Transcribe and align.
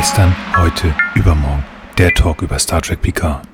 Gestern, 0.00 0.34
heute, 0.56 0.94
übermorgen. 1.14 1.62
Der 1.98 2.14
Talk 2.14 2.40
über 2.40 2.58
Star 2.58 2.80
Trek 2.80 3.02
Picard. 3.02 3.46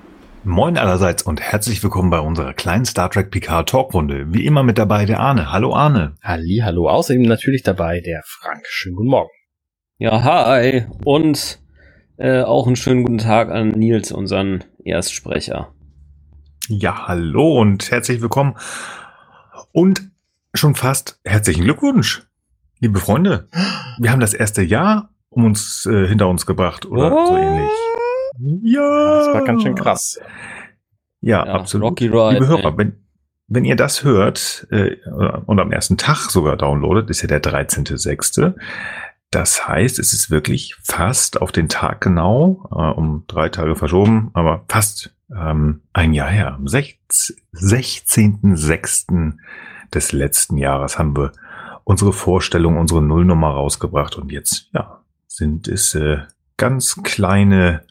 Moin 0.44 0.78
allerseits 0.78 1.24
und 1.24 1.40
herzlich 1.40 1.82
willkommen 1.82 2.08
bei 2.08 2.20
unserer 2.20 2.54
kleinen 2.54 2.84
Star 2.84 3.10
Trek 3.10 3.32
Picard 3.32 3.68
Talkrunde. 3.68 4.32
Wie 4.32 4.46
immer 4.46 4.62
mit 4.62 4.78
dabei 4.78 5.06
der 5.06 5.18
Arne. 5.18 5.50
Hallo 5.50 5.74
Arne. 5.74 6.14
Halli, 6.22 6.60
hallo. 6.62 6.88
Außerdem 6.88 7.22
natürlich 7.22 7.64
dabei 7.64 8.00
der 8.00 8.22
Frank. 8.24 8.64
Schönen 8.68 8.94
guten 8.94 9.08
Morgen. 9.08 9.30
Ja, 9.98 10.22
hi. 10.22 10.86
Und 11.02 11.58
äh, 12.16 12.42
auch 12.42 12.68
einen 12.68 12.76
schönen 12.76 13.02
guten 13.02 13.18
Tag 13.18 13.50
an 13.50 13.70
Nils, 13.70 14.12
unseren 14.12 14.62
Erstsprecher. 14.84 15.74
Ja, 16.68 17.08
hallo 17.08 17.60
und 17.60 17.90
herzlich 17.90 18.20
willkommen. 18.20 18.54
Und 19.72 20.12
schon 20.54 20.76
fast 20.76 21.18
herzlichen 21.24 21.64
Glückwunsch, 21.64 22.22
liebe 22.78 23.00
Freunde. 23.00 23.48
Wir 23.98 24.12
haben 24.12 24.20
das 24.20 24.32
erste 24.32 24.62
Jahr 24.62 25.10
um 25.36 25.44
uns 25.44 25.86
äh, 25.86 26.08
hinter 26.08 26.28
uns 26.28 26.46
gebracht 26.46 26.86
oder 26.86 27.12
oh. 27.12 27.26
so 27.26 27.36
ähnlich. 27.36 27.70
Ja. 28.62 29.18
Das 29.18 29.34
war 29.34 29.44
ganz 29.44 29.62
schön 29.62 29.74
krass. 29.74 30.18
Ja, 31.20 31.44
ja 31.44 31.52
absolut. 31.52 31.90
Rocky 31.90 32.06
Ride, 32.06 32.34
Liebe 32.34 32.48
Hörer, 32.48 32.78
wenn, 32.78 33.04
wenn 33.46 33.66
ihr 33.66 33.76
das 33.76 34.02
hört 34.02 34.66
äh, 34.70 34.96
und 35.44 35.60
am 35.60 35.72
ersten 35.72 35.98
Tag 35.98 36.30
sogar 36.30 36.56
downloadet, 36.56 37.10
ist 37.10 37.20
ja 37.20 37.28
der 37.28 37.42
13.06. 37.42 38.54
Das 39.30 39.68
heißt, 39.68 39.98
es 39.98 40.14
ist 40.14 40.30
wirklich 40.30 40.74
fast 40.82 41.42
auf 41.42 41.52
den 41.52 41.68
Tag 41.68 42.00
genau, 42.00 42.66
äh, 42.70 42.92
um 42.98 43.24
drei 43.26 43.50
Tage 43.50 43.76
verschoben, 43.76 44.30
aber 44.32 44.64
fast 44.68 45.14
ähm, 45.36 45.82
ein 45.92 46.14
Jahr 46.14 46.30
her. 46.30 46.54
Am 46.54 46.64
16.06. 46.64 49.34
des 49.92 50.12
letzten 50.12 50.56
Jahres 50.56 50.98
haben 50.98 51.14
wir 51.14 51.32
unsere 51.84 52.14
Vorstellung, 52.14 52.78
unsere 52.78 53.02
Nullnummer 53.02 53.50
rausgebracht 53.50 54.16
und 54.16 54.32
jetzt, 54.32 54.70
ja, 54.72 55.02
sind 55.36 55.68
es 55.68 55.94
äh, 55.94 56.20
ganz 56.56 57.02
kleine 57.02 57.82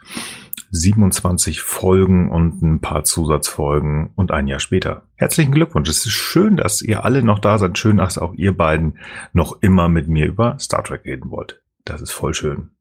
27 0.72 1.62
Folgen 1.62 2.32
und 2.32 2.64
ein 2.64 2.82
paar 2.82 3.04
Zusatzfolgen 3.04 4.10
und 4.16 4.32
ein 4.32 4.48
Jahr 4.48 4.60
später. 4.60 5.04
Herzlichen 5.16 5.52
Glückwunsch. 5.52 5.88
Es 5.88 6.04
ist 6.06 6.14
schön, 6.14 6.58
dass 6.58 6.82
ihr 6.82 7.06
alle 7.06 7.22
noch 7.22 7.38
da 7.40 7.60
seid. 7.60 7.78
Schön, 7.78 7.98
dass 7.98 8.18
auch 8.18 8.34
ihr 8.34 8.58
beiden 8.58 8.98
noch 9.32 9.62
immer 9.62 9.90
mit 9.90 10.08
mir 10.08 10.26
über 10.26 10.58
Star 10.60 10.84
Trek 10.84 11.06
reden 11.06 11.30
wollt. 11.30 11.62
Das 11.86 12.02
ist 12.02 12.12
voll 12.12 12.34
schön. 12.34 12.72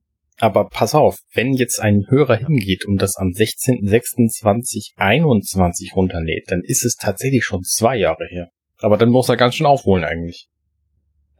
Aber 0.40 0.68
pass 0.68 0.94
auf, 0.94 1.18
wenn 1.34 1.52
jetzt 1.52 1.78
ein 1.80 2.06
Hörer 2.08 2.36
hingeht 2.36 2.86
und 2.86 3.02
das 3.02 3.16
am 3.16 3.28
16.06.2021 3.28 5.94
runterlädt, 5.94 6.50
dann 6.50 6.62
ist 6.64 6.84
es 6.84 6.96
tatsächlich 6.96 7.44
schon 7.44 7.62
zwei 7.62 7.96
Jahre 7.96 8.26
her. 8.28 8.48
Aber 8.78 8.96
dann 8.96 9.10
muss 9.10 9.28
er 9.28 9.36
ganz 9.36 9.54
schön 9.54 9.66
aufholen 9.66 10.02
eigentlich. 10.04 10.48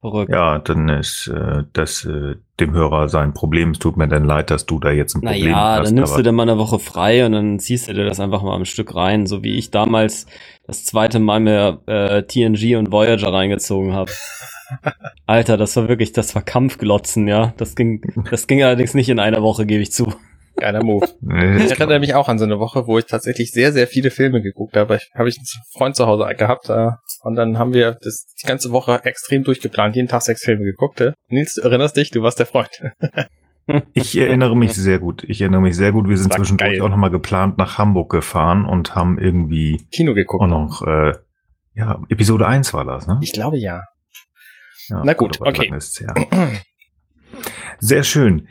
Verrückt. 0.04 0.30
Ja, 0.30 0.58
dann 0.58 0.90
ist 0.90 1.28
äh, 1.28 1.62
das 1.72 2.04
äh, 2.04 2.34
dem 2.60 2.72
Hörer 2.74 3.08
sein 3.08 3.32
Problem. 3.32 3.70
Es 3.70 3.78
tut 3.78 3.96
mir 3.96 4.06
dann 4.06 4.26
leid, 4.26 4.50
dass 4.50 4.66
du 4.66 4.78
da 4.78 4.90
jetzt 4.90 5.14
ein 5.14 5.22
Problem 5.22 5.44
naja, 5.44 5.56
hast. 5.56 5.78
Ja, 5.78 5.82
dann 5.84 5.94
nimmst 5.94 6.18
du 6.18 6.22
dir 6.22 6.32
mal 6.32 6.42
eine 6.42 6.58
Woche 6.58 6.78
frei 6.78 7.24
und 7.24 7.32
dann 7.32 7.58
ziehst 7.58 7.88
du 7.88 7.94
dir 7.94 8.04
das 8.04 8.20
einfach 8.20 8.42
mal 8.42 8.54
ein 8.54 8.66
Stück 8.66 8.94
rein, 8.94 9.26
so 9.26 9.42
wie 9.42 9.56
ich 9.56 9.70
damals 9.70 10.26
das 10.66 10.84
zweite 10.84 11.20
Mal 11.20 11.40
mir 11.40 11.80
äh, 11.86 12.22
TNG 12.22 12.76
und 12.76 12.92
Voyager 12.92 13.32
reingezogen 13.32 13.94
habe. 13.94 14.12
Alter, 15.26 15.56
das 15.56 15.74
war 15.76 15.88
wirklich, 15.88 16.12
das 16.12 16.34
war 16.34 16.42
Kampfglotzen, 16.42 17.26
ja. 17.26 17.54
Das 17.56 17.74
ging, 17.74 18.02
das 18.30 18.46
ging 18.46 18.62
allerdings 18.62 18.92
nicht 18.92 19.08
in 19.08 19.18
einer 19.18 19.40
Woche, 19.40 19.64
gebe 19.64 19.80
ich 19.80 19.90
zu. 19.90 20.12
Geiler 20.56 20.84
Move. 20.84 21.06
ich 21.64 21.72
erinnere 21.72 21.98
mich 21.98 22.14
auch 22.14 22.28
an 22.28 22.38
so 22.38 22.44
eine 22.44 22.58
Woche, 22.58 22.86
wo 22.86 22.98
ich 22.98 23.06
tatsächlich 23.06 23.52
sehr, 23.52 23.72
sehr 23.72 23.86
viele 23.86 24.10
Filme 24.10 24.40
geguckt 24.40 24.76
habe. 24.76 24.98
Habe 25.14 25.28
ich 25.28 25.38
einen 25.38 25.46
Freund 25.72 25.96
zu 25.96 26.06
Hause 26.06 26.26
gehabt 26.36 26.68
äh, 26.68 26.90
und 27.22 27.34
dann 27.34 27.58
haben 27.58 27.72
wir 27.72 27.98
das 28.02 28.26
die 28.40 28.46
ganze 28.46 28.70
Woche 28.70 29.00
extrem 29.04 29.44
durchgeplant, 29.44 29.96
jeden 29.96 30.08
Tag 30.08 30.22
sechs 30.22 30.44
Filme 30.44 30.64
geguckt. 30.64 31.00
Äh. 31.00 31.12
Nils, 31.28 31.54
du 31.54 31.62
erinnerst 31.62 31.96
dich, 31.96 32.10
du 32.10 32.22
warst 32.22 32.38
der 32.38 32.46
Freund. 32.46 32.70
ich 33.94 34.16
erinnere 34.16 34.56
mich 34.56 34.74
sehr 34.74 34.98
gut. 34.98 35.24
Ich 35.24 35.40
erinnere 35.40 35.62
mich 35.62 35.76
sehr 35.76 35.92
gut. 35.92 36.08
Wir 36.08 36.18
sind 36.18 36.32
zwischendurch 36.32 36.72
geil. 36.72 36.82
auch 36.82 36.88
nochmal 36.88 37.10
geplant 37.10 37.58
nach 37.58 37.78
Hamburg 37.78 38.10
gefahren 38.10 38.64
und 38.64 38.94
haben 38.94 39.18
irgendwie 39.18 39.86
Kino 39.90 40.14
geguckt. 40.14 40.42
Und 40.42 40.50
noch, 40.50 40.82
äh, 40.86 41.14
ja, 41.74 42.00
Episode 42.08 42.46
1 42.46 42.72
war 42.74 42.84
das, 42.84 43.06
ne? 43.06 43.18
Ich 43.22 43.32
glaube 43.32 43.58
ja. 43.58 43.82
ja 44.88 45.02
Na 45.04 45.14
gut, 45.14 45.40
okay. 45.40 45.72
Sehr 47.80 48.04
schön. 48.04 48.48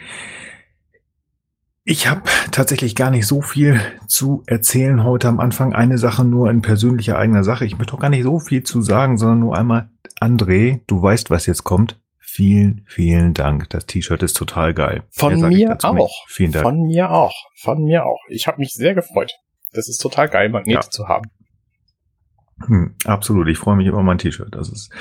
Ich 1.85 2.07
habe 2.07 2.21
tatsächlich 2.51 2.95
gar 2.95 3.11
nicht 3.11 3.27
so 3.27 3.41
viel 3.41 3.81
zu 4.07 4.41
erzählen 4.47 5.03
heute 5.03 5.27
am 5.27 5.41
Anfang. 5.41 5.73
Eine 5.73 5.97
Sache 5.97 6.23
nur 6.23 6.49
in 6.49 6.61
persönlicher 6.61 7.17
eigener 7.17 7.44
Sache. 7.44 7.66
Ich 7.66 7.77
möchte 7.77 7.94
auch 7.94 7.99
gar 7.99 8.09
nicht 8.09 8.23
so 8.23 8.39
viel 8.39 8.63
zu 8.63 8.81
sagen, 8.81 9.17
sondern 9.17 9.41
nur 9.41 9.57
einmal, 9.57 9.89
André, 10.21 10.79
du 10.88 11.01
weißt, 11.01 11.29
was 11.29 11.45
jetzt 11.45 11.66
kommt. 11.66 11.99
Vielen, 12.19 12.85
vielen 12.88 13.33
Dank. 13.33 13.69
Das 13.69 13.85
T-Shirt 13.85 14.23
ist 14.23 14.35
total 14.35 14.73
geil. 14.73 15.03
Von 15.11 15.41
mir 15.49 15.77
auch. 15.83 16.25
Vielen 16.27 16.53
Dank. 16.53 16.63
Von 16.63 16.83
mir 16.88 17.11
auch. 17.11 17.35
Von 17.61 17.83
mir 17.83 18.05
auch. 18.05 18.21
Ich 18.29 18.47
habe 18.47 18.59
mich 18.59 18.71
sehr 18.71 18.95
gefreut. 18.95 19.33
Das 19.73 19.89
ist 19.89 19.97
total 19.97 20.29
geil, 20.29 20.47
Magnete 20.50 20.85
ja. 20.85 20.89
zu 20.89 21.09
haben. 21.09 21.29
Hm, 22.68 22.96
absolut, 23.06 23.47
ich 23.50 23.57
freue 23.57 23.75
mich 23.75 23.88
über 23.88 24.03
mein 24.03 24.18
T-Shirt. 24.18 24.50
Das 24.51 24.69
ist 24.69 24.91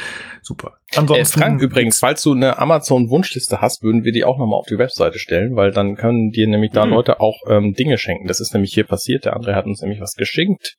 super. 0.42 0.74
Ansonsten, 0.96 1.38
äh, 1.38 1.42
Frank, 1.42 1.62
übrigens, 1.62 1.98
falls 1.98 2.22
du 2.22 2.32
eine 2.32 2.58
Amazon-Wunschliste 2.58 3.60
hast, 3.60 3.82
würden 3.82 4.04
wir 4.04 4.12
die 4.12 4.24
auch 4.24 4.38
nochmal 4.38 4.58
auf 4.58 4.66
die 4.66 4.78
Webseite 4.78 5.18
stellen, 5.18 5.56
weil 5.56 5.70
dann 5.70 5.96
können 5.96 6.30
dir 6.30 6.48
nämlich 6.48 6.72
da 6.72 6.84
mhm. 6.84 6.92
Leute 6.92 7.20
auch 7.20 7.40
ähm, 7.48 7.74
Dinge 7.74 7.98
schenken. 7.98 8.26
Das 8.26 8.40
ist 8.40 8.52
nämlich 8.52 8.72
hier 8.72 8.84
passiert. 8.84 9.24
Der 9.24 9.36
andere 9.36 9.54
hat 9.54 9.66
uns 9.66 9.80
nämlich 9.82 10.00
was 10.00 10.14
geschenkt, 10.14 10.76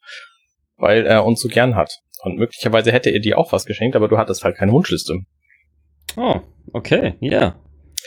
weil 0.78 1.06
er 1.06 1.26
uns 1.26 1.42
so 1.42 1.48
gern 1.48 1.76
hat. 1.76 2.00
Und 2.24 2.38
möglicherweise 2.38 2.92
hätte 2.92 3.10
er 3.10 3.20
dir 3.20 3.38
auch 3.38 3.52
was 3.52 3.66
geschenkt, 3.66 3.96
aber 3.96 4.08
du 4.08 4.18
hattest 4.18 4.44
halt 4.44 4.56
keine 4.56 4.72
Wunschliste. 4.72 5.20
Oh, 6.16 6.42
okay, 6.72 7.16
ja. 7.20 7.32
Yeah. 7.32 7.56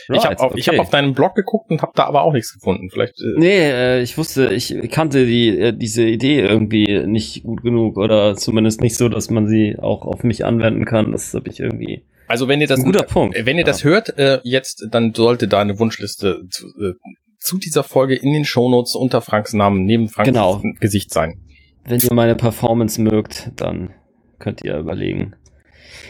Right, 0.09 0.19
ich 0.19 0.25
habe 0.25 0.39
auf, 0.39 0.51
okay. 0.51 0.61
hab 0.61 0.79
auf 0.79 0.89
deinen 0.89 1.13
Blog 1.13 1.35
geguckt 1.35 1.69
und 1.69 1.81
habe 1.81 1.91
da 1.95 2.05
aber 2.05 2.23
auch 2.23 2.33
nichts 2.33 2.53
gefunden. 2.53 2.89
Vielleicht. 2.89 3.19
Äh 3.19 3.33
nee, 3.37 3.59
äh, 3.59 4.01
ich 4.01 4.17
wusste, 4.17 4.53
ich 4.53 4.75
kannte 4.91 5.25
die 5.25 5.57
äh, 5.59 5.73
diese 5.73 6.03
Idee 6.03 6.41
irgendwie 6.41 7.03
nicht 7.05 7.43
gut 7.43 7.63
genug 7.63 7.97
oder 7.97 8.35
zumindest 8.35 8.81
nicht 8.81 8.95
so, 8.95 9.09
dass 9.09 9.29
man 9.29 9.47
sie 9.47 9.77
auch 9.79 10.05
auf 10.05 10.23
mich 10.23 10.45
anwenden 10.45 10.85
kann. 10.85 11.11
Das 11.11 11.33
habe 11.33 11.49
ich 11.49 11.59
irgendwie. 11.59 12.03
Also 12.27 12.47
wenn 12.47 12.59
ihr 12.61 12.67
das 12.67 12.79
ein 12.79 12.85
guter 12.85 13.03
Punkt. 13.03 13.37
Wenn 13.37 13.57
ihr 13.57 13.61
ja. 13.61 13.65
das 13.65 13.83
hört 13.83 14.17
äh, 14.17 14.39
jetzt, 14.43 14.87
dann 14.91 15.13
sollte 15.13 15.47
da 15.47 15.59
eine 15.59 15.79
Wunschliste 15.79 16.43
zu, 16.49 16.67
äh, 16.79 16.93
zu 17.39 17.57
dieser 17.57 17.83
Folge 17.83 18.15
in 18.15 18.33
den 18.33 18.45
Shownotes 18.45 18.95
unter 18.95 19.21
Franks 19.21 19.53
Namen 19.53 19.85
neben 19.85 20.09
Franks 20.09 20.27
genau. 20.27 20.61
Gesicht 20.79 21.13
sein. 21.13 21.39
Wenn 21.85 22.01
ihr 22.01 22.13
meine 22.13 22.35
Performance 22.35 23.01
mögt, 23.01 23.51
dann 23.55 23.93
könnt 24.39 24.63
ihr 24.63 24.77
überlegen. 24.77 25.35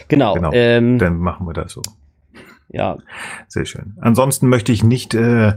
Genau. 0.08 0.34
genau. 0.34 0.50
Ähm, 0.52 0.98
dann 0.98 1.18
machen 1.18 1.46
wir 1.46 1.52
das 1.52 1.72
so 1.72 1.82
ja. 2.70 2.98
Sehr 3.48 3.64
schön. 3.64 3.96
Ansonsten 4.00 4.48
möchte 4.48 4.72
ich 4.72 4.84
nicht 4.84 5.14
äh, 5.14 5.54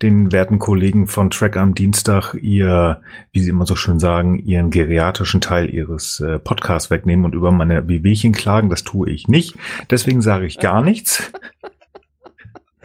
den 0.00 0.30
werten 0.30 0.60
Kollegen 0.60 1.08
von 1.08 1.30
Track 1.30 1.56
am 1.56 1.74
Dienstag 1.74 2.34
ihr, 2.34 3.00
wie 3.32 3.40
sie 3.40 3.50
immer 3.50 3.66
so 3.66 3.74
schön 3.74 3.98
sagen, 3.98 4.38
ihren 4.38 4.70
geriatrischen 4.70 5.40
Teil 5.40 5.68
ihres 5.74 6.20
äh, 6.20 6.38
Podcasts 6.38 6.90
wegnehmen 6.90 7.24
und 7.24 7.34
über 7.34 7.50
meine 7.50 7.88
Wehwehchen 7.88 8.32
klagen. 8.32 8.70
Das 8.70 8.84
tue 8.84 9.10
ich 9.10 9.26
nicht. 9.26 9.56
Deswegen 9.90 10.22
sage 10.22 10.46
ich 10.46 10.58
gar 10.58 10.82
nichts. 10.82 11.32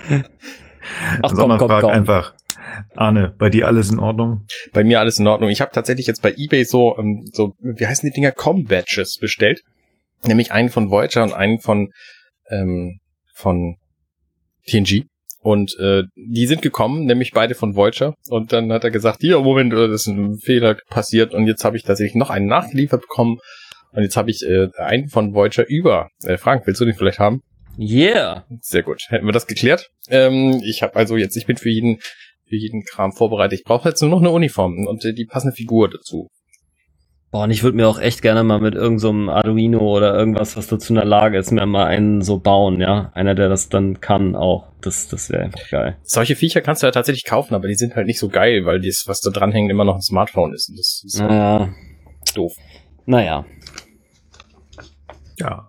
Ach, 1.22 1.30
Sondern 1.30 1.60
komm, 1.60 1.68
komm, 1.68 1.70
frag 1.70 1.82
komm. 1.82 1.92
einfach, 1.92 2.34
Arne, 2.96 3.36
bei 3.38 3.50
dir 3.50 3.68
alles 3.68 3.92
in 3.92 4.00
Ordnung? 4.00 4.46
Bei 4.74 4.84
mir 4.84 5.00
alles 5.00 5.20
in 5.20 5.28
Ordnung. 5.28 5.52
Ich 5.52 5.62
habe 5.62 5.72
tatsächlich 5.72 6.08
jetzt 6.08 6.24
bei 6.24 6.34
eBay 6.36 6.64
so, 6.64 6.98
ähm, 6.98 7.26
so, 7.32 7.54
wie 7.60 7.86
heißen 7.86 8.10
die 8.10 8.14
Dinger, 8.14 8.32
Com-Badges 8.32 9.18
bestellt. 9.20 9.62
Nämlich 10.26 10.52
einen 10.52 10.70
von 10.70 10.90
Voyager 10.90 11.24
und 11.24 11.34
einen 11.34 11.60
von 11.60 11.92
ähm, 12.50 13.00
von 13.38 13.78
TNG. 14.68 15.06
Und 15.40 15.78
äh, 15.80 16.04
die 16.16 16.48
sind 16.48 16.62
gekommen, 16.62 17.06
nämlich 17.06 17.32
beide 17.32 17.56
von 17.56 17.76
Voyager. 17.76 18.16
Und 18.30 18.52
dann 18.52 18.74
hat 18.74 18.84
er 18.84 18.92
gesagt, 18.92 19.22
hier, 19.22 19.40
Moment, 19.40 19.72
äh, 19.74 19.88
das 19.88 20.02
ist 20.02 20.08
ein 20.08 20.40
Fehler 20.40 20.78
passiert. 20.90 21.34
Und 21.34 21.48
jetzt 21.48 21.64
habe 21.64 21.78
ich 21.78 21.84
tatsächlich 21.84 22.16
noch 22.16 22.30
einen 22.30 22.48
nachgeliefert 22.48 23.02
bekommen. 23.02 23.38
Und 23.92 24.04
jetzt 24.04 24.18
habe 24.18 24.30
ich 24.30 24.44
äh, 24.44 24.68
einen 24.78 25.08
von 25.08 25.34
Voyager 25.34 25.66
über. 25.68 26.10
Äh, 26.24 26.38
Frank, 26.38 26.66
willst 26.66 26.82
du 26.82 26.86
den 26.86 26.96
vielleicht 26.96 27.20
haben? 27.20 27.42
Yeah. 27.80 28.46
Sehr 28.62 28.84
gut. 28.84 29.04
Hätten 29.10 29.26
wir 29.28 29.32
das 29.32 29.48
geklärt? 29.48 29.90
Ähm, 30.10 30.62
ich 30.66 30.82
habe 30.82 30.96
also 30.96 31.16
jetzt, 31.16 31.38
ich 31.38 31.46
bin 31.46 31.58
für 31.58 31.70
jeden 31.70 32.00
für 32.48 32.56
jeden 32.56 32.84
Kram 32.84 33.12
vorbereitet. 33.12 33.60
Ich 33.60 33.66
brauche 33.66 33.90
jetzt 33.90 34.02
nur 34.02 34.10
noch 34.10 34.20
eine 34.20 34.32
Uniform 34.32 34.88
und 34.88 35.04
äh, 35.06 35.14
die 35.14 35.26
passende 35.26 35.56
Figur 35.56 35.90
dazu. 35.90 36.30
Boah, 37.30 37.44
und 37.44 37.52
ich 37.52 37.62
würde 37.62 37.76
mir 37.76 37.88
auch 37.88 38.00
echt 38.00 38.22
gerne 38.22 38.44
mal 38.44 38.62
mit 38.62 38.74
irgendeinem 38.74 39.26
so 39.26 39.32
Arduino 39.32 39.80
oder 39.80 40.16
irgendwas, 40.16 40.56
was 40.56 40.68
dazu 40.68 40.94
in 40.94 40.96
der 40.96 41.06
Lage 41.06 41.38
ist, 41.38 41.52
mir 41.52 41.66
mal 41.66 41.86
einen 41.86 42.22
so 42.22 42.40
bauen, 42.40 42.80
ja. 42.80 43.12
Einer, 43.16 43.36
der 43.36 43.50
das 43.50 43.68
dann 43.68 44.00
kann 44.00 44.36
auch. 44.36 44.68
Das, 44.80 45.10
das 45.10 45.30
wäre 45.30 45.44
einfach 45.44 45.70
geil. 45.70 45.98
Solche 46.04 46.38
Viecher 46.38 46.62
kannst 46.62 46.84
du 46.84 46.88
ja 46.88 46.92
tatsächlich 46.92 47.26
kaufen, 47.26 47.54
aber 47.54 47.68
die 47.68 47.76
sind 47.76 47.96
halt 47.96 48.08
nicht 48.08 48.20
so 48.20 48.30
geil, 48.30 48.66
weil 48.66 48.80
das, 48.80 49.04
was 49.08 49.20
da 49.20 49.30
dranhängt, 49.30 49.70
immer 49.70 49.84
noch 49.84 49.96
ein 49.96 50.02
Smartphone 50.02 50.54
ist. 50.54 50.70
Und 50.70 50.80
das 50.80 51.04
ist 51.06 51.22
halt 51.22 51.72
doof. 52.34 52.54
Naja. 53.06 53.46
Ja. 55.38 55.68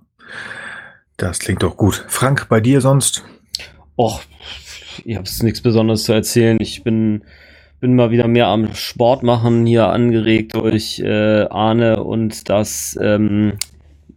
Das 1.16 1.40
klingt 1.40 1.64
doch 1.64 1.76
gut. 1.76 2.04
Frank, 2.06 2.48
bei 2.48 2.60
dir 2.60 2.80
sonst? 2.80 3.24
Och, 3.96 4.22
ich 5.04 5.16
habe 5.16 5.28
nichts 5.42 5.60
Besonderes 5.60 6.04
zu 6.04 6.12
erzählen. 6.12 6.58
Ich 6.60 6.84
bin 6.84 7.24
bin 7.80 7.94
mal 7.94 8.10
wieder 8.10 8.28
mehr 8.28 8.48
am 8.48 8.74
Sport 8.74 9.22
machen, 9.22 9.66
hier 9.66 9.88
angeregt 9.88 10.54
durch 10.54 11.00
äh, 11.00 11.44
Arne 11.44 12.02
und 12.02 12.48
das, 12.48 12.98
ähm, 13.00 13.54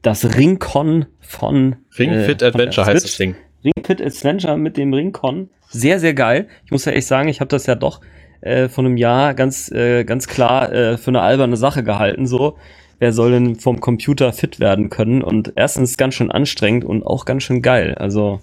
das 0.02 0.38
Ringcon 0.38 1.06
von 1.20 1.76
Ringfit 1.98 2.42
äh, 2.42 2.46
Adventure 2.46 2.88
heißt 2.88 3.06
das 3.06 3.18
Ding. 3.18 3.36
Ringfit 3.64 4.02
Adventure 4.02 4.58
mit 4.58 4.78
dem 4.78 4.94
Ringcon 4.94 5.50
sehr, 5.70 6.00
sehr 6.00 6.14
geil. 6.14 6.48
Ich 6.66 6.72
muss 6.72 6.86
ja 6.86 6.92
echt 6.92 7.08
sagen, 7.08 7.30
ich 7.30 7.40
habe 7.40 7.50
das 7.50 7.66
ja 7.66 7.76
doch 7.76 8.02
äh, 8.42 8.68
von 8.68 8.86
einem 8.86 8.98
Jahr 8.98 9.34
ganz, 9.34 9.72
äh, 9.72 10.04
ganz 10.04 10.28
klar 10.28 10.72
äh, 10.74 10.98
für 10.98 11.12
eine 11.12 11.22
alberne 11.22 11.58
Sache 11.58 11.84
gehalten. 11.84 12.26
So, 12.26 12.58
wer 13.00 13.14
soll 13.14 13.32
denn 13.32 13.56
vom 13.56 13.80
Computer 13.80 14.34
fit 14.34 14.60
werden 14.60 14.90
können? 14.90 15.22
Und 15.22 15.54
erstens 15.56 15.98
ganz 15.98 16.16
schön 16.16 16.32
anstrengend 16.32 16.84
und 16.84 17.04
auch 17.06 17.26
ganz 17.26 17.44
schön 17.44 17.62
geil. 17.62 17.96
Also 17.96 18.42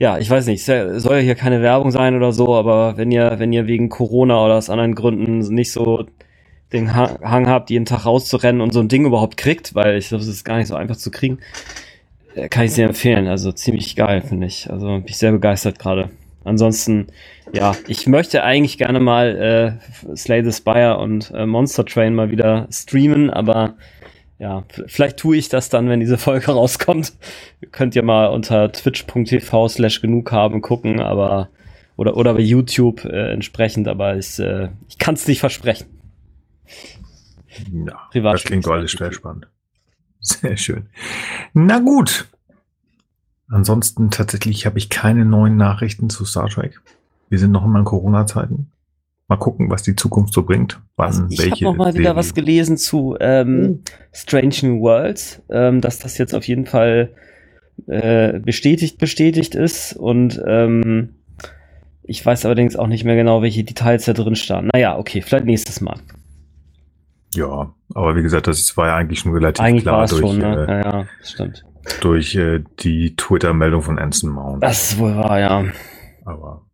ja, 0.00 0.16
ich 0.16 0.30
weiß 0.30 0.46
nicht, 0.46 0.64
soll 0.64 0.98
ja 1.04 1.18
hier 1.18 1.34
keine 1.34 1.60
Werbung 1.60 1.90
sein 1.90 2.16
oder 2.16 2.32
so, 2.32 2.54
aber 2.54 2.96
wenn 2.96 3.10
ihr, 3.12 3.34
wenn 3.36 3.52
ihr 3.52 3.66
wegen 3.66 3.90
Corona 3.90 4.42
oder 4.42 4.54
aus 4.56 4.70
anderen 4.70 4.94
Gründen 4.94 5.40
nicht 5.40 5.72
so 5.72 6.06
den 6.72 6.94
Hang 6.94 7.46
habt, 7.48 7.68
jeden 7.68 7.84
Tag 7.84 8.06
rauszurennen 8.06 8.62
und 8.62 8.72
so 8.72 8.80
ein 8.80 8.88
Ding 8.88 9.04
überhaupt 9.04 9.36
kriegt, 9.36 9.74
weil 9.74 9.98
ich 9.98 10.08
glaube, 10.08 10.22
es 10.22 10.28
ist 10.28 10.44
gar 10.44 10.56
nicht 10.56 10.68
so 10.68 10.74
einfach 10.74 10.96
zu 10.96 11.10
kriegen, 11.10 11.38
äh, 12.34 12.48
kann 12.48 12.64
ich 12.64 12.72
sehr 12.72 12.88
empfehlen. 12.88 13.26
Also 13.26 13.52
ziemlich 13.52 13.94
geil, 13.94 14.22
finde 14.22 14.46
ich. 14.46 14.70
Also 14.70 14.86
bin 14.86 15.04
ich 15.06 15.18
sehr 15.18 15.32
begeistert 15.32 15.78
gerade. 15.78 16.08
Ansonsten, 16.44 17.08
ja, 17.52 17.76
ich 17.86 18.06
möchte 18.06 18.42
eigentlich 18.42 18.78
gerne 18.78 19.00
mal 19.00 19.78
äh, 20.08 20.16
Slay 20.16 20.42
the 20.42 20.52
Spire 20.52 20.96
und 20.96 21.30
äh, 21.34 21.44
Monster 21.44 21.84
Train 21.84 22.14
mal 22.14 22.30
wieder 22.30 22.68
streamen, 22.70 23.28
aber 23.28 23.74
ja, 24.40 24.64
vielleicht 24.86 25.18
tue 25.18 25.36
ich 25.36 25.50
das 25.50 25.68
dann, 25.68 25.88
wenn 25.90 26.00
diese 26.00 26.16
Folge 26.16 26.46
rauskommt. 26.52 27.12
Könnt 27.72 27.94
ihr 27.94 28.02
mal 28.02 28.26
unter 28.28 28.72
twitch.tv 28.72 29.68
slash 29.68 30.00
genug 30.00 30.32
haben 30.32 30.62
gucken, 30.62 30.98
aber 30.98 31.50
oder, 31.96 32.16
oder 32.16 32.32
bei 32.32 32.40
YouTube 32.40 33.04
äh, 33.04 33.32
entsprechend, 33.32 33.86
aber 33.86 34.16
ich, 34.16 34.38
äh, 34.38 34.70
ich 34.88 34.96
kann 34.98 35.14
es 35.14 35.28
nicht 35.28 35.40
versprechen. 35.40 35.86
Ja, 37.70 38.08
Privat 38.10 38.34
das 38.34 38.44
klingt 38.44 38.66
alles 38.66 38.92
sehr 38.92 39.12
spannend. 39.12 39.46
Sehr 40.20 40.56
schön. 40.56 40.88
Na 41.52 41.78
gut. 41.78 42.26
Ansonsten 43.48 44.10
tatsächlich 44.10 44.64
habe 44.64 44.78
ich 44.78 44.88
keine 44.88 45.26
neuen 45.26 45.56
Nachrichten 45.56 46.08
zu 46.08 46.24
Star 46.24 46.48
Trek. 46.48 46.80
Wir 47.28 47.38
sind 47.38 47.50
noch 47.50 47.64
immer 47.64 47.80
in 47.80 47.84
Corona-Zeiten. 47.84 48.70
Mal 49.30 49.36
gucken, 49.36 49.70
was 49.70 49.84
die 49.84 49.94
Zukunft 49.94 50.34
so 50.34 50.42
bringt. 50.42 50.82
Wann, 50.96 51.06
also 51.06 51.28
ich 51.30 51.52
habe 51.52 51.62
noch 51.62 51.76
mal 51.76 51.94
wieder 51.94 52.16
was 52.16 52.34
gelesen 52.34 52.76
zu 52.76 53.16
ähm, 53.20 53.84
oh. 53.84 53.90
Strange 54.12 54.56
New 54.62 54.80
Worlds, 54.80 55.40
ähm, 55.50 55.80
dass 55.80 56.00
das 56.00 56.18
jetzt 56.18 56.34
auf 56.34 56.48
jeden 56.48 56.66
Fall 56.66 57.14
äh, 57.86 58.40
bestätigt 58.40 58.98
bestätigt 58.98 59.54
ist 59.54 59.92
und 59.92 60.42
ähm, 60.44 61.14
ich 62.02 62.26
weiß 62.26 62.44
allerdings 62.44 62.74
auch 62.74 62.88
nicht 62.88 63.04
mehr 63.04 63.14
genau, 63.14 63.40
welche 63.40 63.62
Details 63.62 64.04
da 64.04 64.14
drin 64.14 64.34
standen. 64.34 64.70
Naja, 64.72 64.98
okay, 64.98 65.22
vielleicht 65.22 65.44
nächstes 65.44 65.80
Mal. 65.80 66.00
Ja, 67.32 67.72
aber 67.94 68.16
wie 68.16 68.22
gesagt, 68.22 68.48
das 68.48 68.76
war 68.76 68.88
ja 68.88 68.96
eigentlich 68.96 69.20
schon 69.20 69.32
relativ 69.32 69.64
eigentlich 69.64 69.84
klar 69.84 70.08
durch, 70.08 70.20
schon, 70.20 70.38
ne? 70.38 70.66
äh, 70.68 70.72
ja, 70.72 70.98
ja, 70.98 71.06
stimmt. 71.22 71.64
durch 72.00 72.34
äh, 72.34 72.64
die 72.80 73.14
Twitter-Meldung 73.14 73.82
von 73.82 74.00
Anson 74.00 74.30
Mount. 74.30 74.64
Das 74.64 74.90
ist 74.90 74.98
wohl 74.98 75.14
wahr, 75.14 75.38
ja. 75.38 75.64
Aber 76.24 76.66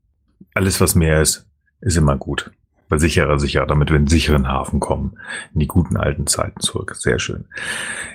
alles, 0.54 0.80
was 0.80 0.94
mehr 0.94 1.20
ist, 1.20 1.45
ist 1.80 1.96
immer 1.96 2.16
gut. 2.16 2.50
Weil 2.88 3.00
sicherer, 3.00 3.38
sicher, 3.38 3.66
damit 3.66 3.90
wir 3.90 3.96
in 3.96 4.06
sicheren 4.06 4.46
Hafen 4.46 4.78
kommen. 4.78 5.18
In 5.54 5.60
die 5.60 5.66
guten 5.66 5.96
alten 5.96 6.26
Zeiten 6.26 6.60
zurück. 6.60 6.94
Sehr 6.94 7.18
schön. 7.18 7.46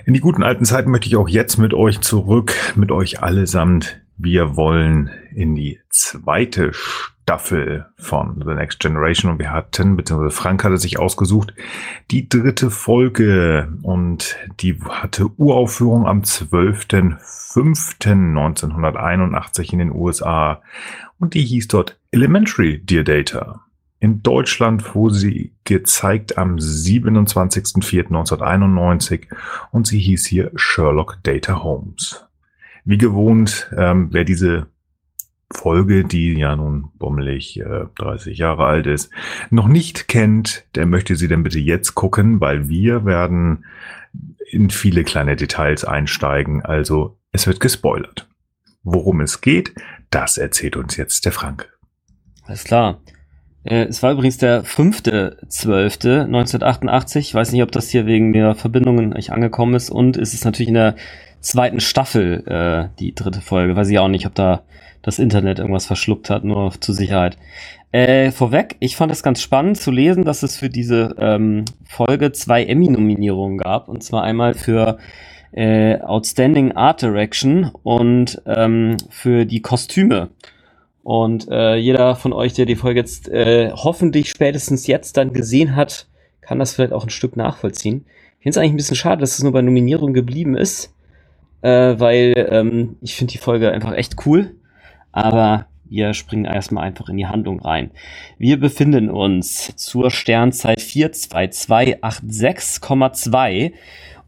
In 0.06 0.14
die 0.14 0.20
guten 0.20 0.42
alten 0.42 0.64
Zeiten 0.64 0.90
möchte 0.90 1.08
ich 1.08 1.16
auch 1.16 1.28
jetzt 1.28 1.58
mit 1.58 1.74
euch 1.74 2.00
zurück, 2.00 2.54
mit 2.74 2.90
euch 2.90 3.22
allesamt. 3.22 4.00
Wir 4.16 4.56
wollen 4.56 5.10
in 5.34 5.54
die 5.54 5.80
zweite 5.90 6.72
Staffel 6.72 7.86
von 7.96 8.42
The 8.44 8.54
Next 8.54 8.80
Generation 8.80 9.32
und 9.32 9.38
wir 9.38 9.52
hatten, 9.52 9.96
beziehungsweise 9.96 10.34
Frank 10.34 10.64
hatte 10.64 10.78
sich 10.78 10.98
ausgesucht, 10.98 11.54
die 12.10 12.28
dritte 12.28 12.70
Folge 12.70 13.72
und 13.82 14.36
die 14.60 14.78
hatte 14.80 15.30
Uraufführung 15.36 16.06
am 16.06 16.24
12.05.1981 17.52 19.72
in 19.72 19.78
den 19.80 19.92
USA 19.92 20.62
und 21.18 21.34
die 21.34 21.44
hieß 21.44 21.68
dort 21.68 22.00
Elementary 22.10 22.78
Dear 22.78 23.04
Data. 23.04 23.66
In 24.00 24.22
Deutschland 24.22 24.94
wurde 24.94 25.14
sie 25.14 25.52
gezeigt 25.64 26.38
am 26.38 26.56
27.04.1991 26.56 29.26
und 29.70 29.86
sie 29.86 30.00
hieß 30.00 30.24
hier 30.26 30.50
Sherlock 30.56 31.18
Data 31.22 31.62
Holmes. 31.62 32.26
Wie 32.84 32.98
gewohnt, 32.98 33.70
ähm, 33.76 34.08
wer 34.10 34.24
diese 34.24 34.66
Folge, 35.52 36.04
die 36.04 36.32
ja 36.32 36.56
nun 36.56 36.88
bummelig 36.98 37.60
äh, 37.60 37.84
30 37.96 38.38
Jahre 38.38 38.64
alt 38.64 38.86
ist, 38.86 39.12
noch 39.50 39.68
nicht 39.68 40.08
kennt, 40.08 40.64
der 40.74 40.86
möchte 40.86 41.14
sie 41.14 41.28
dann 41.28 41.44
bitte 41.44 41.60
jetzt 41.60 41.94
gucken, 41.94 42.40
weil 42.40 42.68
wir 42.68 43.04
werden 43.04 43.66
in 44.50 44.70
viele 44.70 45.04
kleine 45.04 45.36
Details 45.36 45.84
einsteigen. 45.84 46.62
Also 46.62 47.18
es 47.32 47.46
wird 47.46 47.60
gespoilert. 47.60 48.28
Worum 48.84 49.20
es 49.20 49.40
geht, 49.40 49.74
das 50.10 50.38
erzählt 50.38 50.76
uns 50.76 50.96
jetzt 50.96 51.24
der 51.24 51.30
Frank. 51.32 51.72
Alles 52.44 52.64
klar. 52.64 53.00
Äh, 53.64 53.84
es 53.84 54.02
war 54.02 54.12
übrigens 54.12 54.38
der 54.38 54.64
5.12.1988. 54.64 57.18
Ich 57.18 57.34
weiß 57.34 57.52
nicht, 57.52 57.62
ob 57.62 57.70
das 57.72 57.90
hier 57.90 58.06
wegen 58.06 58.32
der 58.32 58.54
Verbindungen 58.54 59.10
nicht 59.10 59.30
angekommen 59.30 59.74
ist. 59.74 59.90
Und 59.90 60.16
es 60.16 60.32
ist 60.34 60.44
natürlich 60.44 60.68
in 60.68 60.74
der 60.74 60.96
zweiten 61.40 61.80
Staffel 61.80 62.44
äh, 62.46 62.88
die 62.98 63.14
dritte 63.14 63.40
Folge. 63.40 63.76
Weiß 63.76 63.88
ich 63.88 63.98
auch 63.98 64.08
nicht, 64.08 64.26
ob 64.26 64.34
da 64.34 64.62
das 65.02 65.18
Internet 65.18 65.58
irgendwas 65.58 65.86
verschluckt 65.86 66.30
hat, 66.30 66.44
nur 66.44 66.72
zur 66.80 66.94
Sicherheit. 66.94 67.36
Äh, 67.90 68.30
vorweg, 68.30 68.76
ich 68.80 68.96
fand 68.96 69.12
es 69.12 69.22
ganz 69.22 69.42
spannend 69.42 69.76
zu 69.76 69.90
lesen, 69.90 70.24
dass 70.24 70.42
es 70.42 70.56
für 70.56 70.70
diese 70.70 71.14
ähm, 71.18 71.66
Folge 71.84 72.32
zwei 72.32 72.64
Emmy-Nominierungen 72.64 73.58
gab. 73.58 73.88
Und 73.88 74.02
zwar 74.02 74.22
einmal 74.22 74.54
für 74.54 74.96
äh, 75.52 76.00
Outstanding 76.00 76.72
Art 76.72 77.02
Direction 77.02 77.70
und 77.82 78.40
ähm, 78.46 78.96
für 79.10 79.44
die 79.44 79.60
Kostüme. 79.60 80.30
Und 81.02 81.48
äh, 81.50 81.76
jeder 81.76 82.16
von 82.16 82.32
euch, 82.32 82.54
der 82.54 82.66
die 82.66 82.76
Folge 82.76 83.00
jetzt 83.00 83.28
äh, 83.28 83.72
hoffentlich 83.72 84.30
spätestens 84.30 84.86
jetzt 84.86 85.16
dann 85.16 85.32
gesehen 85.32 85.74
hat, 85.76 86.06
kann 86.40 86.58
das 86.58 86.74
vielleicht 86.74 86.92
auch 86.92 87.04
ein 87.04 87.10
Stück 87.10 87.36
nachvollziehen. 87.36 88.06
Ich 88.38 88.44
finde 88.44 88.50
es 88.50 88.58
eigentlich 88.58 88.72
ein 88.72 88.76
bisschen 88.76 88.96
schade, 88.96 89.20
dass 89.20 89.38
es 89.38 89.42
nur 89.42 89.52
bei 89.52 89.62
Nominierung 89.62 90.12
geblieben 90.14 90.56
ist, 90.56 90.94
äh, 91.62 91.94
weil 91.98 92.34
ähm, 92.50 92.96
ich 93.00 93.14
finde 93.14 93.32
die 93.32 93.38
Folge 93.38 93.72
einfach 93.72 93.94
echt 93.94 94.26
cool. 94.26 94.54
Aber 95.12 95.66
wir 95.84 96.14
springen 96.14 96.46
erstmal 96.46 96.84
einfach 96.84 97.08
in 97.08 97.18
die 97.18 97.26
Handlung 97.26 97.60
rein. 97.60 97.90
Wir 98.38 98.58
befinden 98.58 99.10
uns 99.10 99.76
zur 99.76 100.10
Sternzeit 100.10 100.80
42286,2 100.80 103.72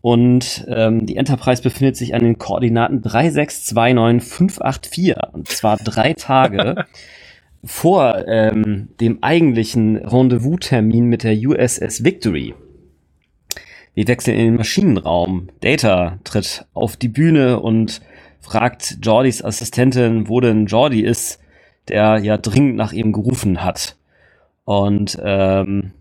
und 0.05 0.67
ähm, 0.69 1.07
die 1.07 1.17
Enterprise 1.17 1.63
befindet 1.63 1.97
sich 1.97 2.15
an 2.15 2.23
den 2.23 2.37
Koordinaten 2.37 3.01
3629584 3.01 5.33
und 5.33 5.49
zwar 5.49 5.79
drei 5.79 6.13
Tage 6.13 6.85
vor 7.65 8.29
ähm, 8.29 8.91
dem 9.01 9.23
eigentlichen 9.23 9.97
Rendezvous-Termin 9.97 11.07
mit 11.07 11.23
der 11.23 11.35
USS 11.35 12.05
Victory. 12.05 12.53
Wir 13.95 14.07
wechseln 14.07 14.37
in 14.37 14.45
den 14.45 14.57
Maschinenraum. 14.57 15.49
Data 15.61 16.19
tritt 16.23 16.67
auf 16.75 16.99
die 16.99 17.09
Bühne 17.09 17.61
und 17.61 18.03
fragt 18.43 18.99
Jordys 19.01 19.43
Assistentin, 19.43 20.29
wo 20.29 20.41
denn 20.41 20.67
Jordi 20.67 21.01
ist, 21.01 21.41
der 21.89 22.19
ja 22.19 22.37
dringend 22.37 22.77
nach 22.77 22.93
ihm 22.93 23.13
gerufen 23.13 23.65
hat. 23.65 23.97
Und 24.67 25.19
ähm, 25.25 25.93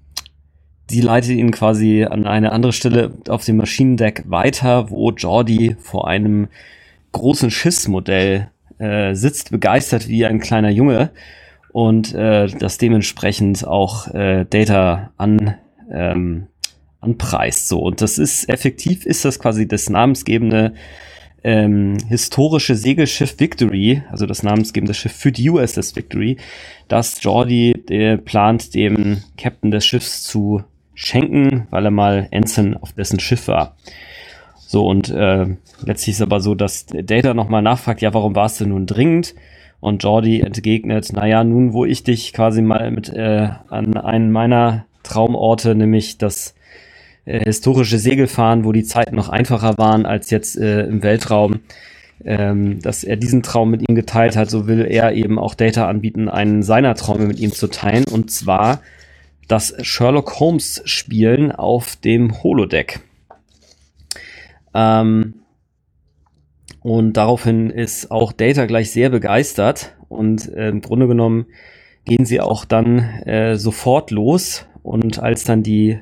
Sie 0.90 1.02
leitet 1.02 1.32
ihn 1.32 1.52
quasi 1.52 2.04
an 2.04 2.28
eine 2.28 2.52
andere 2.52 2.74
Stelle 2.74 3.14
auf 3.30 3.46
dem 3.46 3.58
Maschinendeck 3.58 4.24
weiter, 4.28 4.90
wo 4.90 5.12
Jordi 5.12 5.76
vor 5.80 6.08
einem 6.08 6.50
großen 7.14 7.52
Schiffsmodell 7.52 8.50
äh, 8.80 9.14
sitzt, 9.16 9.52
begeistert 9.52 10.08
wie 10.08 10.26
ein 10.26 10.40
kleiner 10.40 10.70
Junge 10.70 11.12
und 11.72 12.14
äh, 12.14 12.48
das 12.48 12.78
dementsprechend 12.78 13.66
auch 13.66 14.08
äh, 14.14 14.46
Data 14.50 15.12
an 15.18 15.56
ähm, 15.92 16.48
anpreist. 17.00 17.68
So 17.68 17.80
und 17.80 18.02
das 18.02 18.18
ist 18.18 18.50
effektiv 18.50 19.06
ist 19.06 19.26
das 19.26 19.40
quasi 19.40 19.68
das 19.68 19.90
namensgebende 19.90 20.74
ähm, 21.44 21.98
historische 22.08 22.76
Segelschiff 22.76 23.40
Victory, 23.40 24.02
also 24.10 24.26
das 24.26 24.44
namensgebende 24.44 24.94
Schiff 24.94 25.12
für 25.12 25.32
die 25.32 25.50
USS 25.50 25.96
Victory, 25.96 26.38
das 26.88 27.22
Jordi 27.22 27.72
äh, 27.90 28.18
plant, 28.18 28.74
dem 28.74 29.24
Captain 29.38 29.72
des 29.72 29.86
Schiffs 29.86 30.24
zu 30.24 30.64
schenken, 31.06 31.68
weil 31.70 31.86
er 31.86 31.92
mal 31.92 32.28
Ensign 32.32 32.76
auf 32.76 32.94
dessen 32.94 33.20
Schiff 33.20 33.48
war. 33.48 33.76
So, 34.74 34.88
und 34.88 35.10
äh, 35.10 35.46
letztlich 35.86 36.16
ist 36.16 36.22
aber 36.22 36.40
so, 36.40 36.56
dass 36.56 36.88
Data 36.88 37.34
nochmal 37.34 37.62
nachfragt, 37.62 38.02
ja, 38.02 38.14
warum 38.14 38.36
war 38.36 38.48
es 38.48 38.58
denn 38.58 38.70
nun 38.70 38.88
dringend? 38.88 39.36
Und 39.80 40.02
Jordi 40.02 40.42
entgegnet, 40.42 41.12
naja, 41.14 41.44
nun, 41.44 41.74
wo 41.74 41.86
ich 41.86 42.04
dich 42.04 42.34
quasi 42.34 42.62
mal 42.62 42.90
mit 42.90 43.10
äh, 43.10 43.50
an 43.70 43.98
einen 43.98 44.32
meiner 44.32 44.86
Traumorte, 45.04 45.76
nämlich 45.76 46.18
das 46.18 46.56
äh, 47.26 47.44
historische 47.44 48.00
Segelfahren, 48.00 48.64
wo 48.64 48.72
die 48.72 48.84
Zeiten 48.84 49.16
noch 49.16 49.30
einfacher 49.30 49.78
waren 49.78 50.06
als 50.06 50.30
jetzt 50.30 50.58
äh, 50.58 50.84
im 50.84 51.04
Weltraum, 51.04 51.60
ähm, 52.26 52.82
dass 52.82 53.04
er 53.04 53.18
diesen 53.18 53.44
Traum 53.44 53.72
mit 53.72 53.88
ihm 53.88 53.96
geteilt 53.96 54.38
hat, 54.38 54.50
so 54.50 54.68
will 54.68 54.86
er 54.86 55.14
eben 55.14 55.38
auch 55.38 55.54
Data 55.54 55.88
anbieten, 55.88 56.30
einen 56.30 56.64
seiner 56.64 56.96
Träume 56.96 57.28
mit 57.28 57.40
ihm 57.40 57.52
zu 57.52 57.68
teilen. 57.68 58.06
Und 58.10 58.32
zwar 58.32 58.80
das 59.48 59.76
Sherlock 59.82 60.40
Holmes 60.40 60.82
Spielen 60.86 61.52
auf 61.52 61.96
dem 61.98 62.44
Holodeck. 62.44 63.02
Ähm, 64.74 65.36
Und 66.82 67.14
daraufhin 67.16 67.70
ist 67.70 68.12
auch 68.12 68.34
Data 68.34 68.66
gleich 68.66 68.92
sehr 68.92 69.10
begeistert 69.10 69.96
und 70.10 70.50
äh, 70.54 70.68
im 70.68 70.82
Grunde 70.82 71.08
genommen 71.08 71.46
gehen 72.06 72.26
sie 72.26 72.42
auch 72.42 72.66
dann 72.66 73.00
äh, 73.26 73.56
sofort 73.56 74.12
los 74.12 74.66
und 74.82 75.18
als 75.20 75.46
dann 75.46 75.64
die 75.64 76.00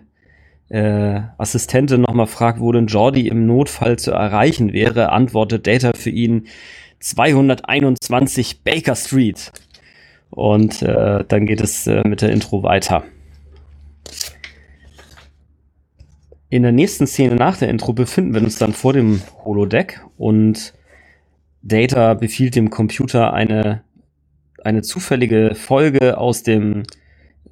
äh, 0.69 1.21
Assistentin 1.38 2.01
nochmal 2.01 2.25
fragt, 2.25 2.60
wo 2.60 2.71
denn 2.71 2.88
Jordi 2.88 3.27
im 3.27 3.45
Notfall 3.45 4.00
zu 4.00 4.12
erreichen 4.12 4.74
wäre, 4.74 5.12
antwortet 5.12 5.67
Data 5.67 5.91
für 5.95 6.10
ihn 6.10 6.48
221 7.00 8.63
Baker 8.63 8.95
Street. 8.95 9.51
Und 10.31 10.81
äh, 10.81 11.24
dann 11.27 11.45
geht 11.45 11.62
es 11.62 11.86
äh, 11.88 12.01
mit 12.07 12.21
der 12.21 12.31
Intro 12.31 12.63
weiter. 12.63 13.03
In 16.51 16.63
der 16.63 16.74
nächsten 16.74 17.08
Szene 17.08 17.36
nach 17.36 17.55
der 17.55 17.70
Intro 17.70 17.93
befinden 17.93 18.34
wir 18.34 18.41
uns 18.41 18.58
dann 18.58 18.74
vor 18.74 18.91
dem 18.91 19.22
Holodeck 19.46 20.01
und 20.17 20.74
Data 21.62 22.13
befiehlt 22.13 22.58
dem 22.58 22.70
Computer 22.70 23.31
eine, 23.31 23.84
eine 24.62 24.81
zufällige 24.81 25.55
Folge 25.55 26.17
aus 26.17 26.43
dem 26.43 26.84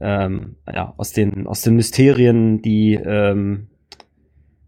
ähm, 0.02 0.58
ja, 0.68 0.94
aus 0.98 1.14
den 1.14 1.48
aus 1.48 1.62
den 1.62 1.76
Mysterien, 1.78 2.62
die 2.62 2.96
ähm, 2.96 3.68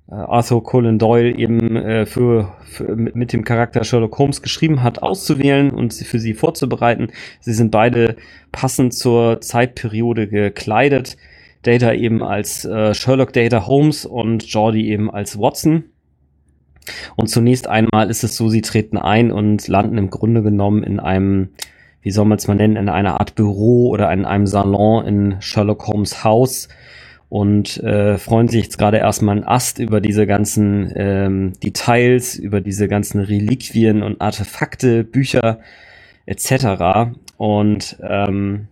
äh, 0.10 0.16
Arthur 0.16 0.64
Conan 0.64 0.98
Doyle 0.98 1.36
eben 1.36 1.76
äh, 1.76 2.06
für, 2.06 2.54
für, 2.64 2.96
mit 2.96 3.34
dem 3.34 3.44
Charakter 3.44 3.84
Sherlock 3.84 4.18
Holmes 4.18 4.42
geschrieben 4.42 4.82
hat, 4.82 5.04
auszuwählen 5.04 5.72
und 5.72 5.92
sie 5.92 6.06
für 6.06 6.20
sie 6.20 6.36
vorzubereiten. 6.36 7.12
Sie 7.42 7.54
sind 7.54 7.70
beide 7.72 8.16
passend 8.54 8.94
zur 8.94 9.42
Zeitperiode 9.42 10.30
gekleidet. 10.30 11.18
Data 11.64 11.94
eben 11.94 12.24
als 12.24 12.66
äh, 12.66 12.94
Sherlock 12.94 13.34
Data 13.34 13.68
Holmes 13.68 14.06
und 14.06 14.44
Jordi 14.46 14.90
eben 14.90 15.12
als 15.12 15.38
Watson. 15.40 15.86
Und 17.16 17.28
zunächst 17.28 17.68
einmal 17.68 18.10
ist 18.10 18.24
es 18.24 18.36
so, 18.36 18.50
sie 18.50 18.62
treten 18.62 18.98
ein 18.98 19.32
und 19.32 19.68
landen 19.68 19.98
im 19.98 20.10
Grunde 20.10 20.42
genommen 20.42 20.84
in 20.84 21.00
einem, 21.00 21.50
wie 22.02 22.12
soll 22.12 22.26
man 22.26 22.38
es 22.38 22.48
mal 22.48 22.56
nennen, 22.56 22.76
in 22.76 22.90
einer 22.90 23.20
Art 23.20 23.36
Büro 23.36 23.90
oder 23.90 24.12
in 24.12 24.26
einem 24.26 24.48
Salon 24.48 25.06
in 25.06 25.36
Sherlock 25.42 25.88
Holmes 25.88 26.24
Haus 26.24 26.68
und 27.30 27.78
äh, 27.78 28.18
freuen 28.18 28.50
sich 28.50 28.64
jetzt 28.64 28.78
gerade 28.78 28.98
erstmal 28.98 29.38
einen 29.38 29.48
Ast 29.48 29.80
über 29.80 30.02
diese 30.02 30.28
ganzen 30.28 30.92
ähm, 30.96 31.54
Details, 31.64 32.36
über 32.36 32.60
diese 32.60 32.88
ganzen 32.88 33.22
Reliquien 33.22 34.04
und 34.04 34.20
Artefakte, 34.20 35.06
Bücher 35.06 35.60
etc. 36.26 37.16
Und 37.38 37.98
ähm, 38.04 38.68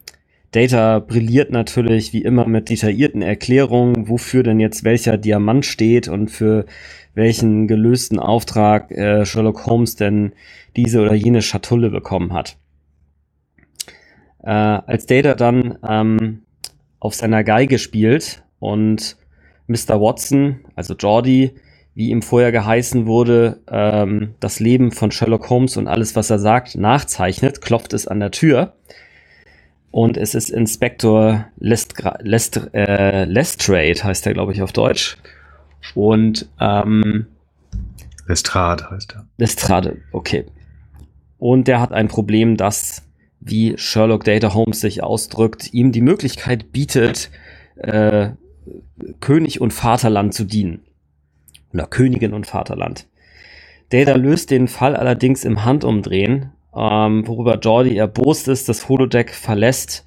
Data 0.52 1.00
brilliert 1.00 1.52
natürlich 1.52 2.12
wie 2.12 2.24
immer 2.24 2.48
mit 2.48 2.70
detaillierten 2.70 3.22
Erklärungen, 3.22 4.10
wofür 4.10 4.42
denn 4.42 4.60
jetzt 4.60 4.84
welcher 4.84 5.18
Diamant 5.18 5.66
steht 5.66 6.08
und 6.08 6.30
für 6.30 6.66
welchen 7.14 7.68
gelösten 7.68 8.18
Auftrag 8.20 8.92
äh, 8.92 9.26
Sherlock 9.26 9.66
Holmes 9.68 9.96
denn 9.96 10.34
diese 10.76 11.02
oder 11.02 11.14
jene 11.14 11.42
Schatulle 11.42 11.90
bekommen 11.92 12.34
hat. 12.34 12.58
Äh, 14.42 14.50
als 14.50 15.06
Data 15.06 15.36
dann 15.36 15.78
ähm, 15.88 16.44
auf 17.00 17.14
seiner 17.14 17.44
Geige 17.44 17.78
spielt 17.78 18.44
und 18.60 19.18
Mr. 19.68 20.02
Watson, 20.02 20.62
also 20.76 20.96
Jordi, 20.96 21.52
wie 21.94 22.10
ihm 22.10 22.24
vorher 22.24 22.52
geheißen 22.52 23.06
wurde, 23.06 23.62
ähm, 23.70 24.34
das 24.40 24.60
Leben 24.60 24.92
von 24.92 25.12
Sherlock 25.12 25.50
Holmes 25.50 25.78
und 25.78 25.88
alles, 25.88 26.16
was 26.16 26.30
er 26.32 26.40
sagt, 26.40 26.76
nachzeichnet, 26.76 27.62
klopft 27.62 27.94
es 27.94 28.08
an 28.08 28.20
der 28.20 28.32
Tür 28.32 28.74
und 29.92 30.18
es 30.18 30.36
ist 30.36 30.50
Inspektor 30.50 31.48
Lestra 31.58 32.18
Lest 32.22 32.70
äh, 32.74 33.26
Lestrade, 33.26 34.04
heißt 34.04 34.26
er, 34.28 34.34
glaube 34.34 34.54
ich, 34.54 34.62
auf 34.62 34.72
Deutsch. 34.72 35.18
Und 35.96 36.48
ähm, 36.60 37.28
Lestrade 38.28 38.90
heißt 38.90 39.16
er. 39.16 39.26
Lestrade, 39.38 39.98
okay. 40.12 40.46
Und 41.40 41.68
der 41.68 41.80
hat 41.80 41.92
ein 41.92 42.08
Problem, 42.08 42.58
das, 42.58 43.04
wie 43.40 43.78
Sherlock 43.78 44.24
Data 44.26 44.54
Holmes 44.54 44.82
sich 44.82 45.02
ausdrückt, 45.02 45.74
ihm 45.74 45.92
die 45.92 46.02
Möglichkeit 46.02 46.72
bietet, 46.72 47.32
äh, 47.78 48.32
König 49.22 49.62
und 49.62 49.74
Vaterland 49.74 50.34
zu 50.34 50.44
dienen. 50.44 50.82
Oder 51.74 51.88
Königin 51.88 52.34
und 52.34 52.46
Vaterland. 52.46 53.08
Data 53.90 54.16
löst 54.16 54.52
den 54.52 54.68
Fall 54.68 54.96
allerdings 54.96 55.44
im 55.44 55.66
Handumdrehen 55.66 56.52
ähm, 56.80 57.28
worüber 57.28 57.60
Jordi 57.60 57.98
erbost 57.98 58.48
ist, 58.48 58.70
das 58.70 58.88
Holodeck 58.88 59.32
verlässt 59.32 60.06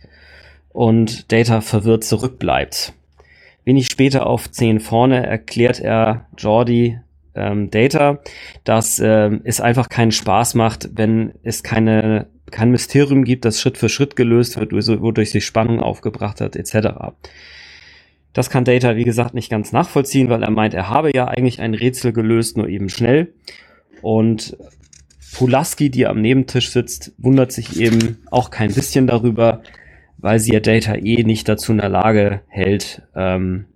und 0.71 1.31
Data 1.31 1.61
verwirrt 1.61 2.05
zurückbleibt. 2.05 2.95
Wenig 3.65 3.87
später 3.87 4.27
auf 4.27 4.51
10 4.51 4.81
vorne 4.81 5.25
erklärt 5.27 5.81
er 5.81 6.27
Jordi 6.37 6.99
ähm, 7.35 7.71
Data, 7.71 8.19
dass 8.65 8.99
ähm, 8.99 9.41
es 9.45 9.61
einfach 9.61 9.89
keinen 9.89 10.13
Spaß 10.13 10.55
macht, 10.55 10.91
wenn 10.95 11.33
es 11.43 11.63
keine, 11.63 12.27
kein 12.51 12.71
Mysterium 12.71 13.25
gibt, 13.25 13.45
das 13.45 13.61
Schritt 13.61 13.79
für 13.79 13.89
Schritt 13.89 14.17
gelöst 14.17 14.59
wird, 14.59 14.73
wodurch 14.73 15.31
sich 15.31 15.45
Spannung 15.45 15.81
aufgebracht 15.81 16.41
hat, 16.41 16.57
etc. 16.57 17.13
Das 18.33 18.51
kann 18.51 18.65
Data, 18.65 18.97
wie 18.97 19.05
gesagt, 19.05 19.35
nicht 19.35 19.51
ganz 19.51 19.73
nachvollziehen, 19.73 20.29
weil 20.29 20.43
er 20.43 20.51
meint, 20.51 20.75
er 20.75 20.89
habe 20.89 21.11
ja 21.15 21.29
eigentlich 21.29 21.61
ein 21.61 21.75
Rätsel 21.75 22.13
gelöst, 22.13 22.57
nur 22.57 22.69
eben 22.69 22.89
schnell. 22.89 23.33
Und 24.01 24.57
Pulaski, 25.35 25.91
die 25.91 26.07
am 26.07 26.21
Nebentisch 26.21 26.71
sitzt, 26.71 27.13
wundert 27.19 27.53
sich 27.53 27.81
eben 27.81 28.19
auch 28.31 28.51
kein 28.51 28.73
bisschen 28.73 29.07
darüber, 29.07 29.63
weil 30.19 30.39
sie 30.39 30.53
ja 30.53 30.61
Data 30.61 30.95
eh 30.95 31.25
nicht 31.25 31.49
dazu 31.49 31.73
in 31.73 31.79
der 31.79 31.89
Lage 31.89 32.43
hält, 32.49 33.03
ähm, 33.15 33.67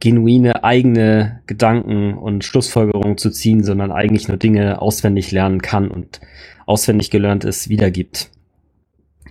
genuine 0.00 0.62
eigene 0.62 1.40
Gedanken 1.46 2.14
und 2.14 2.44
Schlussfolgerungen 2.44 3.16
zu 3.16 3.30
ziehen, 3.30 3.64
sondern 3.64 3.90
eigentlich 3.90 4.28
nur 4.28 4.36
Dinge 4.36 4.82
auswendig 4.82 5.32
lernen 5.32 5.62
kann 5.62 5.90
und 5.90 6.20
auswendig 6.66 7.10
gelernt 7.10 7.44
ist, 7.44 7.70
wiedergibt. 7.70 8.30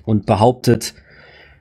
Und 0.04 0.26
behauptet 0.26 0.96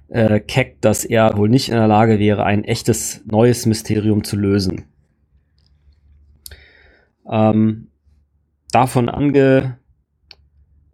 äh, 0.08 0.40
Keck, 0.40 0.80
dass 0.80 1.04
er 1.04 1.36
wohl 1.36 1.48
nicht 1.48 1.68
in 1.68 1.76
der 1.76 1.88
Lage 1.88 2.18
wäre, 2.18 2.44
ein 2.44 2.64
echtes 2.64 3.22
neues 3.26 3.66
Mysterium 3.66 4.24
zu 4.24 4.36
lösen. 4.36 4.86
Ähm, 7.30 7.88
davon 8.72 9.08
ange, 9.08 9.78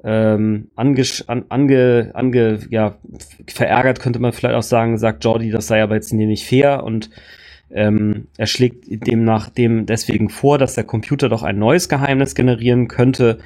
ähm, 0.05 0.71
ange, 0.77 1.05
an, 1.27 1.45
ange, 1.49 2.11
ange, 2.15 2.61
ja, 2.71 2.99
verärgert 3.47 4.01
könnte 4.01 4.19
man 4.19 4.33
vielleicht 4.33 4.55
auch 4.55 4.63
sagen, 4.63 4.99
sagt 4.99 5.25
Jordi, 5.25 5.51
das 5.51 5.67
sei 5.67 5.83
aber 5.83 5.95
jetzt 5.95 6.13
nicht 6.13 6.47
fair 6.47 6.85
und 6.85 7.11
ähm, 7.71 8.29
er 8.37 8.47
schlägt 8.47 8.87
demnach 8.89 9.51
dem 9.51 9.87
deswegen 9.87 10.31
vor, 10.31 10.59
dass 10.59 10.75
der 10.75 10.85
Computer 10.85 11.29
doch 11.29 11.43
ein 11.43 11.59
neues 11.59 11.89
Geheimnis 11.89 12.35
generieren 12.35 12.89
könnte, 12.89 13.39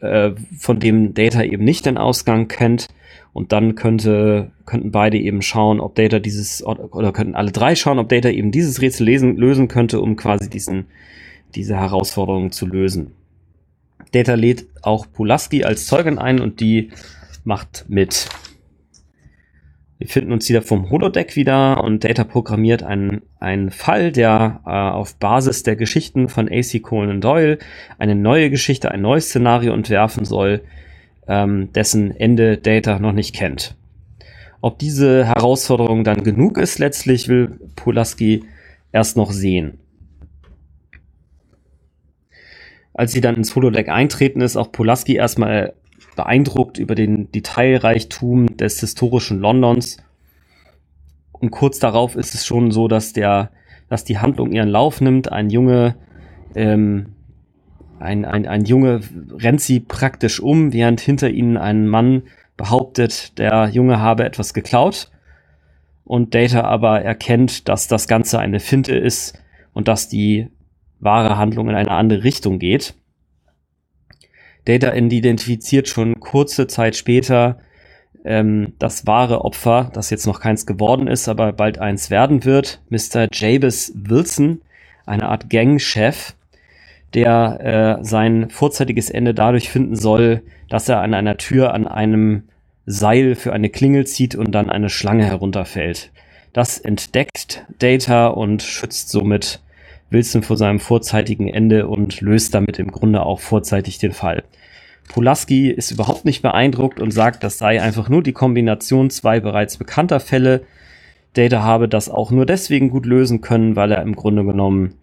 äh, 0.00 0.32
von 0.58 0.80
dem 0.80 1.14
Data 1.14 1.42
eben 1.42 1.64
nicht 1.64 1.86
den 1.86 1.98
Ausgang 1.98 2.48
kennt. 2.48 2.88
Und 3.32 3.52
dann 3.52 3.74
könnte, 3.74 4.50
könnten 4.64 4.90
beide 4.92 5.18
eben 5.18 5.42
schauen, 5.42 5.78
ob 5.78 5.94
Data 5.94 6.18
dieses, 6.18 6.64
oder 6.64 7.12
könnten 7.12 7.34
alle 7.34 7.52
drei 7.52 7.74
schauen, 7.74 7.98
ob 7.98 8.08
Data 8.08 8.30
eben 8.30 8.50
dieses 8.50 8.80
Rätsel 8.80 9.04
lesen, 9.04 9.36
lösen 9.36 9.68
könnte, 9.68 10.00
um 10.00 10.16
quasi 10.16 10.48
diesen, 10.48 10.86
diese 11.54 11.76
Herausforderung 11.76 12.50
zu 12.50 12.66
lösen. 12.66 13.12
Data 14.12 14.34
lädt 14.34 14.66
auch 14.82 15.06
Pulaski 15.10 15.64
als 15.64 15.86
Zeugin 15.86 16.18
ein 16.18 16.40
und 16.40 16.60
die 16.60 16.90
macht 17.44 17.84
mit. 17.88 18.28
Wir 19.98 20.08
finden 20.08 20.32
uns 20.32 20.48
wieder 20.48 20.60
vom 20.60 20.90
Holodeck 20.90 21.36
wieder 21.36 21.82
und 21.82 22.04
Data 22.04 22.24
programmiert 22.24 22.82
einen, 22.82 23.22
einen 23.40 23.70
Fall, 23.70 24.12
der 24.12 24.60
äh, 24.66 24.70
auf 24.70 25.16
Basis 25.16 25.62
der 25.62 25.76
Geschichten 25.76 26.28
von 26.28 26.50
AC 26.50 26.82
Conan 26.82 27.22
Doyle 27.22 27.58
eine 27.98 28.14
neue 28.14 28.50
Geschichte, 28.50 28.90
ein 28.90 29.00
neues 29.00 29.28
Szenario 29.28 29.72
entwerfen 29.72 30.26
soll, 30.26 30.60
ähm, 31.26 31.72
dessen 31.72 32.14
Ende 32.14 32.58
Data 32.58 32.98
noch 32.98 33.12
nicht 33.12 33.34
kennt. 33.34 33.74
Ob 34.60 34.78
diese 34.78 35.24
Herausforderung 35.24 36.04
dann 36.04 36.24
genug 36.24 36.58
ist, 36.58 36.78
letztlich 36.78 37.28
will 37.28 37.58
Pulaski 37.74 38.44
erst 38.92 39.16
noch 39.16 39.30
sehen. 39.30 39.78
Als 42.96 43.12
sie 43.12 43.20
dann 43.20 43.36
ins 43.36 43.54
Holodeck 43.54 43.90
eintreten, 43.90 44.40
ist 44.40 44.56
auch 44.56 44.72
Pulaski 44.72 45.16
erstmal 45.16 45.74
beeindruckt 46.16 46.78
über 46.78 46.94
den 46.94 47.30
Detailreichtum 47.30 48.56
des 48.56 48.80
historischen 48.80 49.38
Londons. 49.38 49.98
Und 51.32 51.50
kurz 51.50 51.78
darauf 51.78 52.16
ist 52.16 52.34
es 52.34 52.46
schon 52.46 52.70
so, 52.70 52.88
dass 52.88 53.12
der, 53.12 53.50
dass 53.90 54.04
die 54.04 54.18
Handlung 54.18 54.50
ihren 54.50 54.70
Lauf 54.70 55.02
nimmt. 55.02 55.30
Ein 55.30 55.50
Junge, 55.50 55.96
ähm, 56.54 57.12
ein, 57.98 58.24
ein, 58.24 58.46
ein 58.46 58.64
Junge 58.64 59.00
rennt 59.30 59.60
sie 59.60 59.80
praktisch 59.80 60.40
um, 60.40 60.72
während 60.72 61.00
hinter 61.00 61.28
ihnen 61.28 61.58
ein 61.58 61.86
Mann 61.86 62.22
behauptet, 62.56 63.38
der 63.38 63.68
Junge 63.68 64.00
habe 64.00 64.24
etwas 64.24 64.54
geklaut. 64.54 65.10
Und 66.04 66.34
Data 66.34 66.62
aber 66.62 67.02
erkennt, 67.02 67.68
dass 67.68 67.88
das 67.88 68.08
Ganze 68.08 68.38
eine 68.38 68.60
Finte 68.60 68.96
ist 68.96 69.38
und 69.74 69.86
dass 69.86 70.08
die 70.08 70.48
wahre 71.00 71.36
Handlung 71.36 71.68
in 71.68 71.74
eine 71.74 71.90
andere 71.90 72.24
Richtung 72.24 72.58
geht. 72.58 72.94
Data 74.64 74.92
identifiziert 74.94 75.88
schon 75.88 76.18
kurze 76.18 76.66
Zeit 76.66 76.96
später 76.96 77.58
ähm, 78.24 78.74
das 78.78 79.06
wahre 79.06 79.44
Opfer, 79.44 79.90
das 79.94 80.10
jetzt 80.10 80.26
noch 80.26 80.40
keins 80.40 80.66
geworden 80.66 81.06
ist, 81.06 81.28
aber 81.28 81.52
bald 81.52 81.78
eins 81.78 82.10
werden 82.10 82.44
wird, 82.44 82.80
Mr. 82.90 83.28
Jabez 83.32 83.92
Wilson, 83.94 84.60
eine 85.06 85.28
Art 85.28 85.48
Gangchef, 85.48 86.34
der 87.14 87.98
äh, 88.00 88.04
sein 88.04 88.50
vorzeitiges 88.50 89.08
Ende 89.08 89.32
dadurch 89.32 89.70
finden 89.70 89.94
soll, 89.94 90.42
dass 90.68 90.88
er 90.88 91.00
an 91.00 91.14
einer 91.14 91.36
Tür 91.36 91.72
an 91.72 91.86
einem 91.86 92.48
Seil 92.84 93.36
für 93.36 93.52
eine 93.52 93.70
Klingel 93.70 94.06
zieht 94.06 94.34
und 94.34 94.52
dann 94.52 94.70
eine 94.70 94.90
Schlange 94.90 95.24
herunterfällt. 95.24 96.10
Das 96.52 96.78
entdeckt 96.78 97.64
Data 97.78 98.28
und 98.28 98.62
schützt 98.62 99.10
somit 99.10 99.60
Wilson 100.16 100.42
vor 100.42 100.56
seinem 100.56 100.80
vorzeitigen 100.80 101.46
Ende 101.46 101.88
und 101.88 102.22
löst 102.22 102.54
damit 102.54 102.78
im 102.78 102.90
Grunde 102.90 103.22
auch 103.22 103.38
vorzeitig 103.38 103.98
den 103.98 104.12
Fall. 104.12 104.44
Pulaski 105.08 105.70
ist 105.70 105.90
überhaupt 105.90 106.24
nicht 106.24 106.40
beeindruckt 106.40 107.00
und 107.00 107.10
sagt, 107.10 107.44
das 107.44 107.58
sei 107.58 107.82
einfach 107.82 108.08
nur 108.08 108.22
die 108.22 108.32
Kombination 108.32 109.10
zwei 109.10 109.40
bereits 109.40 109.76
bekannter 109.76 110.18
Fälle. 110.18 110.62
Data 111.34 111.62
habe 111.62 111.86
das 111.86 112.08
auch 112.08 112.30
nur 112.30 112.46
deswegen 112.46 112.88
gut 112.88 113.04
lösen 113.04 113.42
können, 113.42 113.76
weil 113.76 113.92
er 113.92 114.02
im 114.02 114.16
Grunde 114.16 114.42
genommen 114.44 114.94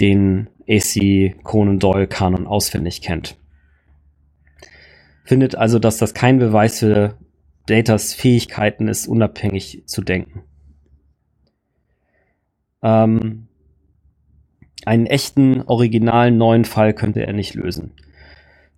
den 0.00 0.48
AC 0.66 1.36
Conan 1.42 1.78
Doyle 1.78 2.06
Kanon 2.06 2.46
auswendig 2.46 3.02
kennt. 3.02 3.36
Findet 5.24 5.54
also, 5.54 5.78
dass 5.78 5.98
das 5.98 6.14
kein 6.14 6.38
Beweis 6.38 6.78
für 6.78 7.18
Datas 7.66 8.14
Fähigkeiten 8.14 8.88
ist, 8.88 9.06
unabhängig 9.06 9.82
zu 9.84 10.00
denken. 10.00 10.44
Ähm, 12.82 13.45
einen 14.84 15.06
echten, 15.06 15.62
originalen 15.62 16.36
neuen 16.36 16.64
Fall 16.64 16.92
könnte 16.92 17.26
er 17.26 17.32
nicht 17.32 17.54
lösen. 17.54 17.92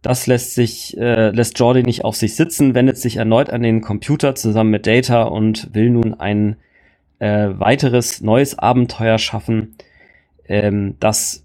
Das 0.00 0.26
lässt 0.26 0.54
sich, 0.54 0.96
äh, 0.96 1.30
lässt 1.30 1.58
Jordi 1.58 1.82
nicht 1.82 2.04
auf 2.04 2.14
sich 2.14 2.36
sitzen, 2.36 2.74
wendet 2.74 2.98
sich 2.98 3.16
erneut 3.16 3.50
an 3.50 3.62
den 3.62 3.80
Computer 3.80 4.34
zusammen 4.34 4.70
mit 4.70 4.86
Data 4.86 5.24
und 5.24 5.74
will 5.74 5.90
nun 5.90 6.14
ein 6.14 6.56
äh, 7.18 7.48
weiteres 7.50 8.20
neues 8.20 8.56
Abenteuer 8.58 9.18
schaffen, 9.18 9.76
ähm, 10.46 10.94
das, 11.00 11.44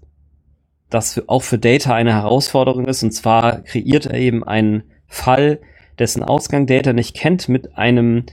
das 0.88 1.28
auch 1.28 1.42
für 1.42 1.58
Data 1.58 1.94
eine 1.94 2.12
Herausforderung 2.12 2.86
ist. 2.86 3.02
Und 3.02 3.10
zwar 3.10 3.62
kreiert 3.62 4.06
er 4.06 4.18
eben 4.18 4.44
einen 4.44 4.84
Fall, 5.08 5.58
dessen 5.98 6.22
Ausgang 6.22 6.66
Data 6.66 6.92
nicht 6.92 7.16
kennt, 7.16 7.48
mit 7.48 7.76
einem 7.76 8.24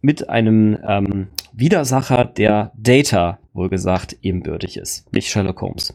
mit 0.00 0.28
einem 0.28 0.78
ähm, 0.86 1.26
Widersacher, 1.58 2.24
der 2.24 2.72
Data, 2.76 3.38
wohlgesagt, 3.52 4.16
ebenbürtig 4.22 4.76
ist, 4.76 5.12
nicht 5.12 5.28
Sherlock 5.28 5.60
Holmes 5.60 5.94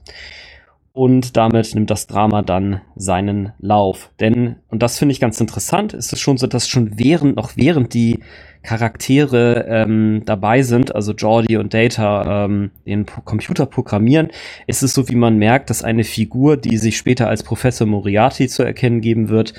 und 0.94 1.38
damit 1.38 1.74
nimmt 1.74 1.90
das 1.90 2.06
Drama 2.06 2.44
dann 2.44 2.82
seinen 2.96 3.52
Lauf. 3.58 4.12
Denn, 4.20 4.58
und 4.70 4.84
das 4.84 5.00
finde 5.00 5.12
ich 5.12 5.20
ganz 5.20 5.42
interessant, 5.42 5.94
ist 5.94 6.14
es 6.14 6.20
schon 6.20 6.38
so, 6.38 6.46
dass 6.46 6.70
schon 6.70 7.00
während, 7.00 7.36
noch 7.36 7.58
während 7.58 7.96
die 7.96 8.20
Charaktere 8.62 9.66
ähm, 9.68 10.22
dabei 10.26 10.62
sind, 10.62 10.94
also 10.96 11.14
Jordi 11.14 11.58
und 11.58 11.74
Data, 11.74 12.46
ähm, 12.46 12.70
den 12.86 13.08
Computer 13.08 13.66
programmieren, 13.66 14.30
ist 14.68 14.84
es 14.84 14.94
so, 14.94 15.10
wie 15.10 15.16
man 15.16 15.38
merkt, 15.38 15.72
dass 15.72 15.84
eine 15.84 16.04
Figur, 16.04 16.58
die 16.58 16.78
sich 16.78 16.96
später 16.96 17.28
als 17.28 17.42
Professor 17.42 17.88
Moriarty 17.88 18.48
zu 18.48 18.62
erkennen 18.62 19.02
geben 19.02 19.30
wird, 19.30 19.56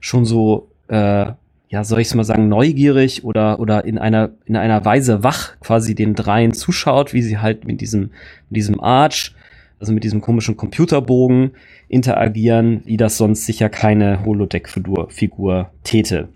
schon 0.00 0.24
so, 0.24 0.70
äh, 0.88 1.32
ja, 1.68 1.84
soll 1.84 2.00
ich 2.00 2.08
es 2.08 2.14
mal 2.14 2.24
sagen, 2.24 2.48
neugierig 2.48 3.24
oder, 3.24 3.60
oder 3.60 3.84
in 3.84 3.98
einer, 3.98 4.30
in 4.46 4.56
einer 4.56 4.84
Weise 4.84 5.22
wach 5.22 5.58
quasi 5.60 5.94
den 5.94 6.14
dreien 6.14 6.52
zuschaut, 6.52 7.12
wie 7.12 7.22
sie 7.22 7.38
halt 7.38 7.66
mit 7.66 7.80
diesem, 7.80 8.10
mit 8.48 8.56
diesem 8.56 8.80
Arch 8.80 9.34
also 9.80 9.92
mit 9.92 10.04
diesem 10.04 10.20
komischen 10.20 10.56
Computerbogen 10.56 11.52
interagieren, 11.88 12.82
wie 12.84 12.96
das 12.96 13.16
sonst 13.16 13.46
sicher 13.46 13.68
keine 13.68 14.24
Holodeck-Figur 14.24 15.70
täte. 15.84 16.28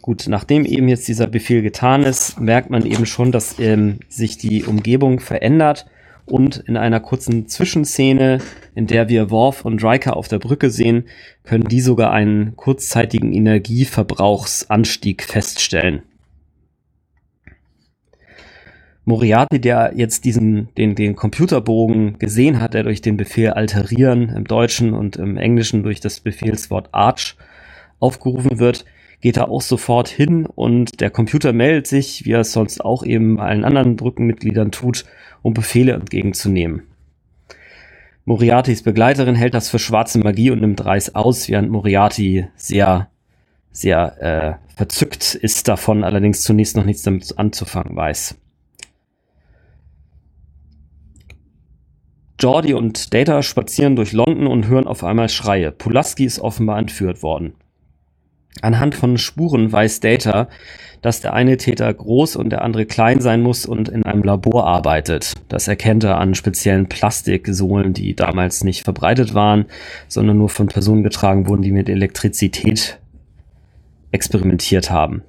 Gut, 0.00 0.26
nachdem 0.28 0.66
eben 0.66 0.88
jetzt 0.88 1.08
dieser 1.08 1.26
Befehl 1.26 1.62
getan 1.62 2.02
ist, 2.02 2.38
merkt 2.38 2.70
man 2.70 2.84
eben 2.84 3.06
schon, 3.06 3.32
dass 3.32 3.58
ähm, 3.58 4.00
sich 4.08 4.36
die 4.36 4.64
Umgebung 4.64 5.18
verändert 5.18 5.86
und 6.26 6.56
in 6.66 6.76
einer 6.76 7.00
kurzen 7.00 7.48
Zwischenszene, 7.48 8.38
in 8.74 8.86
der 8.86 9.08
wir 9.08 9.30
Worf 9.30 9.64
und 9.64 9.84
Riker 9.84 10.16
auf 10.16 10.28
der 10.28 10.38
Brücke 10.38 10.70
sehen, 10.70 11.04
können 11.42 11.64
die 11.64 11.80
sogar 11.80 12.12
einen 12.12 12.56
kurzzeitigen 12.56 13.32
Energieverbrauchsanstieg 13.32 15.22
feststellen. 15.22 16.02
Moriarty, 19.06 19.60
der 19.60 19.92
jetzt 19.94 20.24
diesen, 20.24 20.68
den, 20.78 20.94
den 20.94 21.14
Computerbogen 21.14 22.18
gesehen 22.18 22.60
hat, 22.60 22.72
der 22.72 22.84
durch 22.84 23.02
den 23.02 23.18
Befehl 23.18 23.50
alterieren 23.50 24.30
im 24.30 24.44
Deutschen 24.44 24.94
und 24.94 25.16
im 25.16 25.36
Englischen 25.36 25.82
durch 25.82 26.00
das 26.00 26.20
Befehlswort 26.20 26.88
Arch 26.92 27.36
aufgerufen 28.00 28.58
wird, 28.58 28.86
geht 29.20 29.36
da 29.36 29.44
auch 29.44 29.60
sofort 29.60 30.08
hin 30.08 30.46
und 30.46 31.00
der 31.00 31.10
Computer 31.10 31.52
meldet 31.52 31.86
sich, 31.86 32.24
wie 32.24 32.32
er 32.32 32.40
es 32.40 32.52
sonst 32.52 32.82
auch 32.82 33.04
eben 33.04 33.40
allen 33.40 33.64
anderen 33.64 33.96
Brückenmitgliedern 33.96 34.70
tut, 34.70 35.04
um 35.44 35.52
Befehle 35.52 35.92
entgegenzunehmen. 35.92 36.82
Moriartys 38.24 38.82
Begleiterin 38.82 39.34
hält 39.34 39.52
das 39.52 39.68
für 39.68 39.78
schwarze 39.78 40.18
Magie 40.18 40.50
und 40.50 40.62
nimmt 40.62 40.84
Reis 40.84 41.14
aus, 41.14 41.48
während 41.50 41.70
Moriarty 41.70 42.46
sehr, 42.56 43.10
sehr 43.70 44.22
äh, 44.22 44.74
verzückt 44.74 45.34
ist 45.34 45.68
davon, 45.68 46.02
allerdings 46.02 46.42
zunächst 46.42 46.76
noch 46.76 46.86
nichts 46.86 47.02
damit 47.02 47.38
anzufangen 47.38 47.94
weiß. 47.94 48.36
Jordi 52.40 52.72
und 52.72 53.12
Data 53.12 53.42
spazieren 53.42 53.96
durch 53.96 54.12
London 54.12 54.46
und 54.46 54.66
hören 54.66 54.86
auf 54.86 55.04
einmal 55.04 55.28
Schreie. 55.28 55.70
Pulaski 55.70 56.24
ist 56.24 56.40
offenbar 56.40 56.78
entführt 56.78 57.22
worden. 57.22 57.54
Anhand 58.62 58.94
von 58.94 59.18
Spuren 59.18 59.72
weiß 59.72 60.00
Data, 60.00 60.48
dass 61.02 61.20
der 61.20 61.34
eine 61.34 61.58
Täter 61.58 61.92
groß 61.92 62.36
und 62.36 62.50
der 62.50 62.62
andere 62.62 62.86
klein 62.86 63.20
sein 63.20 63.42
muss 63.42 63.66
und 63.66 63.90
in 63.90 64.04
einem 64.04 64.22
Labor 64.22 64.66
arbeitet. 64.66 65.34
Das 65.48 65.68
erkennt 65.68 66.04
er 66.04 66.18
an 66.18 66.34
speziellen 66.34 66.88
Plastiksohlen, 66.88 67.92
die 67.92 68.16
damals 68.16 68.64
nicht 68.64 68.84
verbreitet 68.84 69.34
waren, 69.34 69.66
sondern 70.08 70.38
nur 70.38 70.48
von 70.48 70.66
Personen 70.66 71.02
getragen 71.02 71.46
wurden, 71.46 71.62
die 71.62 71.72
mit 71.72 71.90
Elektrizität 71.90 72.98
experimentiert 74.12 74.90
haben. 74.90 75.22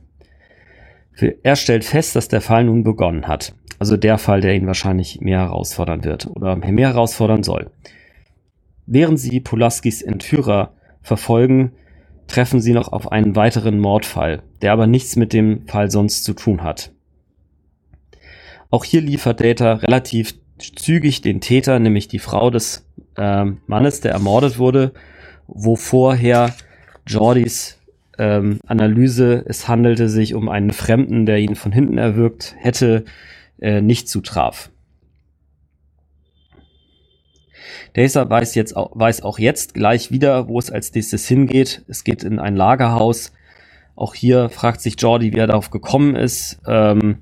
Er 1.44 1.56
stellt 1.56 1.84
fest, 1.84 2.16
dass 2.16 2.28
der 2.28 2.42
Fall 2.42 2.66
nun 2.66 2.84
begonnen 2.84 3.28
hat. 3.28 3.54
Also 3.80 3.98
der 3.98 4.18
Fall, 4.18 4.42
der 4.42 4.56
ihn 4.56 4.68
wahrscheinlich 4.68 5.20
mehr 5.20 5.40
herausfordern 5.40 6.04
wird 6.04 6.28
oder 6.28 6.56
mehr 6.56 6.90
herausfordern 6.90 7.44
soll. 7.44 7.72
Während 8.86 9.20
sie 9.20 9.40
Pulaskis 9.40 10.02
Entführer 10.02 10.74
verfolgen, 11.02 11.74
treffen 12.28 12.62
sie 12.62 12.74
noch 12.74 12.92
auf 12.92 13.12
einen 13.12 13.36
weiteren 13.36 13.80
Mordfall, 13.80 14.44
der 14.62 14.72
aber 14.72 14.88
nichts 14.88 15.16
mit 15.16 15.34
dem 15.34 15.68
Fall 15.68 15.92
sonst 15.92 16.24
zu 16.24 16.34
tun 16.34 16.64
hat. 16.64 16.92
Auch 18.70 18.84
hier 18.84 19.02
liefert 19.02 19.42
Data 19.42 19.74
relativ 19.74 20.36
zügig 20.58 21.22
den 21.22 21.42
Täter, 21.42 21.80
nämlich 21.80 22.08
die 22.08 22.20
Frau 22.20 22.50
des 22.50 22.86
äh, 23.18 23.46
Mannes, 23.68 24.02
der 24.02 24.12
ermordet 24.12 24.58
wurde, 24.58 24.94
wo 25.48 25.76
vorher 25.76 26.54
Jordis 27.08 27.80
ähm, 28.18 28.60
Analyse, 28.66 29.44
es 29.48 29.68
handelte 29.68 30.10
sich 30.10 30.34
um 30.34 30.50
einen 30.50 30.72
Fremden, 30.72 31.26
der 31.26 31.40
ihn 31.40 31.56
von 31.56 31.72
hinten 31.72 31.98
erwürgt 31.98 32.56
hätte, 32.58 33.06
äh, 33.60 33.82
nicht 33.82 34.10
zutraf. 34.10 34.72
Dacer 37.96 38.30
weiß 38.30 38.56
jetzt 38.56 38.76
auch, 38.76 38.92
weiß 38.94 39.24
auch 39.24 39.40
jetzt 39.40 39.74
gleich 39.74 40.12
wieder, 40.12 40.48
wo 40.48 40.60
es 40.60 40.72
als 40.72 40.94
nächstes 40.94 41.28
hingeht. 41.28 41.84
Es 41.88 42.04
geht 42.04 42.24
in 42.24 42.40
ein 42.40 42.56
Lagerhaus. 42.56 43.34
Auch 43.96 44.14
hier 44.14 44.50
fragt 44.50 44.82
sich 44.82 44.96
Jordi, 45.00 45.34
wie 45.34 45.38
er 45.38 45.48
darauf 45.48 45.70
gekommen 45.70 46.16
ist. 46.16 46.60
Ähm, 46.68 47.18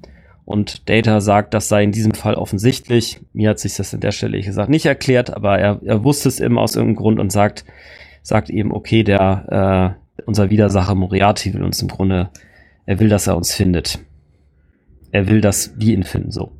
und 0.45 0.89
Data 0.89 1.21
sagt, 1.21 1.53
das 1.53 1.69
sei 1.69 1.83
in 1.83 1.91
diesem 1.91 2.13
Fall 2.13 2.35
offensichtlich. 2.35 3.21
Mir 3.33 3.51
hat 3.51 3.59
sich 3.59 3.75
das 3.75 3.93
an 3.93 4.01
der 4.01 4.11
Stelle, 4.11 4.37
ich 4.37 4.45
gesagt, 4.45 4.69
nicht 4.69 4.85
erklärt, 4.85 5.33
aber 5.33 5.59
er, 5.59 5.79
er 5.85 6.03
wusste 6.03 6.27
es 6.27 6.39
eben 6.39 6.57
aus 6.57 6.75
irgendeinem 6.75 6.97
Grund 6.97 7.19
und 7.19 7.31
sagt, 7.31 7.63
sagt 8.23 8.49
eben, 8.49 8.73
okay, 8.73 9.03
der, 9.03 9.95
äh, 10.17 10.21
unser 10.25 10.49
Widersacher 10.49 10.95
Moriarty 10.95 11.53
will 11.53 11.63
uns 11.63 11.81
im 11.81 11.87
Grunde, 11.87 12.29
er 12.85 12.99
will, 12.99 13.09
dass 13.09 13.27
er 13.27 13.37
uns 13.37 13.53
findet 13.53 13.99
er 15.13 15.27
will, 15.29 15.39
dass 15.39 15.79
wir 15.79 15.93
ihn 15.93 16.03
finden, 16.03 16.31
so. 16.31 16.51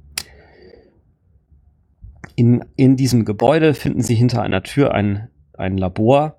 In, 2.35 2.65
in 2.75 2.95
diesem 2.95 3.25
Gebäude 3.25 3.73
finden 3.73 4.01
sie 4.01 4.15
hinter 4.15 4.41
einer 4.41 4.63
Tür 4.63 4.93
ein, 4.93 5.27
ein 5.53 5.77
Labor 5.77 6.37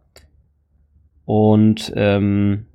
und 1.24 1.92
ähm, 1.96 2.66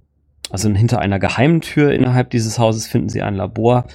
also 0.49 0.69
hinter 0.69 0.99
einer 0.99 1.19
geheimen 1.19 1.61
Tür 1.61 1.91
innerhalb 1.93 2.29
dieses 2.29 2.57
Hauses 2.57 2.87
finden 2.87 3.09
sie 3.09 3.21
ein 3.21 3.35
Labor. 3.35 3.85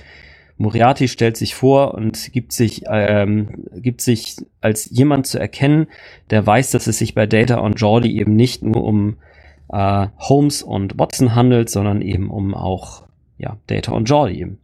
Moriarty 0.56 1.08
stellt 1.08 1.36
sich 1.36 1.54
vor 1.54 1.94
und 1.94 2.32
gibt 2.32 2.52
sich, 2.52 2.84
ähm, 2.88 3.64
gibt 3.74 4.00
sich 4.00 4.36
als 4.60 4.88
jemand 4.90 5.26
zu 5.26 5.38
erkennen, 5.40 5.88
der 6.30 6.46
weiß, 6.46 6.70
dass 6.70 6.86
es 6.86 6.98
sich 6.98 7.14
bei 7.14 7.26
Data 7.26 7.56
und 7.56 7.80
Jordi 7.80 8.16
eben 8.16 8.36
nicht 8.36 8.62
nur 8.62 8.84
um 8.84 9.16
äh, 9.72 10.06
Holmes 10.18 10.62
und 10.62 10.98
Watson 10.98 11.34
handelt, 11.34 11.70
sondern 11.70 12.02
eben 12.02 12.30
um 12.30 12.54
auch 12.54 13.04
ja, 13.36 13.56
Data 13.66 13.92
und 13.92 14.08
Jordi. 14.08 14.56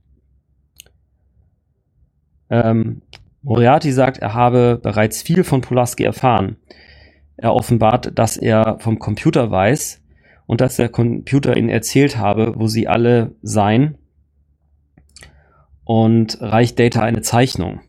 Ähm, 2.50 3.02
Moriarty 3.42 3.92
sagt, 3.92 4.18
er 4.18 4.34
habe 4.34 4.78
bereits 4.82 5.22
viel 5.22 5.44
von 5.44 5.62
Pulaski 5.62 6.04
erfahren. 6.04 6.56
Er 7.36 7.54
offenbart, 7.54 8.18
dass 8.18 8.36
er 8.36 8.78
vom 8.80 8.98
Computer 8.98 9.50
weiß 9.50 10.02
und 10.46 10.60
dass 10.60 10.76
der 10.76 10.90
Computer 10.90 11.56
ihnen 11.56 11.70
erzählt 11.70 12.18
habe, 12.18 12.54
wo 12.56 12.66
sie 12.66 12.86
alle 12.86 13.34
seien 13.40 13.96
und 15.84 16.40
reicht 16.40 16.78
Data 16.78 17.00
eine 17.00 17.22
Zeichnung. 17.22 17.80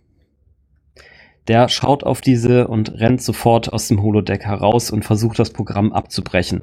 Der 1.48 1.70
schaut 1.70 2.04
auf 2.04 2.22
diese 2.22 2.68
und 2.68 3.00
rennt 3.00 3.22
sofort 3.22 3.74
aus 3.74 3.88
dem 3.88 4.02
Holodeck 4.02 4.46
heraus 4.46 4.90
und 4.90 5.04
versucht 5.04 5.38
das 5.38 5.52
Programm 5.52 5.92
abzubrechen, 5.92 6.62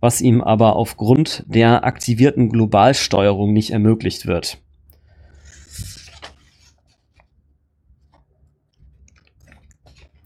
was 0.00 0.20
ihm 0.20 0.42
aber 0.42 0.76
aufgrund 0.76 1.44
der 1.46 1.84
aktivierten 1.84 2.50
Globalsteuerung 2.50 3.52
nicht 3.52 3.70
ermöglicht 3.70 4.26
wird. 4.26 4.58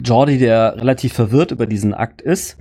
Jordi, 0.02 0.38
der 0.38 0.76
relativ 0.76 1.12
verwirrt 1.12 1.50
über 1.50 1.66
diesen 1.66 1.94
Akt 1.94 2.20
ist, 2.20 2.58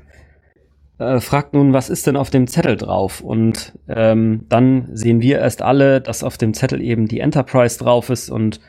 äh, 1.01 1.19
fragt 1.19 1.53
nun, 1.53 1.73
was 1.73 1.89
ist 1.89 2.05
denn 2.05 2.15
auf 2.15 2.29
dem 2.29 2.47
Zettel 2.47 2.77
drauf? 2.77 3.21
Und 3.21 3.73
ähm, 3.87 4.45
dann 4.49 4.89
sehen 4.93 5.21
wir 5.21 5.39
erst 5.39 5.61
alle, 5.61 5.99
dass 5.99 6.23
auf 6.23 6.37
dem 6.37 6.53
Zettel 6.53 6.79
eben 6.81 7.07
die 7.07 7.19
Enterprise 7.19 7.79
drauf 7.79 8.09
ist 8.09 8.29
und 8.29 8.59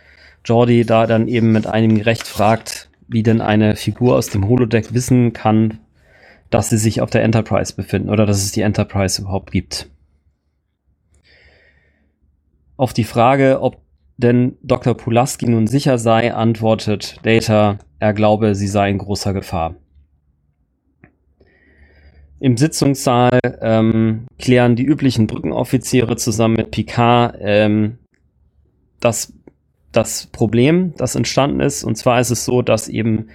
Jordi 0.45 0.85
da 0.85 1.07
dann 1.07 1.29
eben 1.29 1.53
mit 1.53 1.67
einigem 1.67 2.01
Recht 2.01 2.27
fragt, 2.27 2.89
wie 3.07 3.23
denn 3.23 3.43
eine 3.43 3.77
Figur 3.77 4.17
aus 4.17 4.29
dem 4.29 4.49
Holodeck 4.49 4.95
wissen 4.95 5.35
kann, 5.35 5.79
dass 6.49 6.71
sie 6.71 6.79
sich 6.79 7.01
auf 7.01 7.11
der 7.11 7.23
Enterprise 7.23 7.75
befinden 7.75 8.09
oder 8.09 8.25
dass 8.25 8.43
es 8.43 8.53
die 8.53 8.63
Enterprise 8.63 9.21
überhaupt 9.21 9.51
gibt. 9.53 9.91
Auf 12.77 12.95
die 12.95 13.05
Frage, 13.05 13.61
ob 13.61 13.82
denn 14.17 14.57
Dr. 14.63 14.95
Pulaski 14.95 15.49
nun 15.49 15.67
sicher 15.67 15.99
sei, 15.99 16.35
antwortet 16.35 17.17
Data, 17.23 17.79
er 17.99 18.13
glaube, 18.13 18.55
sie 18.55 18.69
sei 18.69 18.91
in 18.91 18.99
großer 18.99 19.33
Gefahr. 19.33 19.77
Im 22.41 22.57
Sitzungssaal 22.57 23.39
ähm, 23.61 24.27
klären 24.39 24.75
die 24.75 24.85
üblichen 24.85 25.29
Brückenoffiziere 25.29 26.17
zusammen 26.17 26.57
mit 26.57 26.73
Picard 26.73 27.37
ähm, 27.41 27.99
das, 28.99 29.33
das 29.93 30.27
Problem, 30.27 30.95
das 30.97 31.15
entstanden 31.15 31.61
ist. 31.61 31.85
Und 31.85 31.97
zwar 31.97 32.19
ist 32.21 32.31
es 32.31 32.45
so, 32.45 32.63
dass 32.63 32.89
eben 32.89 33.29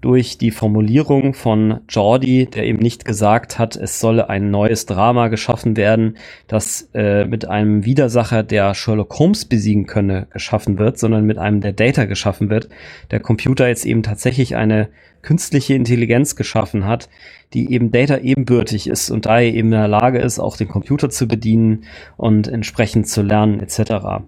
durch 0.00 0.38
die 0.38 0.50
Formulierung 0.50 1.34
von 1.34 1.80
Jordi, 1.88 2.46
der 2.46 2.64
eben 2.64 2.78
nicht 2.78 3.04
gesagt 3.04 3.58
hat, 3.58 3.76
es 3.76 3.98
solle 3.98 4.28
ein 4.28 4.50
neues 4.50 4.86
Drama 4.86 5.28
geschaffen 5.28 5.76
werden, 5.76 6.16
das 6.48 6.90
äh, 6.94 7.24
mit 7.24 7.48
einem 7.48 7.84
Widersacher, 7.84 8.42
der 8.42 8.74
Sherlock 8.74 9.18
Holmes 9.18 9.44
besiegen 9.44 9.86
könne, 9.86 10.26
geschaffen 10.32 10.78
wird, 10.78 10.98
sondern 10.98 11.24
mit 11.24 11.38
einem, 11.38 11.60
der 11.60 11.72
Data 11.72 12.04
geschaffen 12.04 12.50
wird, 12.50 12.68
der 13.10 13.20
Computer 13.20 13.66
jetzt 13.68 13.86
eben 13.86 14.02
tatsächlich 14.02 14.56
eine 14.56 14.88
künstliche 15.22 15.74
Intelligenz 15.74 16.36
geschaffen 16.36 16.86
hat, 16.86 17.08
die 17.52 17.72
eben 17.72 17.90
Data 17.90 18.18
ebenbürtig 18.18 18.86
ist 18.86 19.10
und 19.10 19.26
daher 19.26 19.48
eben 19.48 19.68
in 19.68 19.70
der 19.72 19.88
Lage 19.88 20.18
ist, 20.18 20.38
auch 20.38 20.56
den 20.56 20.68
Computer 20.68 21.10
zu 21.10 21.26
bedienen 21.26 21.84
und 22.16 22.48
entsprechend 22.48 23.08
zu 23.08 23.22
lernen 23.22 23.60
etc. 23.60 24.24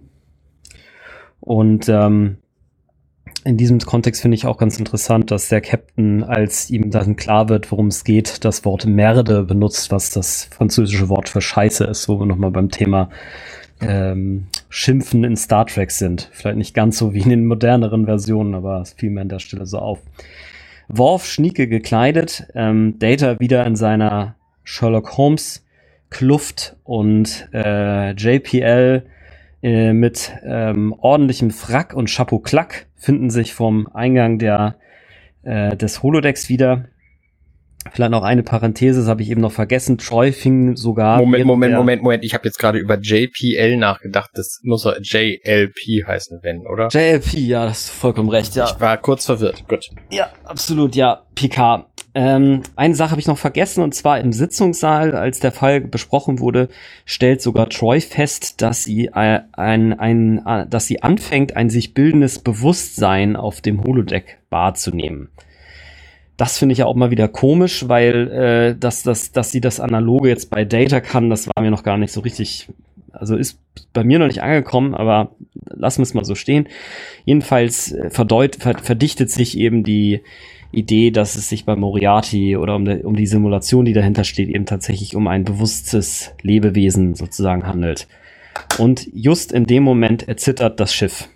Und 1.40 1.88
ähm, 1.88 2.38
in 3.48 3.56
diesem 3.56 3.78
Kontext 3.78 4.20
finde 4.20 4.34
ich 4.34 4.44
auch 4.44 4.58
ganz 4.58 4.78
interessant, 4.78 5.30
dass 5.30 5.48
der 5.48 5.62
Captain, 5.62 6.22
als 6.22 6.68
ihm 6.68 6.90
dann 6.90 7.16
klar 7.16 7.48
wird, 7.48 7.72
worum 7.72 7.87
es 7.87 8.04
geht, 8.04 8.44
das 8.44 8.66
Wort 8.66 8.84
Merde 8.84 9.42
benutzt, 9.42 9.90
was 9.90 10.11
das 10.11 10.44
französische 10.44 11.08
Wort 11.08 11.30
für 11.30 11.40
Scheiße 11.40 11.84
ist, 11.84 12.11
wo 12.11 12.20
wir 12.20 12.26
nochmal 12.26 12.50
beim 12.50 12.70
Thema 12.70 13.08
ähm, 13.80 14.48
Schimpfen 14.68 15.24
in 15.24 15.34
Star 15.34 15.66
Trek 15.66 15.90
sind. 15.92 16.28
Vielleicht 16.32 16.58
nicht 16.58 16.74
ganz 16.74 16.98
so 16.98 17.14
wie 17.14 17.20
in 17.20 17.30
den 17.30 17.46
moderneren 17.46 18.04
Versionen, 18.04 18.54
aber 18.54 18.82
es 18.82 18.92
fiel 18.92 19.08
mir 19.08 19.22
an 19.22 19.30
der 19.30 19.38
Stelle 19.38 19.64
so 19.64 19.78
auf. 19.78 20.00
Worf 20.88 21.24
schnieke 21.24 21.68
gekleidet, 21.68 22.48
ähm, 22.54 22.98
Data 22.98 23.40
wieder 23.40 23.64
in 23.66 23.76
seiner 23.76 24.34
Sherlock 24.62 25.16
Holmes 25.16 25.64
Kluft 26.11 26.76
und 26.84 27.48
äh, 27.54 28.12
JPL 28.12 29.04
äh, 29.62 29.92
mit 29.92 30.33
ähm, 30.44 30.94
ordentlichem 30.99 31.51
Frack 31.51 31.94
und 31.94 32.09
Chapeau 32.09 32.38
Klack 32.38 32.87
finden 32.97 33.31
sich 33.31 33.55
vom 33.55 33.88
Eingang 33.88 34.38
der, 34.38 34.77
äh, 35.42 35.77
des 35.77 36.03
Holodecks 36.03 36.49
wieder. 36.49 36.87
Vielleicht 37.92 38.11
noch 38.11 38.23
eine 38.23 38.42
Parenthese, 38.42 39.01
das 39.01 39.09
habe 39.09 39.23
ich 39.23 39.31
eben 39.31 39.40
noch 39.40 39.53
vergessen. 39.53 39.99
Troy 39.99 40.33
fing 40.33 40.77
sogar. 40.77 41.18
Moment, 41.18 41.47
Moment, 41.47 41.75
Moment, 41.75 42.03
Moment. 42.03 42.25
Ich 42.25 42.35
habe 42.35 42.44
jetzt 42.44 42.59
gerade 42.59 42.79
über 42.79 42.99
JPL 42.99 43.77
nachgedacht. 43.77 44.31
Das 44.35 44.61
muss 44.62 44.83
doch 44.83 44.97
JLP 45.01 46.07
heißen, 46.07 46.40
wenn, 46.42 46.66
oder? 46.66 46.88
JLP, 46.88 47.35
ja, 47.35 47.64
das 47.64 47.85
ist 47.85 47.90
vollkommen 47.90 48.29
recht, 48.29 48.55
ja. 48.57 48.66
Ich 48.66 48.81
war 48.81 48.97
kurz 48.99 49.27
verwirrt. 49.27 49.66
Gut. 49.68 49.88
Ja, 50.11 50.29
absolut, 50.44 50.97
ja. 50.97 51.23
PK. 51.35 51.88
Ähm, 52.18 52.62
eine 52.74 52.96
Sache 52.96 53.12
habe 53.12 53.20
ich 53.20 53.28
noch 53.28 53.38
vergessen, 53.38 53.85
und 53.85 53.94
zwar 53.94 54.18
im 54.18 54.33
Sitzungssaal, 54.33 55.14
als 55.14 55.38
der 55.38 55.52
Fall 55.52 55.81
besprochen 55.81 56.40
wurde, 56.40 56.68
stellt 57.04 57.40
sogar 57.40 57.68
Troy 57.68 58.00
fest, 58.00 58.61
dass 58.61 58.83
sie 58.83 59.07
äh, 59.14 59.42
ein, 59.52 59.96
ein, 60.00 60.44
äh, 60.44 60.66
dass 60.66 60.88
sie 60.88 61.00
anfängt, 61.00 61.54
ein 61.54 61.70
sich 61.70 61.94
bildendes 61.94 62.40
Bewusstsein 62.40 63.37
auf 63.37 63.61
dem 63.61 63.85
Holodeck 63.85 64.38
wahrzunehmen. 64.50 65.28
Das 66.37 66.59
finde 66.59 66.72
ich 66.72 66.81
ja 66.81 66.87
auch 66.87 66.96
mal 66.96 67.12
wieder 67.12 67.28
komisch, 67.28 67.88
weil 67.88 68.28
äh, 68.33 68.76
dass, 68.76 69.04
dass, 69.04 69.31
dass 69.31 69.52
sie 69.52 69.61
das 69.61 69.78
Analoge 69.78 70.28
jetzt 70.28 70.50
bei 70.50 70.64
Data 70.64 71.00
kann, 71.00 71.31
das 71.31 71.46
war 71.46 71.62
mir 71.62 71.70
noch 71.70 71.85
gar 71.85 71.98
nicht 71.98 72.12
so 72.12 72.18
richtig, 72.18 72.68
also 73.12 73.37
ist 73.37 73.61
bei 73.92 74.02
mir 74.02 74.18
noch 74.18 74.26
nicht 74.26 74.42
angekommen, 74.42 74.96
aber 74.96 75.37
lassen 75.66 75.98
wir 75.98 76.02
es 76.02 76.14
mal 76.14 76.24
so 76.24 76.35
stehen. 76.35 76.66
Jedenfalls 77.24 77.92
äh, 77.92 78.11
verdeut, 78.11 78.57
ver, 78.57 78.76
verdichtet 78.76 79.31
sich 79.31 79.57
eben 79.57 79.85
die 79.85 80.22
Idee, 80.70 81.11
dass 81.11 81.37
es 81.37 81.48
sich 81.48 81.64
bei 81.64 81.76
Moriarty 81.76 82.57
oder 82.57 82.76
um, 82.76 82.85
de, 82.85 83.02
um 83.02 83.16
die 83.16 83.26
Simulation, 83.26 83.85
die 83.85 83.94
dahinter 83.94 84.24
steht, 84.24 84.48
eben 84.48 84.66
tatsächlich 84.66 85.16
um 85.16 85.26
ein 85.26 85.44
bewusstes 85.44 86.33
Lebewesen 86.42 87.14
sozusagen 87.14 87.66
handelt. 87.66 88.07
Und 88.78 89.09
just 89.14 89.52
in 89.52 89.64
dem 89.64 89.83
Moment 89.83 90.28
erzittert 90.28 90.78
das 90.81 90.92
Schiff. 90.92 91.28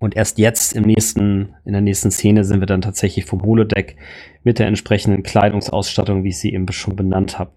Und 0.00 0.16
erst 0.16 0.38
jetzt 0.38 0.74
im 0.74 0.82
nächsten, 0.82 1.54
in 1.64 1.72
der 1.72 1.80
nächsten 1.80 2.10
Szene 2.10 2.44
sind 2.44 2.60
wir 2.60 2.66
dann 2.66 2.82
tatsächlich 2.82 3.24
vom 3.24 3.42
Holodeck 3.42 3.96
mit 4.44 4.58
der 4.58 4.66
entsprechenden 4.66 5.22
Kleidungsausstattung, 5.22 6.22
wie 6.22 6.28
ich 6.28 6.38
sie 6.38 6.52
eben 6.52 6.70
schon 6.72 6.96
benannt 6.96 7.38
habe. 7.38 7.52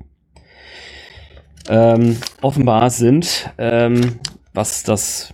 Ähm, 1.67 2.17
offenbar 2.41 2.89
sind, 2.91 3.51
ähm, 3.57 4.19
was 4.53 4.83
das 4.83 5.33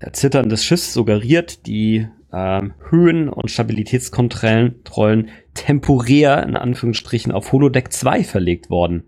Erzittern 0.00 0.48
des 0.48 0.64
Schiffs 0.64 0.92
suggeriert, 0.92 1.66
die 1.66 2.08
ähm, 2.32 2.74
Höhen- 2.90 3.28
und 3.28 3.50
Stabilitätskontrollen 3.50 4.84
Trollen 4.84 5.30
temporär 5.54 6.42
in 6.42 6.56
Anführungsstrichen 6.56 7.32
auf 7.32 7.52
Holodeck 7.52 7.92
2 7.92 8.24
verlegt 8.24 8.70
worden. 8.70 9.04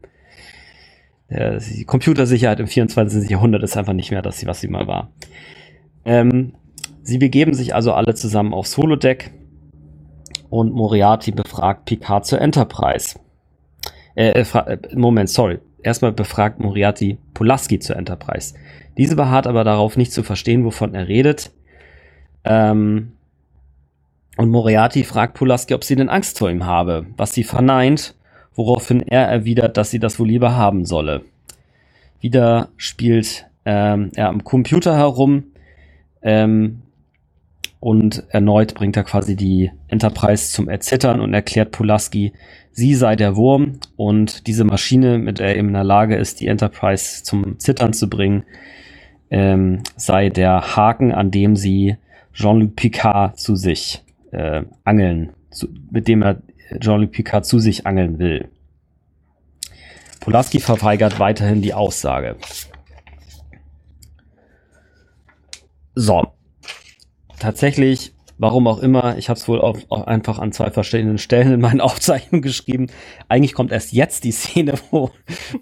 Äh, 1.28 1.58
die 1.58 1.84
Computersicherheit 1.84 2.60
im 2.60 2.66
24. 2.66 3.28
Jahrhundert 3.28 3.62
ist 3.62 3.76
einfach 3.76 3.92
nicht 3.92 4.10
mehr 4.10 4.22
das, 4.22 4.44
was 4.46 4.60
sie 4.60 4.68
mal 4.68 4.86
war. 4.86 5.12
Ähm, 6.04 6.54
Sie 7.02 7.18
begeben 7.18 7.54
sich 7.54 7.74
also 7.74 7.92
alle 7.92 8.14
zusammen 8.14 8.54
aufs 8.54 8.76
Holodeck 8.76 9.32
und 10.48 10.72
Moriarty 10.72 11.32
befragt 11.32 11.86
Picard 11.86 12.26
zur 12.26 12.40
Enterprise. 12.40 13.18
Äh, 14.14 14.40
äh, 14.40 14.44
äh, 14.66 14.78
Moment, 14.96 15.30
sorry. 15.30 15.58
Erstmal 15.82 16.12
befragt 16.12 16.60
Moriarty 16.60 17.18
Pulaski 17.32 17.78
zur 17.78 17.96
Enterprise. 17.96 18.54
Diese 18.98 19.16
beharrt 19.16 19.46
aber 19.46 19.64
darauf, 19.64 19.96
nicht 19.96 20.12
zu 20.12 20.22
verstehen, 20.22 20.64
wovon 20.64 20.94
er 20.94 21.08
redet. 21.08 21.52
Ähm, 22.44 23.12
und 24.36 24.50
Moriarty 24.50 25.04
fragt 25.04 25.34
Pulaski, 25.34 25.74
ob 25.74 25.84
sie 25.84 25.96
denn 25.96 26.08
Angst 26.08 26.38
vor 26.38 26.50
ihm 26.50 26.64
habe, 26.64 27.06
was 27.16 27.34
sie 27.34 27.44
verneint, 27.44 28.14
woraufhin 28.54 29.02
er 29.02 29.26
erwidert, 29.26 29.76
dass 29.76 29.90
sie 29.90 29.98
das 29.98 30.18
wohl 30.18 30.28
lieber 30.28 30.56
haben 30.56 30.84
solle. 30.84 31.22
Wieder 32.20 32.68
spielt 32.76 33.46
ähm, 33.64 34.10
er 34.14 34.28
am 34.28 34.44
Computer 34.44 34.96
herum, 34.96 35.44
ähm, 36.22 36.82
und 37.80 38.24
erneut 38.28 38.74
bringt 38.74 38.96
er 38.98 39.04
quasi 39.04 39.34
die 39.36 39.70
Enterprise 39.88 40.52
zum 40.52 40.68
Erzittern 40.68 41.20
und 41.20 41.32
erklärt 41.32 41.72
Pulaski, 41.72 42.34
sie 42.72 42.94
sei 42.94 43.16
der 43.16 43.36
Wurm 43.36 43.80
und 43.96 44.46
diese 44.46 44.64
Maschine, 44.64 45.18
mit 45.18 45.38
der 45.38 45.48
er 45.48 45.56
eben 45.56 45.68
in 45.68 45.74
der 45.74 45.84
Lage 45.84 46.16
ist, 46.16 46.40
die 46.40 46.46
Enterprise 46.46 47.24
zum 47.24 47.58
Zittern 47.58 47.94
zu 47.94 48.10
bringen, 48.10 48.44
ähm, 49.30 49.82
sei 49.96 50.28
der 50.28 50.76
Haken, 50.76 51.12
an 51.12 51.30
dem 51.30 51.56
sie 51.56 51.96
Jean-Luc 52.32 52.76
Picard 52.76 53.38
zu 53.38 53.56
sich 53.56 54.02
äh, 54.32 54.62
angeln, 54.84 55.32
zu, 55.50 55.68
mit 55.90 56.08
dem 56.08 56.22
er 56.22 56.42
Jean-Luc 56.78 57.12
Picard 57.12 57.44
zu 57.44 57.58
sich 57.58 57.86
angeln 57.86 58.18
will. 58.18 58.48
Pulaski 60.20 60.60
verweigert 60.60 61.18
weiterhin 61.18 61.62
die 61.62 61.74
Aussage. 61.74 62.36
So, 65.94 66.32
tatsächlich, 67.38 68.14
warum 68.40 68.66
auch 68.66 68.78
immer, 68.78 69.18
ich 69.18 69.28
habe 69.28 69.38
es 69.38 69.46
wohl 69.46 69.60
auch, 69.60 69.78
auch, 69.90 70.06
einfach 70.06 70.38
an 70.38 70.50
zwei 70.52 70.70
verschiedenen 70.70 71.18
Stellen 71.18 71.52
in 71.52 71.60
meinen 71.60 71.80
Aufzeichnungen 71.82 72.42
geschrieben. 72.42 72.86
Eigentlich 73.28 73.52
kommt 73.52 73.70
erst 73.70 73.92
jetzt 73.92 74.24
die 74.24 74.32
Szene, 74.32 74.74
wo 74.90 75.10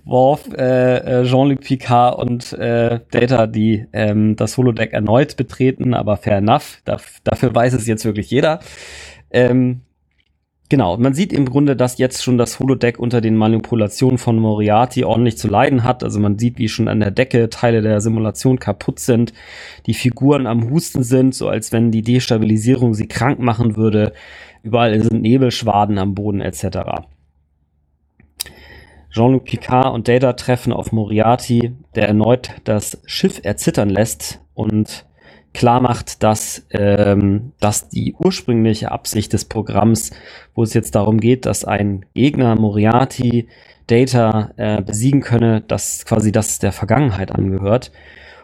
Worf, 0.05 0.49
äh, 0.57 1.23
äh, 1.23 1.25
Jean-Luc 1.25 1.61
Picard 1.61 2.19
und 2.19 2.53
äh, 2.53 3.01
Data 3.11 3.47
die 3.47 3.87
ähm, 3.93 4.37
das 4.37 4.57
Holodeck 4.57 4.93
erneut 4.93 5.37
betreten, 5.37 5.93
aber 5.93 6.17
fair 6.17 6.38
enough. 6.38 6.81
Da, 6.85 6.99
dafür 7.25 7.55
weiß 7.55 7.73
es 7.75 7.87
jetzt 7.87 8.05
wirklich 8.05 8.31
jeder. 8.31 8.61
Ähm, 9.31 9.83
genau, 10.68 10.96
man 10.96 11.14
sieht 11.14 11.33
im 11.33 11.46
Grunde, 11.46 11.76
dass 11.76 11.98
jetzt 11.98 12.22
schon 12.22 12.38
das 12.38 12.59
Holodeck 12.59 12.98
unter 12.98 13.20
den 13.20 13.37
Manipulationen 13.37 14.18
von 14.18 14.38
Moriarty 14.38 15.04
ordentlich 15.04 15.38
zu 15.38 15.48
leiden 15.48 15.85
hat. 15.85 16.02
Also 16.02 16.20
man 16.20 16.38
sieht, 16.38 16.59
wie 16.59 16.68
schon 16.68 16.88
an 16.88 17.00
der 17.00 17.11
Decke 17.11 17.50
Teile 17.50 17.83
der 17.83 18.00
Simulation 18.00 18.59
kaputt 18.59 18.98
sind, 18.98 19.33
die 19.87 19.94
Figuren 19.94 20.46
am 20.46 20.70
Husten 20.70 21.02
sind, 21.02 21.35
so 21.35 21.48
als 21.48 21.72
wenn 21.72 21.90
die 21.90 22.02
Destabilisierung 22.02 22.94
sie 22.94 23.09
krank 23.09 23.38
machen 23.38 23.76
würde. 23.76 24.12
Überall 24.62 25.00
sind 25.02 25.22
Nebelschwaden 25.22 25.98
am 25.98 26.14
Boden 26.14 26.40
etc. 26.40 27.07
Jean-Luc 29.11 29.44
Picard 29.44 29.94
und 29.94 30.07
Data 30.07 30.35
treffen 30.35 30.72
auf 30.72 30.92
Moriarty, 30.92 31.74
der 31.94 32.09
erneut 32.09 32.50
das 32.64 33.00
Schiff 33.07 33.40
erzittern 33.42 33.88
lässt 33.88 34.40
und 34.54 35.07
klar 35.59 35.81
macht, 35.81 36.23
dass, 36.23 36.64
ähm, 36.71 37.53
dass 37.59 37.88
die 37.88 38.14
ursprüngliche 38.16 38.92
Absicht 38.92 39.33
des 39.33 39.44
Programms, 39.44 40.12
wo 40.55 40.62
es 40.62 40.73
jetzt 40.73 40.94
darum 40.94 41.18
geht, 41.18 41.47
dass 41.47 41.64
ein 41.64 42.07
Gegner 42.14 42.55
Moriarty 42.55 43.49
Data 43.88 44.53
äh, 44.57 44.81
besiegen 44.83 45.21
könne, 45.21 45.61
dass 45.61 46.05
quasi 46.07 46.31
das 46.31 46.61
der 46.61 46.71
Vergangenheit 46.71 47.33
angehört 47.33 47.90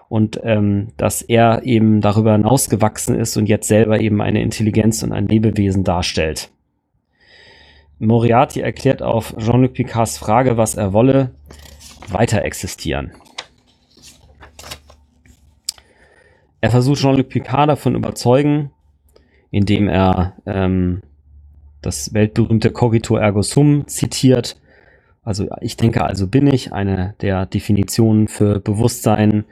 und 0.09 0.41
ähm, 0.43 0.89
dass 0.97 1.23
er 1.23 1.63
eben 1.63 2.01
darüber 2.01 2.33
hinausgewachsen 2.33 3.15
ist 3.15 3.37
und 3.37 3.49
jetzt 3.49 3.69
selber 3.69 4.01
eben 4.01 4.21
eine 4.21 4.43
Intelligenz 4.43 5.05
und 5.05 5.13
ein 5.13 5.29
Lebewesen 5.29 5.85
darstellt. 5.85 6.51
Moriarty 8.01 8.61
erklärt 8.61 9.03
auf 9.03 9.37
Jean-Luc 9.39 9.75
Picards 9.75 10.19
Frage, 10.19 10.57
was 10.57 10.75
er 10.75 10.93
wolle, 10.93 11.31
weiter 12.09 12.45
existieren. 12.45 13.13
Er 16.65 16.71
versucht 16.71 17.01
Jean-Luc 17.01 17.29
Picard 17.29 17.69
davon 17.69 17.95
überzeugen, 17.95 18.71
indem 19.51 19.87
er 19.87 20.33
ähm, 20.47 21.03
das 21.83 22.15
weltberühmte 22.15 22.71
Cogito 22.71 23.19
ergo 23.19 23.43
sum 23.43 23.87
zitiert. 23.87 24.57
Also 25.23 25.47
ich 25.61 25.77
denke, 25.77 26.03
also 26.03 26.27
bin 26.27 26.47
ich, 26.47 26.73
eine 26.73 27.17
der 27.21 27.45
Definitionen 27.45 28.29
für 28.29 28.61
Bewusstsein, 28.61 29.45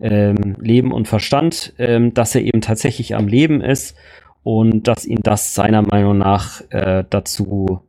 ähm, 0.00 0.56
Leben 0.58 0.90
und 0.90 1.06
Verstand, 1.06 1.74
ähm, 1.78 2.12
dass 2.12 2.34
er 2.34 2.40
eben 2.40 2.60
tatsächlich 2.60 3.14
am 3.14 3.28
Leben 3.28 3.60
ist 3.60 3.94
und 4.42 4.88
dass 4.88 5.06
ihn 5.06 5.20
das 5.22 5.54
seiner 5.54 5.82
Meinung 5.82 6.18
nach 6.18 6.60
äh, 6.70 7.04
dazu 7.08 7.82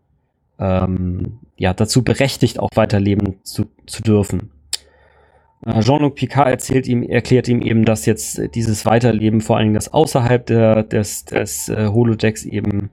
ähm, 0.59 1.39
ja 1.57 1.73
dazu 1.73 2.03
berechtigt, 2.03 2.59
auch 2.59 2.69
weiterleben 2.75 3.39
zu, 3.41 3.65
zu 3.87 4.03
dürfen. 4.03 4.51
Äh, 5.65 5.81
Jean-Luc 5.81 6.15
Picard 6.15 6.47
erzählt 6.47 6.87
ihm, 6.87 7.03
erklärt 7.03 7.47
ihm 7.47 7.61
eben, 7.61 7.85
dass 7.85 8.05
jetzt 8.05 8.55
dieses 8.55 8.85
Weiterleben, 8.85 9.41
vor 9.41 9.57
allen 9.57 9.67
Dingen 9.67 9.75
das 9.75 9.93
außerhalb 9.93 10.45
der, 10.45 10.83
des, 10.83 11.25
des 11.25 11.69
äh, 11.69 11.87
Holodecks 11.87 12.45
eben 12.45 12.91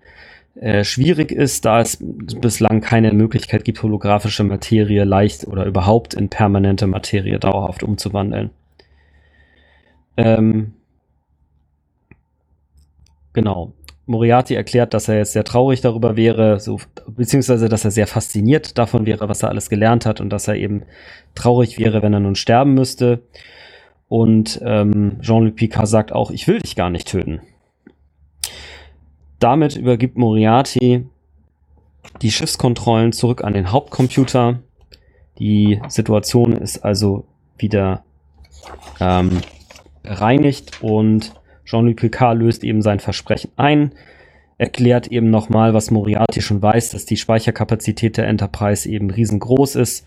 äh, 0.57 0.85
schwierig 0.85 1.33
ist, 1.33 1.65
da 1.65 1.81
es 1.81 1.99
bislang 2.01 2.81
keine 2.81 3.13
Möglichkeit 3.13 3.65
gibt, 3.65 3.83
holographische 3.83 4.43
Materie 4.43 5.05
leicht 5.05 5.47
oder 5.47 5.67
überhaupt 5.67 6.15
in 6.15 6.29
permanente 6.29 6.87
Materie 6.87 7.39
dauerhaft 7.39 7.83
umzuwandeln. 7.83 8.51
Ähm, 10.17 10.73
genau. 13.35 13.76
Moriarty 14.07 14.55
erklärt, 14.55 14.95
dass 14.95 15.09
er 15.09 15.17
jetzt 15.17 15.33
sehr 15.33 15.45
traurig 15.45 15.81
darüber 15.81 16.17
wäre, 16.17 16.61
so, 16.61 16.79
beziehungsweise 17.09 17.69
dass 17.69 17.85
er 17.85 17.91
sehr 17.91 18.07
fasziniert 18.07 18.79
davon 18.79 19.05
wäre, 19.05 19.29
was 19.29 19.43
er 19.43 19.49
alles 19.49 19.69
gelernt 19.69 20.07
hat 20.07 20.21
und 20.21 20.31
dass 20.31 20.47
er 20.47 20.55
eben 20.55 20.83
traurig 21.35 21.79
wäre, 21.79 22.03
wenn 22.03 22.15
er 22.15 22.21
nun 22.21 22.37
sterben 22.37 22.75
müsste. 22.75 23.23
Und 24.09 24.61
ähm, 24.65 25.19
Jean-Luc 25.21 25.57
Picard 25.57 25.89
sagt 25.89 26.13
auch, 26.13 26.31
ich 26.31 26.47
will 26.47 26.61
dich 26.61 26.77
gar 26.77 26.91
nicht 26.91 27.09
töten. 27.09 27.41
Damit 29.41 29.77
übergibt 29.77 30.17
Moriarty 30.17 31.07
die 32.23 32.31
Schiffskontrollen 32.31 33.13
zurück 33.13 33.43
an 33.43 33.53
den 33.53 33.73
Hauptcomputer. 33.73 34.61
Die 35.39 35.83
Situation 35.89 36.53
ist 36.53 36.79
also 36.85 37.25
wieder 37.59 38.05
ähm, 39.01 39.41
bereinigt 40.03 40.83
und 40.83 41.33
Jean-Luc 41.67 41.97
Picard 41.97 42.39
löst 42.39 42.65
eben 42.65 42.81
sein 42.81 43.01
Versprechen 43.01 43.51
ein, 43.57 43.93
erklärt 44.57 45.09
eben 45.09 45.31
nochmal, 45.31 45.75
was 45.75 45.91
Moriarty 45.91 46.41
schon 46.41 46.63
weiß, 46.63 46.91
dass 46.91 47.05
die 47.05 47.17
Speicherkapazität 47.17 48.17
der 48.17 48.29
Enterprise 48.29 48.89
eben 48.89 49.11
riesengroß 49.11 49.75
ist 49.77 50.07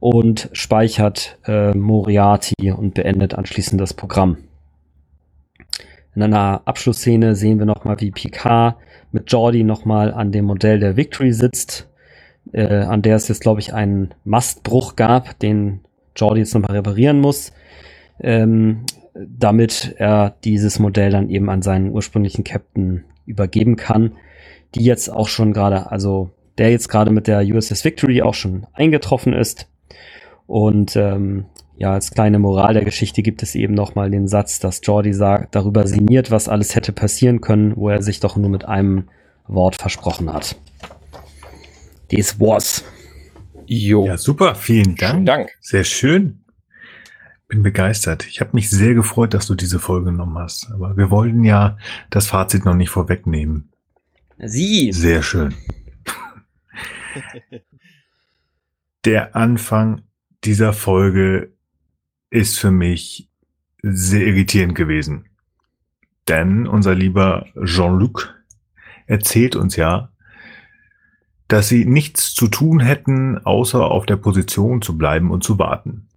und 0.00 0.50
speichert 0.52 1.38
äh, 1.46 1.72
Moriarty 1.72 2.72
und 2.72 2.94
beendet 2.94 3.34
anschließend 3.34 3.80
das 3.80 3.94
Programm. 3.94 4.38
In 6.14 6.22
einer 6.22 6.62
Abschlussszene 6.64 7.34
sehen 7.34 7.58
wir 7.58 7.66
nochmal, 7.66 8.00
wie 8.00 8.10
Picard 8.10 8.76
mit 9.12 9.30
Jordi 9.32 9.64
nochmal 9.64 10.12
an 10.12 10.32
dem 10.32 10.46
Modell 10.46 10.80
der 10.80 10.96
Victory 10.96 11.32
sitzt, 11.32 11.88
äh, 12.52 12.66
an 12.66 13.02
der 13.02 13.16
es 13.16 13.28
jetzt, 13.28 13.40
glaube 13.40 13.60
ich, 13.60 13.72
einen 13.72 14.14
Mastbruch 14.24 14.96
gab, 14.96 15.38
den 15.38 15.80
Jordi 16.16 16.40
jetzt 16.40 16.54
nochmal 16.54 16.72
reparieren 16.72 17.20
muss. 17.20 17.52
Ähm, 18.20 18.84
damit 19.14 19.94
er 19.98 20.36
dieses 20.44 20.78
Modell 20.78 21.10
dann 21.10 21.30
eben 21.30 21.50
an 21.50 21.62
seinen 21.62 21.90
ursprünglichen 21.90 22.44
Captain 22.44 23.04
übergeben 23.26 23.76
kann, 23.76 24.12
die 24.74 24.84
jetzt 24.84 25.10
auch 25.10 25.28
schon 25.28 25.52
gerade, 25.52 25.90
also 25.90 26.30
der 26.56 26.70
jetzt 26.70 26.88
gerade 26.88 27.10
mit 27.10 27.26
der 27.26 27.42
USS 27.42 27.84
Victory 27.84 28.22
auch 28.22 28.34
schon 28.34 28.66
eingetroffen 28.72 29.32
ist. 29.32 29.68
Und 30.46 30.96
ähm, 30.96 31.46
ja, 31.76 31.92
als 31.92 32.10
kleine 32.10 32.38
Moral 32.38 32.74
der 32.74 32.84
Geschichte 32.84 33.22
gibt 33.22 33.42
es 33.42 33.54
eben 33.54 33.74
nochmal 33.74 34.10
den 34.10 34.26
Satz, 34.26 34.58
dass 34.58 34.80
Jordi 34.82 35.12
sagt, 35.12 35.54
darüber 35.54 35.86
sinniert, 35.86 36.30
was 36.30 36.48
alles 36.48 36.74
hätte 36.74 36.92
passieren 36.92 37.40
können, 37.40 37.76
wo 37.76 37.88
er 37.88 38.02
sich 38.02 38.18
doch 38.20 38.36
nur 38.36 38.50
mit 38.50 38.64
einem 38.64 39.08
Wort 39.46 39.76
versprochen 39.76 40.32
hat. 40.32 40.56
This 42.10 42.40
was. 42.40 42.84
Jo. 43.66 44.06
Ja, 44.06 44.16
super. 44.16 44.54
Vielen 44.54 44.96
Dank. 44.96 45.12
Vielen 45.12 45.26
Dank. 45.26 45.50
Sehr 45.60 45.84
schön 45.84 46.40
bin 47.48 47.62
begeistert. 47.62 48.26
Ich 48.26 48.40
habe 48.40 48.50
mich 48.52 48.70
sehr 48.70 48.94
gefreut, 48.94 49.34
dass 49.34 49.46
du 49.46 49.54
diese 49.54 49.80
Folge 49.80 50.10
genommen 50.10 50.38
hast. 50.38 50.70
Aber 50.70 50.96
wir 50.96 51.10
wollten 51.10 51.44
ja 51.44 51.78
das 52.10 52.26
Fazit 52.26 52.64
noch 52.66 52.74
nicht 52.74 52.90
vorwegnehmen. 52.90 53.72
Sie. 54.38 54.92
Sehr 54.92 55.22
schön. 55.22 55.54
Der 59.04 59.34
Anfang 59.34 60.02
dieser 60.44 60.72
Folge 60.74 61.52
ist 62.30 62.60
für 62.60 62.70
mich 62.70 63.30
sehr 63.82 64.26
irritierend 64.26 64.74
gewesen. 64.74 65.24
Denn 66.28 66.66
unser 66.66 66.94
lieber 66.94 67.46
Jean-Luc 67.64 68.34
erzählt 69.06 69.56
uns 69.56 69.76
ja, 69.76 70.12
dass 71.48 71.68
sie 71.68 71.86
nichts 71.86 72.34
zu 72.34 72.48
tun 72.48 72.80
hätten, 72.80 73.38
außer 73.38 73.82
auf 73.82 74.04
der 74.04 74.16
Position 74.16 74.82
zu 74.82 74.98
bleiben 74.98 75.30
und 75.30 75.42
zu 75.42 75.58
warten 75.58 76.07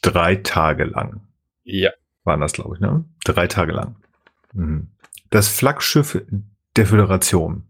drei 0.00 0.36
Tage 0.36 0.84
lang. 0.84 1.20
Ja. 1.64 1.90
Waren 2.24 2.40
das, 2.40 2.52
glaube 2.52 2.76
ich, 2.76 2.80
ne? 2.80 3.04
Drei 3.24 3.46
Tage 3.46 3.72
lang. 3.72 3.96
Mhm. 4.52 4.88
Das 5.30 5.48
Flaggschiff 5.48 6.22
der 6.76 6.86
Föderation. 6.86 7.64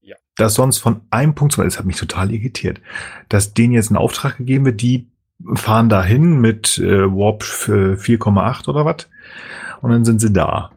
Ja. 0.00 0.16
Das 0.36 0.54
sonst 0.54 0.78
von 0.78 1.02
einem 1.10 1.34
Punkt 1.34 1.54
zu, 1.54 1.62
das 1.62 1.78
hat 1.78 1.86
mich 1.86 1.96
total 1.96 2.30
irritiert, 2.30 2.80
dass 3.28 3.54
denen 3.54 3.72
jetzt 3.72 3.90
ein 3.90 3.96
Auftrag 3.96 4.38
gegeben 4.38 4.64
wird, 4.64 4.82
die 4.82 5.08
fahren 5.54 5.88
dahin 5.88 6.40
mit 6.40 6.78
äh, 6.78 7.04
Warp 7.10 7.42
4,8 7.42 8.68
oder 8.68 8.84
was 8.84 9.08
und 9.80 9.90
dann 9.90 10.04
sind 10.04 10.20
sie 10.20 10.32
da. 10.32 10.70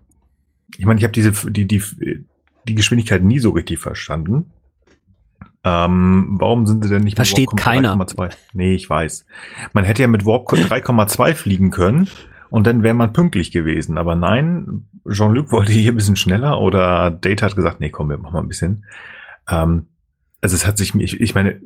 Ich 0.78 0.86
meine, 0.86 1.00
ich 1.00 1.04
habe 1.04 1.13
diese 1.13 1.32
die 1.52 1.67
die 1.67 1.84
die 2.67 2.76
Geschwindigkeit 2.76 3.24
nie 3.24 3.39
so 3.39 3.52
richtig 3.52 3.80
verstanden. 3.80 4.52
Ähm, 5.67 6.36
warum 6.39 6.67
sind 6.67 6.84
sie 6.84 6.91
denn 6.91 7.01
nicht 7.01 7.15
Versteht 7.15 7.51
mit 7.51 7.65
Warp 7.65 7.73
keiner. 7.73 7.95
3,2? 7.95 8.32
Nee, 8.54 8.75
ich 8.75 8.88
weiß. 8.88 9.25
Man 9.73 9.84
hätte 9.84 10.04
ja 10.04 10.08
mit 10.08 10.23
Warp 10.23 10.47
3,2 10.47 11.34
fliegen 11.34 11.71
können 11.71 12.08
und 12.51 12.67
dann 12.67 12.84
wäre 12.84 12.93
man 12.93 13.13
pünktlich 13.13 13.51
gewesen. 13.51 13.97
Aber 13.97 14.15
nein, 14.15 14.86
Jean-Luc 15.10 15.51
wollte 15.51 15.71
hier 15.71 15.91
ein 15.91 15.95
bisschen 15.95 16.17
schneller 16.17 16.62
oder 16.62 17.10
Data 17.10 17.47
hat 17.47 17.56
gesagt, 17.56 17.80
nee, 17.80 17.89
komm, 17.89 18.10
wir 18.10 18.19
machen 18.19 18.34
mal 18.34 18.41
ein 18.41 18.47
bisschen. 18.47 18.86
Ähm, 19.49 19.88
also 20.39 20.56
es 20.56 20.67
hat 20.67 20.78
sich, 20.78 20.93
ich, 20.93 21.19
ich 21.19 21.34
meine, 21.34 21.60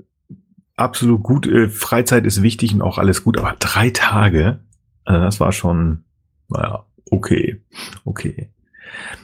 absolut 0.77 1.21
gut, 1.21 1.45
äh, 1.45 1.67
Freizeit 1.67 2.25
ist 2.25 2.41
wichtig 2.41 2.73
und 2.73 2.81
auch 2.81 2.97
alles 2.97 3.25
gut, 3.25 3.37
aber 3.37 3.57
drei 3.59 3.89
Tage, 3.89 4.59
also 5.03 5.21
das 5.21 5.41
war 5.41 5.51
schon, 5.51 6.05
naja, 6.47 6.85
okay, 7.11 7.61
okay. 8.05 8.49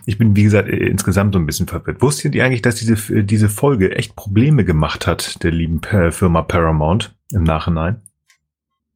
Ich 0.05 0.17
bin, 0.17 0.35
wie 0.35 0.43
gesagt, 0.43 0.69
äh, 0.69 0.75
insgesamt 0.75 1.33
so 1.33 1.39
ein 1.39 1.45
bisschen 1.45 1.67
verwirrt. 1.67 2.01
Wusstet 2.01 2.35
ihr 2.35 2.45
eigentlich, 2.45 2.61
dass 2.61 2.75
diese, 2.75 3.13
äh, 3.13 3.23
diese 3.23 3.49
Folge 3.49 3.95
echt 3.95 4.15
Probleme 4.15 4.65
gemacht 4.65 5.07
hat, 5.07 5.43
der 5.43 5.51
lieben 5.51 5.81
Firma 6.11 6.41
Paramount 6.41 7.15
im 7.31 7.43
Nachhinein? 7.43 8.01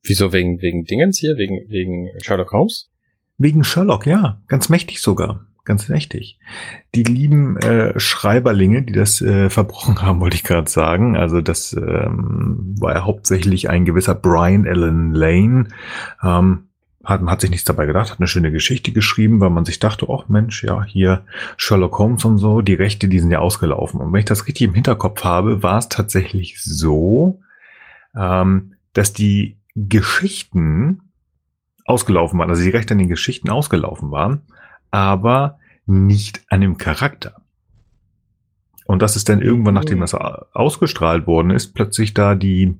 Wieso? 0.04 0.34
Wegen, 0.34 0.62
wegen 0.62 0.86
Dingens 0.86 1.20
hier? 1.20 1.38
Wegen, 1.38 1.70
wegen 1.70 2.10
Sherlock 2.22 2.52
Holmes? 2.52 2.90
Wegen 3.38 3.64
Sherlock, 3.64 4.06
ja. 4.06 4.42
Ganz 4.48 4.70
mächtig 4.70 5.02
sogar. 5.02 5.46
Ganz 5.66 5.88
mächtig. 5.88 6.40
Die 6.96 7.04
lieben 7.04 7.58
äh, 7.58 8.00
Schreiberlinge, 8.00 8.82
die 8.82 8.94
das 8.94 9.22
äh, 9.22 9.50
verbrochen 9.50 10.02
haben, 10.02 10.20
wollte 10.20 10.36
ich 10.36 10.44
gerade 10.44 10.70
sagen. 10.70 11.16
Also 11.16 11.42
das 11.42 11.74
ähm, 11.74 12.76
war 12.80 12.96
ja 12.96 13.06
hauptsächlich 13.06 13.70
ein 13.70 13.86
gewisser 13.86 14.16
Brian 14.16 14.68
Allen 14.68 15.14
Lane. 15.14 15.68
Ähm, 16.24 16.69
hat, 17.04 17.22
hat 17.22 17.42
sich 17.42 17.50
nichts 17.50 17.66
dabei 17.66 17.86
gedacht, 17.86 18.12
hat 18.12 18.20
eine 18.20 18.28
schöne 18.28 18.52
Geschichte 18.52 18.92
geschrieben, 18.92 19.40
weil 19.40 19.50
man 19.50 19.66
sich 19.66 19.80
dachte, 19.80 20.10
oh 20.10 20.24
Mensch, 20.28 20.64
ja, 20.64 20.84
hier 20.84 21.26
Sherlock 21.58 21.98
Holmes 21.98 22.26
und 22.26 22.38
so, 22.38 22.62
die 22.62 22.74
Rechte, 22.74 23.08
die 23.08 23.20
sind 23.20 23.32
ja 23.32 23.40
ausgelaufen. 23.40 24.02
Und 24.02 24.12
wenn 24.12 24.20
ich 24.20 24.26
das 24.26 24.48
richtig 24.48 24.68
im 24.68 24.74
Hinterkopf 24.74 25.24
habe, 25.24 25.64
war 25.64 25.78
es 25.78 25.90
tatsächlich 25.90 26.62
so, 26.62 27.40
ähm, 28.16 28.74
dass 28.94 29.14
die 29.14 29.58
Geschichten 29.76 31.02
ausgelaufen 31.86 32.38
waren, 32.40 32.50
also 32.50 32.64
die 32.64 32.70
Rechte 32.70 32.94
an 32.94 33.00
den 33.00 33.10
Geschichten 33.10 33.50
ausgelaufen 33.50 34.12
waren, 34.12 34.42
aber 34.92 35.58
nicht 35.86 36.42
an 36.50 36.62
dem 36.62 36.78
Charakter. 36.78 37.36
Und 38.86 39.02
das 39.02 39.16
ist 39.16 39.30
dann 39.30 39.42
irgendwann, 39.42 39.76
nachdem 39.76 40.00
das 40.00 40.16
ausgestrahlt 40.16 41.28
worden 41.28 41.52
ist, 41.52 41.74
plötzlich 41.74 42.14
da 42.14 42.36
die 42.36 42.76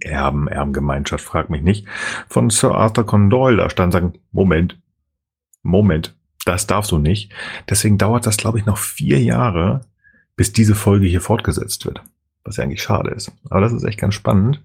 Erben, 0.00 0.48
Erbengemeinschaft, 0.48 1.24
frag 1.24 1.50
mich 1.50 1.62
nicht, 1.62 1.86
von 2.28 2.50
Sir 2.50 2.74
Arthur 2.74 3.06
Conan 3.06 3.30
Doyle 3.30 3.56
da 3.56 3.70
stand, 3.70 3.92
sagen, 3.92 4.14
Moment, 4.32 4.78
Moment, 5.62 6.14
das 6.44 6.66
darfst 6.66 6.92
du 6.92 6.98
nicht. 6.98 7.32
Deswegen 7.68 7.98
dauert 7.98 8.26
das, 8.26 8.36
glaube 8.36 8.58
ich, 8.58 8.66
noch 8.66 8.78
vier 8.78 9.20
Jahre, 9.20 9.80
bis 10.36 10.52
diese 10.52 10.74
Folge 10.74 11.06
hier 11.06 11.20
fortgesetzt 11.20 11.86
wird. 11.86 12.02
Was 12.44 12.56
ja 12.56 12.64
eigentlich 12.64 12.82
schade 12.82 13.10
ist. 13.10 13.32
Aber 13.50 13.60
das 13.60 13.72
ist 13.72 13.84
echt 13.84 13.98
ganz 13.98 14.14
spannend. 14.14 14.62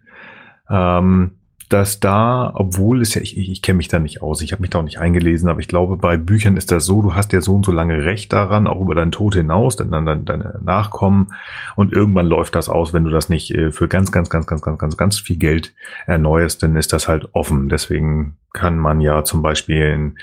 Ähm, 0.69 1.31
dass 1.71 2.01
da, 2.01 2.51
obwohl 2.53 3.01
es 3.01 3.13
ja, 3.15 3.21
ich, 3.21 3.37
ich 3.37 3.61
kenne 3.61 3.77
mich 3.77 3.87
da 3.87 3.97
nicht 3.99 4.21
aus, 4.21 4.41
ich 4.41 4.51
habe 4.51 4.61
mich 4.61 4.71
da 4.71 4.79
auch 4.79 4.83
nicht 4.83 4.99
eingelesen, 4.99 5.49
aber 5.49 5.61
ich 5.61 5.69
glaube, 5.69 5.95
bei 5.95 6.17
Büchern 6.17 6.57
ist 6.57 6.71
das 6.71 6.85
so, 6.85 7.01
du 7.01 7.15
hast 7.15 7.31
ja 7.31 7.39
so 7.39 7.55
und 7.55 7.65
so 7.65 7.71
lange 7.71 8.03
Recht 8.03 8.33
daran, 8.33 8.67
auch 8.67 8.81
über 8.81 8.93
deinen 8.93 9.13
Tod 9.13 9.35
hinaus, 9.35 9.77
dann, 9.77 9.89
dann 9.89 10.25
deine 10.25 10.59
Nachkommen 10.61 11.33
und 11.77 11.93
irgendwann 11.93 12.27
läuft 12.27 12.55
das 12.55 12.67
aus, 12.67 12.91
wenn 12.91 13.05
du 13.05 13.09
das 13.09 13.29
nicht 13.29 13.51
äh, 13.51 13.71
für 13.71 13.87
ganz, 13.87 14.11
ganz, 14.11 14.29
ganz, 14.29 14.47
ganz, 14.47 14.61
ganz, 14.61 14.77
ganz, 14.77 14.97
ganz 14.97 15.19
viel 15.19 15.37
Geld 15.37 15.73
erneuerst, 16.07 16.61
dann 16.61 16.75
ist 16.75 16.91
das 16.91 17.07
halt 17.07 17.29
offen. 17.31 17.69
Deswegen 17.69 18.37
kann 18.51 18.77
man 18.77 18.99
ja 18.99 19.23
zum 19.23 19.41
Beispiel, 19.41 20.15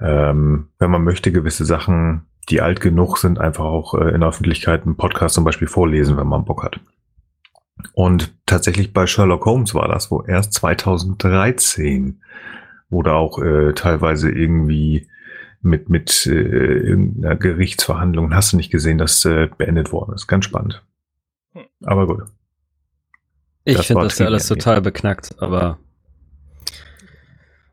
ähm, 0.00 0.68
wenn 0.78 0.90
man 0.90 1.04
möchte, 1.04 1.30
gewisse 1.30 1.64
Sachen, 1.64 2.22
die 2.48 2.60
alt 2.60 2.80
genug 2.80 3.18
sind, 3.18 3.38
einfach 3.38 3.64
auch 3.64 3.94
äh, 3.94 4.10
in 4.10 4.20
der 4.20 4.30
Öffentlichkeit 4.30 4.84
einen 4.84 4.96
Podcast 4.96 5.36
zum 5.36 5.44
Beispiel 5.44 5.68
vorlesen, 5.68 6.16
wenn 6.16 6.26
man 6.26 6.44
Bock 6.44 6.64
hat. 6.64 6.80
Und 7.92 8.34
tatsächlich 8.46 8.92
bei 8.92 9.06
Sherlock 9.06 9.44
Holmes 9.46 9.74
war 9.74 9.88
das, 9.88 10.10
wo 10.10 10.22
erst 10.22 10.54
2013 10.54 12.20
wurde 12.88 13.12
auch 13.14 13.40
äh, 13.40 13.72
teilweise 13.72 14.30
irgendwie 14.30 15.06
mit, 15.62 15.88
mit 15.88 16.26
äh, 16.26 16.30
irgendeiner 16.30 17.36
Gerichtsverhandlung, 17.36 18.34
hast 18.34 18.52
du 18.52 18.56
nicht 18.56 18.70
gesehen, 18.70 18.98
dass 18.98 19.24
äh, 19.24 19.48
beendet 19.56 19.92
worden 19.92 20.14
ist. 20.14 20.26
Ganz 20.26 20.44
spannend. 20.44 20.82
Hm. 21.52 21.66
Aber 21.84 22.06
gut. 22.06 22.22
Ich 23.64 23.78
finde 23.78 24.04
das 24.04 24.18
ja 24.18 24.26
alles 24.26 24.48
total 24.48 24.80
beknackt, 24.80 25.36
aber 25.38 25.78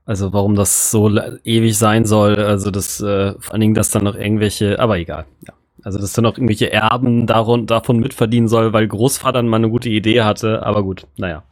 also 0.06 0.32
warum 0.32 0.56
das 0.56 0.92
so 0.92 1.10
ewig 1.44 1.78
sein 1.78 2.06
soll, 2.06 2.36
also 2.36 2.72
das 2.72 3.02
äh, 3.02 3.34
vor 3.40 3.54
allen 3.54 3.62
Dingen, 3.62 3.74
dass 3.74 3.90
dann 3.90 4.04
noch 4.04 4.16
irgendwelche, 4.16 4.80
aber 4.80 4.98
egal, 4.98 5.26
ja. 5.46 5.54
Also, 5.88 6.00
dass 6.00 6.12
dann 6.12 6.24
noch 6.24 6.36
irgendwelche 6.36 6.70
Erben 6.70 7.28
davon, 7.28 7.66
davon 7.66 8.00
mitverdienen 8.02 8.50
soll, 8.50 8.74
weil 8.74 8.90
Großvater 8.90 9.42
mal 9.44 9.56
eine 9.56 9.70
gute 9.70 9.88
Idee 9.88 10.22
hatte. 10.22 10.66
Aber 10.66 10.84
gut, 10.84 11.08
naja. 11.16 11.44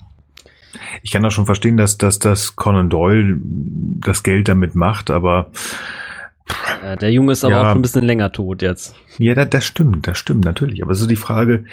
Ich 1.03 1.11
kann 1.11 1.23
das 1.23 1.33
schon 1.33 1.45
verstehen, 1.45 1.77
dass, 1.77 1.97
dass 1.97 2.19
das 2.19 2.57
Conan 2.57 2.89
Doyle 2.89 3.37
das 3.39 4.23
Geld 4.23 4.49
damit 4.49 4.75
macht, 4.75 5.09
aber 5.09 5.51
ja, 6.83 6.97
der 6.97 7.13
Junge 7.13 7.31
ist 7.31 7.45
aber 7.45 7.53
ja, 7.53 7.61
auch 7.61 7.75
ein 7.75 7.81
bisschen 7.81 8.03
länger 8.03 8.29
tot 8.33 8.61
jetzt. 8.61 8.93
Ja, 9.19 9.35
das, 9.35 9.51
das 9.51 9.63
stimmt, 9.63 10.05
das 10.05 10.17
stimmt 10.17 10.43
natürlich. 10.43 10.83
Aber 10.83 10.91
es 10.91 10.99
ist 10.99 11.09
die 11.09 11.15
Frage, 11.15 11.63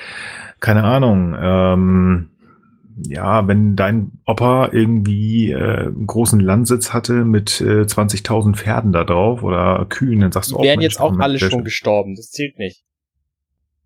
keine 0.60 0.84
Ahnung, 0.84 1.34
ähm, 1.36 2.28
ja, 2.96 3.46
wenn 3.48 3.76
dein 3.76 4.12
Opa 4.26 4.70
irgendwie 4.72 5.50
äh, 5.50 5.86
einen 5.86 6.06
großen 6.06 6.40
Landsitz 6.40 6.92
hatte 6.92 7.24
mit 7.24 7.60
äh, 7.60 7.82
20.000 7.82 8.56
Pferden 8.56 8.92
da 8.92 9.04
drauf 9.04 9.42
oder 9.42 9.86
Kühen, 9.88 10.20
dann 10.20 10.32
sagst 10.32 10.50
du 10.50 10.56
auch. 10.56 10.62
Die 10.62 10.68
wären 10.68 10.80
jetzt 10.80 11.00
auch 11.00 11.18
alle 11.18 11.38
schon 11.38 11.64
gestorben, 11.64 12.14
das 12.16 12.30
zählt 12.30 12.58
nicht. 12.58 12.84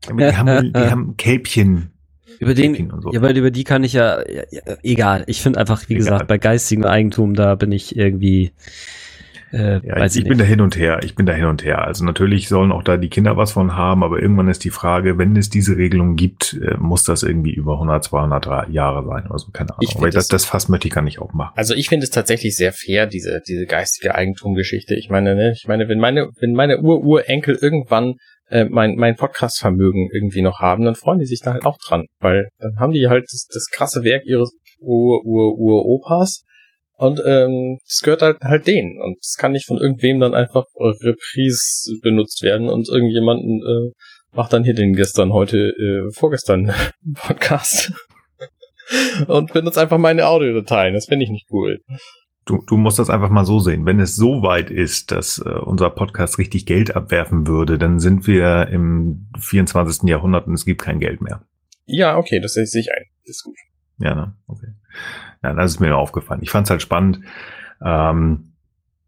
Aber 0.08 0.30
die, 0.30 0.36
haben, 0.36 0.72
die 0.72 0.80
haben 0.80 1.16
Kälbchen. 1.18 1.90
Über 2.38 2.54
den, 2.54 2.92
so. 3.00 3.12
ja, 3.12 3.22
weil 3.22 3.36
über 3.36 3.50
die 3.50 3.64
kann 3.64 3.82
ich 3.82 3.94
ja, 3.94 4.20
ja, 4.28 4.42
ja 4.50 4.62
egal. 4.82 5.24
Ich 5.26 5.40
finde 5.40 5.58
einfach, 5.58 5.88
wie 5.88 5.94
egal. 5.94 6.04
gesagt, 6.04 6.28
bei 6.28 6.38
geistigem 6.38 6.84
Eigentum, 6.84 7.34
da 7.34 7.54
bin 7.54 7.72
ich 7.72 7.96
irgendwie, 7.96 8.52
äh, 9.52 9.87
ja, 9.87 10.04
ich, 10.04 10.16
ich 10.16 10.24
bin 10.24 10.38
da 10.38 10.44
hin 10.44 10.61
und 10.61 10.76
her. 10.76 11.00
Ich 11.02 11.14
bin 11.14 11.26
da 11.26 11.32
hin 11.32 11.46
und 11.46 11.64
her. 11.64 11.85
Also 11.85 12.04
natürlich 12.04 12.48
sollen 12.48 12.72
auch 12.72 12.82
da 12.82 12.96
die 12.96 13.09
Kinder 13.09 13.37
was 13.37 13.52
von 13.52 13.76
haben, 13.76 14.02
aber 14.02 14.20
irgendwann 14.20 14.48
ist 14.48 14.64
die 14.64 14.70
Frage, 14.70 15.18
wenn 15.18 15.37
es 15.37 15.48
diese 15.48 15.76
Regelung 15.76 16.16
gibt, 16.16 16.54
äh, 16.54 16.76
muss 16.78 17.04
das 17.04 17.22
irgendwie 17.22 17.54
über 17.54 17.74
100, 17.74 18.04
200 18.04 18.68
Jahre 18.70 19.06
sein 19.06 19.26
oder 19.26 19.38
so, 19.38 19.50
keine 19.52 19.70
Ahnung. 19.70 19.92
Weil 19.98 20.11
das, 20.11 20.28
das 20.28 20.44
Fass 20.44 20.68
möchte 20.68 20.88
ich 20.88 20.94
gar 20.94 21.02
nicht 21.02 21.18
aufmachen. 21.18 21.52
Also 21.56 21.74
ich 21.74 21.88
finde 21.88 22.04
es 22.04 22.11
tatsächlich 22.11 22.56
sehr 22.56 22.72
fair, 22.72 23.06
diese, 23.06 23.40
diese 23.46 23.66
geistige 23.66 24.14
Eigentumgeschichte. 24.14 24.94
Ich 24.94 25.11
meine, 25.11 25.35
ne, 25.35 25.52
ich 25.52 25.66
meine, 25.68 25.88
wenn 25.88 25.98
meine, 25.98 26.30
wenn 26.40 26.52
meine 26.52 26.80
Ur-Urenkel 26.80 27.56
irgendwann 27.61 28.14
äh, 28.48 28.64
mein, 28.64 28.96
mein 28.96 29.16
Podcast-Vermögen 29.16 30.09
irgendwie 30.12 30.42
noch 30.42 30.61
haben, 30.61 30.85
dann 30.85 30.94
freuen 30.94 31.18
die 31.18 31.26
sich 31.26 31.40
da 31.40 31.52
halt 31.52 31.66
auch 31.66 31.78
dran, 31.78 32.06
weil 32.20 32.48
dann 32.59 32.76
haben 32.78 32.92
die 32.92 33.09
halt 33.09 33.24
das, 33.24 33.46
das 33.52 33.68
krasse 33.70 34.02
Werk 34.04 34.24
ihres 34.24 34.52
Ur-Ur-Ur-Opas 34.80 36.44
und 36.96 37.20
ähm, 37.26 37.78
das 37.85 38.00
gehört 38.02 38.22
halt, 38.22 38.40
halt 38.42 38.66
denen. 38.66 39.00
Und 39.00 39.18
es 39.20 39.37
kann 39.37 39.52
nicht 39.52 39.66
von 39.66 39.78
irgendwem 39.78 40.20
dann 40.20 40.35
einfach 40.35 40.64
Reprise 40.78 41.98
benutzt 42.02 42.42
werden 42.42 42.68
und 42.68 42.88
irgendjemanden 42.88 43.61
äh, 43.62 43.92
macht 44.35 44.52
dann 44.52 44.64
hier 44.64 44.74
den 44.74 44.94
gestern, 44.94 45.32
heute, 45.32 45.59
äh, 45.59 46.11
vorgestern 46.12 46.72
Podcast 47.14 47.92
und 49.26 49.52
benutzt 49.52 49.78
einfach 49.78 49.98
meine 49.98 50.26
Audiodateien. 50.26 50.94
Das 50.94 51.06
finde 51.06 51.24
ich 51.24 51.30
nicht 51.30 51.48
cool. 51.50 51.80
Du, 52.46 52.62
du 52.64 52.76
musst 52.76 53.00
das 53.00 53.11
einfach 53.11 53.30
mal 53.30 53.44
so 53.44 53.59
sehen. 53.59 53.87
Wenn 53.87 53.98
es 53.98 54.14
so 54.14 54.42
weit 54.42 54.70
ist, 54.70 55.11
dass 55.11 55.38
äh, 55.38 55.48
unser 55.48 55.90
Podcast 55.90 56.38
richtig 56.38 56.64
Geld 56.64 56.94
abwerfen 56.94 57.46
würde, 57.46 57.76
dann 57.76 57.98
sind 57.98 58.26
wir 58.26 58.68
im 58.68 59.28
24. 59.38 60.09
Jahrhundert 60.09 60.46
und 60.46 60.54
es 60.54 60.64
gibt 60.64 60.80
kein 60.80 61.00
Geld 61.00 61.20
mehr. 61.20 61.42
Ja, 61.87 62.16
okay, 62.16 62.40
das 62.40 62.54
sehe 62.54 62.64
ich 62.64 62.88
ein. 62.92 63.04
Das 63.24 63.37
ist 63.37 63.42
gut. 63.42 63.56
Ja, 63.98 64.14
ne? 64.14 64.37
Okay. 64.46 64.68
Ja, 65.46 65.54
das 65.54 65.72
ist 65.72 65.80
mir 65.80 65.96
aufgefallen. 65.96 66.40
Ich 66.42 66.50
fand 66.50 66.66
es 66.66 66.70
halt 66.70 66.82
spannend, 66.82 67.20
ähm, 67.85 68.52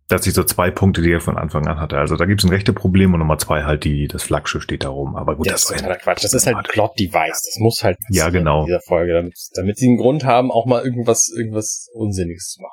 dass 0.06 0.26
ich 0.26 0.34
so 0.34 0.44
zwei 0.44 0.70
Punkte, 0.70 1.02
die 1.02 1.10
er 1.10 1.20
von 1.20 1.36
Anfang 1.36 1.66
an 1.66 1.80
hatte. 1.80 1.98
Also 1.98 2.16
da 2.16 2.24
gibt 2.26 2.40
es 2.40 2.44
ein 2.46 2.52
rechte 2.52 2.72
Problem 2.72 3.12
und 3.12 3.18
Nummer 3.18 3.38
zwei 3.38 3.64
halt 3.64 3.84
die, 3.84 4.06
das 4.06 4.22
Flaggschiff 4.22 4.62
steht 4.62 4.84
da 4.84 4.88
rum. 4.88 5.16
Aber 5.16 5.36
gut, 5.36 5.46
ja, 5.46 5.52
das, 5.52 5.62
das 5.62 5.70
ist 5.72 5.76
totaler 5.78 5.98
Quatsch. 5.98 6.24
Das 6.24 6.32
ist 6.32 6.46
halt 6.46 6.56
ein 6.56 6.62
Plot-Device. 6.62 7.42
Das 7.44 7.56
muss 7.58 7.82
halt 7.82 7.98
ja, 8.08 8.30
genau. 8.30 8.60
in 8.60 8.66
dieser 8.66 8.80
Folge, 8.80 9.14
damit, 9.14 9.34
damit 9.54 9.76
sie 9.76 9.88
einen 9.88 9.98
Grund 9.98 10.24
haben, 10.24 10.50
auch 10.50 10.64
mal 10.64 10.82
irgendwas, 10.82 11.28
irgendwas 11.36 11.88
Unsinniges 11.92 12.52
zu 12.52 12.62
machen. 12.62 12.72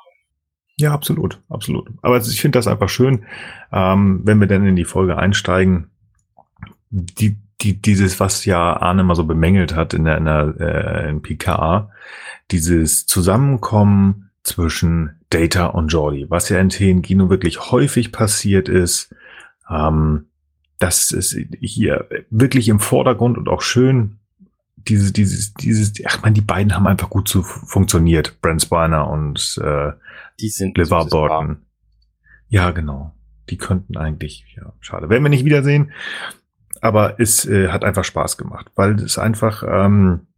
Ja, 0.78 0.92
absolut, 0.92 1.42
absolut. 1.48 1.90
Aber 2.02 2.18
ich 2.18 2.40
finde 2.40 2.58
das 2.58 2.68
einfach 2.68 2.88
schön, 2.88 3.26
ähm, 3.72 4.20
wenn 4.24 4.38
wir 4.38 4.46
dann 4.46 4.66
in 4.66 4.76
die 4.76 4.84
Folge 4.84 5.16
einsteigen. 5.16 5.90
Die 6.90 7.36
die, 7.62 7.80
dieses, 7.80 8.20
was 8.20 8.44
ja 8.44 8.76
Arne 8.76 9.02
mal 9.02 9.14
so 9.14 9.24
bemängelt 9.24 9.74
hat 9.74 9.94
in 9.94 10.04
der, 10.04 10.18
in 10.18 10.24
der 10.26 10.54
äh, 10.58 11.08
in 11.08 11.22
PK, 11.22 11.90
dieses 12.50 13.06
Zusammenkommen 13.06 14.30
zwischen 14.42 15.20
Data 15.30 15.66
und 15.66 15.88
Jordi, 15.88 16.26
was 16.28 16.48
ja 16.48 16.60
in 16.60 16.68
TNG 16.68 17.10
nur 17.16 17.30
wirklich 17.30 17.70
häufig 17.70 18.12
passiert 18.12 18.68
ist, 18.68 19.14
ähm, 19.68 20.26
das 20.78 21.10
ist 21.10 21.36
hier 21.60 22.06
wirklich 22.30 22.68
im 22.68 22.80
Vordergrund 22.80 23.38
und 23.38 23.48
auch 23.48 23.62
schön. 23.62 24.18
Dieses, 24.76 25.12
dieses, 25.12 25.54
dieses, 25.54 25.94
ach 26.04 26.22
man, 26.22 26.34
die 26.34 26.42
beiden 26.42 26.76
haben 26.76 26.86
einfach 26.86 27.10
gut 27.10 27.26
zu 27.26 27.42
funktioniert, 27.42 28.40
Brent 28.40 28.62
Spiner 28.62 29.08
und 29.08 29.58
äh, 29.60 29.92
die 30.38 30.48
sind 30.48 30.78
LeVar 30.78 31.06
Burton. 31.06 31.62
Ja, 32.48 32.70
genau. 32.70 33.12
Die 33.50 33.56
könnten 33.56 33.96
eigentlich, 33.96 34.44
ja, 34.56 34.72
schade. 34.80 35.08
Werden 35.08 35.24
wir 35.24 35.30
nicht 35.30 35.44
wiedersehen. 35.44 35.90
Aber 36.86 37.18
es 37.18 37.44
äh, 37.44 37.70
hat 37.70 37.84
einfach 37.84 38.04
Spaß 38.04 38.38
gemacht, 38.38 38.70
weil 38.76 38.94
es 39.00 39.18
einfach 39.18 39.64
ähm, 39.66 40.28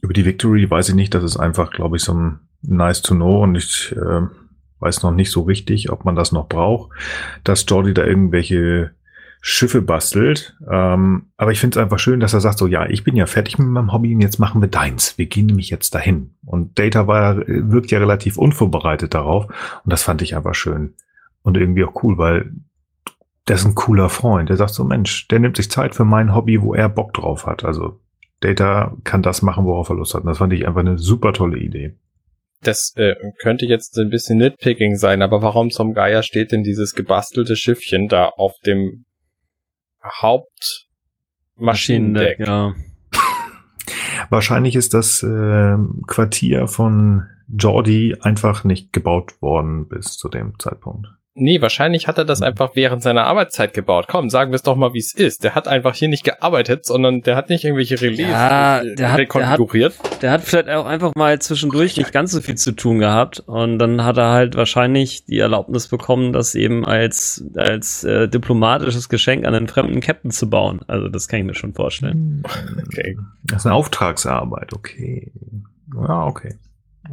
über 0.00 0.14
die 0.14 0.24
Victory 0.24 0.70
weiß 0.70 0.88
ich 0.88 0.94
nicht, 0.94 1.12
das 1.12 1.22
ist 1.22 1.36
einfach, 1.36 1.72
glaube 1.72 1.98
ich, 1.98 2.02
so 2.02 2.14
ein 2.14 2.40
nice 2.62 3.02
to 3.02 3.14
know 3.14 3.42
und 3.42 3.54
ich 3.54 3.94
äh, 3.94 4.22
weiß 4.78 5.02
noch 5.02 5.10
nicht 5.10 5.30
so 5.30 5.42
richtig, 5.42 5.92
ob 5.92 6.06
man 6.06 6.16
das 6.16 6.32
noch 6.32 6.48
braucht, 6.48 6.92
dass 7.44 7.66
Jordi 7.68 7.92
da 7.92 8.02
irgendwelche 8.02 8.92
Schiffe 9.42 9.82
bastelt. 9.82 10.56
Ähm, 10.70 11.26
aber 11.36 11.52
ich 11.52 11.60
finde 11.60 11.78
es 11.78 11.82
einfach 11.82 11.98
schön, 11.98 12.20
dass 12.20 12.32
er 12.32 12.40
sagt 12.40 12.56
so, 12.56 12.66
ja, 12.66 12.88
ich 12.88 13.04
bin 13.04 13.14
ja 13.14 13.26
fertig 13.26 13.58
mit 13.58 13.68
meinem 13.68 13.92
Hobby 13.92 14.14
und 14.14 14.22
jetzt 14.22 14.38
machen 14.38 14.62
wir 14.62 14.68
deins. 14.68 15.18
Wir 15.18 15.26
gehen 15.26 15.44
nämlich 15.44 15.68
jetzt 15.68 15.94
dahin. 15.94 16.34
Und 16.46 16.78
Data 16.78 17.06
war, 17.06 17.46
wirkt 17.46 17.90
ja 17.90 17.98
relativ 17.98 18.38
unvorbereitet 18.38 19.12
darauf 19.12 19.44
und 19.84 19.92
das 19.92 20.02
fand 20.02 20.22
ich 20.22 20.34
einfach 20.34 20.54
schön. 20.54 20.94
Und 21.42 21.58
irgendwie 21.58 21.84
auch 21.84 22.02
cool, 22.02 22.16
weil 22.16 22.52
der 23.50 23.56
ist 23.56 23.64
ein 23.64 23.74
cooler 23.74 24.08
Freund. 24.08 24.48
Der 24.48 24.56
sagt 24.56 24.74
so, 24.74 24.84
Mensch, 24.84 25.26
der 25.26 25.40
nimmt 25.40 25.56
sich 25.56 25.68
Zeit 25.68 25.96
für 25.96 26.04
mein 26.04 26.36
Hobby, 26.36 26.62
wo 26.62 26.72
er 26.72 26.88
Bock 26.88 27.12
drauf 27.14 27.46
hat. 27.46 27.64
Also 27.64 27.98
Data 28.38 28.96
kann 29.02 29.22
das 29.22 29.42
machen, 29.42 29.64
worauf 29.64 29.88
er 29.88 29.96
Lust 29.96 30.14
hat. 30.14 30.20
Und 30.20 30.28
das 30.28 30.38
fand 30.38 30.52
ich 30.52 30.68
einfach 30.68 30.82
eine 30.82 30.98
super 30.98 31.32
tolle 31.32 31.58
Idee. 31.58 31.96
Das 32.62 32.92
äh, 32.94 33.16
könnte 33.40 33.66
jetzt 33.66 33.98
ein 33.98 34.08
bisschen 34.08 34.38
Nitpicking 34.38 34.94
sein, 34.94 35.20
aber 35.20 35.42
warum 35.42 35.70
zum 35.70 35.94
Geier 35.94 36.22
steht 36.22 36.52
denn 36.52 36.62
dieses 36.62 36.94
gebastelte 36.94 37.56
Schiffchen 37.56 38.06
da 38.06 38.28
auf 38.28 38.52
dem 38.64 39.04
Hauptmaschinendeck? 40.04 42.38
Ja. 42.38 42.76
Wahrscheinlich 44.30 44.76
ist 44.76 44.94
das 44.94 45.24
äh, 45.24 45.76
Quartier 46.06 46.68
von 46.68 47.24
Jordi 47.48 48.16
einfach 48.20 48.62
nicht 48.62 48.92
gebaut 48.92 49.42
worden 49.42 49.88
bis 49.88 50.16
zu 50.16 50.28
dem 50.28 50.56
Zeitpunkt. 50.60 51.08
Nee, 51.40 51.60
wahrscheinlich 51.62 52.06
hat 52.06 52.18
er 52.18 52.24
das 52.24 52.42
einfach 52.42 52.70
während 52.74 53.02
seiner 53.02 53.24
Arbeitszeit 53.24 53.72
gebaut. 53.74 54.06
Komm, 54.08 54.30
sagen 54.30 54.52
wir 54.52 54.56
es 54.56 54.62
doch 54.62 54.76
mal, 54.76 54.92
wie 54.94 54.98
es 54.98 55.12
ist. 55.14 55.42
Der 55.42 55.54
hat 55.54 55.66
einfach 55.66 55.94
hier 55.94 56.08
nicht 56.08 56.22
gearbeitet, 56.24 56.84
sondern 56.86 57.22
der 57.22 57.34
hat 57.36 57.48
nicht 57.48 57.64
irgendwelche 57.64 58.00
Relais 58.00 58.28
Ja, 58.30 58.82
der 58.84 59.12
hat- 59.12 59.18
rekonfiguriert. 59.18 59.94
Der 60.22 60.30
hat 60.32 60.42
vielleicht 60.42 60.68
auch 60.68 60.86
einfach 60.86 61.12
mal 61.16 61.38
zwischendurch 61.40 61.96
nicht 61.96 62.12
ganz 62.12 62.32
so 62.32 62.40
viel 62.40 62.56
zu 62.56 62.72
tun 62.72 62.98
gehabt 62.98 63.40
und 63.40 63.78
dann 63.78 64.04
hat 64.04 64.18
er 64.18 64.30
halt 64.32 64.54
wahrscheinlich 64.56 65.24
die 65.24 65.38
Erlaubnis 65.38 65.88
bekommen, 65.88 66.32
das 66.32 66.54
eben 66.54 66.84
als 66.86 67.44
als 67.56 68.04
äh, 68.04 68.28
diplomatisches 68.28 69.08
Geschenk 69.08 69.46
an 69.46 69.54
einen 69.54 69.66
fremden 69.68 70.00
Captain 70.00 70.30
zu 70.30 70.48
bauen. 70.50 70.80
Also 70.86 71.08
das 71.08 71.26
kann 71.28 71.40
ich 71.40 71.46
mir 71.46 71.54
schon 71.54 71.72
vorstellen. 71.72 72.42
Okay. 72.86 73.16
Das 73.44 73.62
ist 73.62 73.66
eine 73.66 73.74
Auftragsarbeit, 73.74 74.72
okay. 74.74 75.32
Ja, 75.94 76.26
okay. 76.26 76.54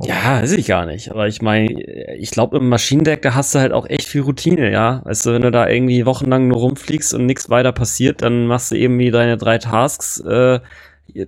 Ja, 0.03 0.41
weiß 0.41 0.53
ich 0.53 0.67
gar 0.67 0.85
nicht. 0.85 1.11
Aber 1.11 1.27
ich 1.27 1.41
meine, 1.41 1.71
ich 2.17 2.31
glaube, 2.31 2.57
im 2.57 2.69
Maschinendeck, 2.69 3.21
da 3.21 3.35
hast 3.35 3.55
du 3.55 3.59
halt 3.59 3.73
auch 3.73 3.87
echt 3.89 4.07
viel 4.07 4.21
Routine, 4.21 4.71
ja. 4.71 5.01
Weißt 5.05 5.25
du, 5.25 5.33
wenn 5.33 5.41
du 5.41 5.51
da 5.51 5.67
irgendwie 5.67 6.05
wochenlang 6.05 6.47
nur 6.47 6.59
rumfliegst 6.59 7.13
und 7.13 7.25
nichts 7.25 7.49
weiter 7.49 7.71
passiert, 7.71 8.21
dann 8.21 8.47
machst 8.47 8.71
du 8.71 8.75
eben 8.75 8.99
wie 8.99 9.11
deine 9.11 9.37
drei 9.37 9.57
Tasks 9.57 10.19
äh, 10.19 10.59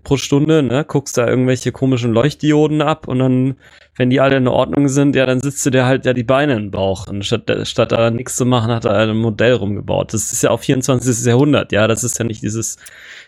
pro 0.03 0.17
Stunde, 0.17 0.61
ne, 0.61 0.85
guckst 0.85 1.17
da 1.17 1.27
irgendwelche 1.27 1.71
komischen 1.71 2.11
Leuchtdioden 2.11 2.81
ab 2.81 3.07
und 3.07 3.19
dann, 3.19 3.55
wenn 3.95 4.09
die 4.09 4.19
alle 4.19 4.37
in 4.37 4.47
Ordnung 4.47 4.87
sind, 4.87 5.15
ja, 5.15 5.25
dann 5.25 5.39
sitzt 5.39 5.65
du 5.65 5.69
dir 5.69 5.85
halt 5.85 6.05
ja 6.05 6.13
die 6.13 6.23
Beine 6.23 6.53
in 6.53 6.63
den 6.63 6.71
Bauch. 6.71 7.07
Und 7.07 7.25
statt, 7.25 7.49
statt 7.63 7.91
da 7.91 8.11
nichts 8.11 8.35
zu 8.35 8.45
machen, 8.45 8.71
hat 8.71 8.85
er 8.85 8.93
halt 8.93 9.09
ein 9.09 9.17
Modell 9.17 9.53
rumgebaut. 9.53 10.13
Das 10.13 10.31
ist 10.31 10.43
ja 10.43 10.51
auch 10.51 10.59
24. 10.59 11.25
Jahrhundert, 11.25 11.71
ja. 11.71 11.87
Das 11.87 12.03
ist 12.03 12.19
ja 12.19 12.25
nicht 12.25 12.41
dieses, 12.43 12.77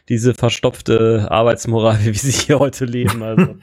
diese 0.09 0.33
verstopfte 0.33 1.27
Arbeitsmoral, 1.29 1.99
wie 2.05 2.13
sie 2.13 2.31
hier 2.31 2.59
heute 2.59 2.85
leben. 2.85 3.23
Also. 3.23 3.55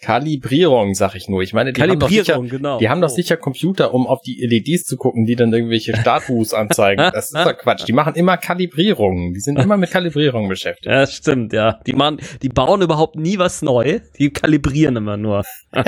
Kalibrierung, 0.00 0.94
sag 0.94 1.14
ich 1.14 1.28
nur. 1.28 1.42
Ich 1.42 1.52
meine, 1.52 1.72
die 1.72 1.82
haben 1.82 1.98
doch 1.98 2.08
sicher, 2.08 2.24
Kalibrierung, 2.34 2.48
genau. 2.48 2.78
die 2.78 2.88
haben 2.88 3.00
doch 3.00 3.10
Oh. 3.10 3.14
sicher 3.14 3.36
Computer, 3.36 3.92
um 3.94 4.06
auf 4.06 4.20
die 4.22 4.44
LEDs 4.44 4.84
zu 4.84 4.96
gucken, 4.96 5.24
die 5.26 5.34
dann 5.36 5.52
irgendwelche 5.52 5.96
Status 5.96 6.52
anzeigen. 6.54 7.10
Das 7.12 7.26
ist 7.26 7.34
doch 7.36 7.56
Quatsch. 7.58 7.86
Die 7.88 7.92
machen 7.92 8.14
immer 8.14 8.36
Kalibrierungen. 8.36 9.32
Die 9.34 9.40
sind 9.40 9.58
immer 9.58 9.76
mit 9.76 9.90
Kalibrierung 9.90 10.48
beschäftigt. 10.48 10.86
Ja, 10.98 11.06
stimmt, 11.06 11.52
ja. 11.52 11.80
Die 11.86 11.92
machen, 11.92 12.18
die 12.42 12.48
bauen 12.48 12.82
überhaupt 12.82 13.16
nie 13.16 13.38
was 13.38 13.62
neu. 13.62 14.00
Die 14.18 14.30
kalibrieren 14.30 14.96
immer 14.96 15.16
nur. 15.16 15.44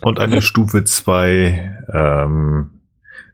Und 0.00 0.18
eine 0.20 0.40
Stufe 0.42 0.84
2 0.84 1.84
ähm, 1.92 2.70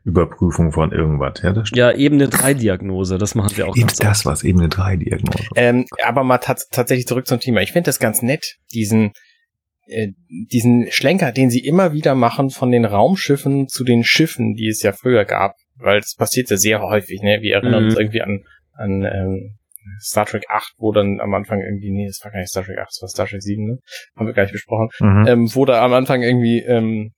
Überprüfung 0.05 0.71
von 0.71 0.91
irgendwas. 0.91 1.41
Ja, 1.41 1.51
das 1.51 1.67
stimmt. 1.67 1.77
ja, 1.77 1.91
Ebene 1.91 2.29
3 2.29 2.53
Diagnose, 2.53 3.17
das 3.17 3.33
machen 3.35 3.57
wir 3.57 3.67
auch 3.67 3.75
Eben 3.75 3.87
ganz 3.87 3.97
das 3.97 4.25
was 4.25 4.43
eben 4.43 4.59
eine 4.59 4.69
3 4.69 4.97
Diagnose. 4.97 5.43
Ähm, 5.55 5.85
aber 6.03 6.23
mal 6.23 6.37
tats 6.37 6.69
tatsächlich 6.69 7.07
zurück 7.07 7.25
zum 7.27 7.39
Thema. 7.39 7.61
Ich 7.61 7.71
finde 7.71 7.87
das 7.87 7.99
ganz 7.99 8.21
nett, 8.21 8.55
diesen, 8.73 9.11
äh, 9.87 10.09
diesen 10.29 10.87
Schlenker, 10.91 11.31
den 11.31 11.49
sie 11.49 11.65
immer 11.65 11.91
wieder 11.91 12.13
machen 12.15 12.51
von 12.51 12.71
den 12.71 12.85
Raumschiffen 12.85 13.67
zu 13.67 13.83
den 13.83 14.03
Schiffen, 14.03 14.53
die 14.53 14.67
es 14.67 14.81
ja 14.83 14.91
früher 14.91 15.25
gab. 15.25 15.55
Weil 15.77 15.99
das 16.01 16.15
passiert 16.15 16.49
ja 16.49 16.57
sehr 16.57 16.81
häufig, 16.81 17.21
ne? 17.21 17.39
Wir 17.41 17.55
erinnern 17.55 17.83
Mhm. 17.83 17.89
uns 17.89 17.99
irgendwie 17.99 18.21
an, 18.21 18.43
an 18.73 19.03
ähm, 19.03 19.57
Star 19.99 20.25
Trek 20.25 20.43
8, 20.49 20.73
wo 20.77 20.91
dann 20.91 21.19
am 21.19 21.33
Anfang 21.33 21.59
irgendwie, 21.61 21.91
nee, 21.91 22.07
das 22.07 22.21
war 22.23 22.31
gar 22.31 22.39
nicht 22.39 22.49
Star 22.49 22.63
Trek 22.63 22.77
8, 22.77 22.87
das 22.87 23.01
war 23.01 23.09
Star 23.09 23.27
Trek 23.27 23.41
7, 23.41 23.65
ne? 23.65 23.77
Haben 24.15 24.27
wir 24.27 24.33
gar 24.33 24.43
nicht 24.43 24.53
besprochen. 24.53 24.87
Mhm. 24.99 25.25
Ähm, 25.27 25.49
wo 25.55 25.65
da 25.65 25.83
am 25.83 25.93
Anfang 25.93 26.21
irgendwie 26.21 26.59
ähm, 26.61 27.11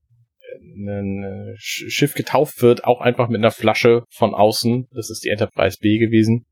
ein 0.62 1.24
äh, 1.24 1.54
Sch- 1.60 1.90
Schiff 1.90 2.14
getauft 2.14 2.62
wird, 2.62 2.84
auch 2.86 3.02
einfach 3.02 3.30
mit 3.30 3.40
einer 3.40 3.52
Flasche 3.52 4.04
von 4.10 4.34
außen. 4.34 4.88
Das 4.94 5.10
ist 5.10 5.24
die 5.24 5.30
Enterprise 5.30 5.78
B 5.80 5.98
gewesen. 5.98 6.46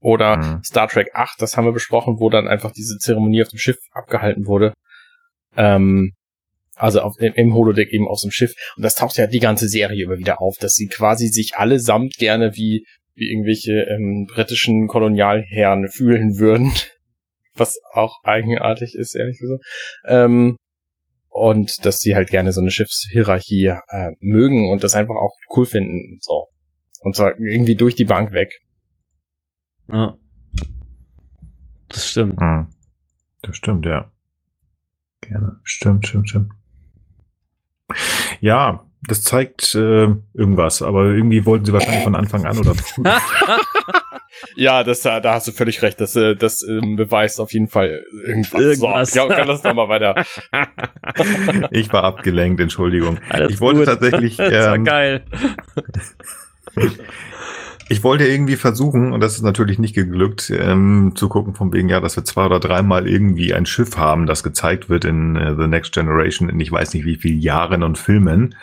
Oder 0.00 0.36
Mhm. 0.36 0.62
Star 0.64 0.88
Trek 0.88 1.10
8, 1.14 1.40
das 1.40 1.56
haben 1.56 1.64
wir 1.64 1.72
besprochen, 1.72 2.16
wo 2.20 2.28
dann 2.28 2.48
einfach 2.48 2.72
diese 2.72 2.98
Zeremonie 2.98 3.42
auf 3.42 3.48
dem 3.48 3.58
Schiff 3.58 3.78
abgehalten 3.92 4.46
wurde. 4.46 4.74
Ähm, 5.56 6.12
also 6.76 7.00
auf, 7.00 7.14
im, 7.18 7.32
im 7.34 7.54
Holodeck 7.54 7.90
eben 7.92 8.06
aus 8.08 8.22
dem 8.22 8.30
Schiff. 8.30 8.54
Und 8.76 8.82
das 8.84 8.94
taucht 8.94 9.16
ja 9.16 9.26
die 9.26 9.38
ganze 9.40 9.68
Serie 9.68 10.04
über 10.04 10.18
wieder 10.18 10.40
auf, 10.40 10.56
dass 10.58 10.74
sie 10.74 10.86
quasi 10.88 11.28
sich 11.28 11.56
allesamt 11.56 12.14
gerne 12.16 12.56
wie, 12.56 12.84
wie 13.14 13.30
irgendwelche 13.30 13.72
ähm, 13.90 14.26
britischen 14.26 14.86
Kolonialherren 14.86 15.88
fühlen 15.88 16.38
würden. 16.38 16.72
Was 17.54 17.78
auch 17.92 18.22
eigenartig 18.22 18.94
ist, 18.94 19.14
ehrlich 19.16 19.38
gesagt. 19.38 19.62
Ähm, 20.06 20.56
und 21.30 21.84
dass 21.84 22.00
sie 22.00 22.14
halt 22.14 22.28
gerne 22.28 22.52
so 22.52 22.60
eine 22.60 22.70
Schiffshierarchie 22.70 23.66
äh, 23.88 24.10
mögen 24.20 24.70
und 24.70 24.84
das 24.84 24.94
einfach 24.94 25.14
auch 25.14 25.34
cool 25.56 25.64
finden. 25.64 26.18
So. 26.20 26.48
Und 27.00 27.16
zwar 27.16 27.38
irgendwie 27.38 27.76
durch 27.76 27.94
die 27.94 28.04
Bank 28.04 28.32
weg. 28.32 28.52
Ja. 29.90 30.16
Das 31.88 32.10
stimmt. 32.10 32.38
Mhm. 32.38 32.68
Das 33.42 33.56
stimmt, 33.56 33.86
ja. 33.86 34.12
Gerne. 35.22 35.60
Stimmt, 35.62 36.06
stimmt, 36.06 36.28
stimmt. 36.28 36.52
Ja, 38.40 38.86
das 39.02 39.22
zeigt 39.22 39.74
äh, 39.74 40.08
irgendwas, 40.34 40.82
aber 40.82 41.06
irgendwie 41.06 41.46
wollten 41.46 41.64
sie 41.64 41.72
wahrscheinlich 41.72 42.04
von 42.04 42.14
Anfang 42.14 42.44
an 42.44 42.58
oder 42.58 42.74
früh. 42.74 43.02
Ja, 44.54 44.84
das, 44.84 45.02
da 45.02 45.22
hast 45.24 45.48
du 45.48 45.52
völlig 45.52 45.82
recht. 45.82 46.00
Das, 46.00 46.16
äh, 46.16 46.34
das 46.36 46.62
ähm, 46.62 46.96
beweist 46.96 47.40
auf 47.40 47.52
jeden 47.52 47.68
Fall 47.68 48.04
irgendwas. 48.24 48.60
Irgendwas. 48.60 49.12
So, 49.12 49.20
ja, 49.20 49.28
kann 49.28 49.48
das 49.48 49.62
nochmal 49.62 49.88
weiter. 49.88 50.24
Ich 51.70 51.92
war 51.92 52.04
abgelenkt, 52.04 52.60
Entschuldigung. 52.60 53.18
Alles 53.28 53.52
ich 53.52 53.60
wollte 53.60 53.80
gut. 53.80 53.86
tatsächlich, 53.86 54.36
das 54.38 54.52
war 54.52 54.74
ähm, 54.74 54.84
geil. 54.84 55.22
ich 57.88 58.02
wollte 58.04 58.26
irgendwie 58.26 58.56
versuchen, 58.56 59.12
und 59.12 59.20
das 59.20 59.34
ist 59.34 59.42
natürlich 59.42 59.78
nicht 59.78 59.94
geglückt, 59.94 60.50
ähm, 60.50 61.12
zu 61.14 61.28
gucken 61.28 61.54
von 61.54 61.72
wegen, 61.72 61.88
ja, 61.88 62.00
dass 62.00 62.16
wir 62.16 62.24
zwei 62.24 62.46
oder 62.46 62.60
dreimal 62.60 63.08
irgendwie 63.08 63.54
ein 63.54 63.66
Schiff 63.66 63.96
haben, 63.96 64.26
das 64.26 64.42
gezeigt 64.42 64.88
wird 64.88 65.04
in 65.04 65.36
äh, 65.36 65.54
The 65.56 65.66
Next 65.66 65.92
Generation 65.92 66.48
in 66.48 66.60
ich 66.60 66.70
weiß 66.70 66.94
nicht 66.94 67.04
wie 67.04 67.16
viel 67.16 67.42
Jahren 67.42 67.82
und 67.82 67.98
Filmen. 67.98 68.54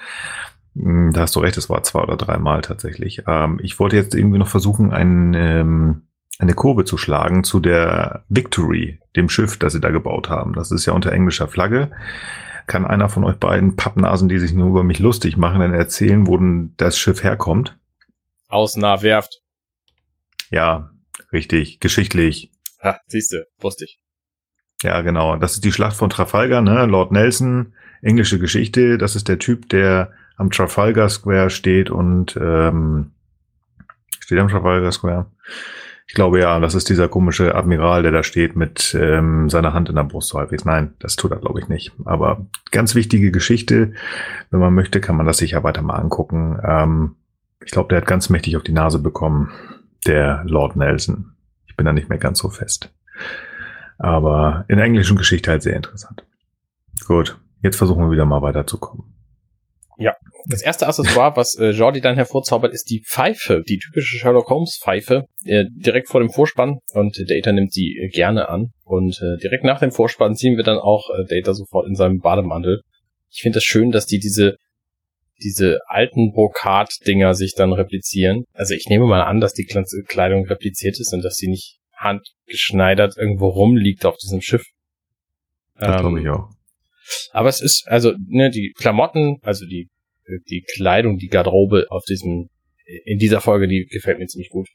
Hm, 0.79 1.11
Da 1.13 1.21
hast 1.21 1.35
du 1.35 1.39
recht, 1.39 1.57
es 1.57 1.69
war 1.69 1.83
zwei 1.83 2.01
oder 2.01 2.17
dreimal 2.17 2.61
tatsächlich. 2.61 3.23
Ähm, 3.27 3.59
ich 3.61 3.79
wollte 3.79 3.95
jetzt 3.95 4.15
irgendwie 4.15 4.37
noch 4.37 4.47
versuchen, 4.47 4.91
ein, 4.91 5.33
ähm, 5.33 6.01
eine 6.39 6.53
Kurve 6.53 6.85
zu 6.85 6.97
schlagen 6.97 7.43
zu 7.43 7.59
der 7.59 8.23
Victory, 8.29 8.99
dem 9.15 9.29
Schiff, 9.29 9.57
das 9.57 9.73
sie 9.73 9.81
da 9.81 9.89
gebaut 9.89 10.29
haben. 10.29 10.53
Das 10.53 10.71
ist 10.71 10.85
ja 10.85 10.93
unter 10.93 11.11
englischer 11.11 11.47
Flagge. 11.47 11.91
Kann 12.67 12.85
einer 12.85 13.09
von 13.09 13.23
euch 13.23 13.37
beiden 13.37 13.75
Pappnasen, 13.75 14.29
die 14.29 14.39
sich 14.39 14.53
nur 14.53 14.67
über 14.69 14.83
mich 14.83 14.99
lustig 14.99 15.37
machen, 15.37 15.61
dann 15.61 15.73
erzählen, 15.73 16.27
wo 16.27 16.37
denn 16.37 16.73
das 16.77 16.97
Schiff 16.97 17.23
herkommt? 17.23 17.77
Aus 18.49 18.75
nah 18.75 19.01
werft. 19.01 19.41
Ja, 20.51 20.91
richtig, 21.31 21.79
geschichtlich. 21.79 22.51
Ha, 22.83 22.99
siehste, 23.07 23.47
wusste 23.59 23.85
ich. 23.85 23.99
Ja, 24.83 25.01
genau. 25.01 25.37
Das 25.37 25.53
ist 25.53 25.63
die 25.63 25.71
Schlacht 25.71 25.95
von 25.95 26.09
Trafalgar, 26.09 26.61
ne? 26.61 26.85
Lord 26.85 27.11
Nelson, 27.11 27.73
englische 28.01 28.37
Geschichte. 28.37 28.97
Das 28.97 29.15
ist 29.15 29.27
der 29.27 29.39
Typ, 29.39 29.69
der 29.69 30.11
am 30.37 30.51
Trafalgar 30.51 31.09
Square 31.09 31.49
steht 31.49 31.89
und 31.89 32.37
ähm, 32.39 33.11
steht 34.19 34.39
am 34.39 34.47
Trafalgar 34.47 34.91
Square. 34.91 35.25
Ich 36.07 36.13
glaube 36.13 36.39
ja, 36.39 36.57
das 36.59 36.73
ist 36.73 36.87
dieser 36.87 37.09
komische 37.09 37.53
Admiral, 37.53 38.01
der 38.01 38.13
da 38.13 38.23
steht 38.23 38.55
mit 38.55 38.95
ähm, 38.97 39.49
seiner 39.49 39.73
Hand 39.73 39.89
in 39.89 39.95
der 39.95 40.03
Brust 40.03 40.29
so 40.29 40.39
halbwegs. 40.39 40.63
Nein, 40.63 40.93
das 40.99 41.17
tut 41.17 41.31
er 41.31 41.37
glaube 41.39 41.59
ich 41.59 41.67
nicht. 41.67 41.91
Aber 42.05 42.45
ganz 42.71 42.95
wichtige 42.95 43.31
Geschichte. 43.31 43.93
Wenn 44.49 44.61
man 44.61 44.73
möchte, 44.73 45.01
kann 45.01 45.17
man 45.17 45.25
das 45.25 45.37
sicher 45.37 45.63
weiter 45.63 45.81
mal 45.81 45.95
angucken. 45.95 46.59
Ähm, 46.63 47.15
ich 47.63 47.71
glaube, 47.71 47.89
der 47.89 47.97
hat 47.97 48.07
ganz 48.07 48.29
mächtig 48.29 48.55
auf 48.55 48.63
die 48.63 48.71
Nase 48.71 48.99
bekommen, 48.99 49.51
der 50.05 50.43
Lord 50.45 50.77
Nelson. 50.77 51.33
Ich 51.65 51.75
bin 51.75 51.85
da 51.85 51.91
nicht 51.91 52.07
mehr 52.07 52.19
ganz 52.19 52.39
so 52.39 52.49
fest. 52.49 52.93
Aber 53.97 54.63
in 54.69 54.77
der 54.77 54.85
englischen 54.85 55.17
Geschichte 55.17 55.51
halt 55.51 55.63
sehr 55.63 55.75
interessant. 55.75 56.23
Gut, 57.05 57.37
jetzt 57.61 57.75
versuchen 57.75 58.05
wir 58.05 58.11
wieder 58.11 58.25
mal 58.25 58.41
weiterzukommen. 58.41 59.16
Das 60.45 60.61
erste 60.61 60.87
Accessoire, 60.87 61.35
was 61.35 61.55
äh, 61.55 61.71
Jordi 61.71 62.01
dann 62.01 62.15
hervorzaubert, 62.15 62.73
ist 62.73 62.89
die 62.89 63.03
Pfeife, 63.03 63.63
die 63.67 63.79
typische 63.79 64.17
Sherlock 64.17 64.49
Holmes 64.49 64.79
Pfeife, 64.81 65.25
äh, 65.45 65.65
direkt 65.71 66.07
vor 66.07 66.21
dem 66.21 66.29
Vorspann 66.29 66.77
und 66.93 67.17
äh, 67.17 67.25
Data 67.25 67.51
nimmt 67.51 67.73
sie 67.73 67.97
äh, 67.97 68.07
gerne 68.07 68.47
an 68.47 68.71
und 68.83 69.19
äh, 69.21 69.41
direkt 69.41 69.63
nach 69.63 69.79
dem 69.79 69.91
Vorspann 69.91 70.35
sehen 70.35 70.55
wir 70.55 70.63
dann 70.63 70.77
auch 70.77 71.09
äh, 71.09 71.25
Data 71.27 71.53
sofort 71.53 71.87
in 71.87 71.95
seinem 71.95 72.19
Bademantel. 72.19 72.81
Ich 73.29 73.41
finde 73.41 73.57
es 73.57 73.63
das 73.63 73.67
schön, 73.67 73.91
dass 73.91 74.05
die 74.05 74.19
diese 74.19 74.55
diese 75.43 75.79
alten 75.87 76.31
Brokat-Dinger 76.31 77.35
sich 77.35 77.53
dann 77.55 77.71
replizieren. 77.71 78.45
Also 78.53 78.73
ich 78.73 78.87
nehme 78.89 79.05
mal 79.05 79.21
an, 79.21 79.39
dass 79.39 79.53
die 79.53 79.65
Kleidung 79.65 80.47
repliziert 80.47 80.99
ist 80.99 81.13
und 81.13 81.23
dass 81.23 81.35
sie 81.35 81.47
nicht 81.47 81.77
handgeschneidert 81.95 83.17
irgendwo 83.17 83.49
rumliegt 83.49 84.05
auf 84.05 84.17
diesem 84.17 84.41
Schiff. 84.41 84.63
Das 85.75 85.95
Ähm, 85.95 85.99
glaube 86.01 86.21
ich 86.21 86.29
auch. 86.29 86.49
Aber 87.31 87.49
es 87.49 87.61
ist, 87.61 87.87
also, 87.87 88.13
ne, 88.27 88.49
die 88.49 88.73
Klamotten, 88.77 89.37
also 89.41 89.65
die, 89.65 89.89
die 90.49 90.63
Kleidung, 90.75 91.17
die 91.17 91.27
Garderobe 91.27 91.87
auf 91.89 92.03
diesem, 92.05 92.49
in 93.05 93.17
dieser 93.17 93.41
Folge, 93.41 93.67
die 93.67 93.85
gefällt 93.85 94.19
mir 94.19 94.27
ziemlich 94.27 94.49
gut. 94.49 94.67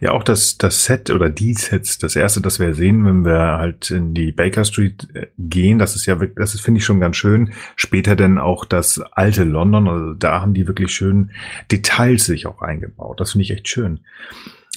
Ja, 0.00 0.12
auch 0.12 0.22
das, 0.22 0.58
das 0.58 0.84
Set 0.84 1.10
oder 1.10 1.28
die 1.30 1.54
Sets, 1.54 1.98
das 1.98 2.16
erste, 2.16 2.40
das 2.40 2.60
wir 2.60 2.74
sehen, 2.74 3.04
wenn 3.04 3.24
wir 3.24 3.58
halt 3.58 3.90
in 3.90 4.14
die 4.14 4.32
Baker 4.32 4.64
Street 4.64 5.08
äh, 5.14 5.26
gehen, 5.38 5.78
das 5.78 5.96
ist 5.96 6.06
ja 6.06 6.20
wirklich, 6.20 6.36
das 6.36 6.58
finde 6.60 6.78
ich 6.78 6.84
schon 6.84 7.00
ganz 7.00 7.16
schön. 7.16 7.52
Später 7.74 8.16
dann 8.16 8.38
auch 8.38 8.64
das 8.64 9.00
alte 9.12 9.44
London, 9.44 9.88
also 9.88 10.14
da 10.14 10.40
haben 10.40 10.54
die 10.54 10.66
wirklich 10.66 10.92
schön 10.92 11.30
Details 11.70 12.26
sich 12.26 12.46
auch 12.46 12.62
eingebaut. 12.62 13.20
Das 13.20 13.32
finde 13.32 13.42
ich 13.42 13.50
echt 13.50 13.68
schön. 13.68 14.00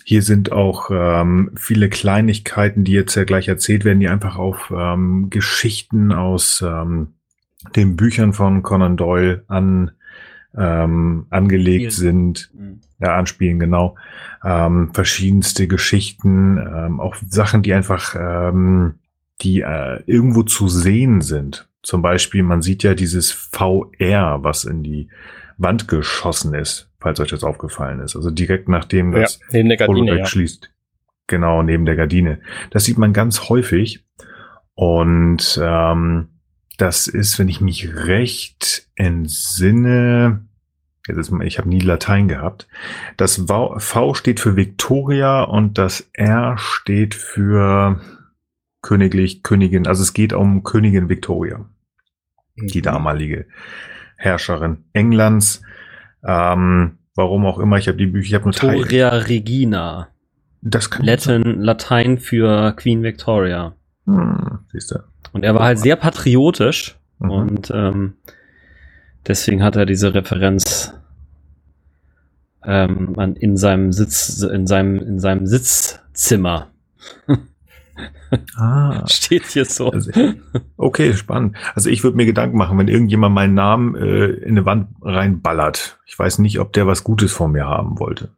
Hier 0.10 0.24
sind 0.24 0.52
auch 0.52 0.90
ähm, 0.92 1.52
viele 1.56 1.88
Kleinigkeiten, 1.88 2.84
die 2.84 2.94
jetzt 2.94 3.14
ja 3.14 3.26
gleich 3.26 3.48
erzählt 3.48 3.86
werden, 3.86 4.00
die 4.00 4.10
einfach 4.10 4.38
auf 4.38 4.74
ähm, 4.76 5.30
Geschichten 5.30 6.12
aus 6.12 6.66
ähm, 6.68 7.10
den 7.76 7.96
Büchern 7.96 8.34
von 8.34 8.64
Conan 8.64 8.98
Doyle 8.98 9.44
an 9.50 9.92
ähm, 10.58 11.28
angelegt 11.30 11.94
Spielen. 11.94 12.34
sind. 12.36 12.52
Mhm. 12.56 12.82
Ja, 13.00 13.18
anspielen, 13.18 13.60
genau. 13.60 13.98
Ähm, 14.44 14.90
verschiedenste 14.96 15.68
Geschichten, 15.68 16.58
ähm, 16.58 17.00
auch 17.00 17.16
Sachen, 17.30 17.62
die 17.62 17.76
einfach, 17.76 18.16
ähm, 18.20 18.96
die 19.42 19.62
äh, 19.62 20.02
irgendwo 20.08 20.42
zu 20.42 20.70
sehen 20.70 21.22
sind. 21.22 21.70
Zum 21.84 22.02
Beispiel, 22.02 22.42
man 22.42 22.64
sieht 22.64 22.82
ja 22.82 22.96
dieses 22.96 23.32
VR, 23.32 24.40
was 24.42 24.64
in 24.64 24.82
die 24.82 25.08
Wand 25.60 25.88
geschossen 25.88 26.56
ist, 26.56 26.89
falls 27.00 27.20
euch 27.20 27.30
das 27.30 27.44
aufgefallen 27.44 28.00
ist. 28.00 28.16
Also 28.16 28.32
direkt 28.32 28.70
nachdem 28.70 29.14
Ja, 29.14 29.22
das 29.22 29.40
neben 29.52 29.70
der 29.70 29.78
Gardine, 29.78 30.18
ja. 30.18 30.26
schließt. 30.26 30.72
Genau, 31.28 31.62
neben 31.64 31.86
der 31.86 31.96
Gardine. 31.96 32.40
Das 32.72 32.86
sieht 32.86 32.98
man 32.98 33.14
ganz 33.14 33.50
häufig. 33.50 34.04
Und 34.74 35.60
ähm, 35.62 36.30
das 36.78 37.08
ist, 37.08 37.38
wenn 37.40 37.50
ich 37.50 37.62
mich 37.62 37.94
recht 37.94 38.88
entsinne, 38.96 40.46
jetzt 41.08 41.18
ist, 41.18 41.32
ich 41.44 41.58
habe 41.58 41.70
nie 41.70 41.82
Latein 41.82 42.28
gehabt. 42.28 42.68
Das 43.18 43.46
V, 43.48 44.14
steht 44.14 44.40
für 44.40 44.56
Victoria 44.56 45.44
und 45.44 45.78
das 45.78 46.10
R 46.14 46.58
steht 46.58 47.16
für 47.16 48.02
Königlich, 48.82 49.44
Königin. 49.44 49.88
Also 49.88 50.04
es 50.04 50.14
geht 50.14 50.32
um 50.34 50.64
Königin 50.64 51.10
Victoria 51.10 51.66
Mhm. 52.60 52.68
die 52.68 52.82
damalige 52.82 53.46
Herrscherin 54.18 54.86
Englands. 54.94 55.62
Ähm, 56.24 56.98
warum 57.16 57.46
auch 57.46 57.60
immer, 57.60 57.78
ich 57.78 57.88
habe 57.88 57.98
die 57.98 58.06
Bücher, 58.08 58.28
ich 58.28 58.34
habe 58.36 58.46
nur. 58.46 58.54
Victoria 58.54 59.10
Regina. 59.10 60.10
Das 60.62 60.90
kann 60.90 61.06
sein. 61.06 61.42
Latin, 61.44 61.62
Latein 61.62 62.18
für 62.18 62.74
Queen 62.74 63.02
Victoria. 63.04 63.74
Hm, 64.06 64.60
siehst 64.72 64.92
du. 64.92 65.00
Und 65.32 65.44
er 65.44 65.56
war 65.56 65.64
halt 65.64 65.80
sehr 65.80 65.96
patriotisch 65.96 67.00
Mhm. 67.20 67.30
und 67.30 67.72
ähm, 67.72 68.14
deswegen 69.28 69.62
hat 69.62 69.76
er 69.76 69.86
diese 69.86 70.14
Referenz 70.14 70.94
ähm, 72.64 73.16
in 73.40 73.58
seinem 73.58 73.92
Sitz, 73.92 74.42
in 74.42 74.68
seinem, 74.68 75.00
in 75.00 75.20
seinem 75.20 75.46
Sitzzimmer. 75.46 76.72
Ah, 78.56 79.06
Steht 79.08 79.46
hier 79.48 79.66
so. 79.66 79.92
Also, 79.92 80.12
okay, 80.78 81.14
spannend. 81.14 81.56
Also 81.76 81.90
ich 81.90 82.04
würde 82.04 82.18
mir 82.18 82.26
Gedanken 82.26 82.58
machen, 82.58 82.78
wenn 82.78 82.88
irgendjemand 82.88 83.36
meinen 83.36 83.54
Namen 83.54 83.96
äh, 83.96 84.26
in 84.28 84.52
eine 84.52 84.66
Wand 84.66 84.90
reinballert. 85.02 86.00
Ich 86.06 86.18
weiß 86.18 86.40
nicht, 86.40 86.60
ob 86.60 86.74
der 86.74 86.88
was 86.88 87.04
Gutes 87.04 87.32
von 87.32 87.52
mir 87.52 87.66
haben 87.66 88.00
wollte. 88.00 88.30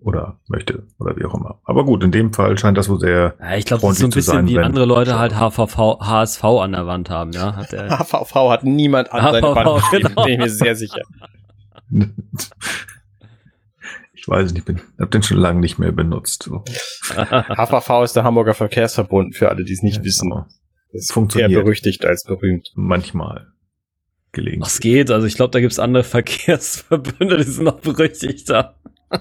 Oder 0.00 0.38
möchte, 0.48 0.84
oder 0.98 1.16
wie 1.16 1.24
auch 1.26 1.34
immer. 1.34 1.60
Aber 1.64 1.84
gut, 1.84 2.02
in 2.02 2.12
dem 2.12 2.32
Fall 2.32 2.56
scheint 2.56 2.78
das 2.78 2.88
wohl 2.88 2.98
sehr. 2.98 3.34
Ja, 3.38 3.56
ich 3.56 3.66
glaube, 3.66 3.82
das 3.82 3.92
ist 3.92 3.98
so 3.98 4.06
ein 4.06 4.10
bisschen 4.10 4.32
sein, 4.32 4.48
wie 4.48 4.58
andere 4.58 4.86
Leute 4.86 5.18
halt 5.18 5.34
HVV, 5.34 6.00
HSV 6.00 6.44
an 6.44 6.72
der 6.72 6.86
Wand 6.86 7.10
haben, 7.10 7.32
ja. 7.32 7.56
Hat 7.56 7.72
er, 7.74 7.98
HVV 7.98 8.34
hat 8.50 8.64
niemand 8.64 9.12
an 9.12 9.32
seine 9.32 9.46
HVV, 9.46 9.56
Wand 9.56 9.82
geschrieben, 9.82 10.08
genau. 10.08 10.22
bin 10.24 10.32
ich 10.32 10.38
mir 10.38 10.48
sehr 10.48 10.74
sicher. 10.74 11.02
Ich 14.20 14.28
weiß 14.28 14.52
nicht, 14.52 14.66
bin, 14.66 14.80
hab 14.98 15.10
den 15.10 15.22
schon 15.22 15.38
lange 15.38 15.60
nicht 15.60 15.78
mehr 15.78 15.92
benutzt. 15.92 16.42
So. 16.44 16.62
HVV 17.14 18.04
ist 18.04 18.16
der 18.16 18.24
Hamburger 18.24 18.54
Verkehrsverbund, 18.54 19.34
für 19.34 19.48
alle, 19.48 19.64
die 19.64 19.72
es 19.72 19.82
nicht 19.82 20.04
wissen. 20.04 20.30
Aber 20.32 20.46
Ist 20.92 21.12
Funktioniert. 21.12 21.50
eher 21.50 21.62
berüchtigt 21.62 22.04
als 22.04 22.24
berühmt. 22.24 22.70
Manchmal. 22.74 23.46
Gelegentlich. 24.32 24.60
was 24.66 24.80
geht? 24.80 25.10
Also 25.10 25.26
ich 25.26 25.34
glaube, 25.34 25.50
da 25.52 25.60
gibt's 25.60 25.78
andere 25.78 26.04
Verkehrsverbünde, 26.04 27.38
die 27.38 27.44
sind 27.44 27.64
noch 27.64 27.80
berüchtigter. 27.80 28.76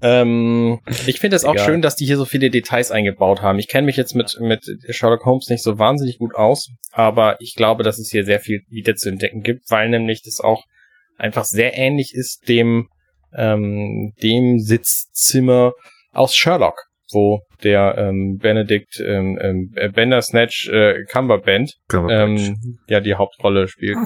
Ähm, 0.00 0.78
ich 1.06 1.18
finde 1.20 1.36
es 1.36 1.44
auch 1.44 1.54
Egal. 1.54 1.66
schön, 1.66 1.82
dass 1.82 1.96
die 1.96 2.06
hier 2.06 2.16
so 2.16 2.24
viele 2.24 2.50
Details 2.50 2.90
eingebaut 2.92 3.42
haben. 3.42 3.58
Ich 3.58 3.68
kenne 3.68 3.86
mich 3.86 3.96
jetzt 3.96 4.14
mit, 4.14 4.38
mit 4.40 4.64
Sherlock 4.90 5.24
Holmes 5.24 5.48
nicht 5.48 5.62
so 5.62 5.78
wahnsinnig 5.78 6.18
gut 6.18 6.34
aus, 6.36 6.70
aber 6.92 7.36
ich 7.40 7.54
glaube, 7.56 7.82
dass 7.82 7.98
es 7.98 8.08
hier 8.10 8.24
sehr 8.24 8.38
viel 8.40 8.62
wieder 8.68 8.94
zu 8.94 9.08
entdecken 9.08 9.42
gibt, 9.42 9.70
weil 9.70 9.88
nämlich 9.88 10.22
das 10.22 10.40
auch 10.40 10.64
einfach 11.18 11.44
sehr 11.44 11.76
ähnlich 11.76 12.14
ist 12.14 12.48
dem, 12.48 12.88
ähm, 13.36 14.12
dem 14.22 14.58
Sitzzimmer 14.58 15.72
aus 16.12 16.34
Sherlock, 16.34 16.76
wo 17.12 17.40
der 17.62 17.96
ähm, 17.98 18.38
Benedict 18.38 19.00
ähm, 19.00 19.38
ähm, 19.40 19.92
Bandersnatch 19.94 20.68
äh, 20.68 21.04
Cumberband 21.10 21.74
ähm, 21.92 22.78
ja 22.88 23.00
die 23.00 23.14
Hauptrolle 23.14 23.68
spielt. 23.68 23.98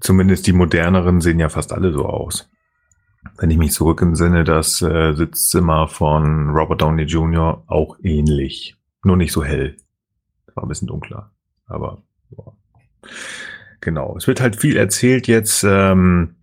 Zumindest 0.00 0.46
die 0.46 0.52
moderneren 0.52 1.20
sehen 1.20 1.40
ja 1.40 1.48
fast 1.48 1.72
alle 1.72 1.92
so 1.92 2.06
aus. 2.06 2.48
Wenn 3.36 3.50
ich 3.50 3.58
mich 3.58 3.72
zurück 3.72 4.00
entsinne, 4.00 4.44
das 4.44 4.80
äh, 4.80 5.12
Sitzzimmer 5.14 5.88
von 5.88 6.50
Robert 6.50 6.80
Downey 6.82 7.02
Jr. 7.02 7.64
auch 7.66 7.96
ähnlich. 8.02 8.76
Nur 9.04 9.16
nicht 9.16 9.32
so 9.32 9.44
hell. 9.44 9.76
War 10.54 10.64
ein 10.64 10.68
bisschen 10.68 10.88
dunkler. 10.88 11.32
Aber 11.66 12.02
ja. 12.36 12.44
genau. 13.80 14.16
Es 14.16 14.26
wird 14.26 14.40
halt 14.40 14.56
viel 14.56 14.76
erzählt 14.76 15.26
jetzt, 15.26 15.64
ähm, 15.64 16.36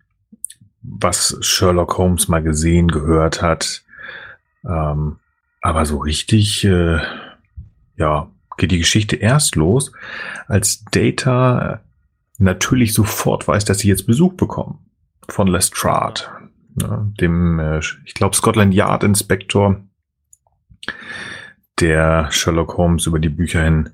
was 0.88 1.36
Sherlock 1.40 1.98
Holmes 1.98 2.28
mal 2.28 2.42
gesehen, 2.42 2.88
gehört 2.88 3.42
hat. 3.42 3.84
Ähm, 4.64 5.18
aber 5.60 5.86
so 5.86 5.98
richtig, 5.98 6.64
äh, 6.64 6.98
ja, 7.96 8.30
geht 8.56 8.70
die 8.70 8.78
Geschichte 8.78 9.16
erst 9.16 9.56
los, 9.56 9.92
als 10.46 10.84
Data 10.86 11.80
natürlich 12.38 12.94
sofort 12.94 13.46
weiß, 13.48 13.64
dass 13.64 13.78
sie 13.78 13.88
jetzt 13.88 14.06
Besuch 14.06 14.34
bekommen 14.34 14.78
von 15.28 15.48
Lestrade, 15.48 16.22
ne, 16.74 17.12
dem, 17.20 17.58
äh, 17.58 17.80
ich 18.04 18.14
glaube, 18.14 18.36
Scotland 18.36 18.74
Yard 18.74 19.04
Inspektor, 19.04 19.80
der 21.80 22.30
Sherlock 22.30 22.76
Holmes 22.76 23.06
über 23.06 23.18
die 23.18 23.28
Bücher 23.28 23.62
hin 23.62 23.90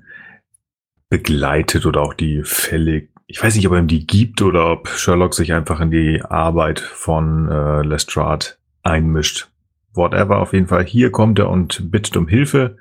begleitet 1.09 1.85
oder 1.85 2.01
auch 2.01 2.13
die 2.13 2.43
Fälle. 2.43 3.07
Ich 3.33 3.43
weiß 3.43 3.55
nicht, 3.55 3.65
ob 3.65 3.73
er 3.73 3.79
ihm 3.79 3.87
die 3.87 4.05
gibt 4.05 4.43
oder 4.43 4.69
ob 4.69 4.89
Sherlock 4.89 5.33
sich 5.33 5.53
einfach 5.53 5.79
in 5.79 5.89
die 5.89 6.21
Arbeit 6.21 6.79
von 6.79 7.49
äh, 7.49 7.81
Lestrade 7.81 8.45
einmischt. 8.83 9.49
Whatever, 9.95 10.37
auf 10.37 10.53
jeden 10.53 10.67
Fall. 10.67 10.85
Hier 10.85 11.11
kommt 11.11 11.39
er 11.39 11.49
und 11.49 11.89
bittet 11.89 12.15
um 12.15 12.27
Hilfe. 12.27 12.77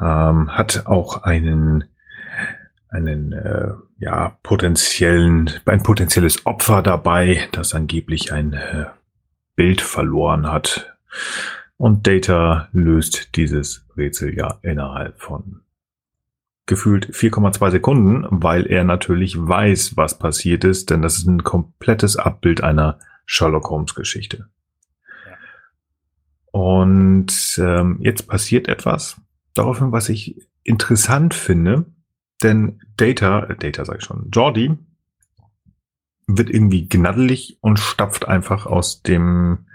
Ähm, 0.00 0.50
hat 0.50 0.86
auch 0.86 1.22
einen 1.22 1.84
einen 2.88 3.32
äh, 3.32 3.68
ja 4.00 4.36
potenziellen 4.42 5.48
ein 5.64 5.84
potenzielles 5.84 6.44
Opfer 6.44 6.82
dabei, 6.82 7.48
das 7.52 7.72
angeblich 7.72 8.32
ein 8.32 8.54
äh, 8.54 8.86
Bild 9.54 9.80
verloren 9.80 10.50
hat. 10.50 10.96
Und 11.76 12.08
Data 12.08 12.68
löst 12.72 13.36
dieses 13.36 13.86
Rätsel 13.96 14.36
ja 14.36 14.58
innerhalb 14.62 15.20
von 15.20 15.61
gefühlt 16.66 17.06
4,2 17.10 17.70
Sekunden, 17.70 18.26
weil 18.30 18.66
er 18.66 18.84
natürlich 18.84 19.36
weiß, 19.36 19.96
was 19.96 20.18
passiert 20.18 20.64
ist, 20.64 20.90
denn 20.90 21.02
das 21.02 21.18
ist 21.18 21.26
ein 21.26 21.42
komplettes 21.42 22.16
Abbild 22.16 22.62
einer 22.62 22.98
Sherlock 23.26 23.70
Holmes 23.70 23.94
Geschichte. 23.94 24.48
Und 26.52 27.58
ähm, 27.58 27.98
jetzt 28.00 28.28
passiert 28.28 28.68
etwas, 28.68 29.20
daraufhin, 29.54 29.90
was 29.90 30.08
ich 30.08 30.36
interessant 30.62 31.34
finde, 31.34 31.86
denn 32.42 32.80
Data, 32.96 33.44
äh, 33.44 33.56
Data 33.56 33.84
sag 33.84 33.98
ich 33.98 34.04
schon, 34.04 34.28
Jordi 34.30 34.76
wird 36.26 36.50
irgendwie 36.50 36.88
gnaddelig 36.88 37.58
und 37.60 37.78
stapft 37.78 38.28
einfach 38.28 38.66
aus 38.66 39.02
dem 39.02 39.66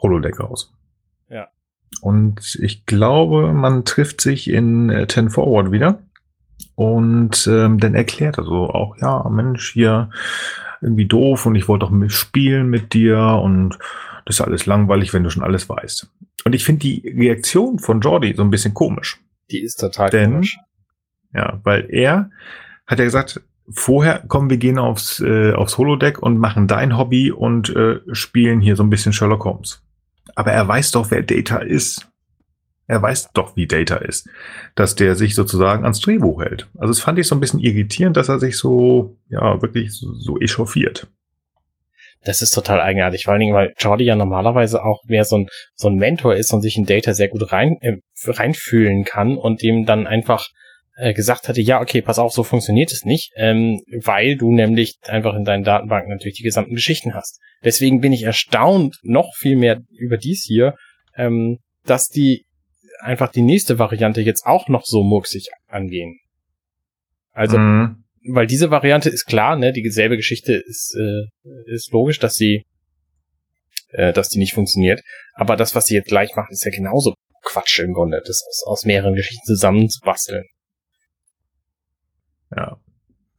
Holodeck 0.00 0.40
raus. 0.40 0.74
Und 2.00 2.58
ich 2.60 2.86
glaube, 2.86 3.52
man 3.52 3.84
trifft 3.84 4.20
sich 4.20 4.50
in 4.50 4.90
äh, 4.90 5.06
10 5.06 5.30
Forward 5.30 5.72
wieder. 5.72 6.00
Und 6.74 7.46
ähm, 7.50 7.78
dann 7.78 7.94
erklärt 7.94 8.38
er 8.38 8.44
so 8.44 8.68
auch, 8.68 8.96
ja, 8.98 9.28
Mensch, 9.28 9.72
hier 9.72 10.10
irgendwie 10.80 11.06
doof 11.06 11.46
und 11.46 11.54
ich 11.54 11.68
wollte 11.68 11.86
doch 11.86 12.10
spielen 12.10 12.68
mit 12.68 12.92
dir 12.94 13.40
und 13.42 13.78
das 14.26 14.36
ist 14.36 14.40
alles 14.40 14.66
langweilig, 14.66 15.12
wenn 15.14 15.22
du 15.22 15.30
schon 15.30 15.42
alles 15.44 15.68
weißt. 15.68 16.10
Und 16.44 16.54
ich 16.54 16.64
finde 16.64 16.80
die 16.80 17.14
Reaktion 17.16 17.78
von 17.78 18.00
Jordi 18.00 18.34
so 18.34 18.42
ein 18.42 18.50
bisschen 18.50 18.74
komisch. 18.74 19.20
Die 19.50 19.60
ist 19.62 19.76
total 19.76 20.10
Denn- 20.10 20.32
komisch. 20.32 20.58
Ja, 21.32 21.60
weil 21.64 21.86
er 21.90 22.30
hat 22.86 22.98
ja 22.98 23.04
gesagt, 23.04 23.40
vorher 23.70 24.20
kommen 24.28 24.50
wir 24.50 24.56
gehen 24.56 24.78
aufs, 24.78 25.20
äh, 25.20 25.52
aufs 25.52 25.78
Holodeck 25.78 26.22
und 26.22 26.38
machen 26.38 26.68
dein 26.68 26.96
Hobby 26.96 27.32
und 27.32 27.74
äh, 27.74 28.00
spielen 28.12 28.60
hier 28.60 28.76
so 28.76 28.82
ein 28.84 28.90
bisschen 28.90 29.12
Sherlock 29.12 29.44
Holmes. 29.44 29.83
Aber 30.34 30.52
er 30.52 30.66
weiß 30.66 30.90
doch, 30.92 31.10
wer 31.10 31.22
Data 31.22 31.58
ist. 31.58 32.08
Er 32.86 33.00
weiß 33.00 33.30
doch, 33.32 33.56
wie 33.56 33.66
Data 33.66 33.96
ist. 33.96 34.28
Dass 34.74 34.94
der 34.94 35.14
sich 35.14 35.34
sozusagen 35.34 35.84
ans 35.84 36.00
Drehbuch 36.00 36.42
hält. 36.42 36.68
Also 36.76 36.90
es 36.90 37.00
fand 37.00 37.18
ich 37.18 37.26
so 37.26 37.34
ein 37.34 37.40
bisschen 37.40 37.60
irritierend, 37.60 38.16
dass 38.16 38.28
er 38.28 38.38
sich 38.38 38.58
so, 38.58 39.16
ja, 39.28 39.62
wirklich 39.62 39.92
so, 39.92 40.12
so 40.14 40.38
echauffiert. 40.38 41.08
Das 42.24 42.40
ist 42.40 42.52
total 42.52 42.80
eigenartig, 42.80 43.24
vor 43.24 43.32
allen 43.32 43.40
Dingen, 43.40 43.54
weil 43.54 43.74
Jordi 43.78 44.04
ja 44.04 44.16
normalerweise 44.16 44.82
auch 44.82 45.04
mehr 45.06 45.24
so 45.24 45.36
ein, 45.36 45.48
so 45.74 45.88
ein 45.88 45.96
Mentor 45.96 46.34
ist 46.34 46.52
und 46.52 46.62
sich 46.62 46.76
in 46.76 46.86
Data 46.86 47.12
sehr 47.12 47.28
gut 47.28 47.52
rein, 47.52 47.76
äh, 47.82 47.98
reinfühlen 48.26 49.04
kann 49.04 49.36
und 49.36 49.62
dem 49.62 49.84
dann 49.84 50.06
einfach 50.06 50.48
gesagt 50.96 51.48
hatte, 51.48 51.60
ja, 51.60 51.80
okay, 51.80 52.02
pass 52.02 52.18
auf, 52.18 52.32
so 52.32 52.44
funktioniert 52.44 52.92
es 52.92 53.04
nicht, 53.04 53.32
ähm, 53.36 53.82
weil 54.02 54.36
du 54.36 54.52
nämlich 54.52 54.98
einfach 55.02 55.34
in 55.34 55.44
deinen 55.44 55.64
Datenbanken 55.64 56.10
natürlich 56.10 56.36
die 56.36 56.44
gesamten 56.44 56.74
Geschichten 56.74 57.14
hast. 57.14 57.40
Deswegen 57.64 58.00
bin 58.00 58.12
ich 58.12 58.22
erstaunt 58.22 58.98
noch 59.02 59.34
viel 59.36 59.56
mehr 59.56 59.80
über 59.98 60.16
dies 60.16 60.44
hier, 60.46 60.76
ähm, 61.16 61.58
dass 61.84 62.08
die 62.08 62.44
einfach 63.00 63.30
die 63.30 63.42
nächste 63.42 63.78
Variante 63.78 64.20
jetzt 64.20 64.46
auch 64.46 64.68
noch 64.68 64.84
so 64.84 65.02
murksig 65.02 65.48
angehen. 65.66 66.18
Also, 67.32 67.58
mhm. 67.58 68.04
weil 68.32 68.46
diese 68.46 68.70
Variante 68.70 69.10
ist 69.10 69.24
klar, 69.24 69.56
ne, 69.56 69.72
dieselbe 69.72 70.16
Geschichte 70.16 70.54
ist, 70.54 70.96
äh, 70.96 71.72
ist 71.72 71.92
logisch, 71.92 72.20
dass 72.20 72.34
sie, 72.34 72.64
äh, 73.90 74.12
dass 74.12 74.28
die 74.28 74.38
nicht 74.38 74.54
funktioniert. 74.54 75.02
Aber 75.34 75.56
das, 75.56 75.74
was 75.74 75.86
sie 75.86 75.94
jetzt 75.94 76.08
gleich 76.08 76.36
machen, 76.36 76.52
ist 76.52 76.64
ja 76.64 76.70
genauso 76.70 77.14
Quatsch 77.42 77.80
im 77.80 77.92
Grunde, 77.92 78.22
das 78.24 78.42
aus, 78.48 78.62
aus 78.66 78.84
mehreren 78.84 79.14
Geschichten 79.14 79.44
zusammenzubasteln. 79.44 80.44
Ja. 82.56 82.76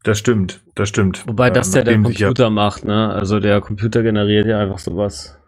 Das 0.03 0.20
stimmt, 0.20 0.63
das 0.76 0.89
stimmt. 0.89 1.28
Wobei 1.28 1.49
das 1.49 1.74
ja 1.74 1.84
der 1.84 1.99
Computer 1.99 2.43
ja 2.43 2.49
macht, 2.51 2.86
ne? 2.86 3.09
Also 3.09 3.39
der 3.39 3.59
Computer 3.59 4.03
generiert 4.03 4.45
ja 4.45 4.59
einfach 4.59 4.78
sowas. 4.78 5.39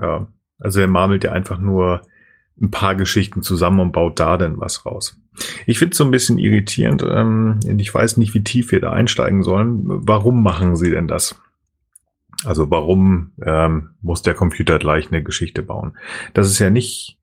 Ja, 0.00 0.28
also 0.60 0.80
er 0.80 0.86
marmelt 0.86 1.24
ja 1.24 1.32
einfach 1.32 1.58
nur 1.58 2.02
ein 2.60 2.70
paar 2.70 2.94
Geschichten 2.94 3.42
zusammen 3.42 3.80
und 3.80 3.92
baut 3.92 4.20
da 4.20 4.36
dann 4.36 4.60
was 4.60 4.86
raus. 4.86 5.18
Ich 5.66 5.78
finde 5.78 5.92
es 5.92 5.98
so 5.98 6.04
ein 6.04 6.10
bisschen 6.10 6.38
irritierend. 6.38 7.02
Ähm, 7.02 7.58
ich 7.78 7.92
weiß 7.92 8.18
nicht, 8.18 8.34
wie 8.34 8.44
tief 8.44 8.70
wir 8.70 8.80
da 8.80 8.92
einsteigen 8.92 9.42
sollen. 9.42 9.80
Warum 9.84 10.42
machen 10.42 10.76
sie 10.76 10.90
denn 10.90 11.08
das? 11.08 11.40
Also 12.44 12.70
warum 12.70 13.32
ähm, 13.44 13.90
muss 14.00 14.22
der 14.22 14.34
Computer 14.34 14.78
gleich 14.78 15.08
eine 15.08 15.22
Geschichte 15.22 15.62
bauen? 15.62 15.96
Das 16.34 16.46
ist 16.46 16.58
ja 16.58 16.70
nicht 16.70 17.18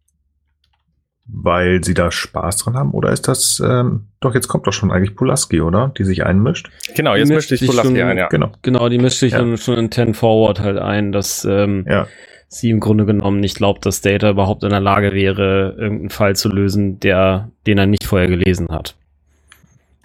weil 1.28 1.84
sie 1.84 1.94
da 1.94 2.12
Spaß 2.12 2.58
dran 2.58 2.76
haben? 2.76 2.92
Oder 2.92 3.12
ist 3.12 3.28
das, 3.28 3.62
ähm, 3.64 4.08
doch, 4.20 4.34
jetzt 4.34 4.48
kommt 4.48 4.66
doch 4.66 4.74
schon 4.74 4.92
eigentlich 4.92 5.16
Pulaski, 5.16 5.62
oder? 5.62 5.92
Die 5.98 6.04
sich 6.04 6.26
einmischt? 6.26 6.70
Genau, 6.96 7.16
jetzt 7.16 7.30
mischt 7.30 7.50
sich 7.50 7.66
Pulaski 7.66 7.98
schon, 7.98 8.08
ein, 8.08 8.18
ja. 8.18 8.28
Genau, 8.28 8.52
genau 8.62 8.90
die 8.90 8.98
mischt 8.98 9.20
sich 9.20 9.34
ja. 9.34 9.40
dann 9.40 9.58
schon 9.58 9.78
in 9.78 9.90
Ten 9.90 10.14
Forward 10.14 10.60
halt 10.60 10.78
ein, 10.78 11.12
dass 11.12 11.44
ähm, 11.46 11.86
ja. 11.88 12.08
sie 12.48 12.70
im 12.70 12.80
Grunde 12.80 13.06
genommen 13.06 13.40
nicht 13.40 13.58
glaubt, 13.58 13.86
dass 13.86 14.02
Data 14.02 14.30
überhaupt 14.30 14.64
in 14.64 14.70
der 14.70 14.80
Lage 14.80 15.14
wäre, 15.14 15.76
irgendeinen 15.78 16.10
Fall 16.10 16.36
zu 16.36 16.50
lösen, 16.50 17.00
der, 17.00 17.52
den 17.66 17.78
er 17.78 17.86
nicht 17.88 18.06
vorher 18.06 18.28
gelesen 18.28 18.70
hat. 18.70 18.96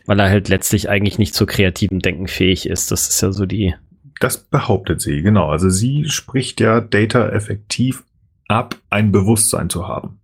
Weil 0.06 0.18
er 0.18 0.28
halt 0.28 0.48
letztlich 0.48 0.88
eigentlich 0.88 1.18
nicht 1.18 1.34
zu 1.34 1.46
kreativen 1.46 2.00
Denken 2.00 2.26
fähig 2.26 2.68
ist. 2.68 2.90
Das 2.90 3.08
ist 3.08 3.20
ja 3.20 3.30
so 3.30 3.46
die. 3.46 3.74
Das 4.18 4.38
behauptet 4.38 5.00
sie, 5.00 5.22
genau. 5.22 5.48
Also 5.48 5.70
sie 5.70 6.08
spricht 6.08 6.60
ja 6.60 6.80
Data 6.80 7.28
effektiv 7.28 8.02
ab, 8.48 8.74
ein 8.90 9.12
Bewusstsein 9.12 9.70
zu 9.70 9.86
haben. 9.86 10.18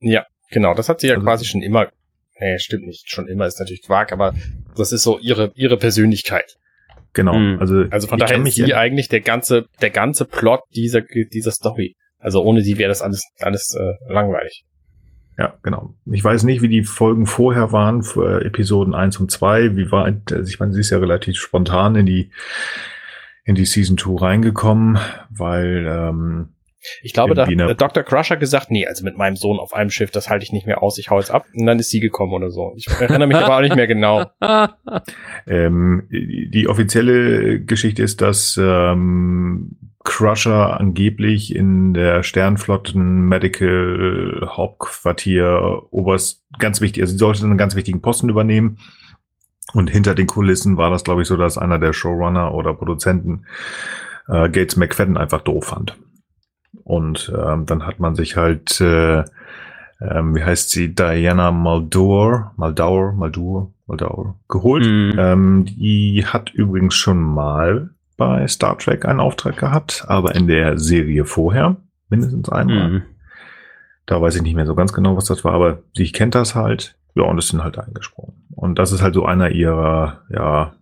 Ja. 0.00 0.26
Genau, 0.52 0.74
das 0.74 0.88
hat 0.88 1.00
sie 1.00 1.08
ja 1.08 1.14
also, 1.14 1.24
quasi 1.24 1.44
schon 1.44 1.62
immer. 1.62 1.88
Nee, 2.38 2.58
stimmt 2.58 2.86
nicht. 2.86 3.10
Schon 3.10 3.26
immer 3.26 3.46
ist 3.46 3.58
natürlich 3.58 3.82
Quark, 3.82 4.12
aber 4.12 4.34
das 4.76 4.92
ist 4.92 5.02
so 5.02 5.18
ihre, 5.18 5.52
ihre 5.54 5.76
Persönlichkeit. 5.76 6.56
Genau. 7.14 7.34
Mhm. 7.34 7.58
Also, 7.58 7.84
also 7.90 8.06
von 8.06 8.18
daher 8.18 8.38
ist 8.44 8.54
sie 8.54 8.74
eigentlich 8.74 9.08
der 9.08 9.20
ganze, 9.20 9.66
der 9.80 9.90
ganze 9.90 10.24
Plot 10.24 10.60
dieser, 10.74 11.00
dieser 11.00 11.50
Story. 11.50 11.96
Also 12.18 12.42
ohne 12.42 12.62
die 12.62 12.78
wäre 12.78 12.88
das 12.88 13.02
alles, 13.02 13.22
alles 13.40 13.74
äh, 13.74 14.12
langweilig. 14.12 14.64
Ja, 15.38 15.54
genau. 15.62 15.94
Ich 16.06 16.22
weiß 16.22 16.44
nicht, 16.44 16.62
wie 16.62 16.68
die 16.68 16.84
Folgen 16.84 17.26
vorher 17.26 17.72
waren, 17.72 18.02
für 18.02 18.44
Episoden 18.44 18.94
1 18.94 19.18
und 19.18 19.30
2. 19.30 19.76
Wie 19.76 19.90
war, 19.90 20.04
also 20.04 20.48
ich 20.48 20.60
meine, 20.60 20.72
sie 20.72 20.80
ist 20.80 20.90
ja 20.90 20.98
relativ 20.98 21.36
spontan 21.36 21.96
in 21.96 22.06
die, 22.06 22.30
in 23.44 23.54
die 23.54 23.64
Season 23.64 23.96
2 23.96 24.20
reingekommen, 24.20 24.98
weil 25.30 25.86
ähm, 25.88 26.48
ich 27.02 27.12
glaube, 27.12 27.34
da 27.34 27.46
hat 27.46 27.80
Dr. 27.80 28.02
Crusher 28.02 28.36
gesagt, 28.36 28.70
nee, 28.70 28.86
also 28.86 29.04
mit 29.04 29.16
meinem 29.16 29.36
Sohn 29.36 29.58
auf 29.58 29.74
einem 29.74 29.90
Schiff, 29.90 30.10
das 30.10 30.28
halte 30.28 30.44
ich 30.44 30.52
nicht 30.52 30.66
mehr 30.66 30.82
aus, 30.82 30.98
ich 30.98 31.10
hau 31.10 31.18
jetzt 31.18 31.30
ab. 31.30 31.46
Und 31.54 31.66
dann 31.66 31.78
ist 31.78 31.90
sie 31.90 32.00
gekommen 32.00 32.32
oder 32.32 32.50
so. 32.50 32.72
Ich 32.76 32.86
erinnere 32.88 33.26
mich 33.26 33.36
aber 33.36 33.56
auch 33.56 33.60
nicht 33.60 33.76
mehr 33.76 33.86
genau. 33.86 34.26
ähm, 35.46 36.08
die 36.10 36.68
offizielle 36.68 37.60
Geschichte 37.60 38.02
ist, 38.02 38.20
dass 38.20 38.58
ähm, 38.60 39.76
Crusher 40.04 40.80
angeblich 40.80 41.54
in 41.54 41.94
der 41.94 42.22
Sternflotten 42.22 43.26
Medical 43.26 44.48
Hauptquartier 44.48 45.82
Oberst 45.90 46.44
ganz 46.58 46.80
wichtig, 46.80 47.02
also 47.02 47.12
sie 47.12 47.18
sollte 47.18 47.44
einen 47.44 47.58
ganz 47.58 47.76
wichtigen 47.76 48.00
Posten 48.00 48.28
übernehmen. 48.28 48.78
Und 49.74 49.90
hinter 49.90 50.14
den 50.14 50.26
Kulissen 50.26 50.76
war 50.76 50.90
das, 50.90 51.04
glaube 51.04 51.22
ich, 51.22 51.28
so, 51.28 51.36
dass 51.36 51.56
einer 51.56 51.78
der 51.78 51.92
Showrunner 51.92 52.52
oder 52.52 52.74
Produzenten 52.74 53.46
äh, 54.28 54.50
Gates 54.50 54.76
McFadden 54.76 55.16
einfach 55.16 55.40
doof 55.40 55.66
fand. 55.66 55.96
Und 56.84 57.32
ähm, 57.36 57.66
dann 57.66 57.86
hat 57.86 58.00
man 58.00 58.14
sich 58.14 58.36
halt, 58.36 58.80
äh, 58.80 59.24
ähm, 60.00 60.34
wie 60.34 60.42
heißt 60.42 60.70
sie, 60.70 60.94
Diana 60.94 61.52
Muldaur, 61.52 62.52
Muldaur, 62.56 63.12
Muldaur, 63.12 63.72
Muldaur 63.86 64.36
geholt. 64.48 64.86
Mhm. 64.86 65.14
Ähm, 65.18 65.64
die 65.66 66.24
hat 66.26 66.50
übrigens 66.50 66.94
schon 66.94 67.20
mal 67.20 67.90
bei 68.16 68.46
Star 68.46 68.78
Trek 68.78 69.04
einen 69.04 69.20
Auftrag 69.20 69.56
gehabt, 69.56 70.04
aber 70.08 70.34
in 70.34 70.46
der 70.46 70.78
Serie 70.78 71.24
vorher, 71.24 71.76
mindestens 72.08 72.48
einmal. 72.48 72.90
Mhm. 72.90 73.02
Da 74.06 74.20
weiß 74.20 74.36
ich 74.36 74.42
nicht 74.42 74.54
mehr 74.54 74.66
so 74.66 74.74
ganz 74.74 74.92
genau, 74.92 75.16
was 75.16 75.26
das 75.26 75.44
war, 75.44 75.54
aber 75.54 75.82
sie 75.94 76.10
kennt 76.10 76.34
das 76.34 76.54
halt. 76.54 76.96
Ja, 77.14 77.24
und 77.24 77.38
es 77.38 77.48
sind 77.48 77.62
halt 77.62 77.78
eingesprungen. 77.78 78.46
Und 78.54 78.78
das 78.78 78.92
ist 78.92 79.02
halt 79.02 79.14
so 79.14 79.26
einer 79.26 79.50
ihrer, 79.50 80.22
ja, 80.30 80.72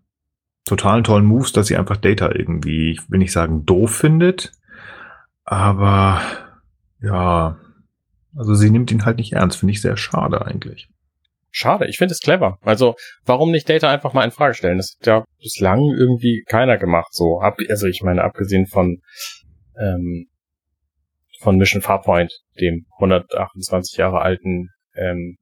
totalen 0.64 1.03
tollen 1.03 1.24
Moves, 1.24 1.53
dass 1.53 1.66
sie 1.66 1.76
einfach 1.76 1.97
Data 1.97 2.30
irgendwie, 2.30 2.93
ich 2.93 3.11
will 3.11 3.18
nicht 3.18 3.32
sagen 3.32 3.66
doof 3.66 3.91
findet, 3.91 4.53
aber 5.51 6.23
ja, 7.03 7.59
also 8.37 8.55
sie 8.55 8.71
nimmt 8.71 8.93
ihn 8.93 9.05
halt 9.05 9.17
nicht 9.17 9.33
ernst, 9.33 9.59
finde 9.59 9.73
ich 9.73 9.83
sehr 9.83 9.97
schade 9.97 10.47
eigentlich. 10.47 10.89
Schade, 11.51 11.89
ich 11.89 11.99
finde 11.99 12.13
es 12.13 12.21
clever. 12.21 12.59
Also, 12.63 12.95
warum 13.25 13.51
nicht 13.51 13.69
Data 13.69 13.91
einfach 13.91 14.13
mal 14.13 14.23
in 14.23 14.31
Frage 14.31 14.55
stellen? 14.55 14.77
Das 14.77 14.95
hat 15.01 15.07
ja 15.09 15.25
bislang 15.43 15.81
irgendwie 15.99 16.45
keiner 16.47 16.79
gemacht, 16.79 17.13
so. 17.13 17.41
also, 17.41 17.89
ich 17.89 18.01
meine, 18.03 18.23
abgesehen 18.23 18.67
von, 18.67 19.03
ähm, 19.77 20.29
von 21.41 21.57
Mission 21.57 21.83
Farpoint, 21.83 22.33
dem 22.61 22.87
128 23.01 23.97
Jahre 23.97 24.21
alten, 24.21 24.69
ähm, 24.95 25.37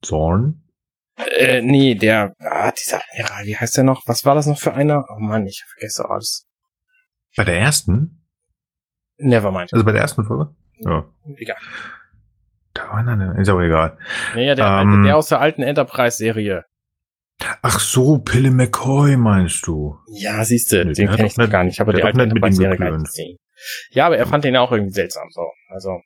Zorn? 0.00 0.62
Äh, 1.16 1.60
nee, 1.60 1.96
der, 1.96 2.34
ah, 2.38 2.70
dieser, 2.70 3.02
ja, 3.16 3.26
wie 3.42 3.56
heißt 3.56 3.76
der 3.76 3.84
noch? 3.84 4.02
Was 4.06 4.24
war 4.24 4.36
das 4.36 4.46
noch 4.46 4.60
für 4.60 4.74
einer? 4.74 5.04
Oh 5.08 5.18
Mann, 5.18 5.44
ich 5.46 5.64
vergesse 5.66 6.08
alles. 6.08 6.46
Bei 7.36 7.44
der 7.44 7.58
ersten? 7.58 8.22
Nevermind. 9.18 9.72
Also 9.72 9.84
bei 9.84 9.92
der 9.92 10.00
ersten 10.00 10.24
Folge? 10.24 10.54
Ja. 10.78 11.04
Egal. 11.36 11.56
Da 12.74 12.88
war 12.88 12.96
eine, 12.96 13.40
ist 13.40 13.48
aber 13.48 13.62
egal. 13.62 13.96
Naja, 14.34 14.54
der, 14.54 14.66
ähm, 14.66 15.04
der 15.04 15.16
aus 15.16 15.28
der 15.28 15.40
alten 15.40 15.62
Enterprise-Serie. 15.62 16.64
Ach 17.62 17.80
so, 17.80 18.18
Pille 18.18 18.50
McCoy 18.50 19.16
meinst 19.16 19.66
du? 19.66 19.98
Ja, 20.08 20.44
siehst 20.44 20.72
du, 20.72 20.84
den 20.84 21.08
kenne 21.08 21.26
ich 21.26 21.36
noch 21.36 21.50
gar 21.50 21.64
nicht. 21.64 21.74
Ich 21.74 21.80
habe 21.80 21.92
die 21.92 22.02
alte 22.02 22.22
Enterprise-Serie 22.22 22.76
gar 22.76 22.90
nicht 22.90 23.06
gesehen. 23.06 23.38
Ja, 23.90 24.06
aber 24.06 24.16
er 24.16 24.26
fand 24.26 24.44
den 24.44 24.56
auch 24.56 24.72
irgendwie 24.72 24.92
seltsam, 24.92 25.28
so. 25.30 25.42
Also. 25.68 26.00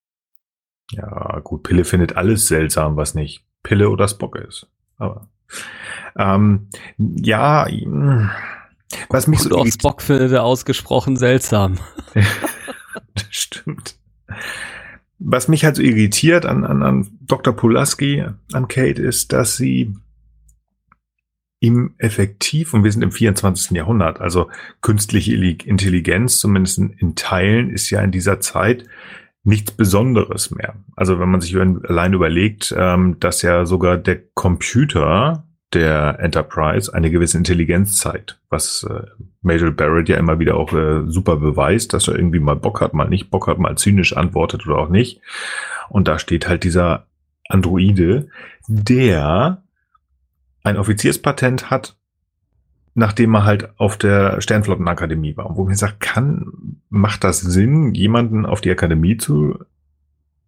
Ja, 0.93 1.41
gut, 1.43 1.63
Pille 1.65 1.85
findet 1.85 2.17
alles 2.17 2.49
seltsam, 2.49 2.97
was 2.97 3.15
nicht 3.15 3.45
Pille 3.63 3.91
oder 3.91 4.09
Spock 4.09 4.37
ist. 4.37 4.69
Aber, 4.97 5.29
ähm, 6.19 6.69
ja, 6.99 7.67
was 9.09 9.27
mich 9.27 9.41
so 9.41 9.51
auf 9.51 9.69
Spock 9.69 10.03
findet 10.03 10.33
er 10.33 10.45
ausgesprochen 10.45 11.17
seltsam. 11.17 11.79
das 13.15 13.27
stimmt. 13.31 13.97
Was 15.19 15.49
mich 15.49 15.65
halt 15.65 15.77
so 15.77 15.83
irritiert 15.83 16.47
an, 16.47 16.65
an, 16.65 16.83
an 16.83 17.09
Dr. 17.21 17.55
Pulaski, 17.55 18.25
an 18.53 18.69
Kate, 18.69 19.03
ist, 19.03 19.33
dass 19.33 19.57
sie 19.57 19.95
ihm 21.61 21.95
effektiv, 21.99 22.73
und 22.73 22.85
wir 22.85 22.93
sind 22.93 23.03
im 23.03 23.11
24. 23.11 23.73
Jahrhundert, 23.73 24.21
also 24.21 24.49
künstliche 24.81 25.35
Intelligenz, 25.35 26.39
zumindest 26.39 26.79
in 26.79 27.17
Teilen, 27.17 27.71
ist 27.71 27.91
ja 27.91 28.01
in 28.01 28.13
dieser 28.13 28.39
Zeit 28.41 28.85
nichts 29.43 29.73
Besonderes 29.73 30.51
mehr. 30.51 30.77
Also 30.95 31.19
wenn 31.19 31.31
man 31.31 31.41
sich 31.41 31.57
allein 31.57 32.13
überlegt, 32.13 32.75
ähm, 32.77 33.19
dass 33.19 33.43
ja 33.43 33.67
sogar 33.67 33.97
der 33.97 34.21
Computer 34.35 35.48
der 35.75 36.19
Enterprise 36.21 36.93
eine 36.93 37.11
gewisse 37.11 37.37
Intelligenz 37.37 37.99
zeigt, 37.99 38.41
was 38.49 38.87
äh, 38.89 39.03
Major 39.43 39.71
Barrett 39.71 40.09
ja 40.09 40.17
immer 40.17 40.39
wieder 40.39 40.57
auch 40.57 40.73
äh, 40.73 41.03
super 41.07 41.37
beweist, 41.37 41.93
dass 41.93 42.09
er 42.09 42.17
irgendwie 42.17 42.41
mal 42.41 42.57
Bock 42.57 42.81
hat, 42.81 42.95
mal 42.95 43.09
nicht 43.09 43.31
Bock 43.31 43.49
hat, 43.49 43.59
mal 43.59 43.77
zynisch 43.77 44.17
antwortet 44.17 44.67
oder 44.67 44.79
auch 44.79 44.89
nicht. 44.89 45.21
Und 45.91 46.09
da 46.09 46.19
steht 46.19 46.49
halt 46.49 46.65
dieser 46.65 47.07
Androide, 47.49 48.29
der 48.67 49.63
ein 50.63 50.77
Offizierspatent 50.77 51.71
hat, 51.71 51.97
nachdem 52.95 53.35
er 53.35 53.45
halt 53.45 53.79
auf 53.79 53.97
der 53.97 54.41
Sternflottenakademie 54.41 55.37
war. 55.37 55.57
Wo 55.57 55.65
man 55.65 55.75
sagt, 55.75 56.01
kann, 56.01 56.81
macht 56.89 57.25
das 57.25 57.41
Sinn, 57.41 57.95
jemanden 57.95 58.47
auf 58.47 58.61
die 58.61 58.71
Akademie 58.71 59.19
zu 59.19 59.59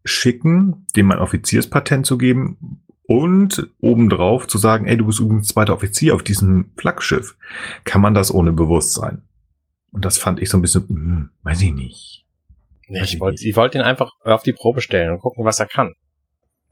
schicken, 0.04 0.86
dem 0.96 1.10
ein 1.12 1.18
Offizierspatent 1.18 2.06
zu 2.06 2.18
geben, 2.18 2.82
und 3.10 3.68
obendrauf 3.80 4.46
zu 4.46 4.56
sagen, 4.56 4.86
ey, 4.86 4.96
du 4.96 5.04
bist 5.04 5.18
übrigens 5.18 5.48
zweiter 5.48 5.74
Offizier 5.74 6.14
auf 6.14 6.22
diesem 6.22 6.70
Flaggschiff, 6.76 7.36
kann 7.82 8.00
man 8.00 8.14
das 8.14 8.32
ohne 8.32 8.52
Bewusstsein. 8.52 9.22
Und 9.90 10.04
das 10.04 10.16
fand 10.16 10.40
ich 10.40 10.48
so 10.48 10.56
ein 10.56 10.62
bisschen, 10.62 10.86
hm, 10.88 11.30
weiß 11.42 11.60
ich 11.62 11.72
nicht. 11.72 12.24
Nee, 12.86 13.02
ich 13.02 13.18
wollte, 13.18 13.38
sie 13.38 13.56
wollte 13.56 13.78
ihn 13.78 13.82
einfach 13.82 14.12
auf 14.22 14.44
die 14.44 14.52
Probe 14.52 14.80
stellen 14.80 15.10
und 15.10 15.18
gucken, 15.18 15.44
was 15.44 15.58
er 15.58 15.66
kann. 15.66 15.94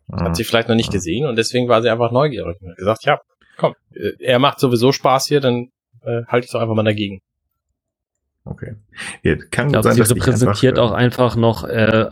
Das 0.06 0.20
hat 0.20 0.36
sie 0.36 0.44
vielleicht 0.44 0.68
noch 0.68 0.76
nicht 0.76 0.92
gesehen 0.92 1.26
und 1.26 1.34
deswegen 1.34 1.68
war 1.68 1.82
sie 1.82 1.90
einfach 1.90 2.12
neugierig 2.12 2.56
und 2.62 2.70
hat 2.70 2.76
gesagt, 2.76 3.04
ja, 3.04 3.18
komm, 3.56 3.74
äh, 3.92 4.12
er 4.20 4.38
macht 4.38 4.60
sowieso 4.60 4.92
Spaß 4.92 5.26
hier, 5.26 5.40
dann 5.40 5.72
äh, 6.04 6.22
halte 6.28 6.44
ich 6.44 6.52
doch 6.52 6.60
einfach 6.60 6.76
mal 6.76 6.84
dagegen. 6.84 7.20
Okay. 8.44 8.76
Ja, 9.24 9.34
kann 9.50 9.66
ich 9.66 9.72
glaube, 9.72 9.82
sein, 9.82 9.94
sie 9.94 9.98
dass 10.02 10.10
ich 10.12 10.16
repräsentiert 10.16 10.78
einfach, 10.78 10.92
auch 10.92 10.96
einfach 10.96 11.34
noch 11.34 11.64
äh, 11.64 12.06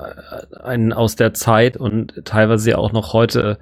einen 0.64 0.92
aus 0.92 1.14
der 1.14 1.32
Zeit 1.32 1.76
und 1.76 2.24
teilweise 2.24 2.76
auch 2.76 2.90
noch 2.90 3.12
heute 3.12 3.60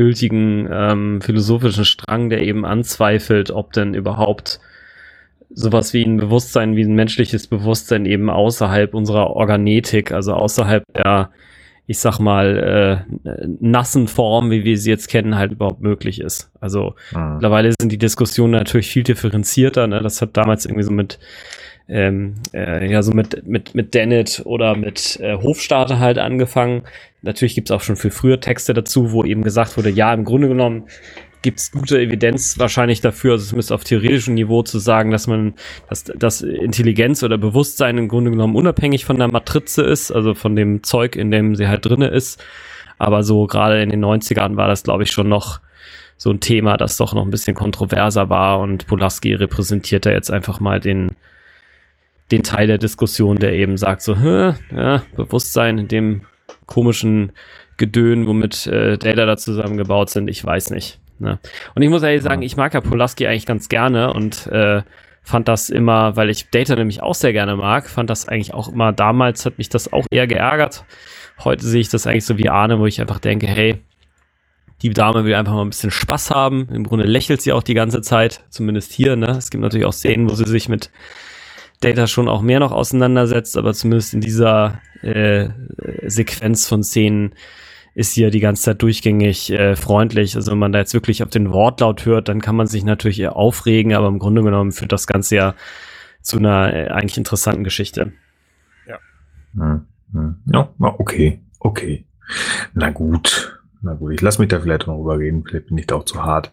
gültigen 0.00 0.66
ähm, 0.72 1.20
philosophischen 1.20 1.84
Strang, 1.84 2.30
der 2.30 2.40
eben 2.40 2.64
anzweifelt, 2.64 3.50
ob 3.50 3.74
denn 3.74 3.92
überhaupt 3.92 4.58
sowas 5.50 5.92
wie 5.92 6.02
ein 6.02 6.16
Bewusstsein, 6.16 6.74
wie 6.74 6.84
ein 6.84 6.94
menschliches 6.94 7.48
Bewusstsein 7.48 8.06
eben 8.06 8.30
außerhalb 8.30 8.94
unserer 8.94 9.28
Organetik, 9.28 10.10
also 10.10 10.32
außerhalb 10.32 10.84
der, 10.96 11.28
ich 11.86 11.98
sag 11.98 12.18
mal, 12.18 13.04
äh, 13.26 13.46
nassen 13.60 14.08
Form, 14.08 14.50
wie 14.50 14.64
wir 14.64 14.78
sie 14.78 14.88
jetzt 14.88 15.08
kennen, 15.10 15.36
halt 15.36 15.52
überhaupt 15.52 15.82
möglich 15.82 16.18
ist. 16.22 16.50
Also 16.62 16.94
Hm. 17.10 17.34
mittlerweile 17.34 17.74
sind 17.78 17.92
die 17.92 17.98
Diskussionen 17.98 18.52
natürlich 18.54 18.88
viel 18.88 19.02
differenzierter. 19.02 19.86
Ne? 19.86 20.00
Das 20.00 20.22
hat 20.22 20.34
damals 20.34 20.64
irgendwie 20.64 20.84
so 20.84 20.92
mit 20.92 21.18
ähm, 21.88 22.36
äh, 22.54 22.90
ja 22.90 23.02
so 23.02 23.12
mit 23.12 23.46
mit 23.46 23.74
mit 23.74 23.92
Dennett 23.94 24.42
oder 24.44 24.76
mit 24.76 25.18
äh, 25.20 25.36
Hofstaater 25.36 25.98
halt 25.98 26.18
angefangen. 26.18 26.84
Natürlich 27.22 27.54
gibt's 27.54 27.70
auch 27.70 27.82
schon 27.82 27.96
viel 27.96 28.10
früher 28.10 28.40
Texte 28.40 28.72
dazu, 28.72 29.12
wo 29.12 29.24
eben 29.24 29.42
gesagt 29.42 29.76
wurde, 29.76 29.90
ja, 29.90 30.12
im 30.14 30.24
Grunde 30.24 30.48
genommen 30.48 30.84
gibt's 31.42 31.72
gute 31.72 31.98
Evidenz 31.98 32.58
wahrscheinlich 32.58 33.00
dafür, 33.00 33.32
also 33.32 33.46
zumindest 33.46 33.72
auf 33.72 33.84
theoretischem 33.84 34.34
Niveau 34.34 34.62
zu 34.62 34.78
sagen, 34.78 35.10
dass 35.10 35.26
man, 35.26 35.54
dass, 35.88 36.04
dass 36.04 36.42
Intelligenz 36.42 37.22
oder 37.22 37.38
Bewusstsein 37.38 37.98
im 37.98 38.08
Grunde 38.08 38.30
genommen 38.30 38.56
unabhängig 38.56 39.04
von 39.04 39.18
der 39.18 39.28
Matrize 39.28 39.82
ist, 39.82 40.10
also 40.10 40.34
von 40.34 40.56
dem 40.56 40.82
Zeug, 40.82 41.16
in 41.16 41.30
dem 41.30 41.54
sie 41.56 41.68
halt 41.68 41.86
drinne 41.86 42.08
ist. 42.08 42.42
Aber 42.98 43.22
so 43.22 43.46
gerade 43.46 43.82
in 43.82 43.90
den 43.90 44.04
90ern 44.04 44.56
war 44.56 44.68
das, 44.68 44.82
glaube 44.82 45.04
ich, 45.04 45.10
schon 45.10 45.28
noch 45.28 45.60
so 46.18 46.30
ein 46.30 46.40
Thema, 46.40 46.76
das 46.76 46.98
doch 46.98 47.14
noch 47.14 47.24
ein 47.24 47.30
bisschen 47.30 47.54
kontroverser 47.54 48.28
war. 48.28 48.60
Und 48.60 48.86
Pulaski 48.86 49.32
repräsentiert 49.32 50.04
da 50.04 50.10
jetzt 50.10 50.30
einfach 50.30 50.60
mal 50.60 50.78
den, 50.78 51.12
den 52.30 52.42
Teil 52.42 52.66
der 52.66 52.76
Diskussion, 52.76 53.38
der 53.38 53.54
eben 53.54 53.78
sagt 53.78 54.02
so, 54.02 54.14
ja, 54.14 55.02
Bewusstsein 55.16 55.78
in 55.78 55.88
dem 55.88 56.20
komischen 56.70 57.32
Gedön, 57.76 58.26
womit 58.26 58.66
äh, 58.66 58.96
Data 58.96 59.26
da 59.26 59.36
zusammengebaut 59.36 60.10
sind, 60.10 60.28
ich 60.28 60.44
weiß 60.44 60.70
nicht. 60.70 60.98
Ne? 61.18 61.38
Und 61.74 61.82
ich 61.82 61.90
muss 61.90 62.02
ehrlich 62.02 62.22
sagen, 62.22 62.42
ich 62.42 62.56
mag 62.56 62.72
ja 62.72 62.80
Pulaski 62.80 63.26
eigentlich 63.26 63.46
ganz 63.46 63.68
gerne 63.68 64.12
und 64.12 64.46
äh, 64.46 64.82
fand 65.22 65.48
das 65.48 65.70
immer, 65.70 66.16
weil 66.16 66.30
ich 66.30 66.50
Data 66.50 66.76
nämlich 66.76 67.02
auch 67.02 67.14
sehr 67.14 67.32
gerne 67.32 67.56
mag, 67.56 67.88
fand 67.88 68.08
das 68.08 68.28
eigentlich 68.28 68.54
auch 68.54 68.68
immer, 68.68 68.92
damals 68.92 69.44
hat 69.44 69.58
mich 69.58 69.68
das 69.68 69.92
auch 69.92 70.06
eher 70.10 70.26
geärgert. 70.26 70.84
Heute 71.44 71.66
sehe 71.66 71.80
ich 71.80 71.88
das 71.88 72.06
eigentlich 72.06 72.24
so 72.24 72.38
wie 72.38 72.48
Arne, 72.48 72.78
wo 72.78 72.86
ich 72.86 73.00
einfach 73.00 73.18
denke, 73.18 73.46
hey, 73.46 73.80
die 74.82 74.90
Dame 74.90 75.24
will 75.24 75.34
einfach 75.34 75.52
mal 75.52 75.62
ein 75.62 75.70
bisschen 75.70 75.90
Spaß 75.90 76.30
haben. 76.30 76.68
Im 76.72 76.84
Grunde 76.84 77.04
lächelt 77.04 77.42
sie 77.42 77.52
auch 77.52 77.62
die 77.62 77.74
ganze 77.74 78.00
Zeit, 78.00 78.44
zumindest 78.48 78.92
hier. 78.92 79.16
Ne? 79.16 79.30
Es 79.30 79.50
gibt 79.50 79.62
natürlich 79.62 79.86
auch 79.86 79.92
Szenen, 79.92 80.30
wo 80.30 80.34
sie 80.34 80.46
sich 80.46 80.68
mit 80.68 80.90
Data 81.80 82.06
schon 82.06 82.28
auch 82.28 82.42
mehr 82.42 82.60
noch 82.60 82.72
auseinandersetzt, 82.72 83.56
aber 83.56 83.72
zumindest 83.74 84.14
in 84.14 84.20
dieser 84.20 84.80
äh, 85.02 85.48
Sequenz 86.06 86.66
von 86.66 86.82
Szenen 86.82 87.34
ist 87.94 88.14
sie 88.14 88.22
ja 88.22 88.30
die 88.30 88.40
ganze 88.40 88.62
Zeit 88.62 88.82
durchgängig 88.82 89.50
äh, 89.50 89.76
freundlich. 89.76 90.36
Also 90.36 90.52
wenn 90.52 90.58
man 90.58 90.72
da 90.72 90.78
jetzt 90.78 90.94
wirklich 90.94 91.22
auf 91.22 91.30
den 91.30 91.52
Wortlaut 91.52 92.06
hört, 92.06 92.28
dann 92.28 92.40
kann 92.40 92.56
man 92.56 92.66
sich 92.66 92.84
natürlich 92.84 93.20
eher 93.20 93.36
aufregen, 93.36 93.94
aber 93.94 94.08
im 94.08 94.18
Grunde 94.18 94.42
genommen 94.42 94.72
führt 94.72 94.92
das 94.92 95.06
Ganze 95.06 95.36
ja 95.36 95.54
zu 96.22 96.38
einer 96.38 96.72
äh, 96.72 96.88
eigentlich 96.88 97.18
interessanten 97.18 97.64
Geschichte. 97.64 98.12
Hm, 99.54 99.86
hm. 100.12 100.36
Ja, 100.52 100.72
na, 100.78 100.94
okay, 100.98 101.40
okay. 101.58 102.06
Na 102.74 102.90
gut. 102.90 103.59
Na 103.82 103.94
gut, 103.94 104.12
ich 104.12 104.20
lasse 104.20 104.40
mich 104.40 104.48
da 104.48 104.60
vielleicht 104.60 104.86
noch 104.86 104.98
rübergehen, 104.98 105.42
vielleicht 105.44 105.68
bin 105.68 105.78
ich 105.78 105.86
da 105.86 105.94
auch 105.96 106.04
zu 106.04 106.22
hart, 106.22 106.52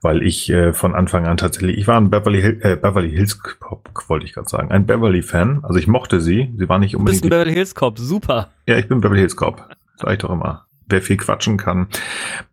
weil 0.00 0.22
ich 0.22 0.48
äh, 0.50 0.72
von 0.72 0.94
Anfang 0.94 1.26
an 1.26 1.36
tatsächlich, 1.36 1.76
ich 1.76 1.88
war 1.88 1.96
ein 2.00 2.08
Beverly, 2.10 2.40
Hill, 2.40 2.58
äh, 2.62 2.76
Beverly 2.76 3.10
Hills 3.10 3.40
Cop, 3.42 3.90
wollte 4.08 4.26
ich 4.26 4.32
gerade 4.32 4.48
sagen, 4.48 4.70
ein 4.70 4.86
Beverly-Fan, 4.86 5.64
also 5.64 5.78
ich 5.78 5.88
mochte 5.88 6.20
sie, 6.20 6.52
sie 6.56 6.68
war 6.68 6.78
nicht 6.78 6.94
Du 6.94 6.98
bist 6.98 7.14
unbedingt, 7.16 7.24
ein 7.24 7.30
Beverly 7.30 7.52
Hills 7.54 7.74
Cop, 7.74 7.98
super. 7.98 8.50
ja, 8.68 8.76
ich 8.78 8.86
bin 8.88 9.00
Beverly 9.00 9.20
Hills 9.20 9.34
Cop, 9.36 9.68
sag 9.96 10.12
ich 10.12 10.18
doch 10.18 10.30
immer, 10.30 10.66
wer 10.86 11.02
viel 11.02 11.16
quatschen 11.16 11.56
kann. 11.56 11.88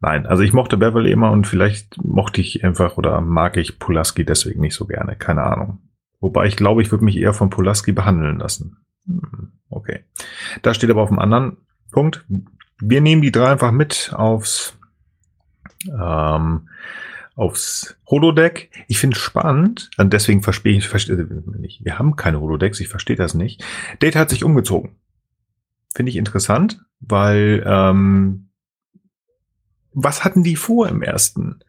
Nein, 0.01 0.25
also 0.25 0.41
ich 0.41 0.53
mochte 0.53 0.77
Beverly 0.77 1.11
immer 1.11 1.31
und 1.31 1.45
vielleicht 1.45 2.03
mochte 2.03 2.41
ich 2.41 2.63
einfach 2.63 2.97
oder 2.97 3.21
mag 3.21 3.57
ich 3.57 3.77
Pulaski 3.77 4.25
deswegen 4.25 4.61
nicht 4.61 4.73
so 4.75 4.85
gerne, 4.87 5.15
keine 5.17 5.43
Ahnung. 5.43 5.79
Wobei 6.19 6.47
ich 6.47 6.55
glaube, 6.55 6.81
ich 6.81 6.91
würde 6.91 7.05
mich 7.05 7.15
eher 7.17 7.33
von 7.33 7.49
Pulaski 7.51 7.91
behandeln 7.91 8.39
lassen. 8.39 8.77
Hm, 9.05 9.51
Okay. 9.71 10.03
Da 10.63 10.73
steht 10.73 10.89
aber 10.89 11.03
auf 11.03 11.09
dem 11.09 11.19
anderen 11.19 11.57
Punkt. 11.91 12.25
Wir 12.81 13.01
nehmen 13.01 13.21
die 13.21 13.31
drei 13.31 13.51
einfach 13.51 13.71
mit 13.71 14.11
aufs, 14.13 14.77
ähm, 15.87 16.69
aufs 17.35 17.97
Holodeck. 18.09 18.69
Ich 18.87 18.99
finde 18.99 19.17
es 19.17 19.21
spannend, 19.21 19.89
und 19.97 20.13
deswegen 20.13 20.41
verstehe 20.41 20.77
ich, 20.77 20.87
verstehe 20.87 21.17
nicht. 21.57 21.83
Wir 21.83 21.99
haben 21.99 22.15
keine 22.15 22.39
Holodecks, 22.39 22.79
ich 22.79 22.87
verstehe 22.87 23.15
das 23.15 23.33
nicht. 23.33 23.63
Data 23.99 24.19
hat 24.19 24.29
sich 24.29 24.43
umgezogen. 24.43 24.95
Finde 25.93 26.11
ich 26.11 26.17
interessant, 26.17 26.81
weil 26.99 27.63
ähm, 27.65 28.49
was 29.93 30.23
hatten 30.23 30.43
die 30.43 30.55
vor 30.55 30.87
im 30.87 31.01
ersten 31.01 31.59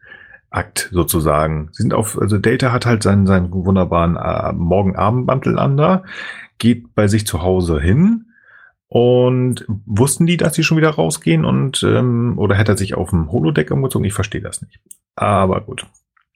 Akt 0.49 0.89
sozusagen? 0.91 1.69
Sie 1.71 1.83
sind 1.83 1.93
auf, 1.93 2.19
also 2.19 2.37
Data 2.37 2.71
hat 2.71 2.85
halt 2.85 3.03
seinen, 3.03 3.25
seinen 3.25 3.51
wunderbaren 3.51 4.15
äh, 4.15 4.53
Morgen-Abend-Mantel 4.53 5.57
an 5.57 5.77
da, 5.77 6.03
geht 6.57 6.93
bei 6.93 7.07
sich 7.07 7.25
zu 7.25 7.41
Hause 7.41 7.79
hin 7.81 8.30
und 8.93 9.63
wussten 9.85 10.25
die, 10.25 10.35
dass 10.35 10.53
sie 10.53 10.63
schon 10.63 10.75
wieder 10.75 10.89
rausgehen 10.89 11.45
und 11.45 11.81
ähm, 11.81 12.37
oder 12.37 12.55
hätte 12.55 12.73
er 12.73 12.77
sich 12.77 12.93
auf 12.93 13.11
dem 13.11 13.31
Holodeck 13.31 13.71
umgezogen? 13.71 14.03
Ich 14.03 14.13
verstehe 14.13 14.41
das 14.41 14.61
nicht. 14.61 14.81
Aber 15.15 15.61
gut. 15.61 15.85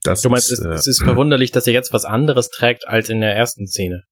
Das 0.03 0.21
Du 0.21 0.29
meinst, 0.29 0.53
ist, 0.53 0.59
es, 0.59 0.65
äh, 0.65 0.69
es 0.69 0.87
ist 0.87 1.03
verwunderlich, 1.03 1.51
dass 1.51 1.67
er 1.67 1.73
jetzt 1.73 1.91
was 1.91 2.05
anderes 2.05 2.49
trägt 2.49 2.87
als 2.87 3.09
in 3.09 3.19
der 3.19 3.35
ersten 3.35 3.67
Szene. 3.67 4.05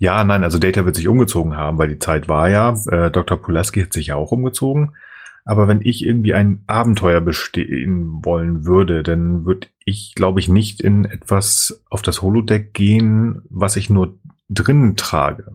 Ja, 0.00 0.24
nein, 0.24 0.42
also 0.42 0.58
Data 0.58 0.84
wird 0.84 0.96
sich 0.96 1.06
umgezogen 1.06 1.56
haben, 1.56 1.78
weil 1.78 1.90
die 1.90 2.00
Zeit 2.00 2.28
war 2.28 2.48
ja, 2.48 2.74
äh, 2.90 3.08
Dr. 3.12 3.40
Pulaski 3.40 3.84
hat 3.84 3.92
sich 3.92 4.08
ja 4.08 4.16
auch 4.16 4.32
umgezogen. 4.32 4.96
Aber 5.44 5.68
wenn 5.68 5.80
ich 5.80 6.04
irgendwie 6.04 6.34
ein 6.34 6.64
Abenteuer 6.66 7.20
bestehen 7.20 8.24
wollen 8.24 8.66
würde, 8.66 9.04
dann 9.04 9.44
würde 9.44 9.68
ich, 9.84 10.16
glaube 10.16 10.40
ich, 10.40 10.48
nicht 10.48 10.80
in 10.80 11.04
etwas 11.04 11.84
auf 11.88 12.02
das 12.02 12.20
Holodeck 12.20 12.74
gehen, 12.74 13.42
was 13.48 13.76
ich 13.76 13.90
nur 13.90 14.18
drinnen 14.48 14.96
trage. 14.96 15.54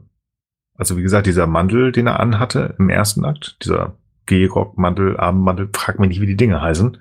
Also 0.78 0.96
wie 0.98 1.02
gesagt, 1.02 1.28
dieser 1.28 1.48
Mantel, 1.48 1.92
den 1.92 2.08
er 2.08 2.20
anhatte 2.20 2.76
im 2.78 2.90
ersten 2.90 3.26
Akt, 3.26 3.58
dieser 3.64 3.98
Gehrock-Mantel, 4.28 5.18
Abendmantel, 5.18 5.70
frag 5.74 6.00
mich 6.00 6.10
nicht, 6.10 6.22
wie 6.22 6.28
die 6.28 6.36
Dinge 6.36 6.62
heißen. 6.62 6.98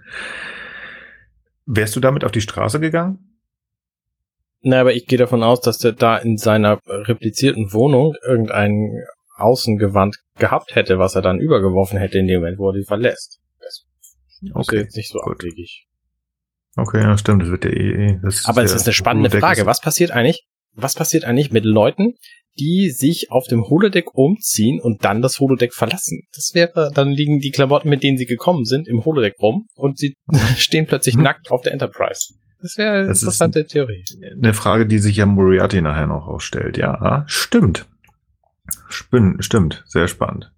Wärst 1.66 1.94
du 1.96 2.00
damit 2.00 2.24
auf 2.24 2.32
die 2.32 2.40
Straße 2.40 2.80
gegangen? 2.80 3.18
Na, 4.62 4.80
aber 4.80 4.94
ich 4.94 5.06
gehe 5.06 5.18
davon 5.18 5.42
aus, 5.42 5.60
dass 5.60 5.78
der 5.78 5.92
da 5.92 6.16
in 6.16 6.38
seiner 6.38 6.80
replizierten 6.86 7.72
Wohnung 7.72 8.14
irgendein 8.26 9.04
Außengewand 9.36 10.16
gehabt 10.38 10.74
hätte, 10.74 10.98
was 10.98 11.14
er 11.14 11.22
dann 11.22 11.38
übergeworfen 11.38 11.98
hätte 11.98 12.18
in 12.18 12.26
dem 12.26 12.40
Moment, 12.40 12.58
wo 12.58 12.70
er 12.70 12.74
die 12.74 12.84
verlässt. 12.84 13.40
Das 13.60 13.84
ist 14.40 14.54
Okay, 14.54 14.78
jetzt 14.78 14.96
nicht 14.96 15.10
so 15.12 15.18
gut. 15.18 15.34
abwegig. 15.34 15.86
Okay, 16.76 17.00
ja, 17.02 17.16
stimmt, 17.18 17.42
das 17.42 17.50
wird 17.50 17.64
der 17.64 17.76
eh. 17.76 18.18
Das 18.22 18.44
Aber 18.46 18.62
es 18.62 18.74
ist 18.74 18.86
eine 18.86 18.94
spannende 18.94 19.30
Frage. 19.30 19.66
Was 19.66 19.80
passiert 19.80 20.10
eigentlich? 20.10 20.46
Was 20.72 20.94
passiert 20.94 21.24
eigentlich 21.24 21.50
mit 21.52 21.64
Leuten, 21.64 22.14
die 22.58 22.90
sich 22.90 23.30
auf 23.30 23.46
dem 23.46 23.64
Holodeck 23.68 24.14
umziehen 24.14 24.80
und 24.80 25.04
dann 25.04 25.22
das 25.22 25.38
Holodeck 25.40 25.74
verlassen? 25.74 26.22
Das 26.34 26.50
wäre, 26.54 26.90
dann 26.94 27.10
liegen 27.10 27.40
die 27.40 27.50
Klamotten, 27.50 27.88
mit 27.88 28.02
denen 28.02 28.18
sie 28.18 28.26
gekommen 28.26 28.64
sind, 28.64 28.88
im 28.88 29.04
Holodeck 29.04 29.34
rum 29.40 29.66
und 29.74 29.98
sie 29.98 30.14
stehen 30.56 30.86
plötzlich 30.86 31.14
Hm. 31.14 31.22
nackt 31.22 31.50
auf 31.50 31.62
der 31.62 31.72
Enterprise. 31.72 32.34
Das 32.60 32.78
wäre 32.78 32.94
eine 32.98 33.08
Das 33.08 33.18
ist 33.18 33.22
interessante 33.22 33.66
Theorie. 33.66 34.02
eine 34.34 34.54
Frage, 34.54 34.86
die 34.86 34.98
sich 34.98 35.16
ja 35.16 35.26
Moriarty 35.26 35.82
nachher 35.82 36.06
noch 36.06 36.26
ausstellt. 36.26 36.78
Ja, 36.78 37.24
stimmt. 37.26 37.86
Spinn, 38.88 39.36
stimmt, 39.40 39.84
sehr 39.86 40.08
spannend. 40.08 40.52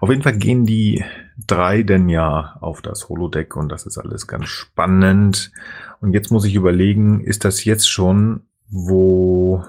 Auf 0.00 0.10
jeden 0.10 0.22
Fall 0.22 0.36
gehen 0.36 0.64
die 0.66 1.04
drei 1.46 1.82
denn 1.82 2.08
ja 2.08 2.56
auf 2.60 2.82
das 2.82 3.08
Holodeck 3.08 3.56
und 3.56 3.68
das 3.70 3.86
ist 3.86 3.98
alles 3.98 4.26
ganz 4.26 4.48
spannend. 4.48 5.50
Und 6.00 6.12
jetzt 6.12 6.30
muss 6.30 6.44
ich 6.44 6.54
überlegen, 6.54 7.20
ist 7.24 7.44
das 7.44 7.64
jetzt 7.64 7.88
schon, 7.88 8.42
wo... 8.68 9.64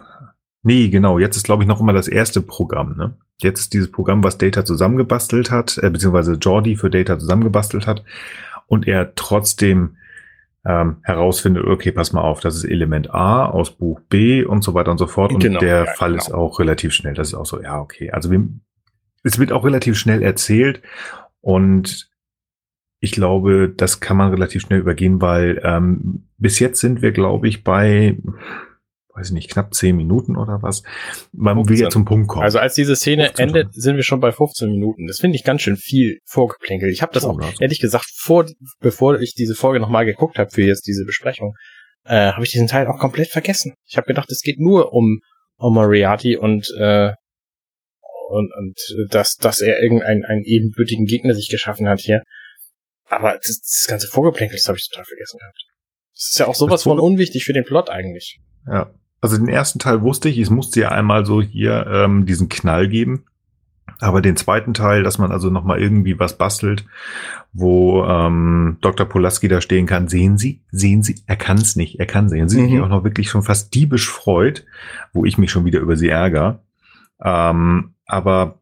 Nee, 0.64 0.90
genau, 0.90 1.18
jetzt 1.18 1.38
ist, 1.38 1.44
glaube 1.44 1.64
ich, 1.64 1.68
noch 1.68 1.80
immer 1.80 1.94
das 1.94 2.08
erste 2.08 2.42
Programm, 2.42 2.96
ne? 2.96 3.16
Jetzt 3.40 3.60
ist 3.60 3.74
dieses 3.74 3.92
Programm, 3.92 4.24
was 4.24 4.38
Data 4.38 4.64
zusammengebastelt 4.64 5.50
hat, 5.50 5.80
äh, 5.80 5.90
beziehungsweise 5.90 6.34
Jordi 6.34 6.76
für 6.76 6.92
Data 6.92 7.18
zusammengebastelt 7.18 7.88
hat 7.88 8.04
und 8.68 8.88
er 8.88 9.16
trotzdem 9.16 9.98
ähm, 10.64 10.98
herausfindet, 11.02 11.66
okay, 11.66 11.92
pass 11.92 12.14
mal 12.14 12.22
auf, 12.22 12.40
das 12.40 12.56
ist 12.56 12.66
Element 12.66 13.12
A 13.14 13.48
aus 13.48 13.72
Buch 13.72 14.00
B 14.10 14.44
und 14.44 14.64
so 14.64 14.76
weiter 14.76 14.92
und 14.92 15.00
so 15.00 15.08
fort. 15.08 15.34
Und 15.34 15.40
Genau, 15.42 15.60
der 15.60 15.86
ja, 15.86 15.94
Fall 15.94 16.12
genau. 16.12 16.22
ist 16.22 16.32
auch 16.32 16.60
relativ 16.60 16.94
schnell. 16.94 17.16
Das 17.16 17.30
ist 17.30 17.34
auch 17.34 17.48
so, 17.48 17.62
ja, 17.62 17.80
okay. 17.80 18.12
Also 18.12 18.30
wir, 18.30 18.48
es 19.24 19.40
wird 19.40 19.52
auch 19.52 19.66
relativ 19.66 19.98
schnell 19.98 20.22
erzählt 20.22 20.82
und 21.42 22.12
ich 23.00 23.12
glaube, 23.12 23.74
das 23.76 24.00
kann 24.00 24.18
man 24.18 24.30
relativ 24.30 24.62
schnell 24.62 24.80
übergehen, 24.80 25.22
weil 25.22 25.60
ähm, 25.64 26.28
bis 26.38 26.60
jetzt 26.60 26.80
sind 26.80 27.02
wir, 27.02 27.12
glaube 27.12 27.48
ich, 27.48 27.64
bei, 27.64 28.18
weiß 29.14 29.28
ich 29.28 29.34
nicht, 29.34 29.50
knapp 29.52 29.74
zehn 29.74 29.96
Minuten 29.96 30.38
oder 30.38 30.62
was. 30.62 30.84
Man 31.34 31.58
will 31.58 31.66
15. 31.66 31.84
ja 31.86 31.90
zum 31.90 32.06
Punkt 32.06 32.28
kommen. 32.30 32.44
Also 32.44 32.60
als 32.60 32.76
diese 32.76 32.96
Szene 32.96 33.26
15 33.26 33.48
endet, 33.48 33.74
sind 33.74 33.96
wir 33.98 34.04
schon 34.04 34.20
bei 34.20 34.32
15 34.32 34.70
Minuten. 34.72 35.08
Das 35.08 35.20
finde 35.20 35.36
ich 35.36 35.44
ganz 35.44 35.62
schön 35.62 35.76
viel 35.78 36.20
vorgeplänkelt. 36.26 36.92
Ich 36.94 37.02
habe 37.02 37.14
das 37.14 37.26
Oh, 37.26 37.32
auch, 37.32 37.40
das- 37.40 37.60
ehrlich 37.60 37.80
gesagt, 37.80 38.06
vor, 38.16 38.46
bevor 38.80 39.20
ich 39.20 39.34
diese 39.34 39.56
Folge 39.56 39.80
nochmal 39.80 40.06
geguckt 40.06 40.38
habe 40.40 40.50
für 40.52 40.64
jetzt 40.64 40.88
diese 40.88 41.04
Besprechung, 41.06 41.54
äh, 42.06 42.32
habe 42.32 42.44
ich 42.44 42.52
diesen 42.52 42.68
Teil 42.68 42.88
auch 42.88 42.98
komplett 43.00 43.30
vergessen. 43.30 43.74
Ich 43.86 43.98
habe 43.98 44.08
gedacht, 44.08 44.32
es 44.32 44.42
geht 44.42 44.60
nur 44.60 44.94
um, 44.94 45.20
um 45.58 45.74
Moriarty 45.74 46.38
und, 46.38 46.68
äh, 46.80 47.12
und, 48.30 48.50
und 48.58 48.78
dass, 49.14 49.36
dass 49.36 49.60
er 49.60 49.82
irgendeinen 49.82 50.24
einen 50.24 50.44
ebenbürtigen 50.44 51.06
Gegner 51.06 51.34
sich 51.36 51.50
geschaffen 51.50 51.88
hat 51.90 52.00
hier. 52.00 52.24
Aber 53.06 53.34
das, 53.34 53.60
das 53.60 53.86
ganze 53.90 54.08
Vorgeplänkel, 54.08 54.58
das 54.58 54.68
habe 54.70 54.78
ich 54.78 54.88
total 54.90 55.04
vergessen 55.06 55.38
gehabt. 55.38 55.58
Das 56.14 56.30
ist 56.30 56.40
ja 56.40 56.48
auch 56.48 56.56
sowas 56.56 56.84
von 56.84 57.00
unwichtig 57.00 57.44
für 57.44 57.52
den 57.54 57.66
Plot 57.66 57.90
eigentlich. 57.90 58.40
Ja. 58.68 58.94
Also 59.22 59.38
den 59.38 59.48
ersten 59.48 59.80
Teil 59.80 60.02
wusste 60.02 60.30
ich, 60.30 60.40
es 60.40 60.50
musste 60.50 60.82
ja 60.82 60.90
einmal 60.90 61.26
so 61.26 61.42
hier 61.42 61.86
ähm, 61.88 62.26
diesen 62.26 62.50
Knall 62.50 62.88
geben. 62.88 63.26
Aber 64.00 64.22
den 64.22 64.36
zweiten 64.36 64.74
Teil, 64.74 65.04
dass 65.04 65.20
man 65.20 65.32
also 65.32 65.52
nochmal 65.52 65.80
irgendwie 65.80 66.18
was 66.18 66.38
bastelt, 66.38 66.86
wo 67.54 68.04
ähm, 68.04 68.78
Dr. 68.82 69.06
Polaski 69.06 69.48
da 69.48 69.62
stehen 69.62 69.86
kann, 69.86 70.08
sehen 70.08 70.40
Sie, 70.40 70.64
sehen 70.72 71.04
Sie, 71.04 71.22
er 71.28 71.36
kann 71.36 71.58
es 71.58 71.76
nicht, 71.76 72.00
er 72.00 72.08
kann 72.08 72.28
sehen. 72.28 72.50
Sie 72.50 72.60
mhm. 72.62 72.70
sich 72.70 72.80
auch 72.82 72.88
noch 72.88 73.04
wirklich 73.04 73.30
schon 73.30 73.44
fast 73.44 73.76
diebisch 73.76 74.10
freut, 74.10 74.66
wo 75.14 75.24
ich 75.24 75.38
mich 75.38 75.52
schon 75.52 75.66
wieder 75.66 75.80
über 75.80 75.98
sie 75.98 76.10
ärgere. 76.10 76.64
Ähm, 77.24 77.94
aber 78.08 78.60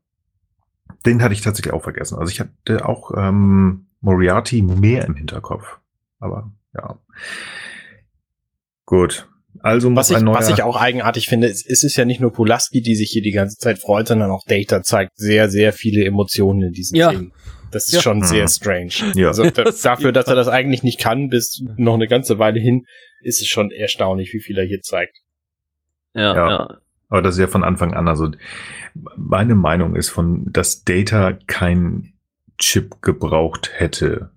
den 1.05 1.22
hatte 1.24 1.34
ich 1.34 1.41
tatsächlich 1.41 1.74
auch 1.74 1.84
vergessen. 1.84 2.20
Also 2.20 2.32
ich 2.32 2.41
hatte 2.41 2.86
auch 2.88 3.12
ähm, 3.16 3.88
Moriarty 4.01 4.62
mehr 4.62 5.05
im 5.05 5.16
Hinterkopf. 5.16 5.80
Aber 6.20 6.51
ja. 6.74 6.97
Gut. 8.86 9.28
Also 9.62 9.93
was 9.95 10.10
ich, 10.10 10.18
was 10.18 10.50
ich 10.50 10.64
auch 10.64 10.78
eigenartig 10.78 11.28
finde, 11.28 11.47
ist, 11.47 11.66
ist 11.66 11.84
es 11.84 11.95
ja 11.95 12.06
nicht 12.06 12.22
nur 12.22 12.32
Pulaski, 12.32 12.82
die 12.82 12.95
sich 12.95 13.10
hier 13.10 13.22
die 13.22 13.32
ganze 13.32 13.58
Zeit 13.58 13.80
freut, 13.80 14.08
sondern 14.08 14.32
auch 14.32 14.45
Data 14.45 14.84
zeigt 14.84 15.18
sehr, 15.18 15.50
sehr 15.50 15.74
viele 15.74 16.06
Emotionen 16.06 16.64
in 16.64 16.72
diesem 16.72 16.95
ja. 16.95 17.10
Film. 17.10 17.34
Das 17.72 17.86
ist 17.88 17.95
ja. 17.95 18.02
schon 18.02 18.24
sehr 18.24 18.43
mhm. 18.43 18.47
strange. 18.47 18.93
Ja. 19.16 19.28
Also 19.28 19.50
da, 19.50 19.64
dafür, 19.84 20.12
dass 20.12 20.28
er 20.28 20.36
das 20.36 20.47
eigentlich 20.47 20.84
nicht 20.84 21.00
kann, 21.00 21.30
bis 21.30 21.64
noch 21.78 21.95
eine 21.95 22.08
ganze 22.08 22.39
Weile 22.39 22.60
hin, 22.60 22.86
ist 23.22 23.41
es 23.41 23.47
schon 23.47 23.72
erstaunlich, 23.72 24.34
wie 24.34 24.39
viel 24.39 24.58
er 24.58 24.66
hier 24.66 24.82
zeigt. 24.82 25.18
Ja, 26.14 26.36
ja. 26.36 26.50
ja. 26.50 26.78
Aber 27.10 27.22
das 27.22 27.36
ist 27.36 27.41
ja 27.41 27.47
von 27.47 27.64
Anfang 27.64 27.93
an. 27.93 28.08
Also 28.08 28.30
meine 29.18 29.56
Meinung 29.56 29.95
ist 29.95 30.10
von, 30.10 30.45
dass 30.52 30.84
Data 30.84 31.34
kein 31.47 32.14
Chip 32.60 33.02
gebraucht 33.02 33.72
hätte, 33.74 34.32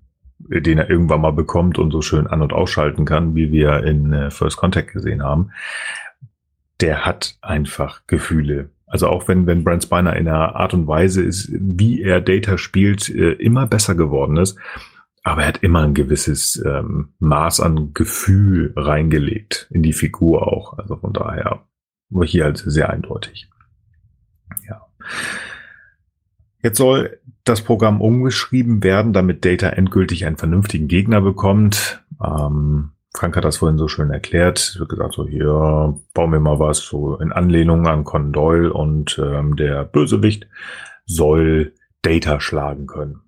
den 0.49 0.79
er 0.79 0.91
irgendwann 0.91 1.21
mal 1.21 1.33
bekommt 1.33 1.79
und 1.79 1.91
so 1.91 2.03
schön 2.03 2.27
an- 2.27 2.43
und 2.43 2.53
ausschalten 2.53 3.05
kann, 3.05 3.35
wie 3.35 3.53
wir 3.53 3.85
in 3.85 4.13
äh, 4.13 4.31
First 4.31 4.57
Contact 4.57 4.93
gesehen 4.93 5.23
haben, 5.23 5.51
der 6.81 7.07
hat 7.07 7.37
einfach 7.41 8.03
Gefühle. 8.07 8.71
Also 8.87 9.09
auch 9.09 9.29
wenn, 9.29 9.47
wenn 9.47 9.65
Brent 9.65 9.85
Spiner 9.85 10.17
in 10.17 10.29
einer 10.29 10.55
Art 10.57 10.75
und 10.75 10.87
Weise 10.87 11.23
ist, 11.23 11.49
wie 11.51 12.03
er 12.03 12.21
Data 12.21 12.59
spielt, 12.59 13.09
äh, 13.09 13.33
immer 13.33 13.67
besser 13.67 13.95
geworden 13.95 14.37
ist. 14.37 14.59
Aber 15.23 15.43
er 15.43 15.49
hat 15.49 15.63
immer 15.63 15.83
ein 15.83 15.95
gewisses 15.95 16.63
ähm, 16.67 17.15
Maß 17.21 17.61
an 17.61 17.95
Gefühl 17.95 18.73
reingelegt 18.77 19.69
in 19.71 19.83
die 19.83 19.93
Figur 19.93 20.49
auch. 20.49 20.77
Also 20.79 20.97
von 20.97 21.13
daher 21.13 21.65
war 22.11 22.27
hier 22.27 22.45
halt 22.45 22.59
sehr 22.59 22.91
eindeutig. 22.91 23.49
Ja. 24.69 24.87
Jetzt 26.63 26.79
soll 26.79 27.19
das 27.45 27.63
Programm 27.63 28.01
umgeschrieben 28.01 28.83
werden, 28.83 29.13
damit 29.13 29.45
Data 29.45 29.69
endgültig 29.69 30.27
einen 30.27 30.37
vernünftigen 30.37 30.89
Gegner 30.89 31.21
bekommt. 31.21 32.05
Ähm, 32.25 32.91
Frank 33.15 33.37
hat 33.37 33.45
das 33.45 33.59
vorhin 33.59 33.79
so 33.79 33.89
schön 33.89 34.11
erklärt. 34.11 34.77
Wird 34.79 34.89
gesagt, 34.89 35.15
so 35.15 35.27
hier 35.27 35.99
bauen 36.15 36.33
wir 36.33 36.41
mal 36.41 36.59
was 36.59 36.79
so 36.79 37.17
in 37.17 37.33
Anlehnung 37.33 37.87
an 37.87 38.05
Conan 38.05 38.33
Doyle 38.33 38.73
und 38.73 39.21
ähm, 39.23 39.57
der 39.57 39.85
Bösewicht 39.85 40.47
soll 41.05 41.75
Data 42.03 42.41
schlagen 42.41 42.87
können. 42.87 43.21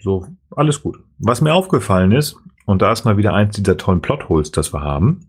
So, 0.00 0.26
alles 0.50 0.82
gut. 0.82 0.98
Was 1.18 1.40
mir 1.40 1.54
aufgefallen 1.54 2.12
ist, 2.12 2.36
und 2.66 2.82
da 2.82 2.92
ist 2.92 3.04
mal 3.04 3.16
wieder 3.16 3.34
eins 3.34 3.56
dieser 3.56 3.76
tollen 3.76 4.02
Plotholes, 4.02 4.50
das 4.50 4.72
wir 4.72 4.80
haben, 4.80 5.28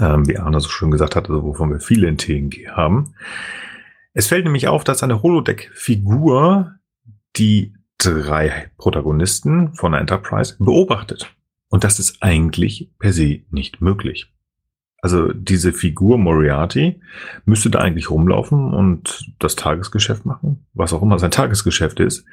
ähm, 0.00 0.26
wie 0.28 0.38
Arne 0.38 0.60
so 0.60 0.68
schön 0.68 0.90
gesagt 0.90 1.16
hat, 1.16 1.28
also 1.28 1.42
wovon 1.42 1.70
wir 1.70 1.80
viele 1.80 2.08
in 2.08 2.18
TNG 2.18 2.68
haben, 2.68 3.14
es 4.16 4.28
fällt 4.28 4.44
nämlich 4.44 4.66
auf, 4.66 4.82
dass 4.82 5.02
eine 5.02 5.22
Holodeck-Figur 5.22 6.72
die 7.36 7.74
drei 7.98 8.70
Protagonisten 8.78 9.74
von 9.74 9.92
der 9.92 10.00
Enterprise 10.00 10.56
beobachtet. 10.58 11.36
Und 11.68 11.84
das 11.84 11.98
ist 11.98 12.22
eigentlich 12.22 12.90
per 12.98 13.12
se 13.12 13.40
nicht 13.50 13.82
möglich. 13.82 14.32
Also 15.02 15.34
diese 15.34 15.74
Figur 15.74 16.16
Moriarty 16.16 16.98
müsste 17.44 17.68
da 17.68 17.80
eigentlich 17.80 18.08
rumlaufen 18.08 18.72
und 18.72 19.34
das 19.38 19.54
Tagesgeschäft 19.54 20.24
machen, 20.24 20.64
was 20.72 20.94
auch 20.94 21.02
immer 21.02 21.18
sein 21.18 21.30
Tagesgeschäft 21.30 22.00
ist. 22.00 22.24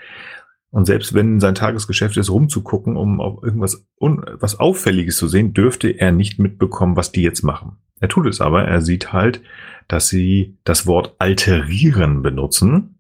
Und 0.70 0.86
selbst 0.86 1.14
wenn 1.14 1.42
sein 1.42 1.54
Tagesgeschäft 1.54 2.16
ist, 2.16 2.30
rumzugucken, 2.30 2.96
um 2.96 3.20
auf 3.20 3.44
irgendwas 3.44 3.86
was 4.00 4.58
Auffälliges 4.58 5.18
zu 5.18 5.28
sehen, 5.28 5.54
dürfte 5.54 5.90
er 5.90 6.14
nicht 6.14 6.40
mitbekommen, 6.40 6.96
was 6.96 7.12
die 7.12 7.24
jetzt 7.24 7.44
machen. 7.44 7.76
Er 8.00 8.08
tut 8.08 8.26
es 8.26 8.40
aber, 8.40 8.64
er 8.64 8.80
sieht 8.80 9.12
halt, 9.12 9.42
dass 9.88 10.08
sie 10.08 10.58
das 10.64 10.88
Wort 10.88 11.16
alterieren 11.20 12.22
benutzen, 12.22 13.00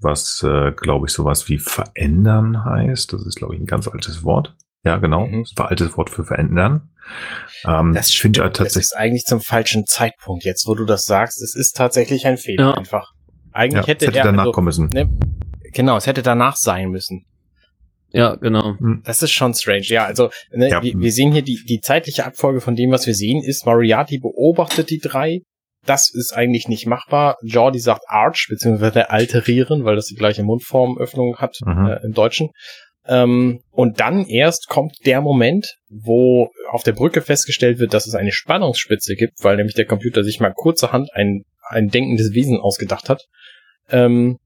was, 0.00 0.44
äh, 0.46 0.72
glaube 0.72 1.06
ich, 1.06 1.12
sowas 1.12 1.48
wie 1.48 1.58
verändern 1.58 2.64
heißt. 2.64 3.12
Das 3.12 3.26
ist, 3.26 3.36
glaube 3.36 3.54
ich, 3.54 3.60
ein 3.60 3.66
ganz 3.66 3.88
altes 3.88 4.22
Wort. 4.24 4.54
Ja, 4.84 4.96
genau. 4.98 5.26
Mhm. 5.26 5.42
Das 5.42 5.52
war 5.56 5.70
altes 5.70 5.96
Wort 5.96 6.10
für 6.10 6.24
verändern. 6.24 6.90
Ähm, 7.64 7.94
das 7.94 8.10
finde 8.10 8.40
ich 8.40 8.44
tatsächlich. 8.44 8.74
Das 8.74 8.84
ist 8.84 8.96
eigentlich 8.96 9.24
zum 9.24 9.40
falschen 9.40 9.86
Zeitpunkt 9.86 10.44
jetzt, 10.44 10.66
wo 10.66 10.74
du 10.74 10.84
das 10.84 11.04
sagst. 11.04 11.42
Es 11.42 11.54
ist 11.54 11.76
tatsächlich 11.76 12.26
ein 12.26 12.36
Fehler 12.36 12.70
ja. 12.70 12.74
einfach. 12.74 13.12
Eigentlich 13.52 13.86
ja, 13.86 13.88
hätte, 13.88 14.06
hätte 14.06 14.18
er 14.18 14.24
danach 14.24 14.42
also, 14.42 14.52
kommen 14.52 14.66
müssen. 14.66 14.88
Ne, 14.88 15.08
genau, 15.72 15.96
es 15.96 16.06
hätte 16.06 16.22
danach 16.22 16.56
sein 16.56 16.90
müssen. 16.90 17.24
Ja, 18.10 18.36
genau. 18.36 18.78
Hm. 18.78 19.02
Das 19.04 19.22
ist 19.22 19.32
schon 19.32 19.52
strange. 19.54 19.84
Ja, 19.86 20.04
also 20.04 20.30
ne, 20.50 20.70
ja. 20.70 20.82
Wir, 20.82 20.98
wir, 20.98 21.12
sehen 21.12 21.32
hier 21.32 21.42
die, 21.42 21.62
die 21.68 21.80
zeitliche 21.80 22.24
Abfolge 22.24 22.60
von 22.60 22.74
dem, 22.74 22.90
was 22.90 23.06
wir 23.06 23.14
sehen, 23.14 23.42
ist 23.42 23.66
Moriarty 23.66 24.18
beobachtet 24.18 24.90
die 24.90 24.98
drei, 24.98 25.42
das 25.88 26.12
ist 26.12 26.32
eigentlich 26.32 26.68
nicht 26.68 26.86
machbar. 26.86 27.36
Jordi 27.42 27.78
sagt 27.78 28.02
Arch, 28.08 28.46
beziehungsweise 28.48 29.10
alterieren, 29.10 29.84
weil 29.84 29.96
das 29.96 30.06
die 30.06 30.14
gleiche 30.14 30.42
Mundformöffnung 30.42 31.38
hat 31.38 31.56
mhm. 31.64 31.86
äh, 31.86 32.04
im 32.04 32.12
Deutschen. 32.12 32.50
Ähm, 33.06 33.60
und 33.70 34.00
dann 34.00 34.26
erst 34.26 34.68
kommt 34.68 34.94
der 35.06 35.22
Moment, 35.22 35.76
wo 35.88 36.50
auf 36.70 36.82
der 36.82 36.92
Brücke 36.92 37.22
festgestellt 37.22 37.78
wird, 37.78 37.94
dass 37.94 38.06
es 38.06 38.14
eine 38.14 38.32
Spannungsspitze 38.32 39.14
gibt, 39.14 39.42
weil 39.42 39.56
nämlich 39.56 39.74
der 39.74 39.86
Computer 39.86 40.22
sich 40.22 40.40
mal 40.40 40.52
kurzerhand 40.52 41.08
ein, 41.14 41.42
ein 41.68 41.88
denkendes 41.88 42.34
Wesen 42.34 42.58
ausgedacht 42.60 43.08
hat. 43.08 43.24
Ähm, 43.88 44.36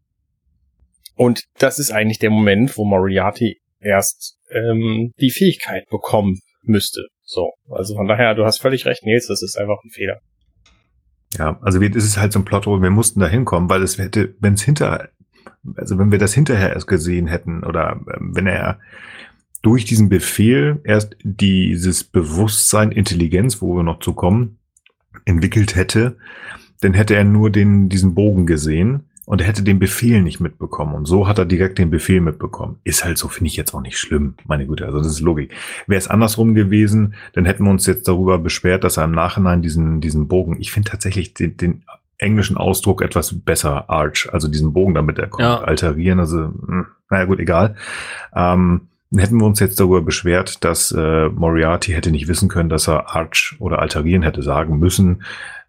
und 1.17 1.43
das 1.59 1.81
ist 1.81 1.91
eigentlich 1.91 2.21
der 2.21 2.31
Moment, 2.31 2.77
wo 2.79 2.85
Moriarty 2.85 3.59
erst 3.81 4.37
ähm, 4.51 5.11
die 5.21 5.31
Fähigkeit 5.31 5.85
bekommen 5.91 6.39
müsste. 6.63 7.03
So, 7.25 7.51
also 7.69 7.97
von 7.97 8.07
daher, 8.07 8.35
du 8.35 8.45
hast 8.45 8.59
völlig 8.59 8.87
recht, 8.87 9.05
Nils, 9.05 9.27
das 9.27 9.43
ist 9.43 9.57
einfach 9.57 9.79
ein 9.85 9.91
Fehler. 9.91 10.21
Ja, 11.39 11.59
also 11.63 11.81
wir, 11.81 11.91
das 11.91 12.05
ist 12.05 12.19
halt 12.19 12.33
so 12.33 12.39
ein 12.39 12.45
Plot, 12.45 12.67
wir 12.67 12.91
mussten 12.91 13.21
da 13.21 13.27
hinkommen, 13.27 13.71
weil 13.71 13.83
es 13.83 13.99
hätte, 13.99 14.35
wenn 14.41 14.55
es 14.55 14.63
hinter, 14.63 15.09
also 15.77 15.99
wenn 15.99 16.13
wir 16.13 16.19
das 16.19 16.35
hinterher 16.35 16.75
erst 16.75 16.87
gesehen 16.87 17.27
hätten 17.27 17.65
oder 17.65 18.01
ähm, 18.15 18.33
wenn 18.35 18.47
er 18.47 18.79
durch 19.63 19.85
diesen 19.85 20.09
Befehl 20.09 20.81
erst 20.85 21.17
dieses 21.23 22.05
Bewusstsein, 22.05 22.91
Intelligenz, 22.91 23.63
wo 23.63 23.77
wir 23.77 23.83
noch 23.83 24.01
zu 24.01 24.13
kommen, 24.13 24.59
entwickelt 25.25 25.77
hätte, 25.77 26.17
dann 26.81 26.95
hätte 26.95 27.15
er 27.15 27.25
nur 27.25 27.51
den, 27.51 27.89
diesen 27.89 28.15
Bogen 28.15 28.47
gesehen 28.47 29.05
und 29.25 29.41
er 29.41 29.47
hätte 29.47 29.63
den 29.63 29.79
Befehl 29.79 30.21
nicht 30.21 30.41
mitbekommen. 30.41 30.95
Und 30.95 31.07
so 31.07 31.29
hat 31.29 31.39
er 31.39 31.45
direkt 31.45 31.79
den 31.79 31.91
Befehl 31.91 32.21
mitbekommen. 32.21 32.79
Ist 32.83 33.05
halt 33.05 33.19
so, 33.19 33.29
finde 33.29 33.49
ich 33.49 33.57
jetzt 33.57 33.73
auch 33.73 33.81
nicht 33.81 33.99
schlimm. 33.99 34.35
Meine 34.47 34.67
Güte, 34.67 34.85
also 34.85 34.99
das 34.99 35.07
ist 35.07 35.21
Logik. 35.21 35.55
Wäre 35.87 35.99
es 35.99 36.09
andersrum 36.09 36.55
gewesen, 36.55 37.15
dann 37.33 37.45
hätten 37.45 37.65
wir 37.65 37.71
uns 37.71 37.87
jetzt 37.87 38.09
darüber 38.09 38.39
beschwert, 38.39 38.83
dass 38.85 38.97
er 38.97 39.05
im 39.05 39.13
Nachhinein 39.13 39.63
diesen, 39.63 40.01
diesen 40.01 40.27
Bogen, 40.27 40.61
ich 40.61 40.73
finde 40.73 40.91
tatsächlich 40.91 41.35
den, 41.35 41.57
den 41.57 41.83
englischen 42.19 42.57
Ausdruck 42.57 43.03
etwas 43.03 43.35
besser, 43.41 43.89
Arch, 43.89 44.29
also 44.33 44.49
diesen 44.49 44.73
Bogen, 44.73 44.95
damit 44.95 45.19
er 45.19 45.29
kommt, 45.29 45.43
ja. 45.43 45.61
alterieren, 45.61 46.21
also, 46.21 46.39
hm, 46.39 46.87
naja 47.11 47.25
gut, 47.25 47.41
egal. 47.41 47.77
Ähm, 48.35 48.89
hätten 49.17 49.37
wir 49.39 49.47
uns 49.47 49.61
jetzt 49.61 49.79
darüber 49.79 50.03
beschwert, 50.03 50.65
dass 50.65 50.93
äh, 50.93 51.29
Moriarty 51.29 51.93
hätte 51.93 52.11
nicht 52.11 52.29
wissen 52.29 52.49
können, 52.49 52.69
dass 52.69 52.89
er 52.89 53.15
Arch 53.15 53.57
oder 53.59 53.81
alterieren 53.81 54.23
hätte 54.23 54.43
sagen 54.43 54.79
müssen 54.79 55.23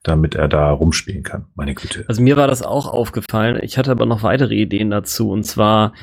damit 0.04 0.36
er 0.36 0.50
da 0.50 0.70
rumspielen 0.70 1.24
kann. 1.24 1.46
Meine 1.56 1.74
Güte. 1.74 2.04
Also 2.08 2.22
mir 2.22 2.36
war 2.36 2.48
das 2.48 2.62
auch 2.62 2.88
aufgefallen. 2.88 3.58
Ich 3.62 3.78
hatte 3.78 3.90
aber 3.90 4.06
noch 4.06 4.22
weitere 4.22 4.54
Ideen 4.54 4.92
dazu. 4.92 5.32
Und 5.32 5.46
zwar 5.46 5.94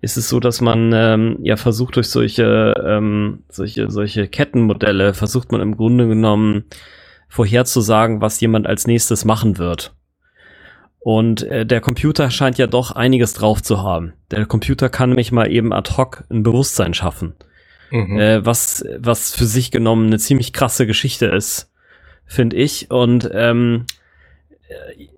ist 0.00 0.16
es 0.16 0.28
so, 0.28 0.38
dass 0.38 0.60
man 0.60 0.92
ähm, 0.94 1.38
ja 1.42 1.56
versucht 1.56 1.96
durch 1.96 2.08
solche 2.08 2.72
ähm, 2.86 3.42
solche 3.48 3.90
solche 3.90 4.28
Kettenmodelle 4.28 5.12
versucht 5.12 5.50
man 5.50 5.60
im 5.60 5.76
Grunde 5.76 6.06
genommen 6.06 6.64
vorherzusagen, 7.28 8.20
was 8.20 8.40
jemand 8.40 8.68
als 8.68 8.86
nächstes 8.86 9.24
machen 9.24 9.58
wird. 9.58 9.92
Und 11.00 11.42
äh, 11.42 11.66
der 11.66 11.80
Computer 11.80 12.30
scheint 12.30 12.58
ja 12.58 12.68
doch 12.68 12.92
einiges 12.92 13.34
drauf 13.34 13.60
zu 13.60 13.82
haben. 13.82 14.12
Der 14.30 14.46
Computer 14.46 14.88
kann 14.88 15.10
nämlich 15.10 15.32
mal 15.32 15.50
eben 15.50 15.72
ad 15.72 15.96
hoc 15.96 16.24
ein 16.30 16.44
Bewusstsein 16.44 16.94
schaffen. 16.94 17.34
Mhm. 17.90 18.18
Äh, 18.20 18.46
was, 18.46 18.84
was 18.98 19.34
für 19.34 19.46
sich 19.46 19.72
genommen 19.72 20.06
eine 20.06 20.18
ziemlich 20.18 20.52
krasse 20.52 20.86
Geschichte 20.86 21.26
ist 21.26 21.72
finde 22.28 22.56
ich. 22.56 22.90
Und 22.90 23.28
ähm, 23.32 23.86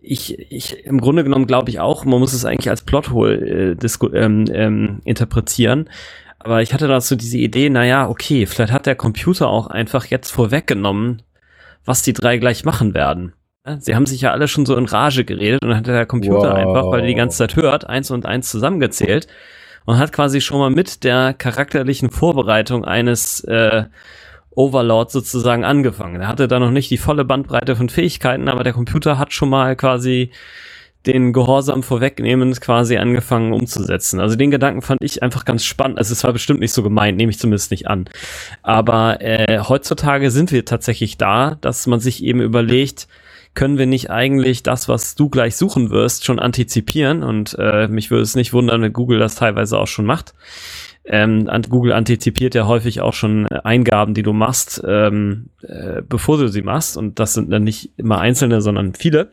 ich, 0.01 0.39
ich 0.51 0.87
im 0.87 1.01
Grunde 1.01 1.25
genommen 1.25 1.47
glaube 1.47 1.71
ich 1.71 1.81
auch, 1.81 2.05
man 2.05 2.21
muss 2.21 2.33
es 2.33 2.45
eigentlich 2.45 2.71
als 2.71 2.83
Plothole 2.83 3.77
äh, 3.77 4.09
ähm, 4.15 4.47
ähm, 4.53 5.01
interpretieren. 5.05 5.91
Aber 6.39 6.63
ich 6.63 6.73
hatte 6.73 6.89
dazu 6.89 7.17
diese 7.17 7.37
Idee, 7.37 7.69
naja, 7.69 8.09
okay, 8.09 8.47
vielleicht 8.47 8.73
hat 8.73 8.87
der 8.87 8.95
Computer 8.95 9.49
auch 9.49 9.67
einfach 9.67 10.07
jetzt 10.07 10.31
vorweggenommen, 10.31 11.23
was 11.85 12.03
die 12.03 12.15
drei 12.15 12.39
gleich 12.39 12.65
machen 12.65 12.95
werden. 12.95 13.35
Sie 13.79 13.95
haben 13.95 14.07
sich 14.07 14.23
ja 14.23 14.33
alle 14.33 14.49
schon 14.49 14.65
so 14.65 14.75
in 14.75 14.87
Rage 14.87 15.25
geredet 15.27 15.63
und 15.63 15.69
dann 15.69 15.79
hat 15.79 15.87
der 15.87 16.07
Computer 16.07 16.53
wow. 16.53 16.55
einfach, 16.55 16.87
weil 16.87 17.01
er 17.01 17.07
die 17.07 17.15
ganze 17.15 17.37
Zeit 17.39 17.57
hört, 17.57 17.87
eins 17.87 18.11
und 18.11 18.25
eins 18.25 18.51
zusammengezählt 18.51 19.27
und 19.85 19.99
hat 19.99 20.13
quasi 20.13 20.41
schon 20.41 20.59
mal 20.59 20.71
mit 20.71 21.05
der 21.05 21.35
charakterlichen 21.35 22.11
Vorbereitung 22.11 22.87
eines 22.87 23.45
äh, 23.45 23.85
Overlord 24.61 25.11
sozusagen 25.11 25.65
angefangen. 25.65 26.21
Er 26.21 26.29
hatte 26.29 26.49
da 26.49 26.59
noch 26.59 26.71
nicht 26.71 26.91
die 26.91 26.99
volle 26.99 27.25
Bandbreite 27.25 27.77
von 27.77 27.89
Fähigkeiten, 27.89 28.49
aber 28.49 28.63
der 28.63 28.75
Computer 28.75 29.19
hat 29.19 29.33
schon 29.33 29.49
mal 29.49 29.75
quasi 29.75 30.31
den 31.07 31.33
Gehorsam 31.33 31.83
vorwegnehmend 31.83 32.61
quasi 32.61 32.99
angefangen 32.99 33.55
umzusetzen. 33.55 34.21
Also 34.21 34.37
den 34.37 34.51
Gedanken 34.51 34.83
fand 34.83 35.03
ich 35.03 35.23
einfach 35.23 35.47
ganz 35.47 35.65
spannend. 35.65 35.97
Also 35.97 36.13
es 36.13 36.23
war 36.25 36.33
bestimmt 36.35 36.61
nicht 36.61 36.75
so 36.75 36.83
gemeint, 36.83 37.17
nehme 37.17 37.31
ich 37.31 37.39
zumindest 37.39 37.71
nicht 37.71 37.89
an. 37.89 38.05
Aber 38.63 39.23
äh, 39.23 39.61
heutzutage 39.61 40.31
sind 40.31 40.53
wir 40.53 40.67
tatsächlich 40.67 41.17
da, 41.17 41.57
dass 41.63 41.87
man 41.87 42.01
sich 42.01 42.23
eben 42.23 42.43
überlegt, 42.43 43.09
können 43.55 43.79
wir 43.79 43.87
nicht 43.87 44.11
eigentlich 44.11 44.63
das, 44.63 44.89
was 44.89 45.15
du 45.15 45.29
gleich 45.29 45.57
suchen 45.57 45.91
wirst, 45.91 46.25
schon 46.25 46.39
antizipieren? 46.39 47.23
Und 47.23 47.57
äh, 47.59 47.89
mich 47.89 48.11
würde 48.11 48.23
es 48.23 48.37
nicht 48.37 48.53
wundern, 48.53 48.83
wenn 48.83 48.93
Google 48.93 49.19
das 49.19 49.35
teilweise 49.35 49.79
auch 49.79 49.87
schon 49.87 50.07
macht. 50.07 50.35
Ähm, 51.05 51.49
Google 51.69 51.93
antizipiert 51.93 52.55
ja 52.55 52.67
häufig 52.67 53.01
auch 53.01 53.15
schon 53.15 53.47
Eingaben, 53.49 54.15
die 54.15 54.23
du 54.23 54.33
machst, 54.33 54.83
ähm, 54.87 55.47
äh, 55.63 56.03
bevor 56.09 56.39
du 56.39 56.49
sie 56.49 56.63
machst. 56.63 56.97
Und 56.97 57.19
das 57.19 57.35
sind 57.35 57.51
dann 57.51 57.65
nicht 57.65 57.91
immer 57.97 58.21
einzelne, 58.21 58.61
sondern 58.61 58.95
viele. 58.95 59.33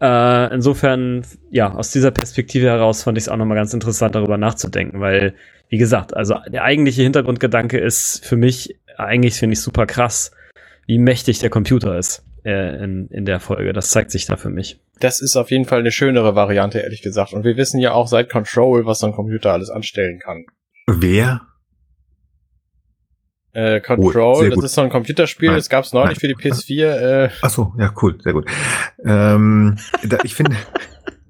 Äh, 0.00 0.54
insofern, 0.54 1.24
ja, 1.50 1.72
aus 1.74 1.90
dieser 1.90 2.10
Perspektive 2.10 2.66
heraus 2.66 3.02
fand 3.02 3.18
ich 3.18 3.24
es 3.24 3.28
auch 3.28 3.36
nochmal 3.36 3.56
ganz 3.56 3.74
interessant, 3.74 4.14
darüber 4.14 4.38
nachzudenken, 4.38 5.00
weil, 5.00 5.34
wie 5.68 5.78
gesagt, 5.78 6.16
also 6.16 6.36
der 6.48 6.64
eigentliche 6.64 7.02
Hintergrundgedanke 7.02 7.78
ist 7.78 8.24
für 8.24 8.36
mich, 8.36 8.76
eigentlich 8.96 9.34
finde 9.34 9.54
ich 9.54 9.60
super 9.60 9.86
krass, 9.86 10.32
wie 10.86 10.98
mächtig 10.98 11.38
der 11.38 11.50
Computer 11.50 11.98
ist 11.98 12.24
äh, 12.44 12.82
in, 12.82 13.08
in 13.08 13.24
der 13.24 13.40
Folge. 13.40 13.72
Das 13.72 13.90
zeigt 13.90 14.10
sich 14.10 14.26
da 14.26 14.36
für 14.36 14.50
mich. 14.50 14.80
Das 15.00 15.20
ist 15.20 15.36
auf 15.36 15.50
jeden 15.50 15.64
Fall 15.64 15.80
eine 15.80 15.90
schönere 15.90 16.34
Variante, 16.34 16.78
ehrlich 16.78 17.02
gesagt. 17.02 17.32
Und 17.32 17.44
wir 17.44 17.56
wissen 17.56 17.80
ja 17.80 17.92
auch 17.92 18.06
seit 18.06 18.30
Control, 18.30 18.86
was 18.86 19.00
so 19.00 19.06
ein 19.06 19.12
Computer 19.12 19.52
alles 19.52 19.70
anstellen 19.70 20.20
kann. 20.20 20.44
Wer? 20.86 21.42
Äh, 23.52 23.80
Control, 23.80 24.46
oh, 24.46 24.50
das 24.50 24.64
ist 24.64 24.74
so 24.74 24.80
ein 24.80 24.90
Computerspiel, 24.90 25.48
Nein. 25.48 25.58
das 25.58 25.68
gab 25.68 25.84
es 25.84 25.92
neulich 25.92 26.20
Nein. 26.20 26.20
für 26.20 26.28
die 26.28 26.34
PS4. 26.34 27.24
Äh. 27.26 27.30
Ach 27.40 27.50
so, 27.50 27.72
ja, 27.78 27.92
cool, 28.02 28.18
sehr 28.20 28.32
gut. 28.32 28.50
Ähm, 29.04 29.76
da, 30.02 30.18
ich 30.24 30.34
finde... 30.34 30.56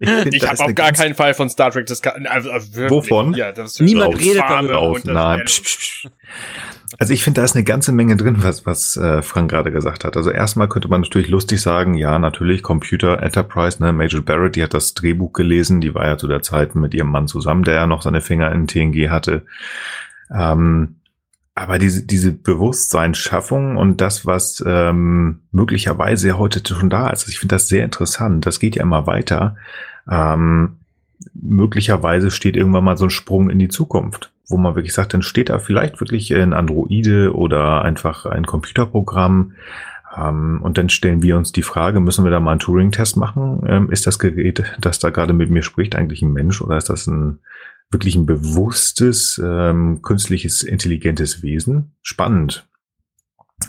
Ich, 0.01 0.11
find, 0.11 0.34
ich 0.34 0.47
habe 0.47 0.64
auf 0.64 0.74
gar 0.74 0.92
keinen 0.92 1.14
Fall 1.14 1.34
von 1.34 1.49
Star 1.49 1.70
Trek 1.70 1.86
das 1.86 2.03
kann, 2.03 2.26
also, 2.26 2.51
also 2.51 2.90
Wovon? 2.90 3.34
Ja, 3.34 3.53
das 3.53 3.78
Niemand 3.80 4.18
redet 4.18 4.42
darüber. 4.42 4.99
Nein. 5.05 5.45
Psch, 5.45 5.62
psch, 5.62 5.78
psch. 5.78 6.09
Also 6.99 7.12
ich 7.12 7.24
finde, 7.24 7.40
da 7.40 7.45
ist 7.45 7.57
eine 7.57 7.64
ganze 7.64 7.92
Menge 7.92 8.16
drin, 8.16 8.36
was, 8.38 8.66
was 8.66 8.97
äh, 8.97 9.22
Frank 9.22 9.51
gerade 9.51 9.72
gesagt 9.72 10.05
hat. 10.05 10.16
Also 10.16 10.30
erstmal 10.30 10.68
könnte 10.68 10.88
man 10.88 11.01
natürlich 11.01 11.28
lustig 11.28 11.61
sagen, 11.61 11.95
ja, 11.95 12.18
natürlich, 12.18 12.62
Computer 12.62 13.22
Enterprise, 13.22 13.82
ne, 13.82 13.92
Major 13.92 14.20
Barrett, 14.20 14.57
die 14.57 14.62
hat 14.62 14.74
das 14.74 14.95
Drehbuch 14.95 15.32
gelesen, 15.32 15.80
die 15.80 15.95
war 15.95 16.07
ja 16.07 16.18
zu 16.18 16.28
der 16.28 16.42
Zeit 16.42 16.74
mit 16.74 16.95
ihrem 16.95 17.11
Mann 17.11 17.26
zusammen, 17.26 17.64
der 17.64 17.74
ja 17.74 17.86
noch 17.86 18.03
seine 18.03 18.20
Finger 18.20 18.53
in 18.53 18.66
TNG 18.66 19.11
hatte. 19.11 19.45
Ähm, 20.32 20.97
aber 21.55 21.78
diese, 21.78 22.05
diese 22.05 22.32
Bewusstseinsschaffung 22.32 23.76
und 23.76 24.00
das, 24.00 24.26
was 24.26 24.62
ähm, 24.66 25.40
möglicherweise 25.52 26.36
heute 26.36 26.62
schon 26.66 26.90
da 26.90 27.11
ist, 27.11 27.28
ich 27.28 27.38
finde 27.38 27.55
das 27.55 27.68
sehr 27.68 27.84
interessant. 27.84 28.44
Das 28.46 28.59
geht 28.59 28.76
ja 28.76 28.82
immer 28.82 29.07
weiter. 29.07 29.57
Ähm, 30.11 30.76
möglicherweise 31.34 32.30
steht 32.30 32.57
irgendwann 32.57 32.84
mal 32.84 32.96
so 32.96 33.05
ein 33.05 33.11
Sprung 33.11 33.50
in 33.50 33.59
die 33.59 33.68
Zukunft 33.68 34.32
wo 34.48 34.57
man 34.57 34.74
wirklich 34.74 34.94
sagt, 34.94 35.14
dann 35.14 35.22
steht 35.22 35.48
da 35.48 35.59
vielleicht 35.59 36.00
wirklich 36.00 36.34
ein 36.34 36.52
Androide 36.52 37.34
oder 37.34 37.82
einfach 37.82 38.26
ein 38.26 38.46
Computerprogramm. 38.46 39.52
Ähm, 40.16 40.61
und 40.62 40.78
dann 40.78 40.88
stellen 40.88 41.22
wir 41.22 41.36
uns 41.36 41.52
die 41.52 41.62
Frage, 41.62 42.00
müssen 42.00 42.24
wir 42.24 42.30
da 42.30 42.40
mal 42.40 42.52
einen 42.52 42.61
Turing-Test 42.61 43.16
machen? 43.16 43.62
Ähm, 43.66 43.90
ist 43.90 44.07
das 44.07 44.18
Gerät, 44.18 44.62
das 44.80 44.98
da 44.98 45.11
gerade 45.11 45.32
mit 45.32 45.50
mir 45.50 45.62
spricht, 45.62 45.96
eigentlich 45.96 46.22
ein 46.22 46.32
Mensch 46.32 46.61
oder 46.61 46.76
ist 46.76 46.90
das 46.90 47.07
ein 47.07 47.38
wirklich 47.91 48.16
ein 48.16 48.26
bewusstes, 48.26 49.41
ähm, 49.43 50.03
künstliches, 50.03 50.62
intelligentes 50.62 51.43
Wesen? 51.43 51.93
Spannend. 52.03 52.68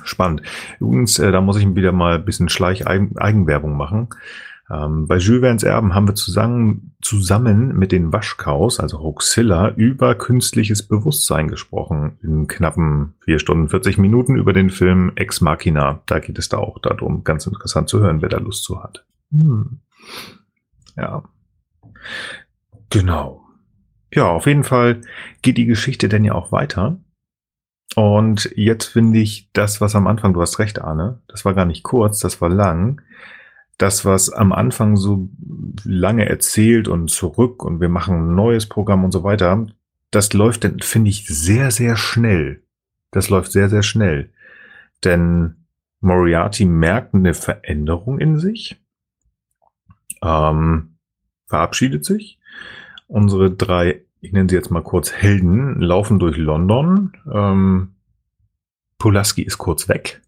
Spannend. 0.03 0.41
Übrigens, 0.79 1.19
äh, 1.19 1.31
da 1.31 1.41
muss 1.41 1.57
ich 1.57 1.75
wieder 1.75 1.91
mal 1.91 2.15
ein 2.15 2.25
bisschen 2.25 2.49
Schleich-Eigenwerbung 2.49 3.77
machen. 3.77 4.09
Ähm, 4.69 5.07
bei 5.07 5.17
Jules 5.17 5.41
Verne's 5.41 5.63
Erben 5.63 5.93
haben 5.93 6.07
wir 6.07 6.15
zusammen, 6.15 6.95
zusammen 7.01 7.77
mit 7.77 7.91
den 7.91 8.11
Waschkaus, 8.11 8.79
also 8.79 8.99
Hoaxilla, 8.99 9.69
über 9.75 10.15
künstliches 10.15 10.87
Bewusstsein 10.87 11.49
gesprochen. 11.49 12.17
In 12.23 12.47
knappen 12.47 13.13
vier 13.19 13.37
Stunden 13.37 13.69
40 13.69 13.99
Minuten 13.99 14.37
über 14.37 14.53
den 14.53 14.71
Film 14.71 15.11
Ex 15.15 15.39
Machina. 15.41 16.01
Da 16.07 16.19
geht 16.19 16.39
es 16.39 16.49
da 16.49 16.57
auch 16.57 16.79
darum. 16.79 17.23
Ganz 17.23 17.45
interessant 17.45 17.89
zu 17.89 17.99
hören, 17.99 18.21
wer 18.21 18.29
da 18.29 18.37
Lust 18.37 18.63
zu 18.63 18.81
hat. 18.81 19.05
Hm. 19.31 19.79
Ja. 20.97 21.23
Genau. 22.89 23.44
Ja, 24.15 24.29
auf 24.29 24.47
jeden 24.47 24.63
Fall 24.63 25.01
geht 25.41 25.57
die 25.57 25.65
Geschichte 25.65 26.09
denn 26.09 26.25
ja 26.25 26.33
auch 26.33 26.51
weiter. 26.51 26.97
Und 27.95 28.51
jetzt 28.55 28.85
finde 28.85 29.19
ich 29.19 29.49
das, 29.53 29.79
was 29.79 29.95
am 29.95 30.07
Anfang, 30.07 30.33
du 30.33 30.41
hast 30.41 30.59
recht, 30.59 30.81
Arne, 30.81 31.21
das 31.27 31.45
war 31.45 31.53
gar 31.53 31.65
nicht 31.65 31.83
kurz, 31.83 32.19
das 32.19 32.41
war 32.41 32.49
lang 32.49 33.01
das, 33.77 34.05
was 34.05 34.29
am 34.31 34.53
Anfang 34.53 34.95
so 34.95 35.29
lange 35.83 36.27
erzählt 36.27 36.87
und 36.87 37.09
zurück 37.09 37.63
und 37.63 37.81
wir 37.81 37.89
machen 37.89 38.29
ein 38.29 38.35
neues 38.35 38.67
Programm 38.67 39.03
und 39.03 39.11
so 39.11 39.23
weiter, 39.23 39.67
das 40.11 40.31
läuft 40.33 40.63
dann, 40.63 40.79
finde 40.79 41.09
ich, 41.09 41.27
sehr, 41.27 41.71
sehr 41.71 41.97
schnell. 41.97 42.63
Das 43.11 43.29
läuft 43.29 43.51
sehr, 43.51 43.69
sehr 43.69 43.83
schnell. 43.83 44.31
Denn 45.03 45.65
Moriarty 45.99 46.65
merkt 46.65 47.13
eine 47.13 47.33
Veränderung 47.33 48.19
in 48.19 48.39
sich, 48.39 48.81
ähm, 50.21 50.97
verabschiedet 51.47 52.05
sich. 52.05 52.39
Unsere 53.07 53.51
drei, 53.51 54.01
ich 54.19 54.31
nenne 54.31 54.49
sie 54.49 54.55
jetzt 54.55 54.71
mal 54.71 54.83
kurz 54.83 55.11
Helden, 55.11 55.79
laufen 55.79 56.19
durch 56.19 56.37
London. 56.37 57.13
Ähm, 57.31 57.95
Pulaski 58.97 59.43
ist 59.43 59.57
kurz 59.57 59.87
weg, 59.87 60.21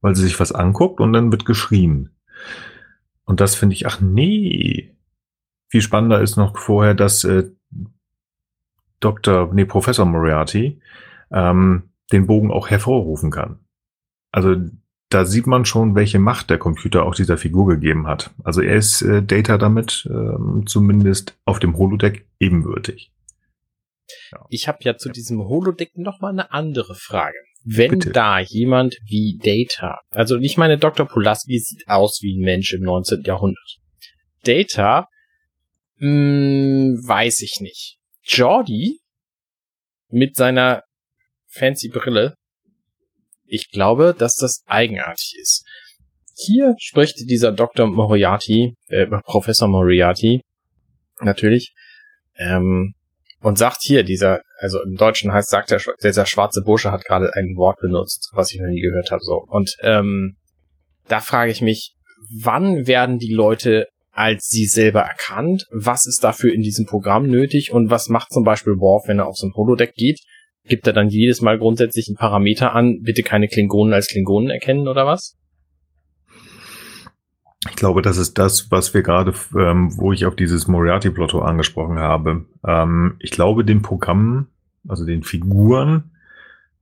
weil 0.00 0.14
sie 0.14 0.24
sich 0.24 0.38
was 0.38 0.52
anguckt 0.52 1.00
und 1.00 1.12
dann 1.12 1.30
wird 1.32 1.44
geschrien. 1.44 2.10
Und 3.24 3.40
das 3.40 3.54
finde 3.54 3.74
ich, 3.74 3.86
ach 3.86 4.00
nee. 4.00 4.94
Viel 5.68 5.82
spannender 5.82 6.20
ist 6.20 6.36
noch 6.36 6.56
vorher, 6.56 6.94
dass 6.94 7.24
äh, 7.24 7.50
Dr., 9.00 9.52
nee, 9.52 9.64
Professor 9.64 10.06
Moriarty 10.06 10.80
ähm, 11.30 11.90
den 12.10 12.26
Bogen 12.26 12.50
auch 12.50 12.68
hervorrufen 12.68 13.30
kann. 13.30 13.60
Also 14.32 14.56
da 15.10 15.24
sieht 15.24 15.46
man 15.46 15.64
schon, 15.64 15.94
welche 15.94 16.18
Macht 16.18 16.50
der 16.50 16.58
Computer 16.58 17.04
auch 17.04 17.14
dieser 17.14 17.38
Figur 17.38 17.66
gegeben 17.66 18.06
hat. 18.06 18.30
Also 18.44 18.60
er 18.60 18.76
ist 18.76 19.02
äh, 19.02 19.22
Data 19.22 19.58
damit 19.58 20.06
ähm, 20.10 20.64
zumindest 20.66 21.36
auf 21.44 21.58
dem 21.58 21.76
Holodeck 21.76 22.26
ebenbürtig. 22.38 23.10
Ja. 24.32 24.44
Ich 24.50 24.68
habe 24.68 24.78
ja 24.82 24.96
zu 24.96 25.10
diesem 25.10 25.40
Holodeck 25.40 25.96
noch 25.96 26.20
mal 26.20 26.30
eine 26.30 26.52
andere 26.52 26.94
Frage 26.94 27.38
wenn 27.64 27.90
Bitte. 27.90 28.12
da 28.12 28.38
jemand 28.38 28.96
wie 29.04 29.38
Data, 29.42 30.00
also 30.10 30.38
ich 30.38 30.56
meine, 30.56 30.78
Dr. 30.78 31.06
Pulaski 31.06 31.58
sieht 31.58 31.86
aus 31.86 32.20
wie 32.22 32.38
ein 32.38 32.44
Mensch 32.44 32.72
im 32.72 32.82
19. 32.82 33.22
Jahrhundert. 33.24 33.78
Data, 34.44 35.06
mh, 35.96 36.08
hm, 36.08 37.02
weiß 37.06 37.42
ich 37.42 37.60
nicht. 37.60 37.98
Jordi 38.22 39.00
mit 40.10 40.36
seiner 40.36 40.82
fancy 41.46 41.88
Brille, 41.88 42.34
ich 43.48 43.70
glaube, 43.70 44.14
dass 44.16 44.36
das 44.36 44.62
eigenartig 44.66 45.36
ist. 45.40 45.64
Hier 46.36 46.74
spricht 46.78 47.28
dieser 47.28 47.50
Dr. 47.52 47.86
Moriarty, 47.86 48.74
äh, 48.88 49.06
Professor 49.06 49.68
Moriarty, 49.68 50.42
natürlich, 51.20 51.74
ähm, 52.36 52.94
und 53.40 53.58
sagt 53.58 53.82
hier, 53.82 54.02
dieser, 54.02 54.42
also 54.58 54.82
im 54.82 54.96
Deutschen 54.96 55.32
heißt, 55.32 55.50
sagt 55.50 55.70
der, 55.70 55.80
dieser 56.02 56.26
schwarze 56.26 56.62
Bursche 56.62 56.92
hat 56.92 57.04
gerade 57.04 57.34
ein 57.34 57.54
Wort 57.56 57.78
benutzt, 57.80 58.30
was 58.32 58.52
ich 58.52 58.60
noch 58.60 58.68
nie 58.68 58.80
gehört 58.80 59.10
habe, 59.10 59.22
so. 59.22 59.44
Und 59.48 59.76
ähm, 59.82 60.36
da 61.08 61.20
frage 61.20 61.50
ich 61.50 61.60
mich, 61.60 61.94
wann 62.30 62.86
werden 62.86 63.18
die 63.18 63.32
Leute 63.32 63.86
als 64.18 64.48
sie 64.48 64.66
selber 64.66 65.02
erkannt? 65.02 65.66
Was 65.70 66.04
ist 66.04 66.24
dafür 66.24 66.52
in 66.52 66.62
diesem 66.62 66.86
Programm 66.86 67.28
nötig? 67.28 67.70
Und 67.72 67.88
was 67.88 68.08
macht 68.08 68.32
zum 68.32 68.42
Beispiel 68.42 68.72
Worf, 68.78 69.06
wenn 69.06 69.20
er 69.20 69.28
auf 69.28 69.36
so 69.36 69.46
ein 69.46 69.54
Holodeck 69.54 69.94
geht? 69.94 70.20
Gibt 70.68 70.86
er 70.86 70.92
dann 70.92 71.08
jedes 71.08 71.40
Mal 71.40 71.58
grundsätzlich 71.58 72.08
einen 72.08 72.16
Parameter 72.16 72.74
an, 72.74 73.02
bitte 73.02 73.22
keine 73.22 73.48
Klingonen 73.48 73.94
als 73.94 74.08
Klingonen 74.08 74.50
erkennen 74.50 74.86
oder 74.86 75.06
was? 75.06 75.36
Ich 77.68 77.76
glaube, 77.76 78.02
das 78.02 78.18
ist 78.18 78.38
das, 78.38 78.70
was 78.70 78.94
wir 78.94 79.02
gerade, 79.02 79.34
ähm, 79.56 79.96
wo 79.96 80.12
ich 80.12 80.26
auf 80.26 80.36
dieses 80.36 80.68
Moriarty-Plotto 80.68 81.40
angesprochen 81.40 81.98
habe. 81.98 82.44
Ähm, 82.64 83.16
ich 83.18 83.30
glaube, 83.30 83.64
dem 83.64 83.82
Programm, 83.82 84.46
also 84.86 85.04
den 85.04 85.24
Figuren, 85.24 86.12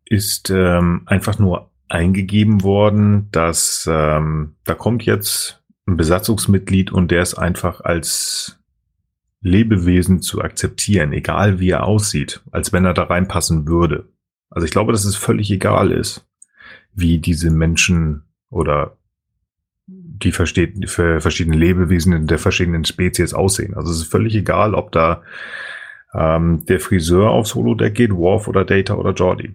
ist 0.04 0.50
ähm, 0.50 1.02
einfach 1.06 1.38
nur 1.38 1.70
eingegeben 1.88 2.62
worden, 2.62 3.28
dass 3.32 3.88
ähm, 3.90 4.56
da 4.64 4.74
kommt 4.74 5.04
jetzt 5.04 5.62
ein 5.86 5.96
Besatzungsmitglied 5.96 6.92
und 6.92 7.10
der 7.10 7.22
ist 7.22 7.34
einfach 7.34 7.80
als 7.80 8.58
Lebewesen 9.46 10.20
zu 10.20 10.42
akzeptieren, 10.42 11.12
egal 11.12 11.60
wie 11.60 11.70
er 11.70 11.84
aussieht, 11.84 12.42
als 12.50 12.72
wenn 12.72 12.84
er 12.84 12.94
da 12.94 13.04
reinpassen 13.04 13.66
würde. 13.66 14.08
Also 14.50 14.64
ich 14.64 14.72
glaube, 14.72 14.92
dass 14.92 15.04
es 15.04 15.16
völlig 15.16 15.50
egal 15.50 15.90
ist, 15.90 16.26
wie 16.92 17.18
diese 17.18 17.50
Menschen 17.50 18.22
oder 18.50 18.96
die 19.86 20.32
verschiedenen 20.32 21.58
Lebewesen 21.58 22.26
der 22.26 22.38
verschiedenen 22.38 22.84
Spezies 22.84 23.34
aussehen. 23.34 23.74
Also 23.74 23.92
es 23.92 23.98
ist 23.98 24.10
völlig 24.10 24.34
egal, 24.34 24.74
ob 24.74 24.90
da 24.92 25.22
ähm, 26.14 26.64
der 26.66 26.80
Friseur 26.80 27.30
aufs 27.30 27.54
Holodeck 27.54 27.94
geht, 27.94 28.14
Worf 28.14 28.48
oder 28.48 28.64
Data 28.64 28.94
oder 28.94 29.12
Jordi. 29.12 29.54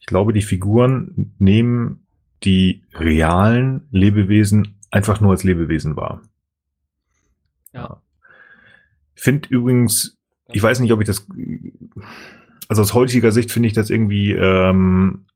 Ich 0.00 0.06
glaube, 0.06 0.32
die 0.32 0.42
Figuren 0.42 1.34
nehmen 1.38 2.06
die 2.42 2.82
realen 2.94 3.86
Lebewesen 3.90 4.76
einfach 4.90 5.20
nur 5.20 5.32
als 5.32 5.44
Lebewesen 5.44 5.96
wahr. 5.96 6.22
Ja. 7.72 8.00
Ich 9.14 9.22
finde 9.22 9.48
übrigens, 9.48 10.16
ich 10.52 10.62
weiß 10.62 10.80
nicht, 10.80 10.92
ob 10.92 11.00
ich 11.00 11.06
das, 11.06 11.26
also 12.68 12.82
aus 12.82 12.94
heutiger 12.94 13.32
Sicht 13.32 13.50
finde 13.50 13.68
ich 13.68 13.72
das 13.72 13.90
irgendwie 13.90 14.32
ähm, 14.32 15.26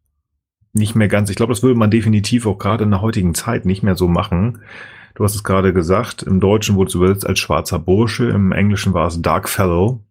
nicht 0.72 0.94
mehr 0.94 1.08
ganz. 1.08 1.30
Ich 1.30 1.36
glaube, 1.36 1.52
das 1.52 1.62
würde 1.62 1.78
man 1.78 1.90
definitiv 1.90 2.46
auch 2.46 2.58
gerade 2.58 2.84
in 2.84 2.90
der 2.90 3.02
heutigen 3.02 3.34
Zeit 3.34 3.64
nicht 3.64 3.82
mehr 3.82 3.96
so 3.96 4.08
machen. 4.08 4.60
Du 5.14 5.24
hast 5.24 5.34
es 5.34 5.44
gerade 5.44 5.72
gesagt, 5.72 6.22
im 6.22 6.40
Deutschen 6.40 6.76
wurde 6.76 6.88
es 6.88 6.94
übersetzt 6.94 7.26
als 7.26 7.40
schwarzer 7.40 7.78
Bursche, 7.78 8.28
im 8.28 8.52
Englischen 8.52 8.94
war 8.94 9.08
es 9.08 9.20
Dark 9.20 9.48
Fellow. 9.48 10.04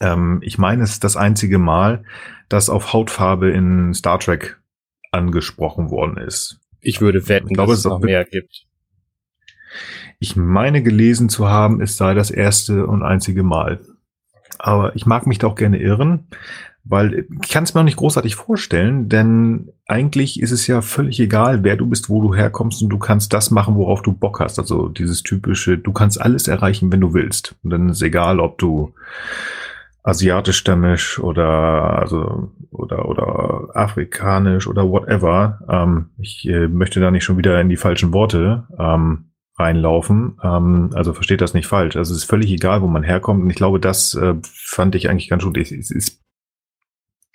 Ähm, 0.00 0.40
ich 0.42 0.58
meine, 0.58 0.82
es 0.82 0.90
ist 0.90 1.04
das 1.04 1.16
einzige 1.16 1.58
Mal, 1.58 2.04
dass 2.48 2.68
auf 2.68 2.92
Hautfarbe 2.92 3.50
in 3.50 3.94
Star 3.94 4.18
Trek 4.18 4.60
angesprochen 5.12 5.90
worden 5.90 6.16
ist. 6.16 6.58
Ich 6.80 7.00
würde 7.00 7.28
wetten, 7.28 7.48
ich 7.48 7.54
glaube, 7.54 7.72
dass 7.72 7.80
es 7.80 7.84
noch 7.84 8.00
mehr 8.00 8.24
gibt. 8.24 8.66
Ich 10.22 10.36
meine 10.36 10.84
gelesen 10.84 11.28
zu 11.28 11.48
haben, 11.48 11.80
es 11.80 11.96
sei 11.96 12.14
das 12.14 12.30
erste 12.30 12.86
und 12.86 13.02
einzige 13.02 13.42
Mal. 13.42 13.80
Aber 14.56 14.94
ich 14.94 15.04
mag 15.04 15.26
mich 15.26 15.40
da 15.40 15.48
auch 15.48 15.56
gerne 15.56 15.78
irren, 15.78 16.28
weil 16.84 17.26
ich 17.42 17.50
kann 17.50 17.64
es 17.64 17.74
mir 17.74 17.80
auch 17.80 17.84
nicht 17.84 17.96
großartig 17.96 18.36
vorstellen, 18.36 19.08
denn 19.08 19.72
eigentlich 19.88 20.40
ist 20.40 20.52
es 20.52 20.68
ja 20.68 20.80
völlig 20.80 21.18
egal, 21.18 21.64
wer 21.64 21.74
du 21.74 21.88
bist, 21.88 22.08
wo 22.08 22.22
du 22.22 22.36
herkommst 22.36 22.84
und 22.84 22.88
du 22.90 23.00
kannst 23.00 23.32
das 23.32 23.50
machen, 23.50 23.74
worauf 23.74 24.00
du 24.00 24.12
Bock 24.12 24.38
hast. 24.38 24.60
Also 24.60 24.88
dieses 24.88 25.24
typische, 25.24 25.76
du 25.76 25.90
kannst 25.90 26.20
alles 26.20 26.46
erreichen, 26.46 26.92
wenn 26.92 27.00
du 27.00 27.14
willst. 27.14 27.56
Und 27.64 27.70
dann 27.70 27.88
ist 27.88 28.00
egal, 28.00 28.38
ob 28.38 28.58
du 28.58 28.94
asiatischstämmig 30.04 31.18
oder 31.18 31.98
also 31.98 32.52
oder 32.70 33.08
oder 33.08 33.70
afrikanisch 33.74 34.68
oder 34.68 34.88
whatever. 34.88 35.58
Ähm, 35.68 36.10
ich 36.16 36.48
äh, 36.48 36.68
möchte 36.68 37.00
da 37.00 37.10
nicht 37.10 37.24
schon 37.24 37.38
wieder 37.38 37.60
in 37.60 37.68
die 37.68 37.76
falschen 37.76 38.12
Worte 38.12 38.68
ähm, 38.78 39.31
reinlaufen. 39.56 40.38
Ähm, 40.42 40.90
also 40.94 41.12
versteht 41.12 41.40
das 41.40 41.54
nicht 41.54 41.66
falsch. 41.66 41.96
Also 41.96 42.12
es 42.12 42.18
ist 42.18 42.30
völlig 42.30 42.50
egal, 42.50 42.82
wo 42.82 42.86
man 42.86 43.02
herkommt. 43.02 43.42
Und 43.42 43.50
ich 43.50 43.56
glaube, 43.56 43.80
das 43.80 44.14
äh, 44.14 44.34
fand 44.42 44.94
ich 44.94 45.08
eigentlich 45.08 45.28
ganz 45.28 45.44
gut. 45.44 45.56
Es, 45.56 45.72
es 45.72 45.90
ist 45.90 46.22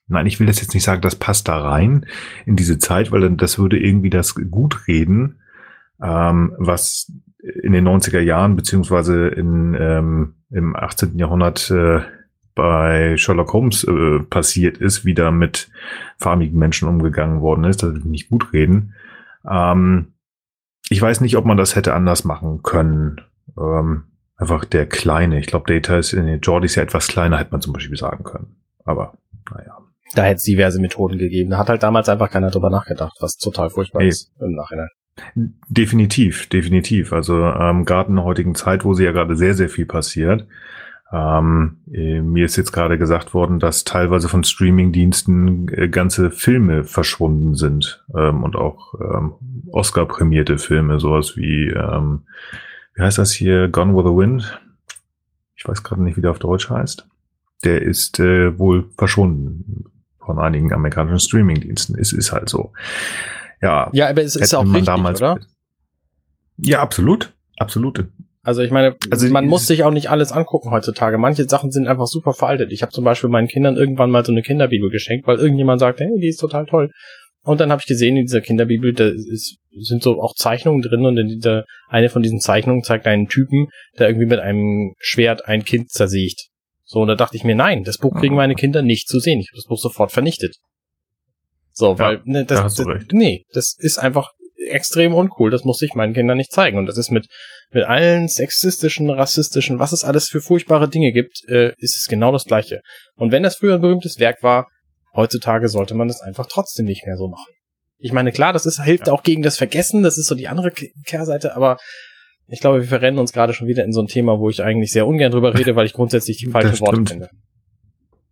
Nein, 0.10 0.26
ich 0.26 0.40
will 0.40 0.48
das 0.48 0.62
jetzt 0.62 0.74
nicht 0.74 0.86
sagen, 0.86 1.02
das 1.02 1.18
passt 1.18 1.50
da 1.50 1.58
rein 1.58 2.06
in 2.46 2.56
diese 2.56 2.78
Zeit, 2.78 3.12
weil 3.12 3.22
dann 3.22 3.36
das 3.36 3.60
würde 3.60 3.78
irgendwie 3.78 4.10
das 4.10 4.36
gut 4.36 4.88
reden, 4.88 5.42
ähm, 6.02 6.56
was 6.58 7.12
in 7.42 7.74
den 7.74 7.88
90er 7.88 8.22
Jahren 8.22 8.56
beziehungsweise 8.56 9.28
in, 9.28 9.76
ähm, 9.80 10.36
im 10.50 10.76
18. 10.76 11.18
Jahrhundert 11.20 11.70
äh, 11.72 12.02
bei 12.56 13.18
Sherlock 13.18 13.54
Holmes 13.54 13.84
äh, 13.84 14.20
passiert 14.20 14.78
ist, 14.78 15.06
wie 15.06 15.14
da 15.14 15.30
mit 15.30 15.70
farmigen 16.18 16.58
Menschen 16.58 16.88
umgegangen 16.88 17.42
worden 17.42 17.66
ist. 17.66 17.84
Das 17.84 17.94
will 17.94 18.00
ich 18.00 18.06
nicht 18.06 18.30
gut 18.30 18.54
reden. 18.54 18.94
Ähm, 19.48 20.14
ich 20.90 21.02
weiß 21.02 21.22
nicht, 21.22 21.38
ob 21.38 21.46
man 21.46 21.58
das 21.58 21.76
hätte 21.76 21.94
anders 21.94 22.24
machen 22.24 22.64
können. 22.64 23.22
Ähm, 23.58 24.04
einfach 24.38 24.66
der 24.66 24.86
Kleine. 24.88 25.40
Ich 25.40 25.48
glaube, 25.48 25.72
Data 25.72 25.98
ist 25.98 26.14
in 26.14 26.26
den 26.26 26.40
Jordis 26.42 26.76
ja 26.76 26.84
etwas 26.84 27.08
kleiner, 27.08 27.38
hätte 27.38 27.52
man 27.52 27.62
zum 27.62 27.74
Beispiel 27.74 27.98
sagen 27.98 28.24
können. 28.24 28.56
Aber, 28.86 29.14
naja. 29.52 29.78
Da 30.16 30.24
hätte 30.24 30.38
es 30.38 30.44
diverse 30.44 30.80
Methoden 30.80 31.18
gegeben. 31.18 31.50
Da 31.50 31.58
hat 31.58 31.70
halt 31.70 31.84
damals 31.84 32.08
einfach 32.08 32.30
keiner 32.30 32.50
drüber 32.50 32.70
nachgedacht, 32.70 33.18
was 33.20 33.38
total 33.38 33.70
furchtbar 33.70 34.02
Ey. 34.02 34.08
ist 34.08 34.32
im 34.40 34.54
Nachhinein. 34.54 34.90
Definitiv, 35.36 36.48
definitiv. 36.48 37.12
Also 37.12 37.44
ähm, 37.44 37.86
gerade 37.86 38.10
in 38.10 38.16
der 38.16 38.26
heutigen 38.26 38.56
Zeit, 38.56 38.86
wo 38.86 38.94
sie 38.94 39.04
ja 39.04 39.12
gerade 39.12 39.36
sehr, 39.36 39.56
sehr 39.56 39.68
viel 39.68 39.86
passiert, 39.86 40.48
ähm, 41.12 41.78
äh, 41.92 42.22
mir 42.22 42.46
ist 42.46 42.58
jetzt 42.58 42.74
gerade 42.74 42.98
gesagt 42.98 43.34
worden, 43.34 43.60
dass 43.60 43.86
teilweise 43.86 44.28
von 44.28 44.44
Streaming-Diensten 44.44 45.70
äh, 45.70 45.88
ganze 45.88 46.32
Filme 46.32 46.84
verschwunden 46.84 47.56
sind 47.56 48.04
ähm, 48.14 48.44
und 48.44 48.56
auch 48.56 48.94
ähm, 49.00 49.34
Oscar-prämierte 49.72 50.58
Filme, 50.58 51.00
sowas 51.00 51.38
wie, 51.38 51.70
ähm, 51.70 52.24
wie 52.94 53.04
heißt 53.04 53.18
das 53.18 53.32
hier, 53.32 53.70
Gone 53.70 53.96
with 53.96 54.06
the 54.06 54.18
Wind? 54.18 54.60
Ich 55.56 55.68
weiß 55.68 55.84
gerade 55.84 56.04
nicht, 56.04 56.18
wie 56.18 56.22
der 56.22 56.32
auf 56.32 56.40
Deutsch 56.40 56.70
heißt. 56.70 57.08
Der 57.64 57.82
ist 57.82 58.20
äh, 58.20 58.58
wohl 58.60 58.90
verschwunden 58.98 59.86
von 60.20 60.40
einigen 60.40 60.74
amerikanischen 60.74 61.20
Streaming-Diensten. 61.20 61.98
Es 61.98 62.12
ist 62.12 62.34
halt 62.34 62.50
so. 62.50 62.74
Ja, 63.62 63.90
ja 63.94 64.10
aber 64.10 64.24
es 64.24 64.36
ist 64.36 64.54
auch 64.54 64.66
richtig, 64.66 64.86
damals, 64.86 65.22
oder? 65.22 65.40
Ja, 66.58 66.82
absolut. 66.82 67.34
Absolut. 67.58 68.06
Also 68.48 68.62
ich 68.62 68.72
meine, 68.72 68.96
also 69.12 69.28
man 69.28 69.46
muss 69.46 69.68
sich 69.68 69.84
auch 69.84 69.92
nicht 69.92 70.10
alles 70.10 70.32
angucken 70.32 70.72
heutzutage. 70.72 71.18
Manche 71.18 71.44
Sachen 71.50 71.70
sind 71.70 71.86
einfach 71.86 72.08
super 72.08 72.32
veraltet. 72.32 72.72
Ich 72.72 72.82
habe 72.82 72.94
zum 72.94 73.04
Beispiel 73.04 73.30
meinen 73.30 73.50
Kindern 73.50 73.76
irgendwann 73.76 74.10
mal 74.10 74.24
so 74.24 74.32
eine 74.32 74.42
Kinderbibel 74.42 74.90
geschenkt, 74.90 75.28
weil 75.28 75.38
irgendjemand 75.38 75.82
sagt, 75.82 76.00
hey, 76.00 76.08
die 76.18 76.30
ist 76.30 76.38
total 76.38 76.66
toll. 76.66 76.90
Und 77.42 77.60
dann 77.60 77.72
habe 77.72 77.82
ich 77.82 77.88
gesehen, 77.88 78.16
in 78.16 78.24
dieser 78.24 78.40
Kinderbibel, 78.40 78.94
da 78.94 79.10
ist, 79.10 79.58
sind 79.78 80.02
so 80.02 80.22
auch 80.22 80.34
Zeichnungen 80.34 80.82
drin 80.82 81.06
und 81.06 81.18
in 81.18 81.28
dieser, 81.28 81.66
eine 81.90 82.08
von 82.08 82.24
diesen 82.24 82.40
Zeichnungen 82.40 82.84
zeigt 82.84 83.06
einen 83.06 83.28
Typen, 83.28 83.68
der 84.00 84.08
irgendwie 84.08 84.28
mit 84.28 84.40
einem 84.40 84.94
Schwert 84.98 85.46
ein 85.46 85.66
Kind 85.66 85.90
zersiegt. 85.90 86.48
So, 86.86 87.02
und 87.02 87.10
da 87.10 87.16
dachte 87.16 87.36
ich 87.36 87.44
mir, 87.44 87.56
nein, 87.56 87.84
das 87.84 87.98
Buch 87.98 88.16
kriegen 88.18 88.36
meine 88.36 88.56
Kinder 88.56 88.82
nicht 88.82 89.10
zu 89.10 89.20
sehen. 89.20 89.42
Ich 89.42 89.50
habe 89.50 89.58
das 89.58 89.68
Buch 89.68 89.78
sofort 89.78 90.14
vernichtet. 90.14 90.56
So, 91.74 92.00
weil, 92.00 92.16
ja, 92.16 92.22
ne, 92.24 92.46
das, 92.46 92.76
da 92.76 92.86
das 92.86 93.08
nee, 93.12 93.44
das 93.52 93.76
ist 93.78 93.98
einfach 93.98 94.32
extrem 94.70 95.14
uncool. 95.14 95.52
Das 95.52 95.64
muss 95.64 95.82
ich 95.82 95.94
meinen 95.94 96.14
Kindern 96.14 96.38
nicht 96.38 96.52
zeigen. 96.52 96.78
Und 96.78 96.86
das 96.86 96.98
ist 96.98 97.12
mit, 97.12 97.28
mit 97.72 97.84
allen 97.84 98.28
sexistischen, 98.28 99.10
rassistischen, 99.10 99.80
was 99.80 99.92
es 99.92 100.04
alles 100.04 100.30
für 100.30 100.42
furchtbare 100.42 100.90
Dinge 100.90 101.12
gibt, 101.12 101.44
äh, 101.48 101.74
ist 101.78 101.98
es 101.98 102.08
genau 102.08 102.32
das 102.32 102.46
Gleiche. 102.46 102.82
Und 103.16 103.32
wenn 103.32 103.44
das 103.44 103.58
früher 103.58 103.76
ein 103.76 103.82
berühmtes 103.82 104.20
Werk 104.20 104.44
war, 104.44 104.68
heutzutage 105.16 105.68
sollte 105.68 105.96
man 105.96 106.08
das 106.08 106.22
einfach 106.22 106.48
trotzdem 106.48 106.86
nicht 106.86 107.06
mehr 107.06 107.18
so 107.18 107.28
machen. 107.28 107.54
Ich 108.00 108.14
meine, 108.14 108.32
klar, 108.32 108.54
das 108.54 108.66
ist, 108.66 108.84
hilft 108.84 109.08
ja. 109.08 109.14
auch 109.14 109.24
gegen 109.24 109.42
das 109.42 109.58
Vergessen, 109.58 110.04
das 110.04 110.18
ist 110.18 110.28
so 110.28 110.36
die 110.36 110.48
andere 110.48 110.72
Kehrseite, 110.72 111.56
aber 111.56 111.78
ich 112.48 112.62
glaube, 112.62 112.82
wir 112.82 112.88
verrennen 112.88 113.20
uns 113.20 113.34
gerade 113.34 113.54
schon 113.54 113.68
wieder 113.68 113.84
in 113.84 113.92
so 113.92 114.02
ein 114.02 114.08
Thema, 114.08 114.40
wo 114.40 114.50
ich 114.50 114.64
eigentlich 114.64 114.92
sehr 114.92 115.08
ungern 115.08 115.32
drüber 115.32 115.58
rede, 115.58 115.76
weil 115.76 115.86
ich 115.86 115.94
grundsätzlich 115.94 116.38
die 116.38 116.50
falschen 116.50 116.80
Worte 116.80 117.04
finde. 117.06 117.30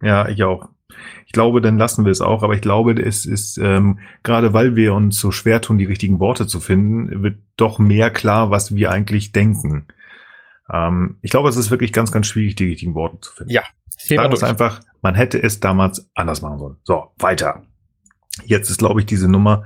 Ja, 0.02 0.28
ich 0.30 0.42
auch. 0.44 0.70
Ich 1.26 1.32
glaube, 1.32 1.62
dann 1.62 1.78
lassen 1.78 2.06
wir 2.06 2.12
es 2.12 2.22
auch, 2.22 2.44
aber 2.44 2.54
ich 2.54 2.62
glaube, 2.62 2.94
es 2.94 3.26
ist, 3.26 3.58
ähm, 3.58 4.00
gerade 4.24 4.54
weil 4.54 4.76
wir 4.76 4.94
uns 4.94 5.20
so 5.20 5.32
schwer 5.32 5.62
tun, 5.62 5.78
die 5.78 5.86
richtigen 5.86 6.20
Worte 6.20 6.48
zu 6.48 6.60
finden, 6.60 7.24
wird 7.24 7.38
doch 7.58 7.80
mehr 7.80 8.10
klar, 8.12 8.52
was 8.52 8.76
wir 8.76 8.92
eigentlich 8.92 9.32
denken. 9.32 9.88
Ähm, 10.72 11.18
ich 11.22 11.32
glaube, 11.32 11.50
es 11.50 11.58
ist 11.58 11.72
wirklich 11.72 11.94
ganz, 11.94 12.12
ganz 12.12 12.28
schwierig, 12.28 12.56
die 12.56 12.66
richtigen 12.66 12.96
Worte 12.96 13.20
zu 13.20 13.34
finden. 13.34 13.52
Ja. 13.52 13.64
Sagen 13.98 14.32
wir 14.32 14.48
einfach, 14.48 14.82
man 15.02 15.16
hätte 15.16 15.42
es 15.42 15.60
damals 15.60 16.10
anders 16.16 16.42
machen 16.42 16.60
sollen. 16.60 16.78
So, 16.84 17.12
weiter. 17.18 17.64
Jetzt 18.44 18.70
ist, 18.70 18.80
glaube 18.80 19.00
ich, 19.00 19.06
diese 19.06 19.30
Nummer, 19.30 19.64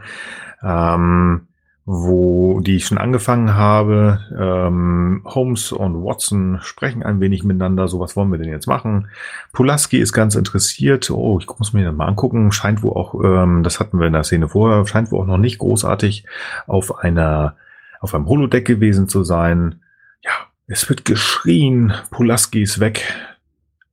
ähm, 0.61 1.49
wo 1.92 2.60
die 2.60 2.76
ich 2.76 2.86
schon 2.86 3.00
angefangen 3.00 3.56
habe. 3.56 4.20
Ähm, 4.38 5.24
Holmes 5.26 5.72
und 5.72 6.03
Watson 6.03 6.60
sprechen 6.61 7.02
ein 7.02 7.20
wenig 7.20 7.44
miteinander. 7.44 7.88
So, 7.88 7.99
was 7.99 8.16
wollen 8.16 8.32
wir 8.32 8.38
denn 8.38 8.52
jetzt 8.52 8.68
machen? 8.68 9.07
Pulaski 9.53 9.98
ist 9.98 10.14
ganz 10.14 10.36
interessiert. 10.36 11.10
Oh, 11.10 11.40
ich 11.40 11.48
muss 11.57 11.74
mir 11.74 11.86
das 11.86 11.95
mal 11.95 12.06
angucken. 12.06 12.52
Scheint 12.52 12.84
wohl 12.84 12.91
auch, 12.91 13.16
ähm, 13.24 13.64
das 13.64 13.80
hatten 13.80 13.99
wir 13.99 14.06
in 14.06 14.14
der 14.14 14.24
Szene 14.24 14.49
vorher, 14.49 14.86
scheint 14.86 15.11
wohl 15.11 15.22
auch 15.22 15.26
noch 15.26 15.40
nicht 15.40 15.57
großartig 15.57 16.26
auf 16.68 16.99
einer, 16.99 17.56
auf 18.02 18.14
einem 18.14 18.28
Holodeck 18.28 18.66
gewesen 18.66 19.07
zu 19.07 19.24
sein. 19.24 19.82
Ja, 20.24 20.32
es 20.68 20.88
wird 20.90 21.06
geschrien. 21.06 21.94
Pulaski 22.11 22.61
ist 22.61 22.80
weg. 22.80 23.16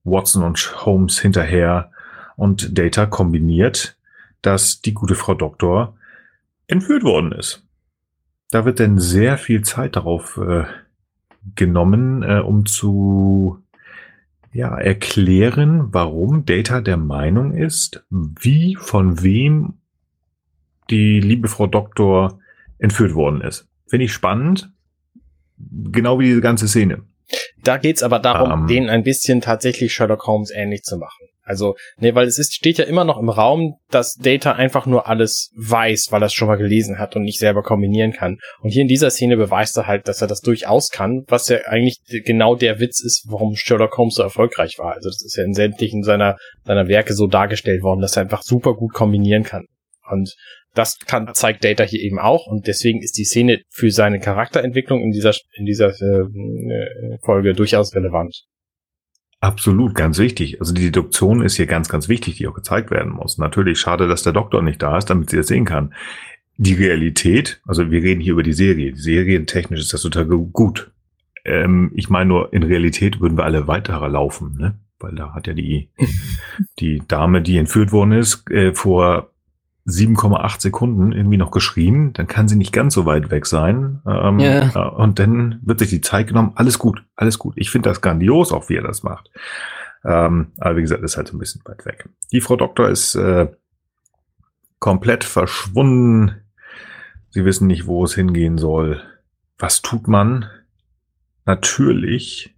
Watson 0.04 0.42
und 0.42 0.84
Holmes 0.84 1.18
hinterher 1.18 1.92
und 2.36 2.76
Data 2.76 3.06
kombiniert, 3.06 3.96
dass 4.42 4.82
die 4.82 4.92
gute 4.92 5.14
Frau 5.14 5.32
Doktor 5.32 5.96
entführt 6.66 7.02
worden 7.02 7.32
ist. 7.32 7.65
Da 8.50 8.64
wird 8.64 8.78
denn 8.78 8.98
sehr 8.98 9.38
viel 9.38 9.62
Zeit 9.62 9.96
darauf 9.96 10.38
äh, 10.38 10.64
genommen, 11.54 12.22
äh, 12.22 12.38
um 12.40 12.66
zu 12.66 13.58
ja, 14.52 14.76
erklären, 14.78 15.92
warum 15.92 16.44
Data 16.46 16.80
der 16.80 16.96
Meinung 16.96 17.52
ist, 17.52 18.04
wie, 18.10 18.76
von 18.76 19.22
wem 19.22 19.74
die 20.88 21.20
liebe 21.20 21.48
Frau 21.48 21.66
Doktor 21.66 22.38
entführt 22.78 23.14
worden 23.14 23.40
ist. 23.40 23.68
Finde 23.86 24.06
ich 24.06 24.12
spannend. 24.12 24.70
Genau 25.58 26.18
wie 26.18 26.26
diese 26.26 26.40
ganze 26.40 26.68
Szene. 26.68 27.02
Da 27.62 27.76
geht's 27.76 28.02
aber 28.02 28.18
darum, 28.18 28.52
um, 28.52 28.60
ähm. 28.60 28.66
den 28.66 28.88
ein 28.88 29.02
bisschen 29.02 29.40
tatsächlich 29.40 29.92
Sherlock 29.92 30.26
Holmes 30.26 30.50
ähnlich 30.50 30.82
zu 30.82 30.96
machen. 30.96 31.25
Also, 31.46 31.76
nee, 31.98 32.12
weil 32.14 32.26
es 32.26 32.38
ist, 32.38 32.54
steht 32.54 32.78
ja 32.78 32.84
immer 32.84 33.04
noch 33.04 33.18
im 33.18 33.28
Raum, 33.28 33.76
dass 33.88 34.14
Data 34.14 34.52
einfach 34.52 34.84
nur 34.84 35.08
alles 35.08 35.52
weiß, 35.56 36.08
weil 36.10 36.20
er 36.20 36.26
es 36.26 36.32
schon 36.32 36.48
mal 36.48 36.56
gelesen 36.56 36.98
hat 36.98 37.14
und 37.14 37.22
nicht 37.22 37.38
selber 37.38 37.62
kombinieren 37.62 38.12
kann. 38.12 38.38
Und 38.60 38.70
hier 38.70 38.82
in 38.82 38.88
dieser 38.88 39.10
Szene 39.10 39.36
beweist 39.36 39.76
er 39.76 39.86
halt, 39.86 40.08
dass 40.08 40.20
er 40.20 40.26
das 40.26 40.40
durchaus 40.40 40.88
kann, 40.90 41.22
was 41.28 41.48
ja 41.48 41.58
eigentlich 41.66 42.00
genau 42.24 42.56
der 42.56 42.80
Witz 42.80 43.00
ist, 43.00 43.26
warum 43.28 43.54
Sherlock 43.54 43.96
Holmes 43.96 44.14
so 44.14 44.24
erfolgreich 44.24 44.74
war. 44.78 44.94
Also 44.94 45.08
das 45.08 45.22
ist 45.24 45.36
ja 45.36 45.44
in 45.44 45.54
sämtlichen 45.54 46.02
seiner, 46.02 46.36
seiner 46.64 46.88
Werke 46.88 47.14
so 47.14 47.28
dargestellt 47.28 47.82
worden, 47.84 48.00
dass 48.00 48.16
er 48.16 48.22
einfach 48.22 48.42
super 48.42 48.74
gut 48.74 48.92
kombinieren 48.92 49.44
kann. 49.44 49.66
Und 50.10 50.34
das 50.74 50.98
kann, 51.06 51.30
zeigt 51.32 51.64
Data 51.64 51.84
hier 51.84 52.00
eben 52.00 52.18
auch 52.18 52.46
und 52.46 52.66
deswegen 52.66 53.02
ist 53.02 53.16
die 53.16 53.24
Szene 53.24 53.62
für 53.70 53.90
seine 53.92 54.18
Charakterentwicklung 54.18 55.00
in 55.00 55.12
dieser, 55.12 55.32
in 55.54 55.64
dieser 55.64 55.90
äh, 55.90 57.18
Folge 57.24 57.54
durchaus 57.54 57.94
relevant. 57.94 58.46
Absolut, 59.40 59.94
ganz 59.94 60.18
wichtig. 60.18 60.60
Also 60.60 60.72
die 60.72 60.84
Deduktion 60.84 61.42
ist 61.42 61.56
hier 61.56 61.66
ganz, 61.66 61.88
ganz 61.88 62.08
wichtig, 62.08 62.36
die 62.36 62.48
auch 62.48 62.54
gezeigt 62.54 62.90
werden 62.90 63.12
muss. 63.12 63.38
Natürlich 63.38 63.78
schade, 63.78 64.08
dass 64.08 64.22
der 64.22 64.32
Doktor 64.32 64.62
nicht 64.62 64.82
da 64.82 64.96
ist, 64.96 65.10
damit 65.10 65.30
sie 65.30 65.36
das 65.36 65.46
sehen 65.46 65.64
kann. 65.64 65.94
Die 66.56 66.72
Realität, 66.72 67.60
also 67.66 67.90
wir 67.90 68.02
reden 68.02 68.22
hier 68.22 68.32
über 68.32 68.42
die 68.42 68.54
Serie. 68.54 68.92
Die 68.92 69.00
Serientechnisch 69.00 69.80
ist 69.80 69.92
das 69.92 70.02
total 70.02 70.24
gut. 70.24 70.90
Ähm, 71.44 71.92
ich 71.94 72.08
meine 72.08 72.28
nur, 72.28 72.52
in 72.52 72.62
Realität 72.62 73.20
würden 73.20 73.36
wir 73.36 73.44
alle 73.44 73.68
weiter 73.68 74.08
laufen, 74.08 74.56
ne? 74.56 74.78
Weil 74.98 75.14
da 75.14 75.34
hat 75.34 75.46
ja 75.46 75.52
die, 75.52 75.90
die 76.78 77.02
Dame, 77.06 77.42
die 77.42 77.58
entführt 77.58 77.92
worden 77.92 78.12
ist, 78.12 78.50
äh, 78.50 78.72
vor 78.74 79.30
7,8 79.86 80.60
Sekunden 80.60 81.12
irgendwie 81.12 81.36
noch 81.36 81.52
geschrien, 81.52 82.12
dann 82.12 82.26
kann 82.26 82.48
sie 82.48 82.56
nicht 82.56 82.72
ganz 82.72 82.94
so 82.94 83.06
weit 83.06 83.30
weg 83.30 83.46
sein. 83.46 84.02
Ähm, 84.06 84.40
yeah. 84.40 84.70
äh, 84.74 84.94
und 84.96 85.18
dann 85.18 85.60
wird 85.62 85.78
sich 85.78 85.90
die 85.90 86.00
Zeit 86.00 86.26
genommen. 86.26 86.52
Alles 86.56 86.78
gut, 86.78 87.04
alles 87.14 87.38
gut. 87.38 87.54
Ich 87.56 87.70
finde 87.70 87.88
das 87.88 88.00
grandios, 88.00 88.52
auch 88.52 88.68
wie 88.68 88.76
er 88.76 88.82
das 88.82 89.04
macht. 89.04 89.30
Ähm, 90.04 90.52
aber 90.58 90.76
wie 90.76 90.82
gesagt, 90.82 91.02
ist 91.02 91.16
halt 91.16 91.28
so 91.28 91.36
ein 91.36 91.38
bisschen 91.38 91.62
weit 91.64 91.86
weg. 91.86 92.08
Die 92.32 92.40
Frau 92.40 92.56
Doktor 92.56 92.88
ist 92.88 93.14
äh, 93.14 93.48
komplett 94.80 95.22
verschwunden. 95.22 96.42
Sie 97.30 97.44
wissen 97.44 97.66
nicht, 97.68 97.86
wo 97.86 98.04
es 98.04 98.14
hingehen 98.14 98.58
soll. 98.58 99.02
Was 99.58 99.82
tut 99.82 100.08
man? 100.08 100.46
Natürlich. 101.44 102.54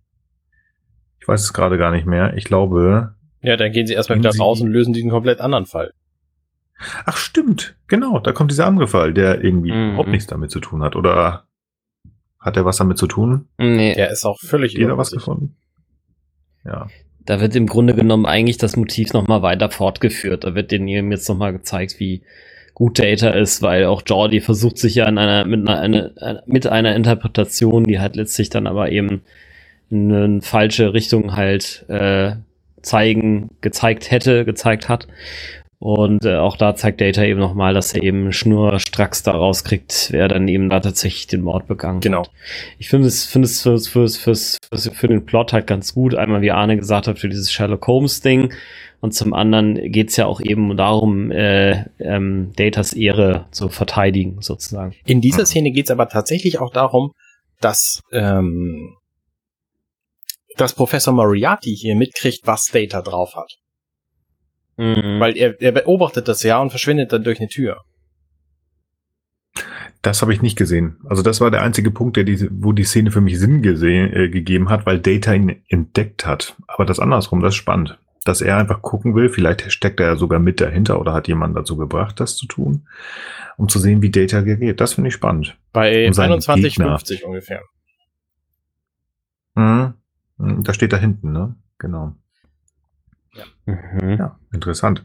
Ich 1.20 1.28
weiß 1.28 1.42
es 1.42 1.52
gerade 1.52 1.76
gar 1.76 1.90
nicht 1.90 2.06
mehr. 2.06 2.34
Ich 2.36 2.44
glaube. 2.44 3.14
Ja, 3.42 3.56
dann 3.56 3.70
gehen 3.72 3.86
sie 3.86 3.94
erstmal 3.94 4.18
wieder 4.18 4.34
raus 4.36 4.60
und 4.62 4.68
lösen 4.68 4.94
diesen 4.94 5.10
komplett 5.10 5.40
anderen 5.40 5.66
Fall. 5.66 5.92
Ach 7.04 7.16
stimmt, 7.16 7.74
genau, 7.88 8.18
da 8.20 8.32
kommt 8.32 8.50
dieser 8.50 8.66
andere 8.66 8.86
Fall, 8.86 9.12
der 9.12 9.42
irgendwie 9.42 9.72
mhm. 9.72 9.90
überhaupt 9.90 10.10
nichts 10.10 10.26
damit 10.26 10.50
zu 10.50 10.60
tun 10.60 10.82
hat. 10.82 10.96
Oder 10.96 11.44
hat 12.38 12.56
er 12.56 12.64
was 12.64 12.76
damit 12.76 12.98
zu 12.98 13.06
tun? 13.06 13.48
Nee. 13.58 13.94
Der 13.94 14.10
ist 14.10 14.24
auch 14.24 14.38
völlig 14.40 14.74
Jeder 14.74 14.96
was 14.96 15.10
gefunden? 15.10 15.56
Ja. 16.64 16.86
Da 17.24 17.40
wird 17.40 17.56
im 17.56 17.66
Grunde 17.66 17.94
genommen 17.94 18.26
eigentlich 18.26 18.58
das 18.58 18.76
Motiv 18.76 19.12
nochmal 19.12 19.42
weiter 19.42 19.70
fortgeführt. 19.70 20.44
Da 20.44 20.54
wird 20.54 20.70
denen 20.70 20.88
jetzt 20.88 21.28
nochmal 21.28 21.52
gezeigt, 21.52 21.98
wie 21.98 22.22
gut 22.74 22.98
Data 22.98 23.30
ist, 23.30 23.60
weil 23.60 23.84
auch 23.86 24.02
Jordi 24.06 24.40
versucht 24.40 24.78
sich 24.78 24.94
ja 24.94 25.06
in 25.08 25.18
einer, 25.18 25.44
mit, 25.44 25.68
einer, 25.68 25.80
eine, 25.80 26.42
mit 26.46 26.66
einer 26.68 26.94
Interpretation, 26.94 27.84
die 27.84 27.98
halt 27.98 28.16
letztlich 28.16 28.50
dann 28.50 28.66
aber 28.66 28.92
eben 28.92 29.22
in 29.90 30.12
eine 30.12 30.42
falsche 30.42 30.94
Richtung 30.94 31.34
halt 31.34 31.84
äh, 31.88 32.36
zeigen, 32.82 33.50
gezeigt 33.60 34.10
hätte, 34.10 34.44
gezeigt 34.44 34.88
hat. 34.88 35.08
Und 35.80 36.24
äh, 36.24 36.36
auch 36.36 36.56
da 36.56 36.74
zeigt 36.74 37.00
Data 37.00 37.22
eben 37.22 37.38
nochmal, 37.38 37.72
dass 37.72 37.92
er 37.92 38.02
eben 38.02 38.32
schnurstracks 38.32 39.22
da 39.22 39.32
rauskriegt, 39.32 40.08
wer 40.10 40.26
dann 40.26 40.48
eben 40.48 40.68
da 40.68 40.80
tatsächlich 40.80 41.28
den 41.28 41.42
Mord 41.42 41.68
begangen 41.68 42.00
genau. 42.00 42.22
hat. 42.22 42.30
Ich 42.78 42.88
finde 42.88 43.06
es, 43.06 43.26
finde 43.26 43.46
es 43.46 43.62
fürs, 43.62 43.86
fürs, 43.86 44.16
fürs, 44.16 44.58
fürs, 44.68 44.90
für 44.92 45.06
den 45.06 45.24
Plot 45.24 45.52
halt 45.52 45.68
ganz 45.68 45.94
gut. 45.94 46.16
Einmal, 46.16 46.40
wie 46.40 46.50
Arne 46.50 46.76
gesagt 46.76 47.06
hat, 47.06 47.20
für 47.20 47.28
dieses 47.28 47.52
Sherlock 47.52 47.86
Holmes-Ding. 47.86 48.52
Und 49.00 49.14
zum 49.14 49.32
anderen 49.32 49.92
geht's 49.92 50.16
ja 50.16 50.26
auch 50.26 50.40
eben 50.40 50.76
darum, 50.76 51.30
äh, 51.30 51.84
ähm, 52.00 52.52
Datas 52.56 52.92
Ehre 52.92 53.46
zu 53.52 53.68
verteidigen, 53.68 54.38
sozusagen. 54.40 54.96
In 55.04 55.20
dieser 55.20 55.46
Szene 55.46 55.70
geht's 55.70 55.92
aber 55.92 56.08
tatsächlich 56.08 56.58
auch 56.58 56.72
darum, 56.72 57.12
dass, 57.60 58.00
ähm, 58.10 58.96
dass 60.56 60.74
Professor 60.74 61.14
Moriarty 61.14 61.76
hier 61.76 61.94
mitkriegt, 61.94 62.40
was 62.48 62.66
Data 62.66 63.00
drauf 63.00 63.36
hat. 63.36 63.58
Mhm. 64.78 65.18
Weil 65.18 65.36
er, 65.36 65.60
er 65.60 65.72
beobachtet 65.72 66.28
das 66.28 66.42
ja 66.44 66.58
und 66.60 66.70
verschwindet 66.70 67.12
dann 67.12 67.24
durch 67.24 67.40
eine 67.40 67.48
Tür. 67.48 67.82
Das 70.02 70.22
habe 70.22 70.32
ich 70.32 70.40
nicht 70.40 70.56
gesehen. 70.56 70.98
Also 71.08 71.22
das 71.22 71.40
war 71.40 71.50
der 71.50 71.62
einzige 71.62 71.90
Punkt, 71.90 72.16
der 72.16 72.22
diese, 72.22 72.48
wo 72.52 72.72
die 72.72 72.84
Szene 72.84 73.10
für 73.10 73.20
mich 73.20 73.38
Sinn 73.40 73.62
gesehen, 73.62 74.12
äh, 74.12 74.28
gegeben 74.28 74.70
hat, 74.70 74.86
weil 74.86 75.00
Data 75.00 75.34
ihn 75.34 75.62
entdeckt 75.68 76.24
hat. 76.24 76.56
Aber 76.68 76.84
das 76.84 77.00
andersrum, 77.00 77.40
das 77.40 77.54
ist 77.54 77.58
spannend. 77.58 77.98
Dass 78.24 78.40
er 78.40 78.56
einfach 78.56 78.80
gucken 78.80 79.16
will, 79.16 79.28
vielleicht 79.30 79.72
steckt 79.72 79.98
er 79.98 80.06
ja 80.06 80.16
sogar 80.16 80.38
mit 80.38 80.60
dahinter 80.60 81.00
oder 81.00 81.12
hat 81.12 81.26
jemand 81.26 81.56
dazu 81.56 81.76
gebracht, 81.76 82.20
das 82.20 82.36
zu 82.36 82.46
tun, 82.46 82.86
um 83.56 83.68
zu 83.68 83.80
sehen, 83.80 84.00
wie 84.00 84.10
Data 84.10 84.38
reagiert. 84.38 84.80
Das 84.80 84.94
finde 84.94 85.08
ich 85.08 85.14
spannend. 85.14 85.58
Bei 85.72 86.06
um 86.06 86.12
21,50 86.12 87.24
ungefähr. 87.24 87.62
Mhm. 89.56 89.94
Da 90.38 90.72
steht 90.72 90.92
da 90.92 90.98
hinten, 90.98 91.32
ne? 91.32 91.56
Genau. 91.78 92.14
Ja, 93.38 93.74
mhm. 93.74 94.18
ja 94.18 94.38
interessant. 94.52 95.04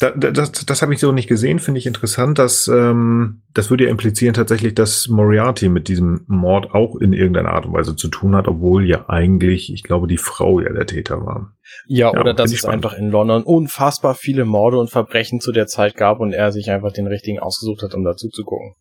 Da, 0.00 0.12
das, 0.12 0.52
das 0.52 0.80
habe 0.80 0.94
ich 0.94 1.00
so 1.00 1.12
nicht 1.12 1.28
gesehen, 1.28 1.58
finde 1.58 1.76
ich 1.76 1.86
interessant, 1.86 2.38
dass 2.38 2.68
ähm, 2.68 3.42
das 3.52 3.68
würde 3.68 3.84
ja 3.84 3.90
implizieren 3.90 4.32
tatsächlich, 4.32 4.74
dass 4.74 5.08
Moriarty 5.08 5.68
mit 5.68 5.88
diesem 5.88 6.24
Mord 6.26 6.72
auch 6.72 6.96
in 6.96 7.12
irgendeiner 7.12 7.50
Art 7.50 7.66
und 7.66 7.74
Weise 7.74 7.94
zu 7.94 8.08
tun 8.08 8.34
hat, 8.34 8.48
obwohl 8.48 8.88
ja 8.88 9.10
eigentlich, 9.10 9.70
ich 9.70 9.82
glaube, 9.82 10.06
die 10.06 10.16
Frau 10.16 10.58
ja 10.58 10.72
der 10.72 10.86
Täter 10.86 11.26
war. 11.26 11.52
Ja, 11.86 12.12
ja 12.14 12.18
oder 12.18 12.32
dass 12.32 12.50
es 12.50 12.60
spannend. 12.60 12.86
einfach 12.86 12.96
in 12.96 13.10
London 13.10 13.42
unfassbar 13.42 14.14
viele 14.14 14.46
Morde 14.46 14.78
und 14.78 14.88
Verbrechen 14.88 15.38
zu 15.38 15.52
der 15.52 15.66
Zeit 15.66 15.96
gab 15.96 16.20
und 16.20 16.32
er 16.32 16.50
sich 16.50 16.70
einfach 16.70 16.92
den 16.92 17.06
richtigen 17.06 17.38
ausgesucht 17.38 17.82
hat, 17.82 17.94
um 17.94 18.02
dazu 18.02 18.30
zu 18.30 18.42
gucken. 18.42 18.76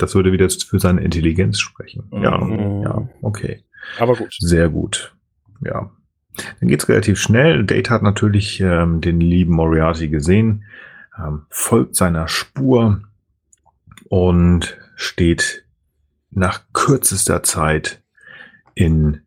Das 0.00 0.16
würde 0.16 0.32
wieder 0.32 0.48
für 0.50 0.80
seine 0.80 1.02
Intelligenz 1.02 1.60
sprechen. 1.60 2.08
Mhm. 2.10 2.22
Ja, 2.24 2.82
ja, 2.82 3.08
okay. 3.22 3.62
Aber 4.00 4.16
gut. 4.16 4.34
Sehr 4.40 4.68
gut. 4.68 5.14
Ja, 5.64 5.92
dann 6.60 6.68
geht's 6.68 6.88
relativ 6.88 7.20
schnell. 7.20 7.64
Date 7.64 7.90
hat 7.90 8.02
natürlich 8.02 8.60
ähm, 8.60 9.00
den 9.00 9.20
lieben 9.20 9.54
Moriarty 9.54 10.08
gesehen, 10.08 10.64
ähm, 11.18 11.42
folgt 11.50 11.96
seiner 11.96 12.28
Spur 12.28 13.02
und 14.08 14.76
steht 14.96 15.64
nach 16.30 16.62
kürzester 16.72 17.42
Zeit 17.42 18.02
in 18.74 19.22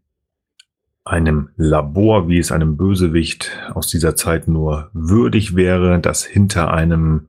einem 1.03 1.49
Labor, 1.57 2.29
wie 2.29 2.37
es 2.37 2.51
einem 2.51 2.77
Bösewicht 2.77 3.51
aus 3.73 3.87
dieser 3.87 4.15
Zeit 4.15 4.47
nur 4.47 4.89
würdig 4.93 5.55
wäre, 5.55 5.99
das 5.99 6.23
hinter 6.23 6.73
einem 6.73 7.27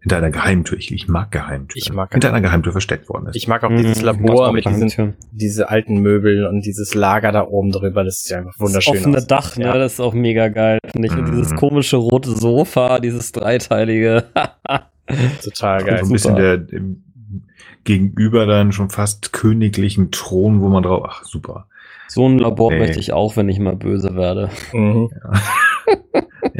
hinter 0.00 0.16
einer 0.16 0.30
Geheimtür. 0.30 0.78
Ich, 0.78 0.92
ich 0.92 1.08
mag 1.08 1.30
Geheimtür. 1.30 1.76
Ich 1.76 1.92
mag 1.92 2.12
hinter 2.12 2.28
einer 2.28 2.40
Geheimtür 2.40 2.72
versteckt 2.72 3.08
worden 3.08 3.26
ist. 3.26 3.36
Ich 3.36 3.48
mag 3.48 3.62
auch 3.64 3.68
dieses 3.68 4.00
mhm, 4.00 4.06
Labor 4.06 4.52
mit 4.52 4.64
diesen 4.64 5.14
diese 5.30 5.68
alten 5.68 5.98
Möbel 5.98 6.46
und 6.46 6.64
dieses 6.64 6.94
Lager 6.94 7.32
da 7.32 7.46
oben 7.46 7.70
drüber. 7.70 8.02
Das 8.04 8.20
ist 8.20 8.30
ja 8.30 8.38
einfach 8.38 8.58
wunderschön. 8.58 8.94
Das 8.94 9.02
offene 9.02 9.18
aus. 9.18 9.26
Dach, 9.26 9.56
ne? 9.56 9.64
Ja. 9.64 9.76
Das 9.76 9.94
ist 9.94 10.00
auch 10.00 10.14
mega 10.14 10.48
geil. 10.48 10.78
Ich. 10.82 11.12
Mhm. 11.12 11.18
Und 11.18 11.30
dieses 11.32 11.54
komische 11.54 11.96
rote 11.96 12.30
Sofa, 12.30 12.98
dieses 12.98 13.32
dreiteilige. 13.32 14.24
Total 15.42 15.84
geil. 15.84 15.98
So 16.00 16.06
ein 16.06 16.12
bisschen 16.12 16.36
der 16.36 16.66
gegenüber 17.84 18.46
dann 18.46 18.72
schon 18.72 18.90
fast 18.90 19.32
königlichen 19.32 20.10
Thron, 20.10 20.60
wo 20.60 20.68
man 20.68 20.82
drauf. 20.82 21.06
Ach 21.08 21.24
super. 21.24 21.66
So 22.08 22.28
ein 22.28 22.38
Labor 22.38 22.72
nee. 22.72 22.78
möchte 22.78 22.98
ich 22.98 23.12
auch, 23.12 23.36
wenn 23.36 23.48
ich 23.48 23.58
mal 23.58 23.76
böse 23.76 24.16
werde. 24.16 24.50
Mhm. 24.72 25.10
Ja. 25.12 25.32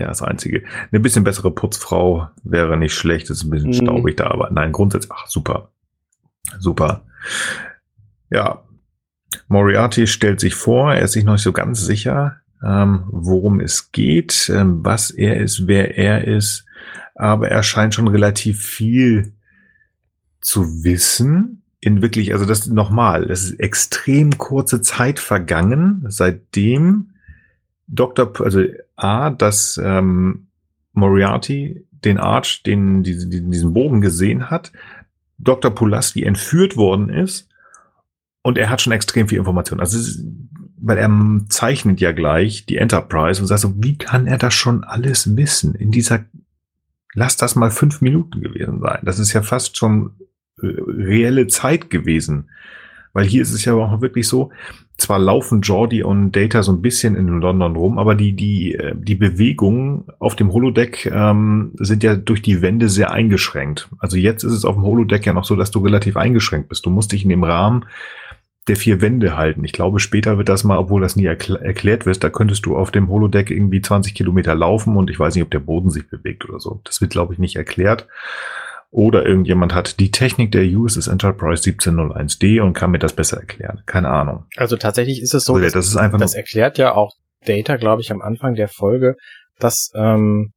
ja, 0.00 0.08
das 0.08 0.22
Einzige. 0.22 0.64
Eine 0.90 1.00
bisschen 1.00 1.24
bessere 1.24 1.50
Putzfrau 1.50 2.28
wäre 2.42 2.76
nicht 2.76 2.94
schlecht. 2.94 3.28
ist 3.28 3.44
ein 3.44 3.50
bisschen 3.50 3.70
mhm. 3.70 3.74
staubig 3.74 4.16
da, 4.16 4.30
aber 4.30 4.50
nein, 4.50 4.72
grundsätzlich, 4.72 5.12
ach, 5.12 5.26
super. 5.26 5.70
Super. 6.58 7.02
Ja. 8.30 8.62
Moriarty 9.48 10.06
stellt 10.06 10.40
sich 10.40 10.54
vor, 10.54 10.94
er 10.94 11.02
ist 11.02 11.12
sich 11.12 11.24
noch 11.24 11.34
nicht 11.34 11.42
so 11.42 11.52
ganz 11.52 11.84
sicher, 11.84 12.36
ähm, 12.64 13.04
worum 13.08 13.60
es 13.60 13.92
geht, 13.92 14.50
ähm, 14.52 14.84
was 14.84 15.10
er 15.10 15.36
ist, 15.36 15.66
wer 15.66 15.96
er 15.96 16.26
ist, 16.26 16.64
aber 17.14 17.48
er 17.48 17.62
scheint 17.62 17.94
schon 17.94 18.08
relativ 18.08 18.60
viel 18.60 19.34
zu 20.40 20.82
wissen. 20.82 21.62
In 21.80 22.02
wirklich, 22.02 22.32
also 22.32 22.44
das 22.44 22.66
nochmal, 22.66 23.30
es 23.30 23.44
ist 23.44 23.60
extrem 23.60 24.36
kurze 24.36 24.80
Zeit 24.82 25.18
vergangen, 25.18 26.04
seitdem 26.08 27.10
Dr. 27.86 28.32
also 28.40 28.64
A, 29.02 29.30
dass 29.30 29.80
ähm, 29.82 30.48
Moriarty 30.92 31.86
den 32.04 32.18
Arch, 32.18 32.62
den, 32.62 33.02
diesen, 33.02 33.50
diesen 33.50 33.72
Bogen 33.72 34.00
gesehen 34.00 34.50
hat, 34.50 34.72
Dr. 35.38 35.70
Pulaski 35.70 36.22
entführt 36.22 36.76
worden 36.76 37.08
ist 37.08 37.48
und 38.42 38.58
er 38.58 38.70
hat 38.70 38.80
schon 38.80 38.92
extrem 38.92 39.28
viel 39.28 39.38
Information. 39.38 39.80
Also, 39.80 40.22
weil 40.76 40.98
er 40.98 41.10
zeichnet 41.48 42.00
ja 42.00 42.12
gleich 42.12 42.64
die 42.66 42.76
Enterprise 42.76 43.40
und 43.40 43.48
sagt 43.48 43.60
so, 43.60 43.74
wie 43.82 43.98
kann 43.98 44.26
er 44.26 44.38
das 44.38 44.54
schon 44.54 44.84
alles 44.84 45.36
wissen 45.36 45.74
in 45.74 45.90
dieser, 45.90 46.24
lass 47.14 47.36
das 47.36 47.54
mal 47.54 47.70
fünf 47.70 48.00
Minuten 48.00 48.40
gewesen 48.40 48.80
sein. 48.80 49.00
Das 49.02 49.18
ist 49.18 49.32
ja 49.32 49.42
fast 49.42 49.76
schon 49.76 50.12
äh, 50.62 50.66
reelle 50.66 51.46
Zeit 51.48 51.90
gewesen, 51.90 52.50
Weil 53.12 53.26
hier 53.26 53.42
ist 53.42 53.52
es 53.52 53.64
ja 53.64 53.74
auch 53.74 54.00
wirklich 54.00 54.26
so, 54.26 54.52
zwar 55.00 55.18
laufen 55.18 55.62
Jordi 55.62 56.02
und 56.02 56.32
Data 56.32 56.62
so 56.62 56.72
ein 56.72 56.82
bisschen 56.82 57.16
in 57.16 57.26
London 57.26 57.76
rum, 57.76 57.98
aber 57.98 58.14
die, 58.14 58.32
die, 58.32 58.74
äh, 58.74 58.94
die 58.96 59.14
Bewegungen 59.14 60.04
auf 60.18 60.36
dem 60.36 60.52
Holodeck 60.52 61.06
ähm, 61.06 61.72
sind 61.74 62.02
ja 62.02 62.16
durch 62.16 62.42
die 62.42 62.62
Wände 62.62 62.88
sehr 62.88 63.10
eingeschränkt. 63.10 63.88
Also 63.98 64.16
jetzt 64.16 64.44
ist 64.44 64.52
es 64.52 64.64
auf 64.64 64.74
dem 64.74 64.84
Holodeck 64.84 65.26
ja 65.26 65.32
noch 65.32 65.44
so, 65.44 65.56
dass 65.56 65.70
du 65.70 65.80
relativ 65.80 66.16
eingeschränkt 66.16 66.68
bist. 66.68 66.86
Du 66.86 66.90
musst 66.90 67.12
dich 67.12 67.22
in 67.24 67.30
dem 67.30 67.44
Rahmen 67.44 67.86
der 68.68 68.76
vier 68.76 69.00
Wände 69.00 69.36
halten. 69.36 69.64
Ich 69.64 69.72
glaube, 69.72 70.00
später 70.00 70.38
wird 70.38 70.48
das 70.48 70.64
mal, 70.64 70.78
obwohl 70.78 71.00
das 71.00 71.16
nie 71.16 71.24
erkl 71.24 71.56
erklärt 71.56 72.06
wird, 72.06 72.22
da 72.22 72.30
könntest 72.30 72.66
du 72.66 72.76
auf 72.76 72.90
dem 72.90 73.08
Holodeck 73.08 73.50
irgendwie 73.50 73.80
20 73.80 74.14
Kilometer 74.14 74.54
laufen 74.54 74.96
und 74.96 75.10
ich 75.10 75.18
weiß 75.18 75.34
nicht, 75.34 75.44
ob 75.44 75.50
der 75.50 75.60
Boden 75.60 75.90
sich 75.90 76.08
bewegt 76.08 76.48
oder 76.48 76.60
so. 76.60 76.80
Das 76.84 77.00
wird, 77.00 77.10
glaube 77.10 77.32
ich, 77.32 77.38
nicht 77.38 77.56
erklärt. 77.56 78.06
Oder 78.92 79.24
irgendjemand 79.24 79.72
hat 79.72 80.00
die 80.00 80.10
Technik 80.10 80.50
der 80.50 80.64
USS 80.64 81.06
Enterprise 81.06 81.62
1701D 81.62 82.60
und 82.60 82.72
kann 82.72 82.90
mir 82.90 82.98
das 82.98 83.12
besser 83.12 83.38
erklären. 83.38 83.82
Keine 83.86 84.08
Ahnung. 84.08 84.46
Also 84.56 84.76
tatsächlich 84.76 85.22
ist 85.22 85.32
es 85.32 85.44
so, 85.44 85.54
also, 85.54 85.70
das 85.70 85.86
ist 85.86 85.96
einfach 85.96 86.18
das 86.18 86.34
erklärt 86.34 86.76
ja 86.76 86.94
auch 86.94 87.12
Data, 87.46 87.76
glaube 87.76 88.02
ich, 88.02 88.10
am 88.10 88.20
Anfang 88.20 88.54
der 88.54 88.68
Folge, 88.68 89.14
dass, 89.60 89.92
ähm, 89.94 90.52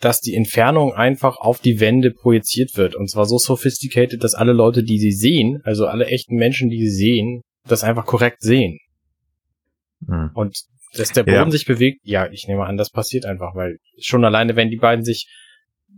dass 0.00 0.20
die 0.20 0.34
Entfernung 0.34 0.94
einfach 0.94 1.36
auf 1.36 1.60
die 1.60 1.80
Wände 1.80 2.12
projiziert 2.12 2.76
wird. 2.76 2.94
Und 2.94 3.10
zwar 3.10 3.26
so 3.26 3.36
sophisticated, 3.36 4.24
dass 4.24 4.34
alle 4.34 4.52
Leute, 4.52 4.82
die 4.82 4.98
sie 4.98 5.12
sehen, 5.12 5.60
also 5.64 5.86
alle 5.86 6.06
echten 6.06 6.36
Menschen, 6.36 6.70
die 6.70 6.88
sie 6.88 6.96
sehen, 6.96 7.42
das 7.68 7.84
einfach 7.84 8.06
korrekt 8.06 8.40
sehen. 8.40 8.78
Hm. 10.06 10.30
Und 10.34 10.58
dass 10.96 11.12
der 11.12 11.24
Boden 11.24 11.36
ja. 11.36 11.50
sich 11.50 11.66
bewegt, 11.66 12.00
ja, 12.04 12.30
ich 12.30 12.46
nehme 12.48 12.64
an, 12.64 12.76
das 12.76 12.90
passiert 12.90 13.26
einfach, 13.26 13.54
weil 13.54 13.78
schon 14.00 14.24
alleine, 14.24 14.56
wenn 14.56 14.70
die 14.70 14.76
beiden 14.76 15.04
sich 15.04 15.28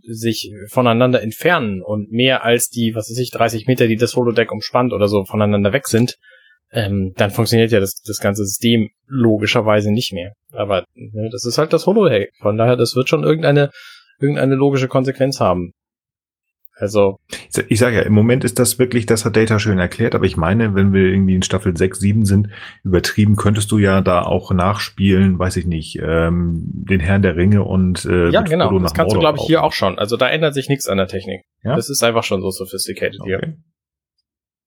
sich 0.09 0.53
voneinander 0.69 1.23
entfernen 1.23 1.83
und 1.83 2.11
mehr 2.11 2.45
als 2.45 2.69
die, 2.69 2.93
was 2.95 3.11
weiß 3.11 3.19
ich, 3.19 3.31
30 3.31 3.67
Meter, 3.67 3.87
die 3.87 3.97
das 3.97 4.17
Holodeck 4.17 4.53
umspannt 4.53 4.93
oder 4.93 5.09
so 5.09 5.25
voneinander 5.25 5.73
weg 5.73 5.87
sind, 5.87 6.17
ähm, 6.73 7.13
dann 7.17 7.31
funktioniert 7.31 7.73
ja 7.73 7.81
das, 7.81 8.03
das 8.05 8.19
ganze 8.19 8.45
System 8.45 8.91
logischerweise 9.07 9.93
nicht 9.93 10.13
mehr. 10.13 10.33
Aber 10.53 10.85
ne, 10.95 11.29
das 11.31 11.45
ist 11.45 11.59
halt 11.59 11.73
das 11.73 11.87
Holodeck. 11.87 12.31
Von 12.41 12.57
daher, 12.57 12.77
das 12.77 12.97
wird 12.97 13.09
schon 13.09 13.25
irgendeine, 13.25 13.71
irgendeine 14.21 14.55
logische 14.55 14.89
Konsequenz 14.89 15.41
haben. 15.41 15.73
Also. 16.79 17.19
Ich 17.69 17.79
sage 17.79 17.97
ja, 17.97 18.03
im 18.03 18.13
Moment 18.13 18.45
ist 18.45 18.59
das 18.59 18.79
wirklich, 18.79 19.07
das 19.07 19.25
hat 19.25 19.35
Data 19.35 19.59
schön 19.59 19.79
erklärt, 19.79 20.15
aber 20.15 20.27
ich 20.27 20.37
meine, 20.37 20.75
wenn 20.75 20.93
wir 20.93 21.05
irgendwie 21.05 21.35
in 21.35 21.43
Staffel 21.43 21.75
6, 21.75 21.99
7 21.99 22.27
sind, 22.27 22.51
übertrieben, 22.85 23.37
könntest 23.37 23.73
du 23.73 23.79
ja 23.79 24.03
da 24.03 24.23
auch 24.23 24.53
nachspielen, 24.53 25.39
weiß 25.39 25.57
ich 25.57 25.67
nicht, 25.67 25.99
ähm, 26.03 26.65
den 26.67 27.01
Herrn 27.01 27.23
der 27.23 27.37
Ringe 27.37 27.65
und 27.65 28.05
äh, 28.05 28.29
Ja, 28.29 28.43
genau, 28.43 28.69
Frodo 28.69 28.83
das 28.83 28.93
kannst 28.93 29.15
Mordor 29.15 29.15
du, 29.15 29.21
glaube 29.21 29.39
ich, 29.39 29.47
hier 29.47 29.65
auch 29.65 29.73
schon. 29.73 29.99
Also 29.99 30.19
da 30.19 30.29
ändert 30.29 30.53
sich 30.53 30.69
nichts 30.69 30.87
an 30.87 30.99
der 30.99 31.09
Technik. 31.09 31.45
Ja? 31.63 31.77
Das 31.77 31.89
ist 31.89 32.05
einfach 32.05 32.25
schon 32.25 32.43
so 32.43 32.51
sophisticated 32.51 33.21
okay. 33.21 33.39
hier. 33.41 33.57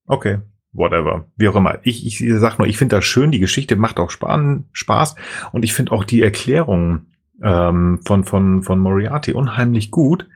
Okay. 0.08 0.38
Whatever. 0.72 1.28
Wie 1.36 1.48
auch 1.48 1.56
immer. 1.56 1.80
Ich, 1.84 2.06
ich 2.06 2.24
sag 2.40 2.58
nur, 2.58 2.68
ich 2.68 2.78
finde 2.78 2.98
das 2.98 3.06
schön, 3.06 3.32
die 3.32 3.40
Geschichte 3.40 3.76
macht 3.76 4.00
auch 4.00 4.10
Spaß 4.12 5.16
und 5.52 5.64
ich 5.64 5.74
finde 5.74 5.92
auch 5.92 6.04
die 6.04 6.22
Erklärung 6.22 7.08
ähm, 7.44 8.00
von, 8.06 8.24
von, 8.24 8.64
von 8.64 8.80
Moriarty 8.80 9.34
unheimlich 9.34 9.92
gut 9.92 10.28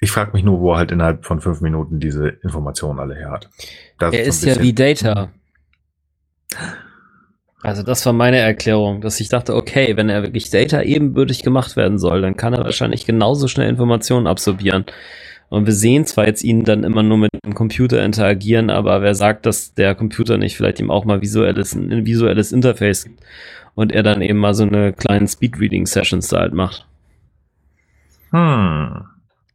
ich 0.00 0.10
frage 0.10 0.32
mich 0.32 0.42
nur, 0.42 0.60
wo 0.60 0.72
er 0.72 0.78
halt 0.78 0.92
innerhalb 0.92 1.26
von 1.26 1.40
fünf 1.40 1.60
Minuten 1.60 2.00
diese 2.00 2.28
Informationen 2.28 2.98
alle 2.98 3.14
her 3.14 3.30
hat. 3.30 3.50
Das 3.98 4.14
er 4.14 4.22
ist, 4.22 4.44
ist 4.44 4.56
ja 4.56 4.62
wie 4.62 4.72
Data. 4.72 5.30
Also 7.62 7.82
das 7.82 8.04
war 8.06 8.14
meine 8.14 8.38
Erklärung, 8.38 9.02
dass 9.02 9.20
ich 9.20 9.28
dachte, 9.28 9.54
okay, 9.54 9.96
wenn 9.96 10.08
er 10.08 10.22
wirklich 10.22 10.48
Data 10.48 10.80
ebenbürtig 10.80 11.42
gemacht 11.42 11.76
werden 11.76 11.98
soll, 11.98 12.22
dann 12.22 12.36
kann 12.36 12.54
er 12.54 12.64
wahrscheinlich 12.64 13.04
genauso 13.04 13.48
schnell 13.48 13.68
Informationen 13.68 14.26
absorbieren. 14.26 14.86
Und 15.50 15.66
wir 15.66 15.74
sehen 15.74 16.06
zwar 16.06 16.26
jetzt 16.26 16.44
ihn 16.44 16.64
dann 16.64 16.84
immer 16.84 17.02
nur 17.02 17.18
mit 17.18 17.30
dem 17.44 17.54
Computer 17.54 18.02
interagieren, 18.02 18.70
aber 18.70 19.02
wer 19.02 19.14
sagt, 19.14 19.44
dass 19.44 19.74
der 19.74 19.94
Computer 19.94 20.38
nicht 20.38 20.56
vielleicht 20.56 20.80
ihm 20.80 20.90
auch 20.90 21.04
mal 21.04 21.20
visuelles, 21.20 21.74
ein 21.74 22.06
visuelles 22.06 22.52
Interface 22.52 23.04
gibt 23.04 23.20
und 23.74 23.92
er 23.92 24.02
dann 24.02 24.22
eben 24.22 24.38
mal 24.38 24.54
so 24.54 24.62
eine 24.62 24.92
kleinen 24.92 25.26
Speedreading-Sessions 25.26 26.28
da 26.28 26.38
halt 26.38 26.54
macht. 26.54 26.86
Hm. 28.30 29.04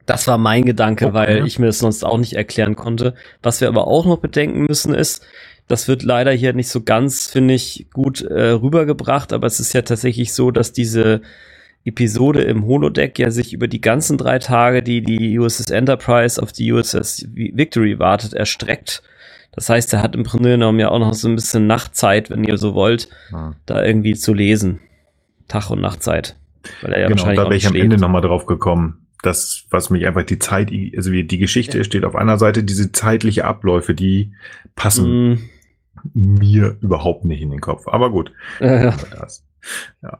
Das 0.05 0.27
war 0.27 0.37
mein 0.37 0.65
Gedanke, 0.65 1.07
okay. 1.07 1.13
weil 1.13 1.47
ich 1.47 1.59
mir 1.59 1.67
das 1.67 1.79
sonst 1.79 2.03
auch 2.03 2.17
nicht 2.17 2.33
erklären 2.33 2.75
konnte. 2.75 3.15
Was 3.41 3.61
wir 3.61 3.67
aber 3.67 3.87
auch 3.87 4.05
noch 4.05 4.17
bedenken 4.17 4.65
müssen 4.65 4.93
ist, 4.93 5.25
das 5.67 5.87
wird 5.87 6.03
leider 6.03 6.31
hier 6.31 6.53
nicht 6.53 6.69
so 6.69 6.81
ganz, 6.81 7.27
finde 7.27 7.55
ich, 7.55 7.87
gut 7.91 8.21
äh, 8.21 8.51
rübergebracht, 8.51 9.33
aber 9.33 9.47
es 9.47 9.59
ist 9.59 9.73
ja 9.73 9.81
tatsächlich 9.81 10.33
so, 10.33 10.51
dass 10.51 10.73
diese 10.73 11.21
Episode 11.85 12.43
im 12.43 12.65
Holodeck 12.65 13.17
ja 13.17 13.31
sich 13.31 13.53
über 13.53 13.67
die 13.67 13.81
ganzen 13.81 14.17
drei 14.17 14.39
Tage, 14.39 14.83
die 14.83 15.01
die 15.01 15.37
USS 15.39 15.71
Enterprise 15.71 16.41
auf 16.41 16.51
die 16.51 16.71
USS 16.71 17.27
Victory 17.33 17.97
wartet, 17.99 18.33
erstreckt. 18.33 19.01
Das 19.51 19.69
heißt, 19.69 19.93
er 19.93 20.03
hat 20.03 20.15
im 20.15 20.23
Grunde 20.23 20.51
genommen 20.51 20.79
ja 20.79 20.89
auch 20.89 20.99
noch 20.99 21.13
so 21.13 21.27
ein 21.27 21.35
bisschen 21.35 21.65
Nachtzeit, 21.65 22.29
wenn 22.29 22.43
ihr 22.43 22.57
so 22.57 22.73
wollt, 22.73 23.07
hm. 23.29 23.55
da 23.65 23.83
irgendwie 23.83 24.15
zu 24.15 24.33
lesen. 24.33 24.81
Tag- 25.47 25.69
und 25.69 25.79
Nachtzeit. 25.79 26.35
Weil 26.81 26.93
er 26.93 27.01
ja 27.01 27.07
genau, 27.07 27.21
wahrscheinlich 27.21 27.39
da 27.39 27.45
wäre 27.45 27.55
ich 27.55 27.67
am 27.67 27.75
Ende 27.75 27.97
nochmal 27.97 28.21
drauf 28.21 28.45
gekommen 28.47 29.04
das, 29.25 29.65
was 29.69 29.89
mich 29.89 30.05
einfach 30.05 30.23
die 30.23 30.39
Zeit, 30.39 30.71
also 30.95 31.11
wie 31.11 31.23
die 31.23 31.37
Geschichte 31.37 31.79
ja. 31.79 31.83
steht 31.83 32.05
auf 32.05 32.15
einer 32.15 32.37
Seite, 32.37 32.63
diese 32.63 32.91
zeitliche 32.91 33.45
Abläufe, 33.45 33.93
die 33.93 34.33
passen 34.75 35.29
mm. 35.29 35.39
mir 36.13 36.77
überhaupt 36.81 37.25
nicht 37.25 37.41
in 37.41 37.51
den 37.51 37.61
Kopf. 37.61 37.87
Aber 37.87 38.11
gut. 38.11 38.31
Ja. 38.59 38.95
ja. 40.01 40.19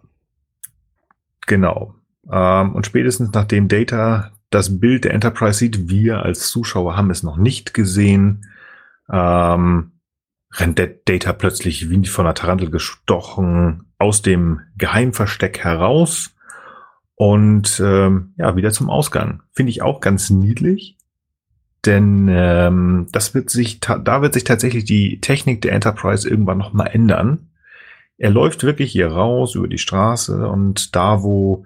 Genau. 1.48 1.96
Ähm, 2.32 2.74
und 2.74 2.86
spätestens 2.86 3.32
nachdem 3.34 3.68
Data 3.68 4.32
das 4.50 4.80
Bild 4.80 5.04
der 5.04 5.14
Enterprise 5.14 5.60
sieht, 5.60 5.90
wir 5.90 6.24
als 6.24 6.50
Zuschauer 6.50 6.96
haben 6.96 7.12
es 7.12 7.24
noch 7.24 7.38
nicht 7.38 7.74
gesehen, 7.74 8.46
ähm, 9.12 9.92
rennt 10.54 10.80
der 10.80 10.88
Data 10.88 11.34
plötzlich 11.34 11.90
wie 11.90 12.06
von 12.06 12.26
einer 12.26 12.36
Tarantel 12.36 12.70
gestochen 12.70 13.86
aus 13.98 14.22
dem 14.22 14.62
Geheimversteck 14.78 15.60
heraus 15.60 16.35
und 17.16 17.82
ähm, 17.84 18.34
ja, 18.38 18.56
wieder 18.56 18.72
zum 18.72 18.90
Ausgang. 18.90 19.42
Finde 19.54 19.72
ich 19.72 19.82
auch 19.82 20.02
ganz 20.02 20.30
niedlich. 20.30 20.98
Denn 21.86 22.28
ähm, 22.30 23.08
das 23.12 23.34
wird 23.34 23.50
sich, 23.50 23.80
da 23.80 24.22
wird 24.22 24.34
sich 24.34 24.44
tatsächlich 24.44 24.86
die 24.86 25.22
Technik 25.22 25.62
der 25.62 25.74
Enterprise 25.74 26.28
irgendwann 26.28 26.58
nochmal 26.58 26.90
ändern. 26.92 27.50
Er 28.18 28.32
läuft 28.32 28.64
wirklich 28.64 28.92
hier 28.92 29.12
raus 29.12 29.56
über 29.56 29.68
die 29.68 29.78
Straße 29.78 30.48
und 30.48 30.96
da, 30.96 31.22
wo 31.22 31.66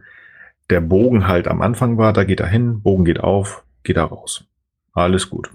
der 0.69 0.81
Bogen 0.81 1.27
halt 1.27 1.47
am 1.47 1.61
Anfang 1.61 1.97
war, 1.97 2.11
da 2.11 2.23
geht 2.23 2.41
er 2.41 2.47
hin, 2.47 2.81
Bogen 2.81 3.05
geht 3.05 3.19
auf, 3.19 3.63
geht 3.83 3.97
er 3.97 4.05
raus. 4.05 4.43
Alles 4.93 5.29
gut. 5.29 5.51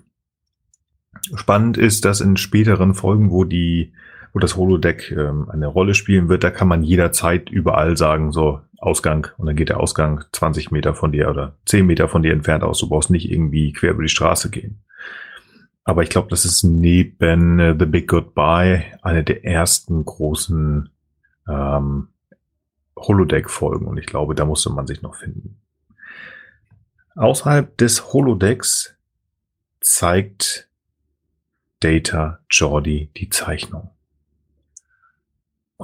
Spannend 1.34 1.76
ist, 1.76 2.04
dass 2.04 2.20
in 2.20 2.36
späteren 2.36 2.94
Folgen, 2.94 3.30
wo 3.30 3.44
die, 3.44 3.92
wo 4.34 4.40
das 4.40 4.56
Holodeck 4.56 5.12
ähm, 5.12 5.48
eine 5.48 5.68
Rolle 5.68 5.94
spielen 5.94 6.28
wird, 6.28 6.44
da 6.44 6.50
kann 6.50 6.68
man 6.68 6.82
jederzeit 6.82 7.48
überall 7.48 7.96
sagen, 7.96 8.32
so, 8.32 8.60
Ausgang 8.84 9.28
und 9.38 9.46
dann 9.46 9.56
geht 9.56 9.70
der 9.70 9.80
Ausgang 9.80 10.24
20 10.32 10.70
Meter 10.70 10.94
von 10.94 11.10
dir 11.10 11.30
oder 11.30 11.56
10 11.64 11.86
Meter 11.86 12.06
von 12.06 12.22
dir 12.22 12.34
entfernt 12.34 12.62
aus. 12.62 12.80
Du 12.80 12.88
brauchst 12.88 13.08
nicht 13.08 13.30
irgendwie 13.30 13.72
quer 13.72 13.92
über 13.92 14.02
die 14.02 14.10
Straße 14.10 14.50
gehen. 14.50 14.84
Aber 15.84 16.02
ich 16.02 16.10
glaube, 16.10 16.28
das 16.28 16.44
ist 16.44 16.64
neben 16.64 17.60
uh, 17.60 17.74
The 17.78 17.86
Big 17.86 18.08
Goodbye 18.08 18.84
eine 19.00 19.24
der 19.24 19.44
ersten 19.44 20.04
großen 20.04 20.90
ähm, 21.48 22.08
Holodeck-Folgen 22.96 23.86
und 23.86 23.96
ich 23.96 24.06
glaube, 24.06 24.34
da 24.34 24.44
musste 24.44 24.70
man 24.70 24.86
sich 24.86 25.00
noch 25.00 25.14
finden. 25.14 25.60
Außerhalb 27.16 27.76
des 27.78 28.12
Holodecks 28.12 28.96
zeigt 29.80 30.68
Data 31.80 32.40
Jordi 32.50 33.10
die 33.16 33.28
Zeichnung. 33.28 33.93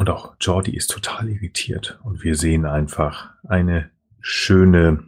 Und 0.01 0.09
auch 0.09 0.35
Jordi 0.41 0.75
ist 0.75 0.87
total 0.87 1.29
irritiert. 1.29 2.01
Und 2.03 2.25
wir 2.25 2.35
sehen 2.35 2.65
einfach 2.65 3.35
eine 3.47 3.91
schöne 4.19 5.01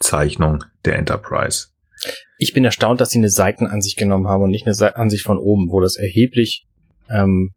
Zeichnung 0.00 0.64
der 0.84 0.96
Enterprise. 0.96 1.68
Ich 2.38 2.52
bin 2.52 2.64
erstaunt, 2.64 3.00
dass 3.00 3.10
sie 3.10 3.18
eine 3.18 3.30
Seitenansicht 3.30 3.96
genommen 3.96 4.26
haben 4.26 4.42
und 4.42 4.50
nicht 4.50 4.66
eine 4.66 4.96
Ansicht 4.96 5.22
von 5.22 5.38
oben, 5.38 5.70
wo 5.70 5.80
das 5.80 5.94
erheblich 5.94 6.66
ähm, 7.08 7.52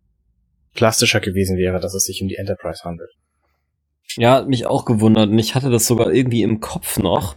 plastischer 0.76 1.22
gewesen 1.22 1.58
wäre, 1.58 1.80
dass 1.80 1.96
es 1.96 2.06
sich 2.06 2.22
um 2.22 2.28
die 2.28 2.36
Enterprise 2.36 2.84
handelt. 2.84 3.10
Ja, 4.16 4.36
hat 4.36 4.48
mich 4.48 4.68
auch 4.68 4.86
gewundert. 4.86 5.32
Und 5.32 5.40
ich 5.40 5.56
hatte 5.56 5.72
das 5.72 5.88
sogar 5.88 6.14
irgendwie 6.14 6.44
im 6.44 6.60
Kopf 6.60 7.00
noch, 7.00 7.36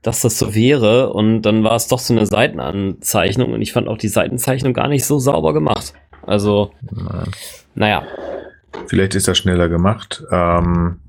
dass 0.00 0.22
das 0.22 0.38
so 0.38 0.54
wäre. 0.54 1.12
Und 1.12 1.42
dann 1.42 1.62
war 1.62 1.76
es 1.76 1.88
doch 1.88 1.98
so 1.98 2.14
eine 2.14 2.24
Seitenanzeichnung. 2.24 3.52
Und 3.52 3.60
ich 3.60 3.74
fand 3.74 3.86
auch 3.86 3.98
die 3.98 4.08
Seitenzeichnung 4.08 4.72
gar 4.72 4.88
nicht 4.88 5.04
so 5.04 5.18
sauber 5.18 5.52
gemacht. 5.52 5.92
Also, 6.22 6.72
naja. 7.78 8.02
Vielleicht 8.86 9.14
ist 9.14 9.28
das 9.28 9.38
schneller 9.38 9.68
gemacht. 9.68 10.24
Ähm, 10.30 11.00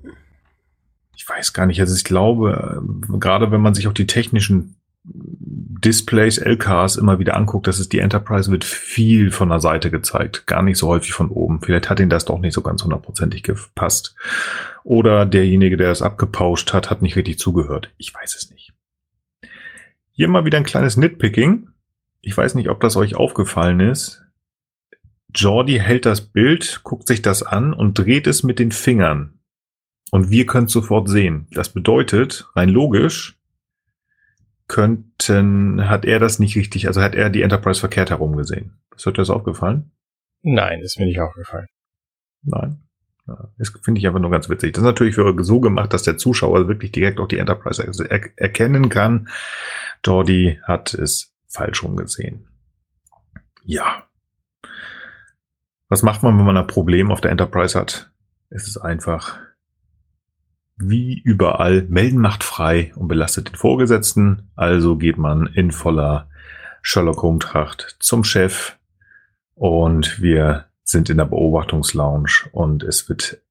ich 1.15 1.27
weiß 1.27 1.53
gar 1.53 1.65
nicht. 1.65 1.79
Also 1.81 1.95
ich 1.95 2.03
glaube, 2.03 2.81
gerade 3.19 3.51
wenn 3.51 3.61
man 3.61 3.73
sich 3.73 3.87
auch 3.87 3.93
die 3.93 4.07
technischen 4.07 4.75
Displays, 5.03 6.37
LKs 6.37 6.97
immer 6.97 7.19
wieder 7.19 7.35
anguckt, 7.35 7.67
dass 7.67 7.79
es 7.79 7.89
die 7.89 7.99
Enterprise 7.99 8.51
wird 8.51 8.63
viel 8.65 9.31
von 9.31 9.49
der 9.49 9.59
Seite 9.59 9.89
gezeigt, 9.89 10.45
gar 10.45 10.61
nicht 10.61 10.77
so 10.77 10.87
häufig 10.87 11.13
von 11.13 11.29
oben. 11.29 11.61
Vielleicht 11.61 11.89
hat 11.89 11.99
ihnen 11.99 12.09
das 12.09 12.25
doch 12.25 12.39
nicht 12.39 12.53
so 12.53 12.61
ganz 12.61 12.83
hundertprozentig 12.83 13.43
gepasst. 13.43 14.15
Oder 14.83 15.25
derjenige, 15.25 15.77
der 15.77 15.91
es 15.91 16.01
abgepauscht 16.01 16.73
hat, 16.73 16.89
hat 16.89 17.01
nicht 17.01 17.15
richtig 17.15 17.39
zugehört. 17.39 17.91
Ich 17.97 18.13
weiß 18.13 18.35
es 18.35 18.51
nicht. 18.51 18.73
Hier 20.11 20.27
mal 20.27 20.45
wieder 20.45 20.57
ein 20.57 20.65
kleines 20.65 20.97
Nitpicking. 20.97 21.69
ich 22.21 22.37
weiß 22.37 22.55
nicht, 22.55 22.69
ob 22.69 22.81
das 22.81 22.97
euch 22.97 23.15
aufgefallen 23.15 23.79
ist. 23.79 24.28
Jordi 25.35 25.77
hält 25.79 26.05
das 26.05 26.21
Bild, 26.21 26.81
guckt 26.83 27.07
sich 27.07 27.21
das 27.21 27.43
an 27.43 27.73
und 27.73 27.97
dreht 27.97 28.27
es 28.27 28.43
mit 28.43 28.59
den 28.59 28.71
Fingern. 28.71 29.39
Und 30.11 30.31
wir 30.31 30.45
können 30.45 30.65
es 30.65 30.73
sofort 30.73 31.07
sehen. 31.07 31.47
Das 31.51 31.69
bedeutet, 31.69 32.49
rein 32.55 32.69
logisch, 32.69 33.37
könnten, 34.67 35.89
hat 35.89 36.05
er 36.05 36.19
das 36.19 36.39
nicht 36.39 36.55
richtig, 36.55 36.87
also 36.87 37.01
hat 37.01 37.15
er 37.15 37.29
die 37.29 37.41
Enterprise 37.41 37.79
verkehrt 37.79 38.09
herum 38.09 38.35
gesehen. 38.35 38.79
Ist 38.95 39.05
euch 39.07 39.13
das 39.13 39.29
aufgefallen? 39.29 39.91
Nein, 40.41 40.81
ist 40.81 40.99
mir 40.99 41.05
nicht 41.05 41.19
aufgefallen. 41.19 41.67
Nein. 42.43 42.83
Ja, 43.27 43.49
das 43.57 43.71
finde 43.83 43.99
ich 43.99 44.07
einfach 44.07 44.19
nur 44.19 44.31
ganz 44.31 44.49
witzig. 44.49 44.73
Das 44.73 44.81
ist 44.81 44.85
natürlich 44.85 45.15
so 45.15 45.59
gemacht, 45.59 45.93
dass 45.93 46.03
der 46.03 46.17
Zuschauer 46.17 46.67
wirklich 46.67 46.91
direkt 46.91 47.19
auch 47.19 47.27
die 47.27 47.37
Enterprise 47.37 47.83
er 47.83 48.37
erkennen 48.37 48.89
kann. 48.89 49.29
Jordi 50.03 50.59
hat 50.63 50.93
es 50.93 51.35
falsch 51.47 51.83
rumgesehen. 51.83 52.47
Ja. 53.63 54.08
Was 55.89 56.03
macht 56.03 56.21
man, 56.21 56.37
wenn 56.37 56.45
man 56.45 56.57
ein 56.57 56.67
Problem 56.67 57.11
auf 57.11 57.19
der 57.19 57.31
Enterprise 57.31 57.77
hat? 57.77 58.11
Es 58.51 58.67
ist 58.67 58.77
einfach 58.77 59.37
wie 60.77 61.19
überall, 61.19 61.81
melden 61.89 62.19
macht 62.19 62.43
frei 62.43 62.93
und 62.95 63.07
belastet 63.07 63.49
den 63.49 63.55
Vorgesetzten. 63.55 64.49
Also 64.55 64.95
geht 64.95 65.17
man 65.17 65.47
in 65.47 65.71
voller 65.71 66.29
Sherlock 66.81 67.21
Holmes 67.23 67.45
Tracht 67.45 67.97
zum 67.99 68.23
Chef 68.23 68.77
und 69.55 70.21
wir 70.21 70.65
sind 70.83 71.09
in 71.09 71.17
der 71.17 71.25
Beobachtungslounge 71.25 72.49
und 72.51 72.83
es 72.83 73.09
wird 73.09 73.41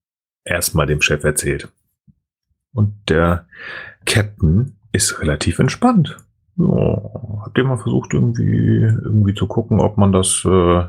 erstmal 0.44 0.86
dem 0.86 1.02
Chef 1.02 1.24
erzählt. 1.24 1.68
Und 2.72 2.94
der 3.08 3.46
Captain 4.06 4.76
ist 4.92 5.20
relativ 5.20 5.58
entspannt. 5.58 6.16
Ja, 6.56 7.00
habt 7.44 7.58
ihr 7.58 7.64
mal 7.64 7.76
versucht, 7.76 8.14
irgendwie, 8.14 8.80
irgendwie 8.80 9.34
zu 9.34 9.46
gucken, 9.46 9.80
ob 9.80 9.98
man 9.98 10.12
das 10.12 10.44
äh, 10.44 10.84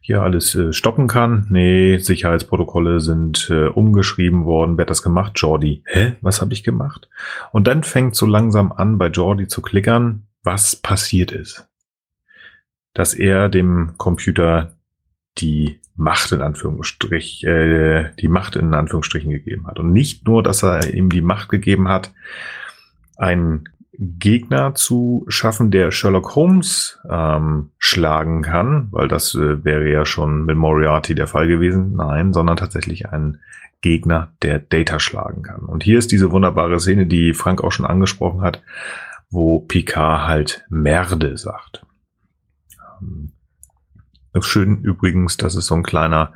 hier 0.00 0.22
alles 0.22 0.54
äh, 0.54 0.72
stoppen 0.72 1.08
kann? 1.08 1.46
Nee, 1.50 1.98
Sicherheitsprotokolle 1.98 3.00
sind 3.00 3.48
äh, 3.50 3.66
umgeschrieben 3.66 4.44
worden. 4.44 4.76
Wer 4.76 4.82
hat 4.82 4.90
das 4.90 5.02
gemacht? 5.02 5.32
Jordi. 5.36 5.82
Hä? 5.86 6.16
Was 6.20 6.40
habe 6.40 6.52
ich 6.52 6.64
gemacht? 6.64 7.08
Und 7.52 7.66
dann 7.66 7.82
fängt 7.82 8.14
so 8.14 8.26
langsam 8.26 8.72
an, 8.72 8.98
bei 8.98 9.08
Jordi 9.08 9.48
zu 9.48 9.62
klickern, 9.62 10.26
was 10.42 10.76
passiert 10.76 11.32
ist. 11.32 11.68
Dass 12.94 13.14
er 13.14 13.48
dem 13.48 13.94
Computer 13.96 14.72
die 15.38 15.80
Macht 15.96 16.32
in 16.32 16.42
Anführungsstrich, 16.42 17.44
äh, 17.44 18.10
die 18.20 18.28
Macht 18.28 18.56
in 18.56 18.74
Anführungsstrichen 18.74 19.30
gegeben 19.30 19.66
hat. 19.66 19.78
Und 19.78 19.92
nicht 19.92 20.26
nur, 20.26 20.42
dass 20.42 20.62
er 20.62 20.92
ihm 20.92 21.10
die 21.10 21.22
Macht 21.22 21.48
gegeben 21.48 21.88
hat, 21.88 22.12
ein 23.16 23.68
Gegner 23.98 24.74
zu 24.74 25.24
schaffen, 25.28 25.70
der 25.70 25.90
Sherlock 25.90 26.34
Holmes 26.34 26.98
ähm, 27.08 27.70
schlagen 27.78 28.42
kann, 28.42 28.88
weil 28.90 29.08
das 29.08 29.34
äh, 29.34 29.64
wäre 29.64 29.90
ja 29.90 30.04
schon 30.04 30.44
mit 30.44 30.56
Moriarty 30.56 31.14
der 31.14 31.26
Fall 31.26 31.48
gewesen. 31.48 31.94
Nein, 31.94 32.32
sondern 32.32 32.56
tatsächlich 32.56 33.08
ein 33.08 33.40
Gegner, 33.80 34.32
der 34.42 34.58
Data 34.58 34.98
schlagen 34.98 35.42
kann. 35.42 35.60
Und 35.60 35.84
hier 35.84 35.98
ist 35.98 36.12
diese 36.12 36.30
wunderbare 36.30 36.80
Szene, 36.80 37.06
die 37.06 37.34
Frank 37.34 37.62
auch 37.62 37.72
schon 37.72 37.86
angesprochen 37.86 38.40
hat, 38.40 38.62
wo 39.30 39.60
Picard 39.60 40.26
halt 40.26 40.66
Merde 40.68 41.36
sagt. 41.36 41.84
Ähm, 43.00 43.32
schön 44.40 44.82
übrigens, 44.82 45.36
das 45.36 45.54
ist 45.54 45.66
so 45.66 45.74
ein 45.74 45.82
kleiner, 45.82 46.32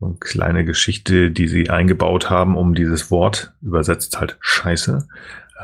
eine 0.00 0.16
kleine 0.20 0.64
Geschichte, 0.64 1.30
die 1.30 1.48
sie 1.48 1.68
eingebaut 1.68 2.30
haben, 2.30 2.56
um 2.56 2.74
dieses 2.74 3.10
Wort 3.10 3.54
übersetzt 3.60 4.18
halt 4.20 4.38
Scheiße 4.40 5.08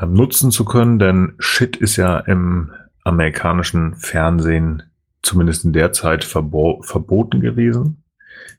nutzen 0.05 0.51
zu 0.51 0.65
können, 0.65 0.99
denn 0.99 1.35
Shit 1.39 1.77
ist 1.77 1.95
ja 1.95 2.19
im 2.19 2.71
amerikanischen 3.03 3.95
Fernsehen 3.95 4.83
zumindest 5.21 5.65
in 5.65 5.73
der 5.73 5.91
Zeit 5.91 6.23
verbo 6.23 6.81
verboten 6.83 7.39
gewesen. 7.41 8.03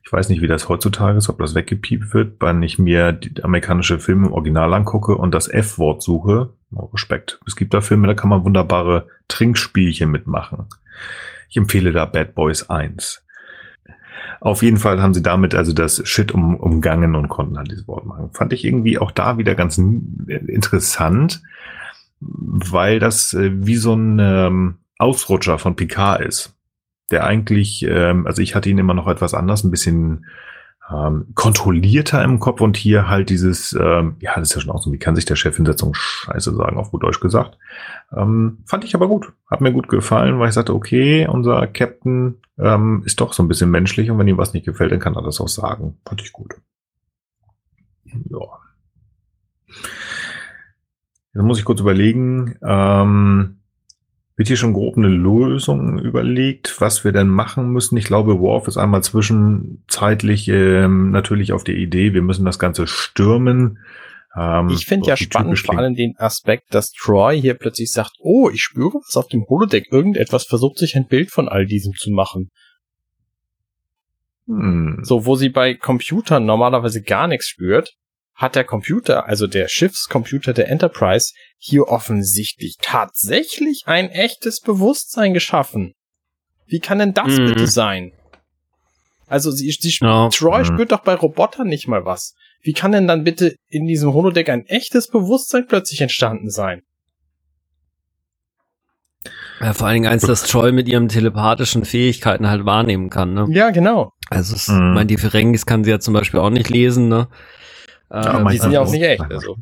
Ich 0.03 0.11
weiß 0.11 0.29
nicht, 0.29 0.41
wie 0.41 0.47
das 0.47 0.69
heutzutage 0.69 1.17
ist, 1.17 1.29
ob 1.29 1.39
das 1.39 1.53
weggepiept 1.53 2.13
wird, 2.13 2.41
wenn 2.41 2.63
ich 2.63 2.79
mir 2.79 3.11
die 3.11 3.43
amerikanische 3.43 3.99
Filme 3.99 4.27
im 4.27 4.33
Original 4.33 4.73
angucke 4.73 5.15
und 5.15 5.33
das 5.33 5.49
F-Wort 5.49 6.01
suche. 6.01 6.53
Oh, 6.73 6.85
Respekt. 6.85 7.39
Es 7.45 7.55
gibt 7.55 7.73
da 7.73 7.81
Filme, 7.81 8.07
da 8.07 8.13
kann 8.13 8.29
man 8.29 8.45
wunderbare 8.45 9.07
Trinkspielchen 9.27 10.09
mitmachen. 10.09 10.67
Ich 11.49 11.57
empfehle 11.57 11.91
da 11.91 12.05
Bad 12.05 12.35
Boys 12.35 12.69
1. 12.69 13.26
Auf 14.39 14.61
jeden 14.61 14.77
Fall 14.77 15.01
haben 15.01 15.13
sie 15.13 15.21
damit 15.21 15.55
also 15.55 15.73
das 15.73 16.01
Shit 16.07 16.31
um, 16.33 16.55
umgangen 16.55 17.15
und 17.15 17.27
konnten 17.27 17.57
halt 17.57 17.71
dieses 17.71 17.87
Wort 17.87 18.05
machen. 18.05 18.29
Fand 18.33 18.53
ich 18.53 18.63
irgendwie 18.65 18.97
auch 18.99 19.11
da 19.11 19.37
wieder 19.37 19.55
ganz 19.55 19.77
interessant, 19.77 21.41
weil 22.19 22.99
das 22.99 23.33
äh, 23.33 23.51
wie 23.53 23.77
so 23.77 23.93
ein 23.93 24.19
ähm, 24.19 24.75
Ausrutscher 24.97 25.59
von 25.59 25.75
Picard 25.75 26.21
ist. 26.21 26.53
Der 27.09 27.25
eigentlich, 27.25 27.85
ähm, 27.87 28.27
also 28.27 28.41
ich 28.41 28.53
hatte 28.53 28.69
ihn 28.69 28.77
immer 28.77 28.93
noch 28.93 29.07
etwas 29.07 29.33
anders, 29.33 29.63
ein 29.63 29.71
bisschen 29.71 30.25
ähm, 30.89 31.27
kontrollierter 31.35 32.23
im 32.23 32.39
Kopf 32.39 32.61
und 32.61 32.77
hier 32.77 33.09
halt 33.09 33.29
dieses, 33.29 33.73
ähm, 33.73 34.15
ja, 34.19 34.35
das 34.35 34.49
ist 34.49 34.55
ja 34.55 34.61
schon 34.61 34.71
auch 34.71 34.81
so, 34.81 34.91
wie 34.91 34.99
kann 34.99 35.15
sich 35.15 35.25
der 35.25 35.35
Chef 35.35 35.55
Hinsetzung 35.55 35.93
scheiße 35.93 36.55
sagen, 36.55 36.77
auf 36.77 36.91
gut 36.91 37.03
Deutsch 37.03 37.19
gesagt. 37.19 37.57
Ähm, 38.15 38.59
fand 38.65 38.85
ich 38.85 38.95
aber 38.95 39.07
gut. 39.07 39.33
Hat 39.49 39.59
mir 39.59 39.73
gut 39.73 39.89
gefallen, 39.89 40.39
weil 40.39 40.47
ich 40.47 40.53
sagte, 40.53 40.73
okay, 40.73 41.27
unser 41.27 41.67
Captain 41.67 42.37
ähm, 42.57 43.03
ist 43.05 43.19
doch 43.19 43.33
so 43.33 43.43
ein 43.43 43.49
bisschen 43.49 43.69
menschlich 43.69 44.09
und 44.09 44.17
wenn 44.17 44.27
ihm 44.27 44.37
was 44.37 44.53
nicht 44.53 44.65
gefällt, 44.65 44.91
dann 44.91 44.99
kann 44.99 45.15
er 45.15 45.23
das 45.23 45.41
auch 45.41 45.49
sagen. 45.49 45.97
Fand 46.05 46.21
ich 46.21 46.31
gut. 46.31 46.55
Ja. 48.05 48.47
Jetzt 51.33 51.43
muss 51.43 51.59
ich 51.59 51.65
kurz 51.65 51.81
überlegen. 51.81 52.55
Ähm, 52.63 53.56
wird 54.37 54.47
hier 54.47 54.57
schon 54.57 54.73
grob 54.73 54.97
eine 54.97 55.07
Lösung 55.07 55.97
überlegt, 55.97 56.79
was 56.79 57.03
wir 57.03 57.11
denn 57.11 57.27
machen 57.27 57.71
müssen? 57.71 57.97
Ich 57.97 58.05
glaube, 58.05 58.39
Worf 58.39 58.67
ist 58.67 58.77
einmal 58.77 59.01
zwischenzeitlich 59.01 60.47
ähm, 60.47 61.09
natürlich 61.09 61.51
auf 61.53 61.63
der 61.63 61.75
Idee, 61.75 62.13
wir 62.13 62.21
müssen 62.21 62.45
das 62.45 62.59
Ganze 62.59 62.85
stürmen. 62.85 63.79
Ähm, 64.35 64.69
ich 64.69 64.85
finde 64.85 65.07
ja 65.09 65.17
spannend 65.17 65.57
vor 65.57 65.79
allem 65.79 65.95
den 65.95 66.13
Aspekt, 66.17 66.65
dass 66.69 66.91
Troy 66.91 67.41
hier 67.41 67.55
plötzlich 67.55 67.91
sagt, 67.91 68.11
oh, 68.19 68.51
ich 68.51 68.61
spüre 68.61 68.99
was 69.07 69.17
auf 69.17 69.27
dem 69.27 69.43
Holodeck, 69.49 69.91
irgendetwas 69.91 70.45
versucht 70.45 70.77
sich 70.77 70.95
ein 70.95 71.07
Bild 71.07 71.31
von 71.31 71.49
all 71.49 71.65
diesem 71.65 71.93
zu 71.95 72.11
machen. 72.11 72.51
Hm. 74.45 74.99
So, 75.01 75.25
wo 75.25 75.35
sie 75.35 75.49
bei 75.49 75.73
Computern 75.73 76.45
normalerweise 76.45 77.01
gar 77.01 77.27
nichts 77.27 77.47
spürt, 77.47 77.95
hat 78.37 78.55
der 78.55 78.63
Computer, 78.63 79.25
also 79.25 79.47
der 79.47 79.67
Schiffscomputer 79.67 80.53
der 80.53 80.69
Enterprise, 80.69 81.33
hier 81.57 81.87
offensichtlich 81.87 82.75
tatsächlich 82.79 83.83
ein 83.87 84.09
echtes 84.09 84.61
Bewusstsein 84.61 85.33
geschaffen. 85.33 85.93
Wie 86.67 86.79
kann 86.79 86.99
denn 86.99 87.13
das 87.15 87.37
mhm. 87.37 87.47
bitte 87.47 87.67
sein? 87.67 88.13
Also 89.25 89.51
sie, 89.51 89.69
sie 89.71 89.97
no. 90.01 90.29
Troy 90.29 90.59
mhm. 90.59 90.65
spürt 90.65 90.91
doch 90.91 91.01
bei 91.01 91.15
Robotern 91.15 91.67
nicht 91.67 91.87
mal 91.87 92.05
was. 92.05 92.35
Wie 92.61 92.73
kann 92.73 92.91
denn 92.91 93.07
dann 93.07 93.23
bitte 93.23 93.55
in 93.69 93.87
diesem 93.87 94.13
Holodeck 94.13 94.49
ein 94.49 94.65
echtes 94.67 95.07
Bewusstsein 95.07 95.65
plötzlich 95.67 96.01
entstanden 96.01 96.49
sein? 96.49 96.83
Ja, 99.59 99.73
vor 99.73 99.87
allen 99.87 99.95
Dingen 99.95 100.11
eins, 100.11 100.21
dass 100.21 100.43
Troy 100.43 100.71
mit 100.71 100.87
ihren 100.87 101.09
telepathischen 101.09 101.83
Fähigkeiten 101.83 102.47
halt 102.47 102.65
wahrnehmen 102.65 103.09
kann, 103.09 103.33
ne? 103.33 103.47
Ja, 103.49 103.71
genau. 103.71 104.11
Also, 104.29 104.55
es, 104.55 104.67
mhm. 104.67 104.93
mein, 104.93 105.07
die 105.07 105.17
Ferengis 105.17 105.65
kann 105.65 105.83
sie 105.83 105.89
ja 105.89 105.99
zum 105.99 106.13
Beispiel 106.13 106.39
auch 106.39 106.51
nicht 106.51 106.69
lesen, 106.69 107.07
ne? 107.07 107.27
Ja, 108.11 108.41
äh, 108.41 108.51
die 108.51 108.57
sind 108.57 108.71
ja 108.71 108.81
auch 108.81 108.91
nicht 108.91 109.03
echt. 109.03 109.21
Also. 109.21 109.57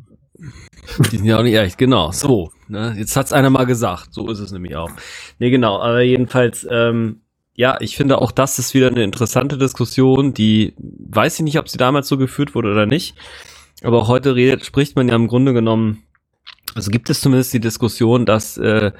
Die 1.10 1.16
sind 1.16 1.26
ja 1.26 1.38
auch 1.38 1.42
nicht 1.42 1.56
echt, 1.56 1.78
genau. 1.78 2.12
So, 2.12 2.52
ne? 2.68 2.94
Jetzt 2.96 3.16
hat's 3.16 3.32
einer 3.32 3.50
mal 3.50 3.64
gesagt. 3.64 4.14
So 4.14 4.30
ist 4.30 4.38
es 4.38 4.52
nämlich 4.52 4.76
auch. 4.76 4.90
Nee, 5.38 5.50
genau. 5.50 5.80
Aber 5.80 6.00
jedenfalls, 6.02 6.66
ähm, 6.70 7.22
ja, 7.54 7.78
ich 7.80 7.96
finde 7.96 8.20
auch 8.20 8.30
das 8.30 8.58
ist 8.58 8.74
wieder 8.74 8.88
eine 8.88 9.02
interessante 9.02 9.58
Diskussion, 9.58 10.34
die 10.34 10.74
weiß 10.78 11.36
ich 11.36 11.44
nicht, 11.44 11.58
ob 11.58 11.68
sie 11.68 11.78
damals 11.78 12.06
so 12.06 12.18
geführt 12.18 12.54
wurde 12.54 12.70
oder 12.70 12.86
nicht. 12.86 13.16
Aber 13.82 14.08
heute 14.08 14.34
redet, 14.34 14.64
spricht 14.64 14.96
man 14.96 15.08
ja 15.08 15.14
im 15.14 15.28
Grunde 15.28 15.52
genommen, 15.52 16.02
also 16.76 16.90
gibt 16.90 17.10
es 17.10 17.20
zumindest 17.20 17.52
die 17.54 17.60
Diskussion, 17.60 18.26
dass 18.26 18.58
äh, 18.58 18.92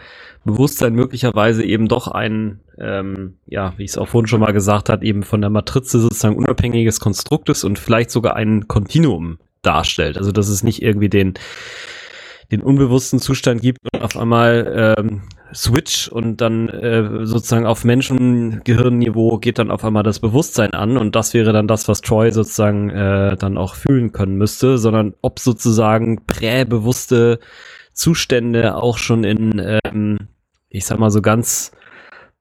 Bewusstsein 0.44 0.94
möglicherweise 0.94 1.62
eben 1.62 1.89
doch 1.89 2.09
ein, 2.09 2.61
ähm, 2.78 3.35
ja, 3.47 3.74
wie 3.77 3.85
ich 3.85 3.90
es 3.90 3.98
auch 3.98 4.09
vorhin 4.09 4.27
schon 4.27 4.40
mal 4.40 4.53
gesagt 4.53 4.89
hat, 4.89 5.03
eben 5.03 5.23
von 5.23 5.40
der 5.40 5.51
Matrize 5.51 6.01
sozusagen 6.01 6.36
unabhängiges 6.36 7.01
Konstrukt 7.01 7.48
ist 7.48 7.65
und 7.65 7.78
vielleicht 7.78 8.11
sogar 8.11 8.35
ein 8.35 8.66
Kontinuum 8.66 9.39
darstellt. 9.62 10.16
Also 10.16 10.32
dass 10.32 10.48
es 10.48 10.62
nicht 10.62 10.82
irgendwie 10.82 11.09
den 11.09 11.35
den 12.53 12.62
unbewussten 12.62 13.19
Zustand 13.19 13.61
gibt 13.61 13.78
und 13.93 14.03
auf 14.03 14.16
einmal 14.16 14.94
ähm, 14.98 15.23
Switch 15.55 16.09
und 16.09 16.40
dann 16.40 16.68
äh, 16.68 17.24
sozusagen 17.27 17.66
auf 17.66 17.85
Menschengehirnniveau 17.85 19.39
geht 19.39 19.59
dann 19.59 19.70
auf 19.70 19.85
einmal 19.85 20.02
das 20.02 20.20
Bewusstsein 20.20 20.73
an 20.74 20.97
und 20.97 21.16
das 21.16 21.35
wäre 21.35 21.52
dann 21.52 21.68
das, 21.68 21.89
was 21.89 22.01
Troy 22.01 22.31
sozusagen 22.32 22.90
äh, 22.90 23.36
dann 23.36 23.56
auch 23.56 23.74
fühlen 23.74 24.12
können 24.12 24.36
müsste, 24.36 24.78
sondern 24.78 25.14
ob 25.23 25.39
sozusagen 25.39 26.27
präbewusste 26.27 27.39
Zustände 27.93 28.77
auch 28.77 28.98
schon 28.98 29.24
in 29.24 29.81
ähm, 29.85 30.18
ich 30.68 30.85
sag 30.85 30.98
mal 30.98 31.10
so 31.10 31.23
ganz 31.23 31.73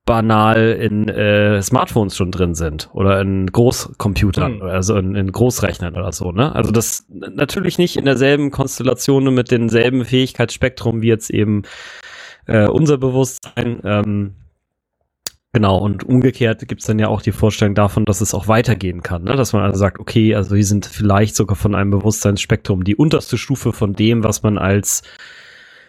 banal 0.06 0.78
in 0.80 1.10
äh, 1.10 1.62
Smartphones 1.64 2.16
schon 2.16 2.30
drin 2.30 2.54
sind 2.54 2.90
oder 2.94 3.20
in 3.22 3.48
Großcomputern, 3.48 4.58
mhm. 4.58 4.62
also 4.62 4.96
in, 4.98 5.16
in 5.16 5.32
Großrechnern 5.32 5.96
oder 5.96 6.12
so, 6.12 6.32
ne? 6.32 6.54
Also 6.54 6.72
das 6.72 7.08
natürlich 7.10 7.80
nicht 7.80 7.98
in 7.98 8.06
derselben 8.06 8.52
Konstellation 8.52 9.28
und 9.28 9.34
mit 9.34 9.50
demselben 9.50 10.06
Fähigkeitsspektrum 10.06 11.02
wie 11.02 11.08
jetzt 11.08 11.32
eben 11.32 11.64
äh, 12.48 12.68
unser 12.68 12.98
Bewusstsein. 12.98 13.82
Ähm, 13.84 14.36
Genau, 15.56 15.78
und 15.78 16.04
umgekehrt 16.04 16.68
gibt's 16.68 16.86
dann 16.86 17.00
ja 17.00 17.08
auch 17.08 17.22
die 17.22 17.32
Vorstellung 17.32 17.76
davon, 17.76 18.04
dass 18.04 18.20
es 18.20 18.34
auch 18.34 18.50
weitergehen 18.50 19.02
kann. 19.04 19.24
Ne? 19.24 19.38
Dass 19.38 19.54
man 19.54 19.64
also 19.64 19.78
sagt, 19.78 20.02
okay, 20.02 20.36
also 20.36 20.54
wir 20.54 20.66
sind 20.66 20.86
vielleicht 20.86 21.34
sogar 21.34 21.56
von 21.56 21.76
einem 21.76 21.92
Bewusstseinsspektrum 21.92 22.84
die 22.84 22.98
unterste 22.98 23.38
Stufe 23.38 23.72
von 23.72 23.94
dem, 23.94 24.26
was 24.26 24.44
man 24.44 24.58
als 24.58 25.02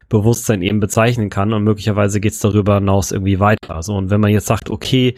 Bewusstsein 0.08 0.62
eben 0.62 0.78
bezeichnen 0.78 1.30
kann 1.30 1.52
und 1.52 1.64
möglicherweise 1.64 2.20
geht's 2.20 2.38
darüber 2.38 2.76
hinaus 2.76 3.10
irgendwie 3.10 3.40
weiter. 3.40 3.74
Also, 3.74 3.96
und 3.96 4.08
wenn 4.10 4.20
man 4.20 4.30
jetzt 4.30 4.46
sagt, 4.46 4.70
okay, 4.70 5.16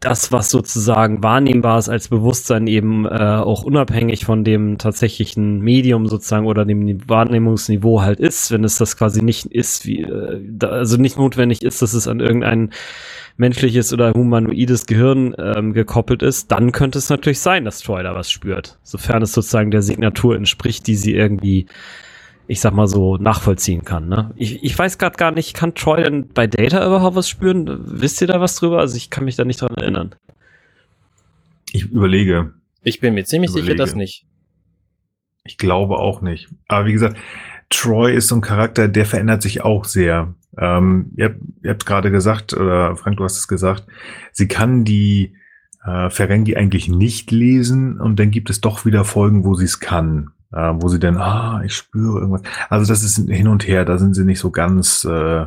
das, 0.00 0.32
was 0.32 0.50
sozusagen 0.50 1.22
wahrnehmbar 1.22 1.78
ist 1.78 1.90
als 1.90 2.08
Bewusstsein 2.08 2.66
eben 2.66 3.04
äh, 3.04 3.10
auch 3.10 3.62
unabhängig 3.64 4.24
von 4.24 4.44
dem 4.44 4.78
tatsächlichen 4.78 5.60
Medium 5.60 6.06
sozusagen 6.06 6.46
oder 6.46 6.64
dem 6.64 7.06
Wahrnehmungsniveau 7.06 8.00
halt 8.00 8.18
ist, 8.18 8.50
wenn 8.50 8.64
es 8.64 8.76
das 8.76 8.96
quasi 8.96 9.22
nicht 9.22 9.46
ist, 9.46 9.84
wie, 9.84 10.00
äh, 10.00 10.40
da, 10.42 10.68
also 10.68 10.96
nicht 10.96 11.18
notwendig 11.18 11.62
ist, 11.62 11.82
dass 11.82 11.92
es 11.92 12.08
an 12.08 12.20
irgendein 12.20 12.70
menschliches 13.36 13.92
oder 13.92 14.12
humanoides 14.12 14.86
Gehirn 14.86 15.34
ähm, 15.38 15.74
gekoppelt 15.74 16.22
ist, 16.22 16.50
dann 16.50 16.72
könnte 16.72 16.98
es 16.98 17.10
natürlich 17.10 17.40
sein, 17.40 17.66
dass 17.66 17.80
Troy 17.80 18.02
da 18.02 18.14
was 18.14 18.30
spürt, 18.30 18.78
sofern 18.82 19.22
es 19.22 19.32
sozusagen 19.32 19.70
der 19.70 19.82
Signatur 19.82 20.34
entspricht, 20.34 20.86
die 20.86 20.96
sie 20.96 21.14
irgendwie 21.14 21.66
ich 22.50 22.60
sag 22.60 22.72
mal 22.74 22.88
so, 22.88 23.16
nachvollziehen 23.16 23.84
kann. 23.84 24.08
Ne? 24.08 24.32
Ich, 24.34 24.64
ich 24.64 24.76
weiß 24.76 24.98
gerade 24.98 25.16
gar 25.16 25.30
nicht, 25.30 25.54
kann 25.54 25.76
Troy 25.76 26.02
denn 26.02 26.26
bei 26.26 26.48
Data 26.48 26.84
überhaupt 26.84 27.14
was 27.14 27.28
spüren? 27.28 27.78
Wisst 27.84 28.20
ihr 28.20 28.26
da 28.26 28.40
was 28.40 28.56
drüber? 28.56 28.80
Also 28.80 28.96
ich 28.96 29.08
kann 29.08 29.24
mich 29.24 29.36
da 29.36 29.44
nicht 29.44 29.60
dran 29.60 29.72
erinnern. 29.76 30.16
Ich 31.70 31.84
überlege. 31.84 32.54
Ich 32.82 32.98
bin 32.98 33.14
mir 33.14 33.24
ziemlich 33.24 33.52
überlege. 33.52 33.74
sicher, 33.74 33.78
dass 33.78 33.94
nicht. 33.94 34.26
Ich 35.44 35.58
glaube 35.58 35.98
auch 35.98 36.22
nicht. 36.22 36.48
Aber 36.66 36.86
wie 36.86 36.92
gesagt, 36.92 37.18
Troy 37.68 38.12
ist 38.16 38.26
so 38.26 38.34
ein 38.34 38.40
Charakter, 38.40 38.88
der 38.88 39.06
verändert 39.06 39.42
sich 39.42 39.62
auch 39.62 39.84
sehr. 39.84 40.34
Ähm, 40.58 41.12
ihr, 41.16 41.36
ihr 41.62 41.70
habt 41.70 41.86
gerade 41.86 42.10
gesagt, 42.10 42.52
oder 42.52 42.96
Frank, 42.96 43.18
du 43.18 43.24
hast 43.24 43.38
es 43.38 43.46
gesagt, 43.46 43.86
sie 44.32 44.48
kann 44.48 44.84
die 44.84 45.36
äh, 45.84 46.10
Ferengi 46.10 46.56
eigentlich 46.56 46.88
nicht 46.88 47.30
lesen 47.30 48.00
und 48.00 48.18
dann 48.18 48.32
gibt 48.32 48.50
es 48.50 48.60
doch 48.60 48.84
wieder 48.84 49.04
Folgen, 49.04 49.44
wo 49.44 49.54
sie 49.54 49.66
es 49.66 49.78
kann 49.78 50.32
äh, 50.52 50.72
wo 50.74 50.88
sie 50.88 50.98
dann, 50.98 51.16
ah, 51.16 51.62
ich 51.64 51.74
spüre 51.74 52.20
irgendwas. 52.20 52.42
Also 52.68 52.90
das 52.90 53.02
ist 53.02 53.28
hin 53.28 53.48
und 53.48 53.66
her, 53.66 53.84
da 53.84 53.98
sind 53.98 54.14
sie 54.14 54.24
nicht 54.24 54.40
so 54.40 54.50
ganz 54.50 55.04
äh, 55.04 55.46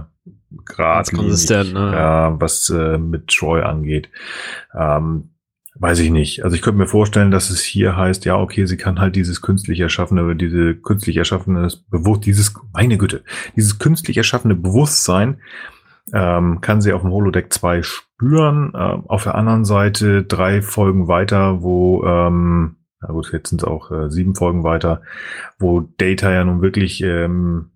geradlinig, 0.65 1.49
ne? 1.49 2.33
äh, 2.35 2.41
was 2.41 2.69
äh, 2.69 2.97
mit 2.97 3.27
Troy 3.27 3.61
angeht. 3.61 4.09
Ähm, 4.77 5.29
weiß 5.75 5.99
ich 5.99 6.11
nicht. 6.11 6.43
Also 6.43 6.55
ich 6.55 6.61
könnte 6.61 6.77
mir 6.77 6.87
vorstellen, 6.87 7.31
dass 7.31 7.49
es 7.49 7.61
hier 7.61 7.97
heißt, 7.97 8.25
ja, 8.25 8.37
okay, 8.37 8.65
sie 8.65 8.77
kann 8.77 8.99
halt 8.99 9.15
dieses 9.15 9.41
künstlich 9.41 9.79
erschaffene, 9.79 10.35
diese 10.35 10.75
künstlich 10.75 11.17
erschaffene 11.17 11.67
Bewusst, 11.89 12.25
dieses, 12.25 12.53
meine 12.73 12.97
Güte, 12.97 13.23
dieses 13.55 13.79
künstlich 13.79 14.17
erschaffene 14.17 14.55
Bewusstsein 14.55 15.39
ähm, 16.11 16.61
kann 16.61 16.81
sie 16.81 16.93
auf 16.93 17.01
dem 17.01 17.11
Holodeck 17.11 17.51
2 17.51 17.81
spüren. 17.81 18.71
Äh, 18.73 18.77
auf 19.07 19.23
der 19.23 19.35
anderen 19.35 19.65
Seite 19.65 20.23
drei 20.23 20.61
Folgen 20.61 21.07
weiter, 21.07 21.61
wo 21.61 22.03
ähm, 22.05 22.75
na 23.05 23.13
gut, 23.13 23.31
jetzt 23.33 23.49
sind 23.49 23.61
es 23.61 23.67
auch 23.67 23.91
äh, 23.91 24.09
sieben 24.09 24.35
Folgen 24.35 24.63
weiter, 24.63 25.01
wo 25.59 25.81
Data 25.97 26.31
ja 26.31 26.43
nun 26.43 26.61
wirklich 26.61 27.01
ähm, 27.01 27.69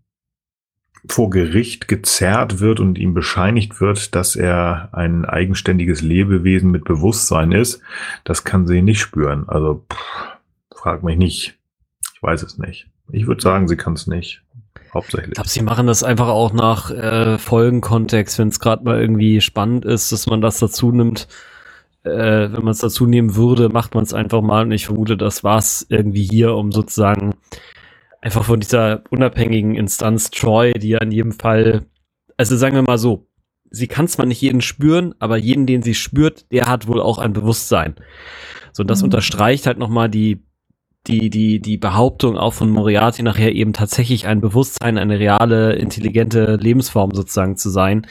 vor 1.10 1.30
Gericht 1.30 1.88
gezerrt 1.88 2.60
wird 2.60 2.80
und 2.80 2.98
ihm 2.98 3.14
bescheinigt 3.14 3.80
wird, 3.80 4.16
dass 4.16 4.36
er 4.36 4.90
ein 4.92 5.26
eigenständiges 5.26 6.02
Lebewesen 6.02 6.72
mit 6.72 6.86
Bewusstsein 6.86 7.52
ist. 7.52 7.82
Das 8.24 8.44
kann 8.44 8.68
sie 8.68 8.82
nicht 8.82 9.00
spüren. 9.00 9.48
Also 9.48 9.86
pff, 9.92 10.38
frag 10.76 11.04
mich 11.04 11.18
nicht. 11.18 11.58
Ich 12.14 12.24
weiß 12.24 12.44
es 12.44 12.58
nicht. 12.58 12.88
Ich 13.12 13.28
würde 13.28 13.42
sagen, 13.42 13.68
sie 13.68 13.78
kann 13.78 13.94
es 13.94 14.08
nicht. 14.08 14.42
Hauptsächlich. 14.94 15.30
Ich 15.30 15.36
glaube, 15.36 15.50
sie 15.50 15.62
machen 15.62 15.88
das 15.88 16.04
einfach 16.04 16.30
auch 16.30 16.54
nach 16.54 16.92
äh, 16.92 17.38
Folgenkontext, 17.38 18.40
wenn 18.40 18.48
es 18.48 18.60
gerade 18.60 18.84
mal 18.84 19.00
irgendwie 19.00 19.42
spannend 19.42 19.86
ist, 19.86 20.12
dass 20.12 20.28
man 20.28 20.42
das 20.42 20.60
dazu 20.60 20.92
nimmt 20.92 21.28
äh, 22.08 22.54
wenn 22.54 22.64
man 22.64 22.72
es 22.72 22.80
dazu 22.80 23.06
nehmen 23.06 23.36
würde, 23.36 23.70
macht 23.70 23.96
man 23.96 24.04
es 24.04 24.14
einfach 24.14 24.42
mal. 24.42 24.66
Und 24.66 24.72
ich 24.72 24.86
vermute, 24.86 25.18
das 25.18 25.44
war 25.44 25.58
es 25.58 25.86
irgendwie 25.90 26.24
hier, 26.24 26.56
um 26.56 26.72
sozusagen 26.72 27.36
einfach 28.22 28.46
von 28.46 28.60
dieser 28.60 29.04
unabhängigen 29.10 29.76
Instanz 29.76 30.32
Troy, 30.32 30.74
die 30.74 30.90
ja 30.90 31.00
in 31.00 31.12
jedem 31.12 31.32
Fall, 31.32 31.86
also 32.36 32.56
sagen 32.56 32.76
wir 32.76 32.82
mal 32.82 32.98
so, 32.98 33.28
sie 33.70 33.88
kann 33.88 34.08
zwar 34.08 34.26
nicht 34.26 34.42
jeden 34.42 34.62
spüren, 34.62 35.14
aber 35.20 35.38
jeden, 35.38 35.66
den 35.66 35.82
sie 35.82 35.94
spürt, 35.94 36.52
der 36.52 36.68
hat 36.68 36.88
wohl 36.88 37.02
auch 37.02 37.18
ein 37.18 37.34
Bewusstsein. 37.34 37.96
So, 38.72 38.82
und 38.82 38.90
das 38.90 39.00
mhm. 39.00 39.06
unterstreicht 39.06 39.68
halt 39.68 39.78
nochmal 39.78 40.10
die, 40.10 40.44
die, 41.08 41.30
die, 41.30 41.60
die 41.60 41.78
Behauptung 41.78 42.38
auch 42.38 42.54
von 42.54 42.70
Moriarty 42.70 43.24
nachher 43.24 43.54
eben 43.54 43.74
tatsächlich 43.74 44.28
ein 44.28 44.42
Bewusstsein, 44.42 44.98
eine 44.98 45.20
reale, 45.20 45.74
intelligente 45.74 46.58
Lebensform 46.58 47.12
sozusagen 47.14 47.56
zu 47.56 47.70
sein 47.70 48.08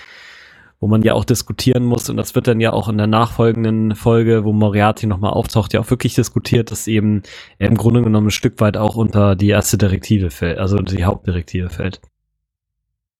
wo 0.80 0.88
man 0.88 1.02
ja 1.02 1.14
auch 1.14 1.24
diskutieren 1.24 1.84
muss 1.84 2.10
und 2.10 2.16
das 2.16 2.34
wird 2.34 2.48
dann 2.48 2.60
ja 2.60 2.72
auch 2.72 2.88
in 2.88 2.98
der 2.98 3.06
nachfolgenden 3.06 3.94
Folge, 3.94 4.44
wo 4.44 4.52
Moriarty 4.52 5.06
nochmal 5.06 5.32
auftaucht, 5.32 5.72
ja 5.72 5.80
auch 5.80 5.90
wirklich 5.90 6.14
diskutiert, 6.14 6.70
dass 6.70 6.86
eben 6.86 7.22
er 7.58 7.68
im 7.68 7.76
Grunde 7.76 8.02
genommen 8.02 8.28
ein 8.28 8.30
Stück 8.30 8.60
weit 8.60 8.76
auch 8.76 8.96
unter 8.96 9.36
die 9.36 9.48
erste 9.48 9.78
Direktive 9.78 10.30
fällt, 10.30 10.58
also 10.58 10.78
die 10.78 11.04
Hauptdirektive 11.04 11.70
fällt. 11.70 12.00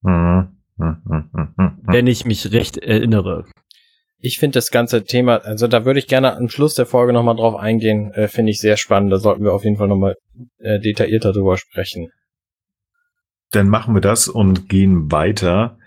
Mhm. 0.03 0.49
Mhm. 0.77 1.31
Mhm. 1.57 1.79
Wenn 1.85 2.07
ich 2.07 2.27
mich 2.27 2.53
recht 2.53 2.77
erinnere. 2.77 3.47
Ich 4.19 4.39
finde 4.39 4.55
das 4.55 4.71
ganze 4.71 5.05
Thema, 5.05 5.37
also 5.37 5.69
da 5.69 5.85
würde 5.85 5.99
ich 5.99 6.07
gerne 6.07 6.37
am 6.37 6.49
Schluss 6.49 6.75
der 6.75 6.87
Folge 6.87 7.13
nochmal 7.13 7.37
drauf 7.37 7.55
eingehen, 7.55 8.13
äh, 8.13 8.29
finde 8.29 8.51
ich 8.51 8.61
sehr 8.61 8.77
spannend. 8.77 9.13
Da 9.13 9.19
sollten 9.19 9.45
wir 9.45 9.53
auf 9.53 9.65
jeden 9.65 9.77
Fall 9.77 9.89
nochmal 9.89 10.17
äh, 10.59 10.81
detaillierter 10.81 11.33
drüber 11.33 11.57
sprechen. 11.57 12.11
Dann 13.53 13.69
machen 13.69 13.95
wir 13.95 14.01
das 14.01 14.29
und 14.29 14.69
gehen 14.69 15.11
weiter 15.13 15.79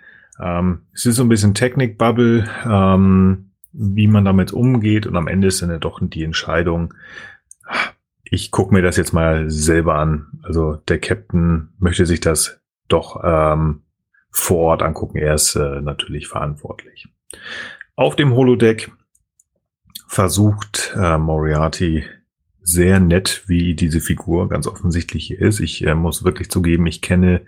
ähm, 0.42 0.84
es 0.94 1.06
ist 1.06 1.18
so 1.18 1.24
ein 1.24 1.30
bisschen 1.30 1.54
Technik-Bubble, 1.54 2.50
ähm, 2.66 3.52
wie 3.72 4.08
man 4.08 4.26
damit 4.26 4.52
umgeht 4.52 5.06
und 5.06 5.16
am 5.16 5.28
Ende 5.28 5.48
ist 5.48 5.62
dann 5.62 5.70
ja 5.70 5.78
doch 5.78 6.00
die 6.02 6.24
Entscheidung, 6.24 6.94
ich 8.32 8.52
gucke 8.52 8.74
mir 8.74 8.82
das 8.82 8.98
jetzt 8.98 9.14
mal 9.14 9.50
selber 9.50 9.96
an. 9.96 10.28
Also 10.44 10.76
der 10.76 11.00
Captain 11.00 11.70
möchte 11.80 12.06
sich 12.06 12.20
das 12.20 12.62
doch 12.88 13.22
ähm, 13.24 13.82
vor 14.30 14.58
Ort 14.60 14.84
angucken. 14.84 15.18
Er 15.18 15.34
ist 15.34 15.56
äh, 15.56 15.82
natürlich 15.82 16.28
verantwortlich. 16.28 17.08
Auf 17.96 18.16
dem 18.16 18.34
Holodeck 18.34 18.92
versucht 20.08 20.96
äh, 20.96 21.18
Moriarty 21.18 22.06
sehr 22.70 23.00
nett, 23.00 23.44
wie 23.48 23.74
diese 23.74 24.00
Figur 24.00 24.48
ganz 24.48 24.68
offensichtlich 24.68 25.26
hier 25.26 25.42
ist. 25.42 25.60
Ich 25.60 25.86
äh, 25.86 25.96
muss 25.96 26.24
wirklich 26.24 26.52
zugeben, 26.52 26.86
ich 26.86 27.02
kenne 27.02 27.42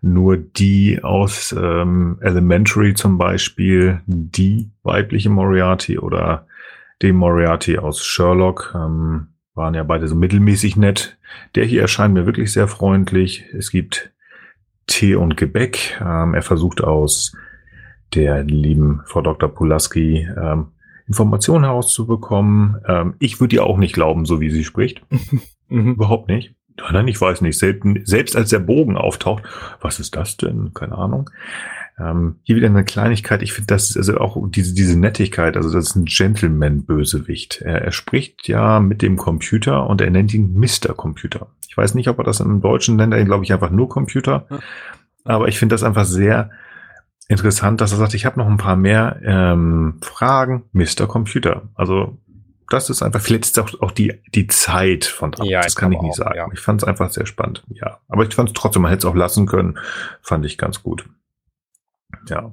nur 0.00 0.36
die 0.36 1.02
aus 1.02 1.54
ähm, 1.58 2.18
Elementary 2.20 2.94
zum 2.94 3.18
Beispiel, 3.18 4.00
die 4.06 4.70
weibliche 4.84 5.30
Moriarty 5.30 5.98
oder 5.98 6.46
den 7.02 7.16
Moriarty 7.16 7.78
aus 7.78 8.04
Sherlock. 8.04 8.72
Ähm, 8.74 9.28
waren 9.54 9.74
ja 9.74 9.82
beide 9.82 10.06
so 10.06 10.14
mittelmäßig 10.14 10.76
nett. 10.76 11.18
Der 11.56 11.64
hier 11.64 11.82
erscheint 11.82 12.14
mir 12.14 12.26
wirklich 12.26 12.52
sehr 12.52 12.68
freundlich. 12.68 13.44
Es 13.52 13.72
gibt 13.72 14.12
Tee 14.86 15.16
und 15.16 15.36
Gebäck. 15.36 16.00
Ähm, 16.00 16.34
er 16.34 16.42
versucht 16.42 16.84
aus 16.84 17.36
der 18.14 18.44
lieben 18.44 19.02
Frau 19.06 19.22
Dr. 19.22 19.48
Pulaski 19.48 20.28
ähm, 20.40 20.68
Informationen 21.08 21.64
herauszubekommen. 21.64 22.76
Ähm, 22.86 23.14
ich 23.18 23.40
würde 23.40 23.56
ihr 23.56 23.64
auch 23.64 23.78
nicht 23.78 23.94
glauben, 23.94 24.26
so 24.26 24.40
wie 24.40 24.50
sie 24.50 24.64
spricht. 24.64 25.02
mhm. 25.68 25.94
Überhaupt 25.94 26.28
nicht. 26.28 26.54
Nein, 26.92 27.08
ich 27.08 27.20
weiß 27.20 27.40
nicht. 27.40 27.58
Selten, 27.58 28.02
selbst 28.04 28.36
als 28.36 28.50
der 28.50 28.60
Bogen 28.60 28.96
auftaucht, 28.96 29.42
was 29.80 29.98
ist 29.98 30.14
das 30.14 30.36
denn? 30.36 30.72
Keine 30.74 30.96
Ahnung. 30.96 31.30
Ähm, 31.98 32.36
hier 32.44 32.56
wieder 32.56 32.68
eine 32.68 32.84
Kleinigkeit. 32.84 33.42
Ich 33.42 33.52
finde, 33.52 33.66
das 33.68 33.90
ist 33.90 33.96
also 33.96 34.18
auch 34.18 34.36
diese, 34.48 34.74
diese 34.74 34.98
Nettigkeit. 34.98 35.56
Also 35.56 35.72
das 35.72 35.88
ist 35.88 35.96
ein 35.96 36.04
Gentleman-Bösewicht. 36.04 37.62
Er, 37.62 37.82
er 37.82 37.92
spricht 37.92 38.46
ja 38.46 38.78
mit 38.78 39.02
dem 39.02 39.16
Computer 39.16 39.88
und 39.88 40.00
er 40.00 40.10
nennt 40.10 40.32
ihn 40.32 40.54
Mr. 40.54 40.94
Computer. 40.94 41.48
Ich 41.68 41.76
weiß 41.76 41.94
nicht, 41.94 42.08
ob 42.08 42.18
er 42.18 42.24
das 42.24 42.40
im 42.40 42.60
Deutschen 42.60 42.96
nennt. 42.96 43.12
Er 43.12 43.24
glaube 43.24 43.44
ich 43.44 43.52
einfach 43.52 43.70
nur 43.70 43.88
Computer. 43.88 44.46
Aber 45.24 45.48
ich 45.48 45.58
finde 45.58 45.74
das 45.74 45.82
einfach 45.82 46.04
sehr, 46.04 46.50
interessant, 47.28 47.80
dass 47.80 47.92
er 47.92 47.98
sagt, 47.98 48.14
ich 48.14 48.26
habe 48.26 48.38
noch 48.38 48.46
ein 48.46 48.56
paar 48.56 48.76
mehr 48.76 49.20
ähm, 49.22 49.98
Fragen, 50.02 50.64
Mr. 50.72 51.06
Computer. 51.06 51.68
Also 51.74 52.18
das 52.70 52.90
ist 52.90 53.02
einfach, 53.02 53.20
vielleicht 53.20 53.44
ist 53.44 53.58
auch, 53.58 53.80
auch 53.80 53.92
die, 53.92 54.20
die 54.34 54.46
Zeit 54.46 55.04
von 55.04 55.30
dran. 55.30 55.46
Ja, 55.46 55.62
das 55.62 55.76
kann 55.76 55.92
ich 55.92 56.00
nicht 56.00 56.12
auch, 56.12 56.24
sagen. 56.24 56.36
Ja. 56.36 56.48
Ich 56.52 56.60
fand 56.60 56.82
es 56.82 56.88
einfach 56.88 57.10
sehr 57.10 57.26
spannend. 57.26 57.64
Ja. 57.68 57.98
Aber 58.08 58.26
ich 58.26 58.34
fand 58.34 58.50
es 58.50 58.54
trotzdem, 58.54 58.82
man 58.82 58.90
hätte 58.90 59.06
es 59.06 59.10
auch 59.10 59.16
lassen 59.16 59.46
können. 59.46 59.78
Fand 60.22 60.44
ich 60.44 60.58
ganz 60.58 60.82
gut. 60.82 61.08
Ja. 62.28 62.52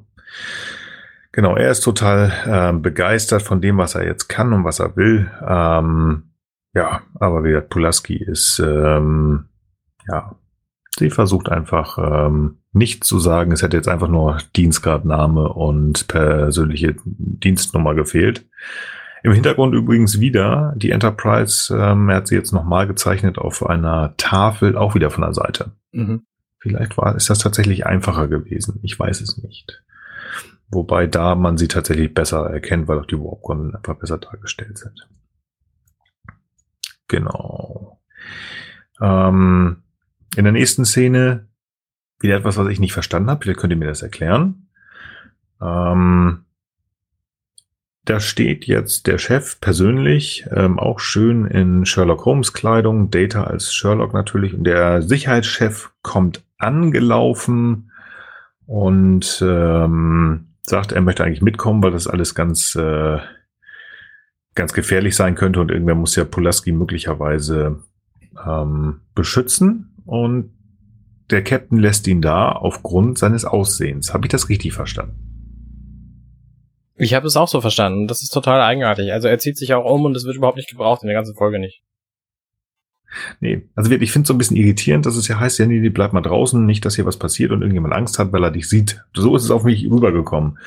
Genau, 1.31 1.55
er 1.55 1.71
ist 1.71 1.81
total 1.81 2.31
äh, 2.45 2.77
begeistert 2.77 3.41
von 3.41 3.59
dem, 3.59 3.77
was 3.77 3.95
er 3.95 4.05
jetzt 4.05 4.29
kann 4.29 4.53
und 4.53 4.63
was 4.63 4.79
er 4.79 4.95
will. 4.95 5.29
Ähm, 5.45 6.31
ja, 6.73 7.01
aber 7.15 7.43
wie 7.43 7.49
gesagt, 7.49 7.69
Pulaski 7.69 8.15
ist 8.15 8.59
ähm, 8.59 9.45
ja 10.07 10.35
Sie 10.97 11.09
versucht 11.09 11.49
einfach 11.49 11.97
ähm, 11.97 12.59
nicht 12.71 13.03
zu 13.03 13.19
sagen, 13.19 13.51
es 13.51 13.61
hätte 13.61 13.75
jetzt 13.75 13.89
einfach 13.89 14.07
nur 14.07 14.37
Dienstgradname 14.55 15.49
und 15.49 16.07
persönliche 16.07 16.95
Dienstnummer 17.05 17.95
gefehlt. 17.95 18.45
Im 19.23 19.33
Hintergrund 19.33 19.73
übrigens 19.73 20.19
wieder 20.19 20.73
die 20.77 20.91
Enterprise, 20.91 21.75
ähm, 21.75 22.09
er 22.09 22.17
hat 22.17 22.27
sie 22.27 22.35
jetzt 22.35 22.53
nochmal 22.53 22.87
gezeichnet 22.87 23.37
auf 23.37 23.65
einer 23.65 24.15
Tafel, 24.17 24.77
auch 24.77 24.95
wieder 24.95 25.09
von 25.09 25.23
der 25.23 25.33
Seite. 25.33 25.71
Mhm. 25.91 26.25
Vielleicht 26.59 26.97
war, 26.97 27.15
ist 27.15 27.29
das 27.29 27.39
tatsächlich 27.39 27.85
einfacher 27.85 28.27
gewesen. 28.27 28.79
Ich 28.83 28.97
weiß 28.97 29.21
es 29.21 29.37
nicht. 29.37 29.83
Wobei 30.69 31.07
da 31.07 31.35
man 31.35 31.57
sie 31.57 31.67
tatsächlich 31.67 32.13
besser 32.13 32.49
erkennt, 32.49 32.87
weil 32.87 32.99
auch 32.99 33.05
die 33.05 33.19
Warp-Gondeln 33.19 33.75
einfach 33.75 33.95
besser 33.95 34.17
dargestellt 34.17 34.77
sind. 34.77 35.09
Genau. 37.07 37.99
Ähm, 39.01 39.83
in 40.37 40.43
der 40.43 40.53
nächsten 40.53 40.85
Szene 40.85 41.47
wieder 42.19 42.37
etwas, 42.37 42.57
was 42.57 42.67
ich 42.69 42.79
nicht 42.79 42.93
verstanden 42.93 43.29
habe. 43.29 43.43
Vielleicht 43.43 43.59
könnt 43.59 43.73
ihr 43.73 43.77
mir 43.77 43.87
das 43.87 44.01
erklären. 44.01 44.67
Ähm, 45.61 46.45
da 48.05 48.19
steht 48.19 48.65
jetzt 48.65 49.07
der 49.07 49.17
Chef 49.17 49.59
persönlich, 49.59 50.45
ähm, 50.51 50.77
auch 50.77 50.99
schön 50.99 51.45
in 51.45 51.85
Sherlock 51.85 52.25
Holmes 52.25 52.53
Kleidung, 52.53 53.09
Data 53.09 53.45
als 53.45 53.73
Sherlock 53.73 54.13
natürlich. 54.13 54.53
Und 54.53 54.63
der 54.63 55.01
Sicherheitschef 55.01 55.91
kommt 56.03 56.43
angelaufen 56.57 57.91
und 58.67 59.43
ähm, 59.45 60.47
sagt, 60.61 60.91
er 60.91 61.01
möchte 61.01 61.23
eigentlich 61.23 61.41
mitkommen, 61.41 61.81
weil 61.83 61.91
das 61.91 62.07
alles 62.07 62.35
ganz, 62.35 62.75
äh, 62.75 63.17
ganz 64.53 64.73
gefährlich 64.73 65.15
sein 65.15 65.35
könnte 65.35 65.59
und 65.59 65.71
irgendwer 65.71 65.95
muss 65.95 66.15
ja 66.15 66.25
Pulaski 66.25 66.71
möglicherweise 66.71 67.83
ähm, 68.45 69.01
beschützen. 69.15 69.94
Und 70.05 70.51
der 71.31 71.43
Captain 71.43 71.79
lässt 71.79 72.07
ihn 72.07 72.21
da 72.21 72.51
aufgrund 72.51 73.17
seines 73.17 73.45
Aussehens. 73.45 74.13
Habe 74.13 74.27
ich 74.27 74.31
das 74.31 74.49
richtig 74.49 74.73
verstanden? 74.73 75.25
Ich 76.97 77.13
habe 77.13 77.27
es 77.27 77.35
auch 77.35 77.47
so 77.47 77.59
verstanden. 77.59 78.07
Das 78.07 78.21
ist 78.21 78.29
total 78.29 78.61
eigenartig. 78.61 79.11
Also 79.11 79.27
er 79.27 79.39
zieht 79.39 79.57
sich 79.57 79.73
auch 79.73 79.91
um 79.91 80.05
und 80.05 80.15
es 80.15 80.25
wird 80.25 80.37
überhaupt 80.37 80.57
nicht 80.57 80.69
gebraucht 80.69 81.01
in 81.01 81.07
der 81.07 81.15
ganzen 81.15 81.35
Folge 81.35 81.59
nicht. 81.59 81.81
Nee, 83.39 83.63
also 83.75 83.89
wirklich, 83.89 84.09
ich 84.09 84.11
finde 84.11 84.23
es 84.23 84.27
so 84.27 84.33
ein 84.33 84.37
bisschen 84.37 84.57
irritierend, 84.57 85.05
dass 85.05 85.15
es 85.15 85.27
ja 85.27 85.39
heißt, 85.39 85.59
ja, 85.59 85.65
nee, 85.65 85.87
bleib 85.89 86.13
mal 86.13 86.21
draußen, 86.21 86.65
nicht, 86.65 86.85
dass 86.85 86.95
hier 86.95 87.05
was 87.05 87.17
passiert 87.17 87.51
und 87.51 87.61
irgendjemand 87.61 87.93
Angst 87.93 88.19
hat, 88.19 88.31
weil 88.33 88.43
er 88.43 88.51
dich 88.51 88.67
sieht. 88.67 89.03
So 89.13 89.35
ist 89.35 89.43
es 89.43 89.51
auf 89.51 89.63
mich 89.63 89.89
rübergekommen. 89.89 90.57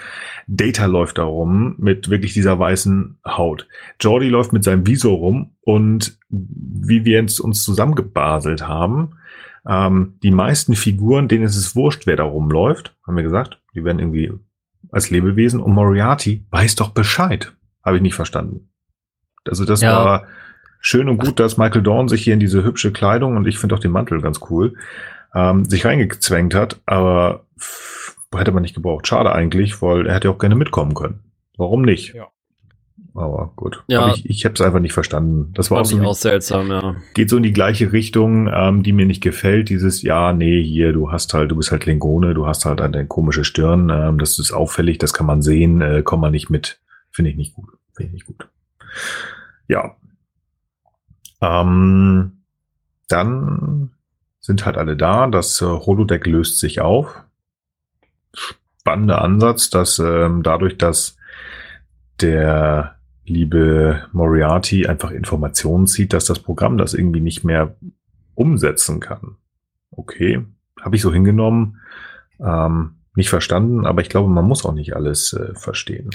Data 0.46 0.86
läuft 0.86 1.18
da 1.18 1.24
rum 1.24 1.74
mit 1.78 2.08
wirklich 2.08 2.32
dieser 2.32 2.58
weißen 2.58 3.18
Haut. 3.26 3.66
Jordi 4.00 4.28
läuft 4.28 4.52
mit 4.52 4.64
seinem 4.64 4.86
Visor 4.86 5.16
rum 5.18 5.50
und 5.60 6.18
wie 6.30 7.04
wir 7.04 7.20
jetzt 7.20 7.40
uns 7.40 7.64
zusammengebaselt 7.64 8.66
haben, 8.66 9.10
ähm, 9.66 10.18
die 10.22 10.30
meisten 10.30 10.74
Figuren, 10.74 11.28
denen 11.28 11.44
ist 11.44 11.56
es 11.56 11.74
wurscht, 11.74 12.06
wer 12.06 12.16
da 12.16 12.24
rumläuft, 12.24 12.94
haben 13.06 13.16
wir 13.16 13.22
gesagt. 13.22 13.60
Die 13.74 13.84
werden 13.84 13.98
irgendwie 13.98 14.32
als 14.90 15.10
Lebewesen 15.10 15.60
und 15.60 15.72
Moriarty 15.72 16.44
weiß 16.50 16.76
doch 16.76 16.90
Bescheid. 16.90 17.52
Habe 17.84 17.96
ich 17.96 18.02
nicht 18.02 18.14
verstanden. 18.14 18.70
Also 19.46 19.64
das 19.64 19.80
ja. 19.80 20.04
war 20.04 20.24
schön 20.80 21.08
und 21.08 21.18
gut, 21.18 21.40
dass 21.40 21.56
Michael 21.56 21.82
Dorn 21.82 22.08
sich 22.08 22.22
hier 22.22 22.34
in 22.34 22.40
diese 22.40 22.64
hübsche 22.64 22.92
Kleidung 22.92 23.36
und 23.36 23.46
ich 23.46 23.58
finde 23.58 23.74
auch 23.74 23.80
den 23.80 23.90
Mantel 23.92 24.20
ganz 24.20 24.40
cool, 24.50 24.74
ähm, 25.34 25.64
sich 25.64 25.84
reingezwängt 25.84 26.54
hat, 26.54 26.80
aber 26.86 27.44
hätte 28.34 28.52
man 28.52 28.62
nicht 28.62 28.74
gebraucht. 28.74 29.06
Schade 29.06 29.32
eigentlich, 29.32 29.80
weil 29.82 30.06
er 30.06 30.14
hätte 30.14 30.30
auch 30.30 30.38
gerne 30.38 30.54
mitkommen 30.54 30.94
können. 30.94 31.20
Warum 31.56 31.82
nicht? 31.82 32.14
Ja. 32.14 32.28
Aber 33.18 33.52
gut. 33.56 33.82
Ja. 33.88 34.00
Aber 34.00 34.14
ich, 34.14 34.28
ich 34.28 34.44
habe 34.44 34.54
es 34.54 34.60
einfach 34.60 34.80
nicht 34.80 34.92
verstanden. 34.92 35.52
Das 35.54 35.70
war 35.70 35.80
auch, 35.80 35.84
so 35.84 36.00
auch 36.00 36.14
seltsam, 36.14 36.68
ja. 36.68 36.96
Geht 37.14 37.30
so 37.30 37.36
in 37.36 37.42
die 37.42 37.52
gleiche 37.52 37.92
Richtung, 37.92 38.48
ähm, 38.52 38.82
die 38.82 38.92
mir 38.92 39.06
nicht 39.06 39.22
gefällt. 39.22 39.68
Dieses, 39.68 40.02
ja, 40.02 40.32
nee, 40.32 40.62
hier, 40.62 40.92
du 40.92 41.10
hast 41.10 41.34
halt, 41.34 41.50
du 41.50 41.56
bist 41.56 41.70
halt 41.70 41.82
Klingone, 41.82 42.34
du 42.34 42.46
hast 42.46 42.64
halt 42.64 42.80
eine 42.80 43.06
komische 43.06 43.44
Stirn. 43.44 43.90
Ähm, 43.90 44.18
das 44.18 44.38
ist 44.38 44.52
auffällig, 44.52 44.98
das 44.98 45.12
kann 45.12 45.26
man 45.26 45.42
sehen, 45.42 45.80
äh, 45.80 46.02
komm 46.04 46.20
mal 46.20 46.30
nicht 46.30 46.48
mit. 46.50 46.80
Finde 47.10 47.30
ich 47.30 47.36
nicht 47.36 47.54
gut. 47.54 47.70
Finde 47.92 48.08
ich 48.08 48.14
nicht 48.14 48.26
gut. 48.26 48.48
Ja, 49.66 49.96
ähm, 51.40 52.32
dann 53.08 53.90
sind 54.40 54.66
halt 54.66 54.76
alle 54.76 54.96
da. 54.96 55.26
Das 55.26 55.60
äh, 55.62 55.66
Holodeck 55.66 56.26
löst 56.26 56.58
sich 56.58 56.80
auf. 56.80 57.22
Spannender 58.34 59.22
Ansatz, 59.22 59.70
dass 59.70 59.98
ähm, 59.98 60.42
dadurch, 60.42 60.78
dass 60.78 61.16
der 62.20 62.97
liebe 63.28 64.06
Moriarty 64.12 64.86
einfach 64.86 65.10
Informationen 65.10 65.86
zieht, 65.86 66.12
dass 66.12 66.24
das 66.24 66.40
Programm 66.40 66.78
das 66.78 66.94
irgendwie 66.94 67.20
nicht 67.20 67.44
mehr 67.44 67.76
umsetzen 68.34 69.00
kann. 69.00 69.36
Okay, 69.90 70.44
habe 70.80 70.96
ich 70.96 71.02
so 71.02 71.12
hingenommen. 71.12 71.80
Ähm, 72.40 72.96
nicht 73.14 73.30
verstanden, 73.30 73.84
aber 73.84 74.00
ich 74.00 74.08
glaube, 74.08 74.28
man 74.28 74.44
muss 74.44 74.64
auch 74.64 74.74
nicht 74.74 74.94
alles 74.94 75.32
äh, 75.32 75.54
verstehen. 75.54 76.10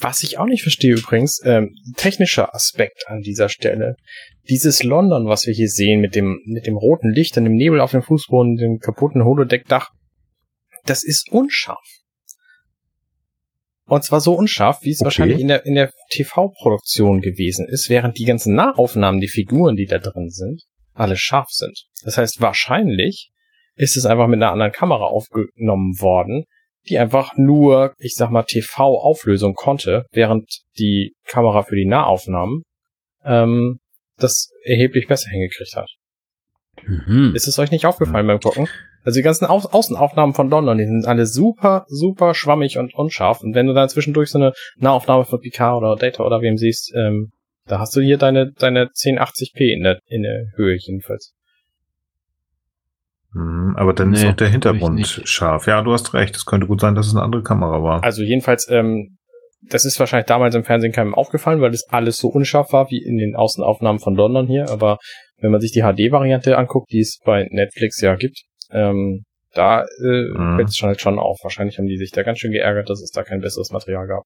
Was 0.00 0.22
ich 0.22 0.38
auch 0.38 0.46
nicht 0.46 0.62
verstehe 0.62 0.94
übrigens, 0.94 1.40
ähm, 1.44 1.74
technischer 1.96 2.54
Aspekt 2.54 3.04
an 3.08 3.20
dieser 3.20 3.48
Stelle. 3.48 3.96
Dieses 4.48 4.84
London, 4.84 5.26
was 5.26 5.46
wir 5.46 5.54
hier 5.54 5.68
sehen, 5.68 6.00
mit 6.00 6.14
dem, 6.14 6.40
mit 6.46 6.66
dem 6.66 6.76
roten 6.76 7.10
Licht 7.10 7.36
und 7.36 7.44
dem 7.44 7.56
Nebel 7.56 7.80
auf 7.80 7.90
dem 7.90 8.02
Fußboden, 8.02 8.56
dem 8.56 8.78
kaputten 8.78 9.24
Holodeckdach, 9.24 9.90
das 10.84 11.02
ist 11.02 11.32
unscharf. 11.32 11.84
Und 13.88 14.04
zwar 14.04 14.20
so 14.20 14.34
unscharf, 14.34 14.82
wie 14.82 14.90
es 14.90 15.00
okay. 15.00 15.06
wahrscheinlich 15.06 15.40
in 15.40 15.48
der, 15.48 15.64
in 15.64 15.74
der 15.74 15.90
TV-Produktion 16.10 17.20
gewesen 17.20 17.66
ist, 17.66 17.88
während 17.88 18.18
die 18.18 18.26
ganzen 18.26 18.54
Nahaufnahmen, 18.54 19.20
die 19.20 19.28
Figuren, 19.28 19.76
die 19.76 19.86
da 19.86 19.98
drin 19.98 20.28
sind, 20.28 20.62
alle 20.92 21.16
scharf 21.16 21.48
sind. 21.48 21.84
Das 22.04 22.18
heißt, 22.18 22.40
wahrscheinlich 22.40 23.30
ist 23.76 23.96
es 23.96 24.04
einfach 24.04 24.26
mit 24.26 24.42
einer 24.42 24.52
anderen 24.52 24.72
Kamera 24.72 25.04
aufgenommen 25.04 25.98
worden, 26.00 26.44
die 26.88 26.98
einfach 26.98 27.32
nur, 27.36 27.94
ich 27.98 28.14
sag 28.14 28.30
mal, 28.30 28.42
TV-Auflösung 28.42 29.54
konnte, 29.54 30.04
während 30.12 30.60
die 30.78 31.14
Kamera 31.26 31.62
für 31.62 31.76
die 31.76 31.86
Nahaufnahmen 31.86 32.64
ähm, 33.24 33.78
das 34.18 34.50
erheblich 34.64 35.06
besser 35.06 35.30
hingekriegt 35.30 35.76
hat. 35.76 35.88
Mhm. 36.86 37.32
Ist 37.34 37.48
es 37.48 37.58
euch 37.58 37.70
nicht 37.70 37.86
aufgefallen 37.86 38.26
beim 38.26 38.40
Gucken? 38.40 38.68
Also 39.04 39.18
die 39.18 39.22
ganzen 39.22 39.46
Au 39.46 39.58
Außenaufnahmen 39.58 40.34
von 40.34 40.50
London, 40.50 40.78
die 40.78 40.86
sind 40.86 41.06
alle 41.06 41.26
super, 41.26 41.84
super 41.88 42.34
schwammig 42.34 42.78
und 42.78 42.94
unscharf. 42.94 43.40
Und 43.42 43.54
wenn 43.54 43.66
du 43.66 43.72
dann 43.72 43.88
zwischendurch 43.88 44.30
so 44.30 44.38
eine 44.38 44.52
Nahaufnahme 44.76 45.24
von 45.24 45.40
Picard 45.40 45.76
oder 45.76 45.96
Data 45.96 46.24
oder 46.24 46.40
wem 46.40 46.56
siehst, 46.56 46.92
ähm, 46.94 47.30
da 47.66 47.78
hast 47.78 47.94
du 47.94 48.00
hier 48.00 48.18
deine, 48.18 48.52
deine 48.52 48.86
1080p 48.86 49.72
in 49.72 49.82
der, 49.82 50.00
in 50.06 50.22
der 50.22 50.46
Höhe 50.56 50.76
jedenfalls. 50.78 51.34
Mhm, 53.34 53.74
aber 53.76 53.92
dann 53.92 54.10
nee, 54.10 54.16
ist 54.16 54.26
auch 54.26 54.36
der 54.36 54.48
Hintergrund 54.48 55.06
scharf. 55.24 55.66
Ja, 55.66 55.82
du 55.82 55.92
hast 55.92 56.14
recht. 56.14 56.34
Es 56.34 56.46
könnte 56.46 56.66
gut 56.66 56.80
sein, 56.80 56.94
dass 56.94 57.06
es 57.06 57.14
eine 57.14 57.22
andere 57.22 57.42
Kamera 57.42 57.82
war. 57.82 58.02
Also 58.02 58.22
jedenfalls, 58.22 58.68
ähm, 58.70 59.18
das 59.62 59.84
ist 59.84 60.00
wahrscheinlich 60.00 60.26
damals 60.26 60.54
im 60.54 60.64
Fernsehen 60.64 60.92
keinem 60.92 61.14
aufgefallen, 61.14 61.60
weil 61.60 61.70
das 61.70 61.86
alles 61.88 62.16
so 62.16 62.28
unscharf 62.28 62.72
war 62.72 62.90
wie 62.90 63.02
in 63.02 63.18
den 63.18 63.36
Außenaufnahmen 63.36 64.00
von 64.00 64.14
London 64.14 64.46
hier. 64.46 64.70
Aber 64.70 64.98
wenn 65.40 65.50
man 65.50 65.60
sich 65.60 65.72
die 65.72 65.82
HD-Variante 65.82 66.56
anguckt, 66.56 66.90
die 66.90 67.00
es 67.00 67.18
bei 67.24 67.48
Netflix 67.50 68.00
ja 68.00 68.14
gibt, 68.16 68.44
ähm, 68.70 69.24
da 69.52 69.82
äh, 69.82 70.28
mhm. 70.32 70.56
fällt 70.56 70.68
es 70.68 70.76
schon 70.76 70.88
halt 70.88 71.00
schon 71.00 71.18
auf. 71.18 71.38
Wahrscheinlich 71.42 71.78
haben 71.78 71.86
die 71.86 71.96
sich 71.96 72.10
da 72.10 72.22
ganz 72.22 72.38
schön 72.38 72.52
geärgert, 72.52 72.90
dass 72.90 73.00
es 73.00 73.10
da 73.10 73.22
kein 73.22 73.40
besseres 73.40 73.70
Material 73.70 74.06
gab. 74.06 74.24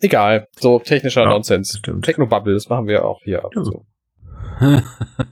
Egal, 0.00 0.46
so 0.58 0.78
technischer 0.78 1.22
ja, 1.22 1.28
Nonsens. 1.28 1.80
Technobubble, 2.02 2.54
das 2.54 2.68
machen 2.68 2.86
wir 2.86 3.04
auch 3.04 3.20
hier 3.22 3.44
ab. 3.44 3.52
Ja. 3.54 3.62
So. 3.62 3.84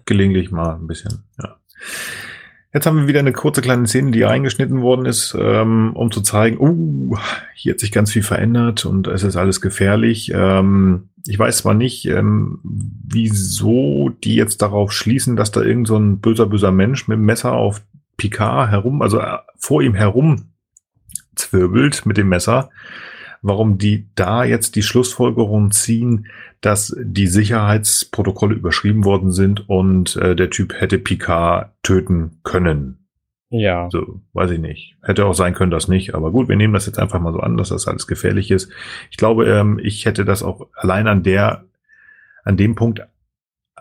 Gelegentlich 0.04 0.50
mal 0.50 0.74
ein 0.74 0.86
bisschen, 0.86 1.24
ja. 1.42 1.56
Jetzt 2.78 2.86
haben 2.86 3.00
wir 3.00 3.08
wieder 3.08 3.18
eine 3.18 3.32
kurze 3.32 3.60
kleine 3.60 3.88
Szene, 3.88 4.12
die 4.12 4.22
reingeschnitten 4.22 4.82
worden 4.82 5.04
ist, 5.04 5.36
ähm, 5.36 5.96
um 5.96 6.12
zu 6.12 6.20
zeigen, 6.20 6.60
uh, 6.60 7.16
hier 7.56 7.72
hat 7.72 7.80
sich 7.80 7.90
ganz 7.90 8.12
viel 8.12 8.22
verändert 8.22 8.86
und 8.86 9.08
es 9.08 9.24
ist 9.24 9.34
alles 9.34 9.60
gefährlich. 9.60 10.30
Ähm, 10.32 11.08
ich 11.26 11.36
weiß 11.36 11.58
zwar 11.58 11.74
nicht, 11.74 12.06
ähm, 12.06 12.60
wieso 12.62 14.10
die 14.22 14.36
jetzt 14.36 14.62
darauf 14.62 14.92
schließen, 14.92 15.34
dass 15.34 15.50
da 15.50 15.60
irgend 15.60 15.88
so 15.88 15.96
ein 15.96 16.20
böser, 16.20 16.46
böser 16.46 16.70
Mensch 16.70 17.08
mit 17.08 17.18
dem 17.18 17.24
Messer 17.24 17.50
auf 17.50 17.82
Picard 18.16 18.70
herum, 18.70 19.02
also 19.02 19.18
äh, 19.18 19.38
vor 19.56 19.82
ihm 19.82 19.94
herum 19.94 20.44
zwirbelt 21.34 22.06
mit 22.06 22.16
dem 22.16 22.28
Messer 22.28 22.70
warum 23.42 23.78
die 23.78 24.06
da 24.14 24.44
jetzt 24.44 24.76
die 24.76 24.82
Schlussfolgerung 24.82 25.70
ziehen, 25.70 26.26
dass 26.60 26.96
die 27.00 27.26
Sicherheitsprotokolle 27.26 28.54
überschrieben 28.54 29.04
worden 29.04 29.32
sind 29.32 29.68
und 29.68 30.16
äh, 30.16 30.34
der 30.34 30.50
Typ 30.50 30.74
hätte 30.74 30.98
Picard 30.98 31.72
töten 31.82 32.40
können. 32.42 32.98
Ja. 33.50 33.88
So, 33.90 34.20
weiß 34.34 34.50
ich 34.50 34.58
nicht. 34.58 34.96
Hätte 35.02 35.24
auch 35.24 35.34
sein 35.34 35.54
können, 35.54 35.70
dass 35.70 35.88
nicht. 35.88 36.14
Aber 36.14 36.30
gut, 36.32 36.48
wir 36.48 36.56
nehmen 36.56 36.74
das 36.74 36.86
jetzt 36.86 36.98
einfach 36.98 37.20
mal 37.20 37.32
so 37.32 37.40
an, 37.40 37.56
dass 37.56 37.70
das 37.70 37.88
alles 37.88 38.06
gefährlich 38.06 38.50
ist. 38.50 38.70
Ich 39.10 39.16
glaube, 39.16 39.48
ähm, 39.48 39.80
ich 39.82 40.04
hätte 40.04 40.24
das 40.24 40.42
auch 40.42 40.66
allein 40.74 41.06
an 41.06 41.22
der, 41.22 41.64
an 42.44 42.56
dem 42.56 42.74
Punkt 42.74 43.02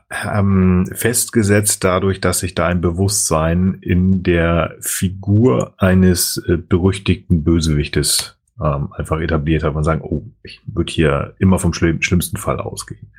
ähm, 0.09 0.88
festgesetzt, 0.93 1.84
dadurch, 1.84 2.21
dass 2.21 2.39
sich 2.39 2.55
da 2.55 2.67
ein 2.67 2.79
Bewusstsein 2.79 3.77
in 3.81 4.23
der 4.23 4.75
Figur 4.79 5.73
eines 5.77 6.38
äh, 6.47 6.57
berüchtigten 6.57 7.43
Bösewichtes 7.43 8.36
ähm, 8.63 8.91
einfach 8.93 9.19
etabliert 9.19 9.63
hat 9.63 9.75
und 9.75 9.84
sagen, 9.84 10.01
oh, 10.01 10.23
ich 10.43 10.61
würde 10.65 10.91
hier 10.91 11.35
immer 11.39 11.59
vom 11.59 11.73
schlimm, 11.73 12.01
schlimmsten 12.01 12.38
Fall 12.38 12.59
ausgehen. 12.59 13.11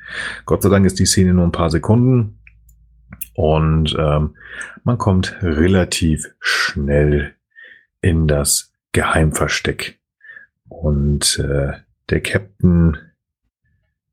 Gott 0.45 0.61
sei 0.61 0.69
Dank 0.69 0.85
ist 0.85 0.99
die 0.99 1.05
Szene 1.05 1.33
nur 1.33 1.45
ein 1.45 1.51
paar 1.51 1.69
Sekunden 1.69 2.39
und 3.33 3.95
ähm, 3.97 4.35
man 4.83 4.97
kommt 4.97 5.37
relativ 5.41 6.27
schnell 6.39 7.35
in 8.01 8.27
das 8.27 8.71
Geheimversteck. 8.91 9.99
Und 10.67 11.39
äh, 11.39 11.73
der 12.09 12.21
Captain 12.21 12.97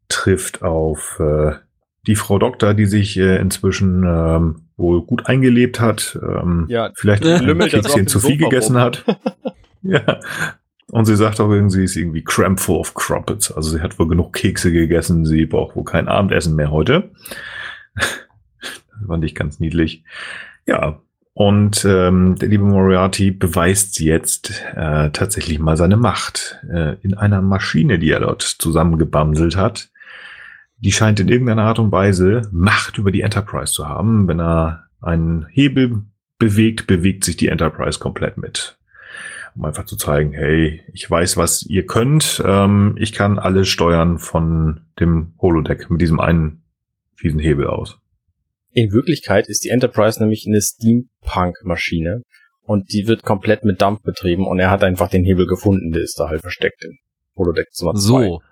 trifft 0.08 0.62
auf 0.62 1.20
äh, 1.20 1.52
die 2.06 2.16
Frau 2.16 2.38
Doktor, 2.38 2.74
die 2.74 2.86
sich 2.86 3.16
äh, 3.16 3.36
inzwischen 3.38 4.04
ähm, 4.04 4.68
wohl 4.76 5.02
gut 5.02 5.26
eingelebt 5.26 5.80
hat, 5.80 6.18
ähm, 6.22 6.66
ja, 6.68 6.92
vielleicht 6.94 7.24
ein 7.24 7.58
bisschen 7.58 8.06
zu 8.06 8.20
viel 8.20 8.36
gegessen 8.36 8.76
hat. 8.76 9.04
ja, 9.82 10.20
Und 10.90 11.04
sie 11.04 11.16
sagt 11.16 11.40
auch 11.40 11.50
irgendwie, 11.50 11.74
sie 11.74 11.84
ist 11.84 11.96
irgendwie 11.96 12.22
cramp 12.22 12.60
full 12.60 12.78
of 12.78 12.94
crumpets. 12.94 13.50
Also 13.50 13.70
sie 13.70 13.80
hat 13.80 13.98
wohl 13.98 14.08
genug 14.08 14.32
Kekse 14.32 14.72
gegessen, 14.72 15.24
sie 15.24 15.46
braucht 15.46 15.74
wohl 15.74 15.84
kein 15.84 16.08
Abendessen 16.08 16.54
mehr 16.54 16.70
heute. 16.70 17.10
das 17.94 19.06
fand 19.06 19.24
ich 19.24 19.34
ganz 19.34 19.58
niedlich. 19.58 20.04
Ja, 20.66 21.00
und 21.38 21.84
ähm, 21.84 22.36
der 22.36 22.48
liebe 22.48 22.64
Moriarty 22.64 23.30
beweist 23.30 24.00
jetzt 24.00 24.64
äh, 24.74 25.10
tatsächlich 25.10 25.58
mal 25.58 25.76
seine 25.76 25.98
Macht 25.98 26.58
äh, 26.72 26.96
in 27.02 27.12
einer 27.12 27.42
Maschine, 27.42 27.98
die 27.98 28.10
er 28.10 28.20
dort 28.20 28.40
zusammengebamselt 28.40 29.54
hat. 29.54 29.90
Die 30.78 30.92
scheint 30.92 31.20
in 31.20 31.28
irgendeiner 31.28 31.64
Art 31.64 31.78
und 31.78 31.92
Weise 31.92 32.48
Macht 32.52 32.96
über 32.96 33.12
die 33.12 33.20
Enterprise 33.20 33.74
zu 33.74 33.86
haben. 33.86 34.28
Wenn 34.28 34.40
er 34.40 34.84
einen 35.02 35.46
Hebel 35.50 36.04
bewegt, 36.38 36.86
bewegt 36.86 37.24
sich 37.24 37.36
die 37.36 37.48
Enterprise 37.48 37.98
komplett 37.98 38.38
mit. 38.38 38.75
Um 39.56 39.64
einfach 39.64 39.86
zu 39.86 39.96
zeigen, 39.96 40.32
hey, 40.32 40.82
ich 40.92 41.10
weiß, 41.10 41.36
was 41.36 41.62
ihr 41.62 41.86
könnt. 41.86 42.42
Ähm, 42.44 42.94
ich 42.98 43.12
kann 43.12 43.38
alles 43.38 43.68
steuern 43.68 44.18
von 44.18 44.82
dem 45.00 45.34
Holodeck 45.40 45.90
mit 45.90 46.00
diesem 46.00 46.20
einen 46.20 46.62
fiesen 47.14 47.40
Hebel 47.40 47.66
aus. 47.66 47.98
In 48.72 48.92
Wirklichkeit 48.92 49.48
ist 49.48 49.64
die 49.64 49.70
Enterprise 49.70 50.20
nämlich 50.20 50.44
eine 50.46 50.60
Steampunk-Maschine 50.60 52.22
und 52.62 52.92
die 52.92 53.06
wird 53.06 53.22
komplett 53.22 53.64
mit 53.64 53.80
Dampf 53.80 54.02
betrieben 54.02 54.46
und 54.46 54.58
er 54.58 54.70
hat 54.70 54.84
einfach 54.84 55.08
den 55.08 55.24
Hebel 55.24 55.46
gefunden, 55.46 55.92
der 55.92 56.02
ist 56.02 56.20
da 56.20 56.28
halt 56.28 56.42
versteckt 56.42 56.84
in 56.84 56.98
Holodeck 57.36 57.68
Nummer 57.80 57.94
2. 57.94 58.00
So. 58.00 58.42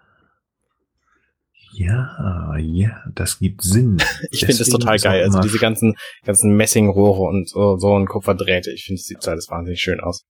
Ja, 1.76 2.56
ja, 2.56 3.02
das 3.14 3.40
gibt 3.40 3.62
Sinn. 3.62 3.98
Ich 4.30 4.40
finde 4.40 4.58
das 4.58 4.68
total 4.68 4.96
geil. 4.98 5.24
Also 5.24 5.40
diese 5.40 5.58
ganzen, 5.58 5.96
ganzen 6.24 6.56
Messingrohre 6.56 7.22
und 7.22 7.48
so, 7.48 7.76
so 7.78 7.92
und 7.92 8.06
Kupferdrähte. 8.06 8.70
Ich 8.70 8.84
finde, 8.84 9.00
es 9.00 9.06
sieht 9.06 9.26
alles 9.26 9.50
wahnsinnig 9.50 9.80
schön 9.80 10.00
aus. 10.00 10.24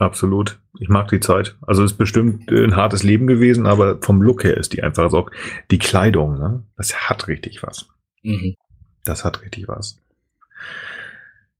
Absolut. 0.00 0.58
Ich 0.78 0.88
mag 0.88 1.08
die 1.08 1.20
Zeit. 1.20 1.56
Also 1.60 1.84
ist 1.84 1.98
bestimmt 1.98 2.50
ein 2.50 2.74
hartes 2.74 3.02
Leben 3.02 3.26
gewesen, 3.26 3.66
aber 3.66 4.00
vom 4.00 4.22
Look 4.22 4.44
her 4.44 4.56
ist 4.56 4.72
die 4.72 4.82
einfach 4.82 5.04
also 5.04 5.18
auch 5.18 5.30
die 5.70 5.78
Kleidung, 5.78 6.38
ne? 6.38 6.64
Das 6.78 7.10
hat 7.10 7.28
richtig 7.28 7.62
was. 7.62 7.86
Mhm. 8.22 8.56
Das 9.04 9.26
hat 9.26 9.42
richtig 9.42 9.68
was. 9.68 9.98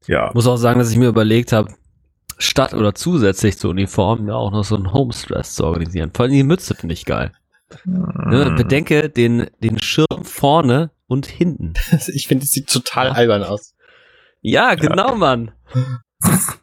Ja. 0.06 0.30
Muss 0.32 0.46
auch 0.46 0.56
sagen, 0.56 0.78
dass 0.78 0.90
ich 0.90 0.96
mir 0.96 1.08
überlegt 1.08 1.52
habe, 1.52 1.74
statt 2.38 2.72
oder 2.72 2.94
zusätzlich 2.94 3.58
zur 3.58 3.72
Uniform 3.72 4.26
ja 4.26 4.36
auch 4.36 4.52
noch 4.52 4.64
so 4.64 4.74
ein 4.74 4.90
Homestress 4.90 5.54
zu 5.54 5.64
organisieren. 5.64 6.10
Vor 6.14 6.24
allem 6.24 6.32
die 6.32 6.42
Mütze 6.42 6.74
finde 6.74 6.94
ich 6.94 7.04
geil. 7.04 7.32
Ne, 7.84 8.54
bedenke 8.56 9.10
den, 9.10 9.50
den 9.62 9.82
Schirm 9.82 10.24
vorne 10.24 10.92
und 11.06 11.26
hinten. 11.26 11.74
ich 12.14 12.26
finde, 12.26 12.44
es 12.44 12.52
sieht 12.52 12.70
total 12.70 13.10
albern 13.10 13.44
aus. 13.44 13.74
Ja, 14.40 14.76
genau, 14.76 15.10
ja. 15.10 15.14
Mann. 15.14 15.50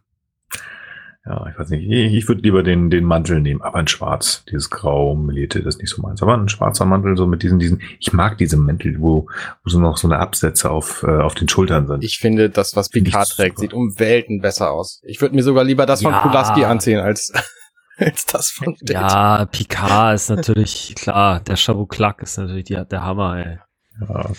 Ja, 1.27 1.45
ich 1.51 1.59
weiß 1.59 1.69
nicht. 1.71 1.83
Ich, 1.89 2.13
ich 2.13 2.27
würde 2.29 2.41
lieber 2.41 2.63
den, 2.63 2.89
den 2.89 3.03
Mantel 3.03 3.41
nehmen, 3.41 3.61
aber 3.61 3.79
ein 3.79 3.87
Schwarz. 3.87 4.45
Dieses 4.49 4.69
Grau, 4.69 5.13
Melete, 5.13 5.61
das 5.61 5.75
ist 5.75 5.81
nicht 5.81 5.89
so 5.89 6.01
meins. 6.01 6.21
Aber 6.21 6.37
ein 6.37 6.47
schwarzer 6.47 6.85
Mantel, 6.85 7.17
so 7.17 7.27
mit 7.27 7.43
diesen, 7.43 7.59
diesen, 7.59 7.81
ich 7.99 8.13
mag 8.13 8.37
diese 8.37 8.55
Mäntel, 8.55 9.01
wo, 9.01 9.27
wo 9.63 9.69
so 9.69 9.79
noch 9.79 9.97
so 9.97 10.07
eine 10.07 10.19
Absätze 10.19 10.69
auf, 10.69 11.03
äh, 11.03 11.07
auf 11.07 11.35
den 11.35 11.49
Schultern 11.49 11.87
sind. 11.87 12.03
Ich 12.03 12.19
finde, 12.19 12.49
das, 12.49 12.77
was 12.77 12.89
Picard 12.89 13.29
trägt, 13.29 13.59
sieht 13.59 13.73
um 13.73 13.99
Welten 13.99 14.39
besser 14.39 14.71
aus. 14.71 15.01
Ich 15.03 15.19
würde 15.19 15.35
mir 15.35 15.43
sogar 15.43 15.65
lieber 15.65 15.85
das 15.85 16.01
ja. 16.01 16.11
von 16.11 16.29
Pulaski 16.29 16.63
anziehen, 16.63 16.99
als, 16.99 17.33
als 17.97 18.25
das 18.25 18.49
von 18.49 18.77
Date. 18.79 18.91
Ja, 18.91 19.45
Picard 19.51 20.15
ist 20.15 20.29
natürlich, 20.29 20.95
klar, 20.95 21.41
der 21.41 21.57
Chabuklak 21.57 22.21
ist 22.21 22.37
natürlich 22.37 22.65
die, 22.65 22.81
der 22.89 23.03
Hammer, 23.03 23.37
ey. 23.37 23.59
Ja. 24.07 24.29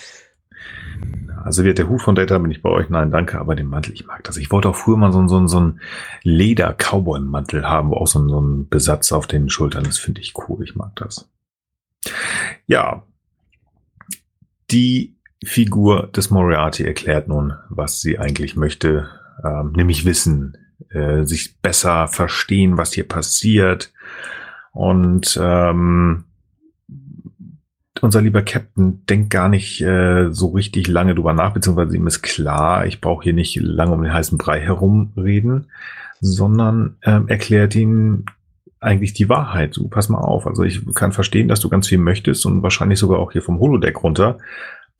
Also 1.44 1.64
wird 1.64 1.78
der 1.78 1.88
Hut 1.88 2.02
von 2.02 2.14
Data 2.14 2.36
bin 2.38 2.50
ich 2.50 2.62
bei 2.62 2.68
euch? 2.68 2.90
Nein, 2.90 3.10
danke, 3.10 3.38
aber 3.38 3.54
den 3.54 3.68
Mantel, 3.68 3.94
ich 3.94 4.06
mag 4.06 4.24
das. 4.24 4.36
Ich 4.36 4.50
wollte 4.50 4.68
auch 4.68 4.76
früher 4.76 4.96
mal 4.96 5.12
so, 5.12 5.26
so, 5.28 5.46
so 5.46 5.58
einen 5.58 5.80
Leder-Cowboy-Mantel 6.22 7.66
haben, 7.66 7.90
wo 7.90 7.94
auch 7.94 8.06
so, 8.06 8.26
so 8.28 8.40
ein 8.40 8.68
Besatz 8.68 9.12
auf 9.12 9.26
den 9.26 9.48
Schultern. 9.48 9.84
Das 9.84 9.98
finde 9.98 10.20
ich 10.20 10.34
cool, 10.36 10.62
ich 10.62 10.74
mag 10.74 10.94
das. 10.96 11.30
Ja, 12.66 13.02
die 14.70 15.16
Figur 15.44 16.08
des 16.08 16.30
Moriarty 16.30 16.84
erklärt 16.84 17.28
nun, 17.28 17.54
was 17.68 18.00
sie 18.00 18.18
eigentlich 18.18 18.56
möchte, 18.56 19.08
ähm, 19.44 19.72
nämlich 19.72 20.04
wissen, 20.04 20.56
äh, 20.90 21.24
sich 21.24 21.60
besser 21.60 22.08
verstehen, 22.08 22.76
was 22.76 22.92
hier 22.92 23.06
passiert 23.06 23.92
und 24.72 25.38
ähm, 25.40 26.24
unser 28.02 28.20
lieber 28.20 28.42
Captain 28.42 29.04
denkt 29.06 29.30
gar 29.30 29.48
nicht 29.48 29.80
äh, 29.80 30.30
so 30.30 30.48
richtig 30.48 30.88
lange 30.88 31.14
drüber 31.14 31.32
nach, 31.32 31.52
beziehungsweise 31.52 31.96
ihm 31.96 32.06
ist 32.06 32.22
klar, 32.22 32.86
ich 32.86 33.00
brauche 33.00 33.24
hier 33.24 33.32
nicht 33.32 33.56
lange 33.56 33.92
um 33.92 34.02
den 34.02 34.12
heißen 34.12 34.38
Brei 34.38 34.60
herumreden, 34.60 35.66
sondern 36.20 36.96
ähm, 37.02 37.28
erklärt 37.28 37.74
ihn 37.74 38.24
eigentlich 38.80 39.12
die 39.12 39.28
Wahrheit. 39.28 39.76
Du, 39.76 39.88
pass 39.88 40.08
mal 40.08 40.18
auf. 40.18 40.46
Also 40.46 40.62
ich 40.62 40.82
kann 40.94 41.12
verstehen, 41.12 41.48
dass 41.48 41.60
du 41.60 41.68
ganz 41.68 41.88
viel 41.88 41.98
möchtest 41.98 42.46
und 42.46 42.62
wahrscheinlich 42.62 42.98
sogar 42.98 43.18
auch 43.18 43.32
hier 43.32 43.42
vom 43.42 43.58
Holodeck 43.58 44.02
runter. 44.02 44.38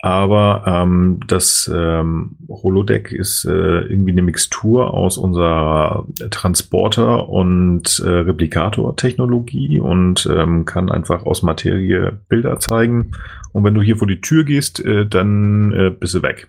Aber 0.01 0.62
ähm, 0.65 1.19
das 1.27 1.69
ähm, 1.75 2.37
Holodeck 2.49 3.11
ist 3.11 3.45
äh, 3.45 3.81
irgendwie 3.81 4.12
eine 4.12 4.23
Mixtur 4.23 4.95
aus 4.95 5.19
unserer 5.19 6.07
Transporter- 6.31 7.29
und 7.29 7.99
äh, 7.99 8.09
Replikator-Technologie 8.09 9.81
und 9.81 10.29
ähm, 10.33 10.65
kann 10.66 10.91
einfach 10.93 11.27
aus 11.27 11.43
Materie 11.43 12.16
Bilder 12.29 12.61
zeigen. 12.61 13.11
Und 13.53 13.65
wenn 13.65 13.75
du 13.75 13.83
hier 13.83 13.97
vor 13.97 14.07
die 14.07 14.20
Tür 14.20 14.45
gehst, 14.45 14.79
äh, 14.85 15.05
dann 15.05 15.73
äh, 15.73 15.91
bist 15.91 16.15
du 16.15 16.23
weg. 16.23 16.49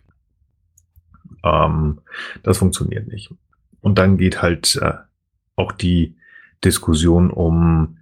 Ähm, 1.44 2.02
das 2.44 2.60
funktioniert 2.60 3.08
nicht. 3.08 3.34
Und 3.82 3.98
dann 3.98 4.18
geht 4.18 4.44
halt 4.44 4.80
äh, 4.80 4.94
auch 5.56 5.72
die 5.72 6.16
Diskussion 6.64 7.32
um 7.32 7.98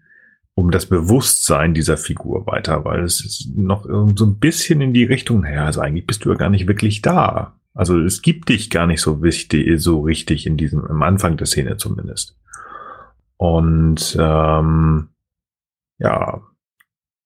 um 0.57 0.71
das 0.71 0.87
Bewusstsein 0.87 1.75
dieser 1.75 1.97
Figur 1.97 2.47
weiter, 2.47 2.83
weil 2.83 3.03
es 3.03 3.23
ist 3.23 3.55
noch 3.55 3.85
so 3.85 4.25
ein 4.25 4.39
bisschen 4.39 4.81
in 4.81 4.91
die 4.91 5.03
Richtung, 5.03 5.41
naja, 5.41 5.65
also 5.65 5.81
eigentlich 5.81 6.07
bist 6.07 6.25
du 6.25 6.31
ja 6.31 6.35
gar 6.35 6.49
nicht 6.49 6.67
wirklich 6.67 7.03
da. 7.03 7.59
Also 7.75 7.99
es 7.99 8.23
gibt 8.23 8.49
dich 8.49 8.71
gar 8.71 8.87
nicht 8.87 8.99
so 8.99 9.21
wichtig, 9.21 9.79
so 9.79 10.01
richtig 10.01 10.47
in 10.47 10.57
diesem, 10.57 10.83
am 10.83 11.03
Anfang 11.03 11.37
der 11.37 11.45
Szene 11.45 11.77
zumindest. 11.77 12.39
Und 13.37 14.17
ähm, 14.19 15.09
ja, 15.99 16.41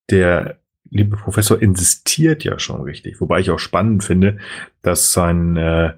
der 0.10 0.60
liebe 0.90 1.16
Professor 1.16 1.62
insistiert 1.62 2.44
ja 2.44 2.60
schon 2.60 2.82
richtig, 2.82 3.22
wobei 3.22 3.40
ich 3.40 3.50
auch 3.50 3.60
spannend 3.60 4.04
finde, 4.04 4.40
dass 4.82 5.14
sein 5.14 5.56
äh, 5.56 5.94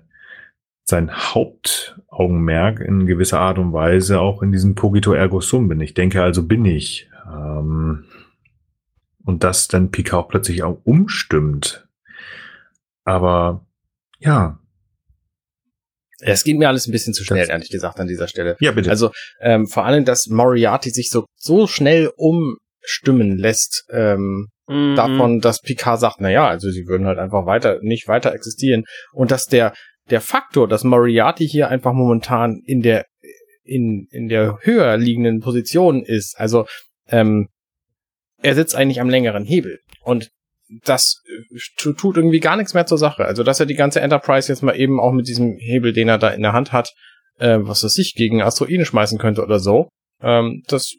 sein 0.84 1.12
Hauptaugenmerk 1.12 2.80
in 2.82 3.08
gewisser 3.08 3.40
Art 3.40 3.58
und 3.58 3.74
Weise 3.74 4.20
auch 4.20 4.44
in 4.44 4.52
diesem 4.52 4.76
Pogito 4.76 5.14
ergo 5.14 5.42
sum 5.42 5.68
bin. 5.68 5.82
Ich 5.82 5.96
denke 5.96 6.22
also 6.22 6.46
bin 6.46 6.66
ich 6.66 7.10
ähm, 7.34 8.06
und 9.26 9.44
dass 9.44 9.68
dann 9.68 9.92
Picard 9.92 10.30
plötzlich 10.30 10.64
auch 10.64 10.82
umstimmt. 10.84 11.88
Aber 13.04 13.66
ja. 14.20 14.60
Es 16.20 16.44
geht 16.44 16.58
mir 16.58 16.70
alles 16.70 16.88
ein 16.88 16.92
bisschen 16.92 17.14
zu 17.14 17.24
schnell, 17.26 17.42
das, 17.42 17.50
ehrlich 17.50 17.70
gesagt, 17.70 18.00
an 18.00 18.08
dieser 18.08 18.28
Stelle. 18.28 18.56
Ja, 18.60 18.72
bitte. 18.72 18.90
Also 18.90 19.12
ähm, 19.42 19.68
vor 19.68 19.86
allem, 19.86 20.06
dass 20.06 20.28
Moriarty 20.28 20.90
sich 20.90 21.10
so, 21.10 21.26
so 21.36 21.68
schnell 21.68 22.12
umstimmen 22.16 23.38
lässt, 23.38 23.86
ähm, 23.90 24.48
mhm. 24.68 24.96
davon, 24.96 25.42
dass 25.42 25.62
Picard 25.62 26.00
sagt, 26.00 26.22
na 26.22 26.30
ja, 26.30 26.48
also 26.48 26.70
sie 26.70 26.88
würden 26.88 27.08
halt 27.08 27.20
einfach 27.20 27.46
weiter, 27.46 27.80
nicht 27.82 28.08
weiter 28.08 28.34
existieren. 28.34 28.86
Und 29.12 29.32
dass 29.32 29.48
der, 29.48 29.74
der 30.10 30.22
Faktor, 30.22 30.68
dass 30.68 30.86
Moriarty 30.86 31.48
hier 31.48 31.70
einfach 31.70 31.94
momentan 31.94 32.62
in 32.66 32.82
der, 32.82 33.06
in, 33.64 34.08
in 34.12 34.30
der 34.30 34.60
höher 34.62 34.96
liegenden 34.98 35.40
Position 35.42 36.04
ist, 36.04 36.38
also 36.38 36.66
ähm, 37.14 37.48
er 38.42 38.56
sitzt 38.56 38.76
eigentlich 38.76 39.00
am 39.00 39.10
längeren 39.10 39.46
Hebel. 39.46 39.80
Und 40.04 40.32
das 40.84 41.22
äh, 41.28 41.60
tut 41.78 42.18
irgendwie 42.18 42.40
gar 42.40 42.58
nichts 42.58 42.74
mehr 42.74 42.86
zur 42.86 42.98
Sache. 42.98 43.26
Also, 43.26 43.44
dass 43.44 43.60
er 43.60 43.66
die 43.66 43.76
ganze 43.76 44.02
Enterprise 44.02 44.52
jetzt 44.52 44.64
mal 44.64 44.76
eben 44.76 45.00
auch 45.00 45.12
mit 45.12 45.28
diesem 45.28 45.56
Hebel, 45.60 45.94
den 45.94 46.10
er 46.10 46.18
da 46.18 46.30
in 46.30 46.42
der 46.42 46.54
Hand 46.54 46.72
hat, 46.72 46.92
äh, 47.38 47.60
was 47.62 47.84
er 47.84 47.90
sich 47.90 48.16
gegen 48.16 48.42
Asteroiden 48.42 48.86
schmeißen 48.86 49.20
könnte 49.20 49.44
oder 49.44 49.60
so, 49.60 49.90
ähm, 50.22 50.64
das 50.68 50.96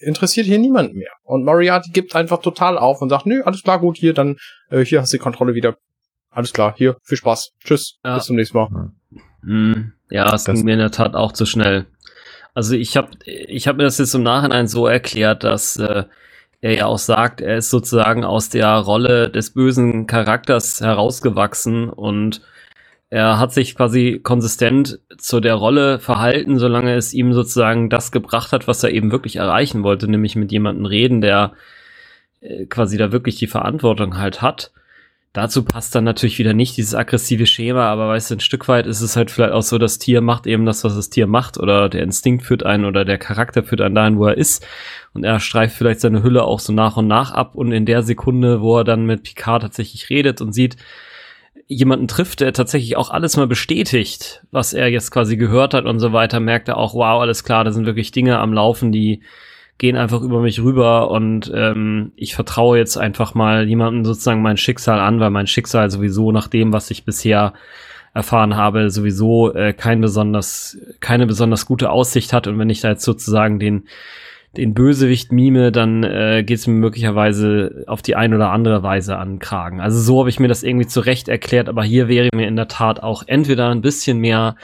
interessiert 0.00 0.46
hier 0.46 0.58
niemand 0.58 0.94
mehr. 0.94 1.10
Und 1.24 1.44
Moriarty 1.44 1.90
gibt 1.90 2.14
einfach 2.14 2.40
total 2.40 2.78
auf 2.78 3.00
und 3.00 3.08
sagt, 3.08 3.26
nö, 3.26 3.42
alles 3.42 3.62
klar, 3.62 3.80
gut, 3.80 3.96
hier, 3.96 4.12
dann, 4.12 4.36
äh, 4.70 4.84
hier 4.84 5.00
hast 5.00 5.12
du 5.12 5.16
die 5.16 5.22
Kontrolle 5.22 5.54
wieder. 5.54 5.76
Alles 6.30 6.52
klar, 6.52 6.74
hier, 6.76 6.96
viel 7.02 7.16
Spaß. 7.16 7.52
Tschüss, 7.64 7.98
ja. 8.04 8.16
bis 8.16 8.26
zum 8.26 8.36
nächsten 8.36 8.56
Mal. 8.56 8.92
Mhm. 9.42 9.94
Ja, 10.10 10.32
es 10.34 10.44
ging 10.44 10.64
mir 10.64 10.74
in 10.74 10.78
der 10.78 10.90
Tat 10.90 11.14
auch 11.14 11.32
zu 11.32 11.46
schnell. 11.46 11.86
Also 12.58 12.74
ich 12.74 12.96
habe 12.96 13.10
ich 13.24 13.68
hab 13.68 13.76
mir 13.76 13.84
das 13.84 13.98
jetzt 13.98 14.14
im 14.16 14.24
Nachhinein 14.24 14.66
so 14.66 14.88
erklärt, 14.88 15.44
dass 15.44 15.76
äh, 15.76 16.06
er 16.60 16.74
ja 16.74 16.86
auch 16.86 16.98
sagt, 16.98 17.40
er 17.40 17.58
ist 17.58 17.70
sozusagen 17.70 18.24
aus 18.24 18.48
der 18.48 18.68
Rolle 18.78 19.30
des 19.30 19.50
bösen 19.50 20.08
Charakters 20.08 20.80
herausgewachsen 20.80 21.88
und 21.88 22.42
er 23.10 23.38
hat 23.38 23.52
sich 23.52 23.76
quasi 23.76 24.18
konsistent 24.20 24.98
zu 25.18 25.38
der 25.38 25.54
Rolle 25.54 26.00
verhalten, 26.00 26.58
solange 26.58 26.96
es 26.96 27.14
ihm 27.14 27.32
sozusagen 27.32 27.90
das 27.90 28.10
gebracht 28.10 28.50
hat, 28.50 28.66
was 28.66 28.82
er 28.82 28.90
eben 28.90 29.12
wirklich 29.12 29.36
erreichen 29.36 29.84
wollte, 29.84 30.08
nämlich 30.10 30.34
mit 30.34 30.50
jemandem 30.50 30.86
reden, 30.86 31.20
der 31.20 31.52
äh, 32.40 32.66
quasi 32.66 32.96
da 32.98 33.12
wirklich 33.12 33.36
die 33.36 33.46
Verantwortung 33.46 34.18
halt 34.18 34.42
hat. 34.42 34.72
Dazu 35.34 35.62
passt 35.62 35.94
dann 35.94 36.04
natürlich 36.04 36.38
wieder 36.38 36.54
nicht 36.54 36.78
dieses 36.78 36.94
aggressive 36.94 37.46
Schema, 37.46 37.86
aber 37.88 38.08
weißt 38.08 38.30
du, 38.30 38.36
ein 38.36 38.40
Stück 38.40 38.66
weit 38.66 38.86
ist 38.86 39.02
es 39.02 39.14
halt 39.14 39.30
vielleicht 39.30 39.52
auch 39.52 39.62
so, 39.62 39.76
das 39.76 39.98
Tier 39.98 40.22
macht 40.22 40.46
eben 40.46 40.64
das, 40.64 40.84
was 40.84 40.96
das 40.96 41.10
Tier 41.10 41.26
macht, 41.26 41.58
oder 41.58 41.90
der 41.90 42.02
Instinkt 42.02 42.44
führt 42.44 42.64
einen 42.64 42.86
oder 42.86 43.04
der 43.04 43.18
Charakter 43.18 43.62
führt 43.62 43.82
einen 43.82 43.94
dahin, 43.94 44.18
wo 44.18 44.26
er 44.26 44.38
ist. 44.38 44.66
Und 45.12 45.24
er 45.24 45.38
streift 45.38 45.76
vielleicht 45.76 46.00
seine 46.00 46.22
Hülle 46.22 46.44
auch 46.44 46.60
so 46.60 46.72
nach 46.72 46.96
und 46.96 47.08
nach 47.08 47.30
ab 47.32 47.54
und 47.54 47.72
in 47.72 47.84
der 47.84 48.02
Sekunde, 48.02 48.62
wo 48.62 48.78
er 48.78 48.84
dann 48.84 49.04
mit 49.04 49.22
Picard 49.22 49.62
tatsächlich 49.62 50.08
redet 50.08 50.40
und 50.40 50.52
sieht, 50.52 50.76
jemanden 51.66 52.08
trifft, 52.08 52.40
der 52.40 52.54
tatsächlich 52.54 52.96
auch 52.96 53.10
alles 53.10 53.36
mal 53.36 53.46
bestätigt, 53.46 54.42
was 54.50 54.72
er 54.72 54.88
jetzt 54.88 55.10
quasi 55.10 55.36
gehört 55.36 55.74
hat 55.74 55.84
und 55.84 56.00
so 56.00 56.14
weiter, 56.14 56.40
merkt 56.40 56.68
er 56.68 56.78
auch, 56.78 56.94
wow, 56.94 57.20
alles 57.20 57.44
klar, 57.44 57.64
da 57.64 57.70
sind 57.70 57.84
wirklich 57.84 58.10
Dinge 58.10 58.38
am 58.38 58.54
Laufen, 58.54 58.90
die 58.90 59.22
gehen 59.78 59.96
einfach 59.96 60.22
über 60.22 60.40
mich 60.40 60.60
rüber 60.60 61.10
und 61.10 61.50
ähm, 61.54 62.12
ich 62.16 62.34
vertraue 62.34 62.78
jetzt 62.78 62.96
einfach 62.96 63.34
mal 63.34 63.68
jemandem 63.68 64.04
sozusagen 64.04 64.42
mein 64.42 64.56
Schicksal 64.56 64.98
an, 64.98 65.20
weil 65.20 65.30
mein 65.30 65.46
Schicksal 65.46 65.90
sowieso 65.90 66.32
nach 66.32 66.48
dem, 66.48 66.72
was 66.72 66.90
ich 66.90 67.04
bisher 67.04 67.54
erfahren 68.12 68.56
habe, 68.56 68.90
sowieso 68.90 69.54
äh, 69.54 69.72
kein 69.72 70.00
besonders, 70.00 70.76
keine 70.98 71.26
besonders 71.26 71.66
gute 71.66 71.90
Aussicht 71.90 72.32
hat. 72.32 72.48
Und 72.48 72.58
wenn 72.58 72.70
ich 72.70 72.80
da 72.80 72.88
jetzt 72.88 73.04
sozusagen 73.04 73.60
den 73.60 73.84
den 74.56 74.74
Bösewicht 74.74 75.30
mime, 75.30 75.70
dann 75.70 76.02
äh, 76.02 76.42
geht 76.44 76.58
es 76.58 76.66
mir 76.66 76.74
möglicherweise 76.74 77.84
auf 77.86 78.02
die 78.02 78.16
eine 78.16 78.36
oder 78.36 78.50
andere 78.50 78.82
Weise 78.82 79.16
an 79.16 79.38
Kragen. 79.38 79.80
Also 79.80 80.00
so 80.00 80.18
habe 80.20 80.30
ich 80.30 80.40
mir 80.40 80.48
das 80.48 80.62
irgendwie 80.62 80.86
zurecht 80.86 81.28
erklärt, 81.28 81.68
aber 81.68 81.84
hier 81.84 82.08
wäre 82.08 82.30
mir 82.34 82.48
in 82.48 82.56
der 82.56 82.68
Tat 82.68 83.02
auch 83.02 83.22
entweder 83.26 83.70
ein 83.70 83.82
bisschen 83.82 84.18
mehr 84.18 84.56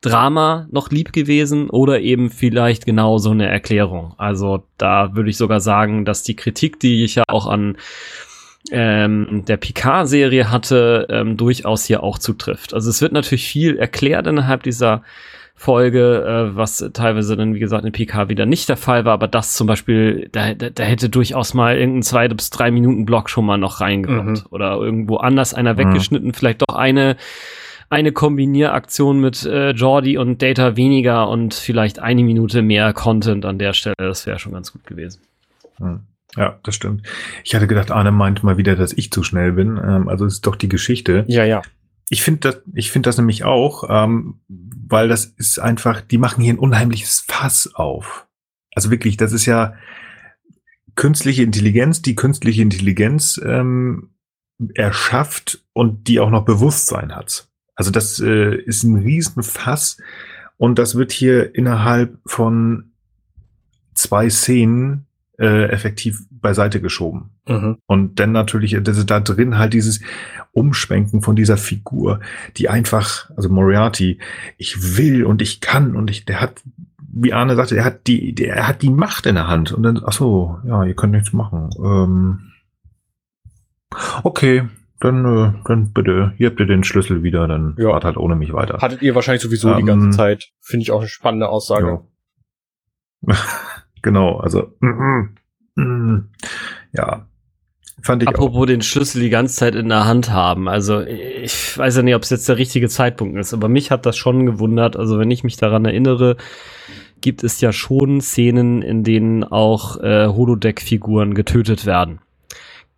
Drama 0.00 0.66
noch 0.70 0.90
lieb 0.90 1.12
gewesen 1.12 1.70
oder 1.70 2.00
eben 2.00 2.30
vielleicht 2.30 2.86
genau 2.86 3.18
so 3.18 3.30
eine 3.30 3.48
Erklärung. 3.48 4.14
Also 4.16 4.64
da 4.78 5.14
würde 5.14 5.30
ich 5.30 5.36
sogar 5.36 5.60
sagen, 5.60 6.04
dass 6.04 6.22
die 6.22 6.36
Kritik, 6.36 6.80
die 6.80 7.04
ich 7.04 7.16
ja 7.16 7.24
auch 7.28 7.46
an 7.46 7.76
ähm, 8.70 9.44
der 9.46 9.56
Picard-Serie 9.56 10.50
hatte, 10.50 11.06
ähm, 11.10 11.36
durchaus 11.36 11.84
hier 11.84 12.02
auch 12.02 12.18
zutrifft. 12.18 12.74
Also 12.74 12.90
es 12.90 13.02
wird 13.02 13.12
natürlich 13.12 13.46
viel 13.46 13.76
erklärt 13.76 14.26
innerhalb 14.26 14.62
dieser 14.62 15.02
Folge, 15.62 16.24
äh, 16.24 16.56
was 16.56 16.84
teilweise 16.92 17.36
dann, 17.36 17.54
wie 17.54 17.60
gesagt, 17.60 17.84
in 17.84 17.92
PK 17.92 18.28
wieder 18.28 18.46
nicht 18.46 18.68
der 18.68 18.76
Fall 18.76 19.04
war, 19.04 19.12
aber 19.12 19.28
das 19.28 19.54
zum 19.54 19.68
Beispiel, 19.68 20.28
da, 20.32 20.54
da, 20.54 20.70
da 20.70 20.82
hätte 20.82 21.08
durchaus 21.08 21.54
mal 21.54 21.78
irgendein 21.78 22.02
zwei 22.02 22.26
bis 22.26 22.50
drei 22.50 22.72
Minuten 22.72 23.04
Block 23.04 23.30
schon 23.30 23.46
mal 23.46 23.58
noch 23.58 23.80
reingekommen. 23.80 24.32
Mhm. 24.32 24.42
Oder 24.50 24.76
irgendwo 24.76 25.18
anders 25.18 25.54
einer 25.54 25.74
mhm. 25.74 25.78
weggeschnitten, 25.78 26.34
vielleicht 26.34 26.62
doch 26.62 26.74
eine 26.74 27.16
eine 27.90 28.12
Kombinieraktion 28.12 29.20
mit 29.20 29.44
äh, 29.44 29.72
Jordi 29.72 30.16
und 30.16 30.40
Data 30.40 30.76
weniger 30.76 31.28
und 31.28 31.52
vielleicht 31.52 31.98
eine 31.98 32.24
Minute 32.24 32.62
mehr 32.62 32.94
Content 32.94 33.44
an 33.44 33.58
der 33.58 33.74
Stelle, 33.74 33.94
das 33.98 34.26
wäre 34.26 34.38
schon 34.38 34.52
ganz 34.52 34.72
gut 34.72 34.86
gewesen. 34.86 35.20
Mhm. 35.78 36.00
Ja, 36.36 36.58
das 36.62 36.74
stimmt. 36.74 37.06
Ich 37.44 37.54
hatte 37.54 37.66
gedacht, 37.66 37.90
Arne 37.90 38.10
meint 38.10 38.42
mal 38.42 38.56
wieder, 38.56 38.74
dass 38.76 38.94
ich 38.94 39.12
zu 39.12 39.22
schnell 39.22 39.52
bin. 39.52 39.76
Ähm, 39.76 40.08
also 40.08 40.24
es 40.24 40.34
ist 40.34 40.46
doch 40.46 40.56
die 40.56 40.70
Geschichte. 40.70 41.24
Ja, 41.28 41.44
ja. 41.44 41.62
Ich 42.12 42.22
finde 42.22 42.40
das, 42.40 42.62
ich 42.74 42.92
finde 42.92 43.08
das 43.08 43.16
nämlich 43.16 43.44
auch, 43.44 43.84
ähm, 43.88 44.42
weil 44.46 45.08
das 45.08 45.24
ist 45.24 45.58
einfach, 45.58 46.02
die 46.02 46.18
machen 46.18 46.44
hier 46.44 46.52
ein 46.52 46.58
unheimliches 46.58 47.24
Fass 47.26 47.74
auf. 47.74 48.28
Also 48.74 48.90
wirklich, 48.90 49.16
das 49.16 49.32
ist 49.32 49.46
ja 49.46 49.72
künstliche 50.94 51.42
Intelligenz, 51.42 52.02
die 52.02 52.14
künstliche 52.14 52.60
Intelligenz 52.60 53.40
ähm, 53.42 54.10
erschafft 54.74 55.64
und 55.72 56.06
die 56.06 56.20
auch 56.20 56.28
noch 56.28 56.44
Bewusstsein 56.44 57.16
hat. 57.16 57.48
Also 57.76 57.90
das 57.90 58.20
äh, 58.20 58.56
ist 58.56 58.82
ein 58.82 58.96
Riesenfass 58.96 59.96
und 60.58 60.78
das 60.78 60.96
wird 60.96 61.12
hier 61.12 61.54
innerhalb 61.54 62.18
von 62.26 62.92
zwei 63.94 64.28
Szenen 64.28 65.06
äh, 65.38 65.68
effektiv 65.70 66.20
beiseite 66.30 66.80
geschoben. 66.80 67.30
Mhm. 67.48 67.78
Und 67.86 68.20
dann 68.20 68.32
natürlich, 68.32 68.76
das 68.82 69.04
da 69.06 69.20
drin 69.20 69.58
halt 69.58 69.72
dieses 69.72 70.00
Umschwenken 70.52 71.22
von 71.22 71.36
dieser 71.36 71.56
Figur, 71.56 72.20
die 72.56 72.68
einfach, 72.68 73.30
also 73.36 73.48
Moriarty, 73.48 74.18
ich 74.58 74.96
will 74.98 75.24
und 75.24 75.42
ich 75.42 75.60
kann 75.60 75.96
und 75.96 76.10
ich, 76.10 76.24
der 76.24 76.40
hat, 76.40 76.62
wie 76.98 77.32
Arne 77.32 77.56
sagte, 77.56 77.76
er 77.76 77.84
hat 77.84 78.06
die, 78.06 78.34
der, 78.34 78.56
er 78.56 78.68
hat 78.68 78.82
die 78.82 78.90
Macht 78.90 79.26
in 79.26 79.34
der 79.34 79.48
Hand 79.48 79.72
und 79.72 79.82
dann, 79.82 80.00
ach 80.04 80.12
so, 80.12 80.58
ja, 80.66 80.84
ihr 80.84 80.94
könnt 80.94 81.12
nichts 81.12 81.32
machen. 81.32 81.70
Ähm, 81.82 82.52
okay, 84.22 84.68
dann, 85.00 85.24
äh, 85.24 85.52
dann 85.66 85.92
bitte, 85.92 86.32
hier 86.36 86.50
habt 86.50 86.60
ihr 86.60 86.66
den 86.66 86.84
Schlüssel 86.84 87.22
wieder, 87.22 87.48
dann 87.48 87.74
ja. 87.78 87.90
fahrt 87.90 88.04
halt 88.04 88.16
ohne 88.16 88.36
mich 88.36 88.52
weiter. 88.52 88.78
Hattet 88.80 89.02
ihr 89.02 89.14
wahrscheinlich 89.14 89.42
sowieso 89.42 89.70
ähm, 89.70 89.78
die 89.78 89.84
ganze 89.84 90.06
ähm, 90.06 90.12
Zeit. 90.12 90.52
Finde 90.60 90.82
ich 90.82 90.92
auch 90.92 91.00
eine 91.00 91.08
spannende 91.08 91.48
Aussage. 91.48 92.02
Ja. 93.26 93.34
genau, 94.02 94.36
also, 94.38 94.74
mm, 94.80 94.88
mm, 94.88 95.82
mm, 95.82 96.28
ja, 96.92 97.26
Fand 98.02 98.24
ich 98.24 98.28
Apropos 98.28 98.62
auch. 98.62 98.66
den 98.66 98.82
Schlüssel 98.82 99.22
die 99.22 99.30
ganze 99.30 99.54
Zeit 99.54 99.76
in 99.76 99.88
der 99.88 100.06
Hand 100.06 100.30
haben. 100.30 100.68
Also 100.68 101.02
ich 101.02 101.78
weiß 101.78 101.96
ja 101.96 102.02
nicht, 102.02 102.16
ob 102.16 102.22
es 102.22 102.30
jetzt 102.30 102.48
der 102.48 102.58
richtige 102.58 102.88
Zeitpunkt 102.88 103.38
ist, 103.38 103.54
aber 103.54 103.68
mich 103.68 103.92
hat 103.92 104.06
das 104.06 104.16
schon 104.16 104.44
gewundert. 104.44 104.96
Also 104.96 105.20
wenn 105.20 105.30
ich 105.30 105.44
mich 105.44 105.56
daran 105.56 105.84
erinnere, 105.84 106.36
gibt 107.20 107.44
es 107.44 107.60
ja 107.60 107.72
schon 107.72 108.20
Szenen, 108.20 108.82
in 108.82 109.04
denen 109.04 109.44
auch 109.44 110.00
äh, 110.00 110.26
Holodeck-Figuren 110.26 111.34
getötet 111.34 111.86
werden. 111.86 112.18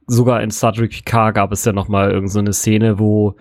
Sogar 0.07 0.43
in 0.43 0.51
Star 0.51 0.73
Trek 0.73 0.91
Picard 0.91 1.35
gab 1.35 1.53
es 1.53 1.67
ja 1.67 1.73
noch 1.73 1.89
mal 1.89 2.11
irgendeine 2.11 2.53
so 2.53 2.59
Szene, 2.59 2.99
wo 2.99 3.37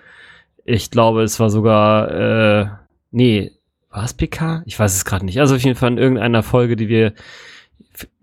ich 0.65 0.91
glaube, 0.91 1.23
es 1.23 1.39
war 1.39 1.49
sogar 1.49 2.11
äh, 2.11 2.67
nee, 3.11 3.51
war 3.89 4.03
es 4.03 4.13
Picard? 4.13 4.63
Ich 4.65 4.77
weiß 4.77 4.93
es 4.93 5.05
gerade 5.05 5.25
nicht. 5.25 5.39
Also 5.39 5.55
auf 5.55 5.61
jeden 5.61 5.77
Fall 5.77 5.91
in 5.93 5.97
irgendeiner 5.97 6.43
Folge, 6.43 6.75
die 6.75 6.89
wir 6.89 7.13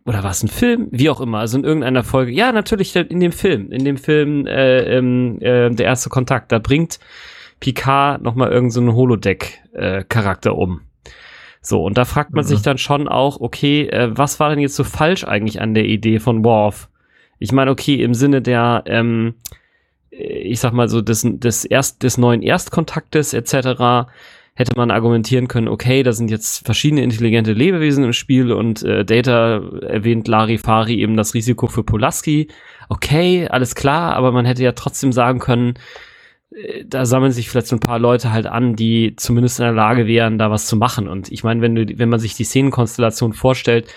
oder 0.05 0.22
war 0.22 0.31
es 0.31 0.43
ein 0.43 0.48
Film? 0.48 0.89
Wie 0.90 1.10
auch 1.10 1.20
immer, 1.20 1.39
also 1.39 1.59
in 1.59 1.64
irgendeiner 1.64 2.02
Folge. 2.02 2.32
Ja, 2.32 2.52
natürlich 2.52 2.94
in 2.97 3.20
dem 3.20 3.32
Film. 3.32 3.70
In 3.70 3.85
dem 3.85 3.97
Film 3.97 4.47
äh, 4.47 4.97
ähm, 4.97 5.39
äh, 5.40 5.70
Der 5.70 5.86
erste 5.86 6.09
Kontakt. 6.09 6.52
Da 6.52 6.59
bringt 6.59 6.98
Picard 7.60 8.22
nochmal 8.22 8.51
irgendeinen 8.51 8.86
so 8.86 8.94
Holodeck-Charakter 8.94 10.51
äh, 10.51 10.55
um. 10.55 10.81
So, 11.62 11.85
und 11.85 11.98
da 11.98 12.06
fragt 12.06 12.32
man 12.32 12.44
mhm. 12.44 12.48
sich 12.48 12.62
dann 12.62 12.78
schon 12.78 13.06
auch, 13.06 13.40
okay, 13.40 13.86
äh, 13.89 14.10
was 14.16 14.40
war 14.40 14.51
denn 14.51 14.60
jetzt 14.60 14.77
so 14.77 14.85
falsch 14.85 15.24
eigentlich 15.24 15.60
an 15.60 15.74
der 15.74 15.85
Idee 15.85 16.18
von 16.18 16.43
Worf? 16.44 16.89
Ich 17.39 17.52
meine, 17.52 17.70
okay, 17.70 18.02
im 18.02 18.14
Sinne 18.14 18.40
der, 18.40 18.82
ähm, 18.86 19.35
ich 20.10 20.60
sag 20.60 20.72
mal 20.72 20.89
so, 20.89 21.02
des, 21.02 21.27
des, 21.27 21.64
erst, 21.64 22.02
des 22.02 22.18
neuen 22.18 22.43
Erstkontaktes 22.43 23.35
etc., 23.35 24.09
hätte 24.61 24.77
man 24.77 24.91
argumentieren 24.91 25.49
können, 25.49 25.69
okay, 25.69 26.03
da 26.03 26.12
sind 26.12 26.31
jetzt 26.31 26.66
verschiedene 26.66 27.03
intelligente 27.03 27.55
Lebewesen 27.55 28.05
im 28.05 28.12
Spiel 28.12 28.53
und 28.53 28.82
äh, 28.82 29.07
Data 29.07 29.62
erwähnt 29.81 30.28
Larifari 30.28 31.01
eben 31.01 31.16
das 31.16 31.32
Risiko 31.32 31.66
für 31.66 31.82
Pulaski. 31.82 32.49
Okay, 32.91 33.49
alles 33.49 33.74
klar, 33.74 34.15
aber 34.15 34.32
man 34.32 34.45
hätte 34.45 34.62
ja 34.62 34.73
trotzdem 34.73 35.12
sagen 35.12 35.39
können, 35.39 35.74
äh, 36.51 36.85
da 36.85 37.07
sammeln 37.07 37.32
sich 37.32 37.49
vielleicht 37.49 37.69
so 37.69 37.77
ein 37.77 37.81
paar 37.81 37.99
Leute 37.99 38.32
halt 38.32 38.47
an, 38.47 38.77
die 38.77 39.16
zumindest 39.16 39.61
in 39.61 39.65
der 39.65 39.73
Lage 39.73 40.07
wären, 40.07 40.37
da 40.37 40.51
was 40.51 40.66
zu 40.66 40.77
machen. 40.77 41.09
Und 41.09 41.32
ich 41.32 41.43
meine, 41.43 41.62
wenn 41.62 41.74
du, 41.74 41.99
wenn 41.99 42.11
man 42.11 42.20
sich 42.20 42.35
die 42.35 42.45
Szenenkonstellation 42.45 43.32
vorstellt, 43.32 43.89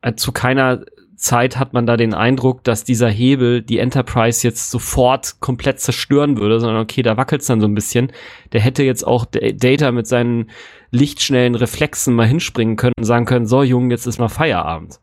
äh, 0.00 0.14
zu 0.14 0.30
keiner 0.30 0.84
Zeit 1.22 1.56
hat 1.56 1.72
man 1.72 1.86
da 1.86 1.96
den 1.96 2.14
Eindruck, 2.14 2.64
dass 2.64 2.82
dieser 2.82 3.08
Hebel 3.08 3.62
die 3.62 3.78
Enterprise 3.78 4.46
jetzt 4.46 4.70
sofort 4.70 5.40
komplett 5.40 5.78
zerstören 5.78 6.36
würde, 6.36 6.58
sondern 6.58 6.82
okay, 6.82 7.02
da 7.02 7.16
wackelt 7.16 7.42
es 7.42 7.46
dann 7.46 7.60
so 7.60 7.66
ein 7.68 7.74
bisschen. 7.74 8.12
Der 8.52 8.60
hätte 8.60 8.82
jetzt 8.82 9.06
auch 9.06 9.24
Data 9.24 9.92
mit 9.92 10.08
seinen 10.08 10.50
lichtschnellen 10.90 11.54
Reflexen 11.54 12.14
mal 12.14 12.26
hinspringen 12.26 12.76
können 12.76 12.94
und 12.98 13.04
sagen 13.04 13.24
können, 13.24 13.46
so 13.46 13.62
Junge, 13.62 13.94
jetzt 13.94 14.06
ist 14.06 14.18
mal 14.18 14.28
Feierabend. 14.28 15.00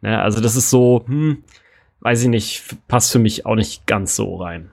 Ne, 0.00 0.20
also 0.20 0.40
das 0.40 0.56
ist 0.56 0.70
so, 0.70 1.04
hm, 1.06 1.44
weiß 2.00 2.22
ich 2.22 2.28
nicht, 2.28 2.64
passt 2.88 3.12
für 3.12 3.18
mich 3.20 3.46
auch 3.46 3.54
nicht 3.54 3.86
ganz 3.86 4.16
so 4.16 4.36
rein. 4.36 4.70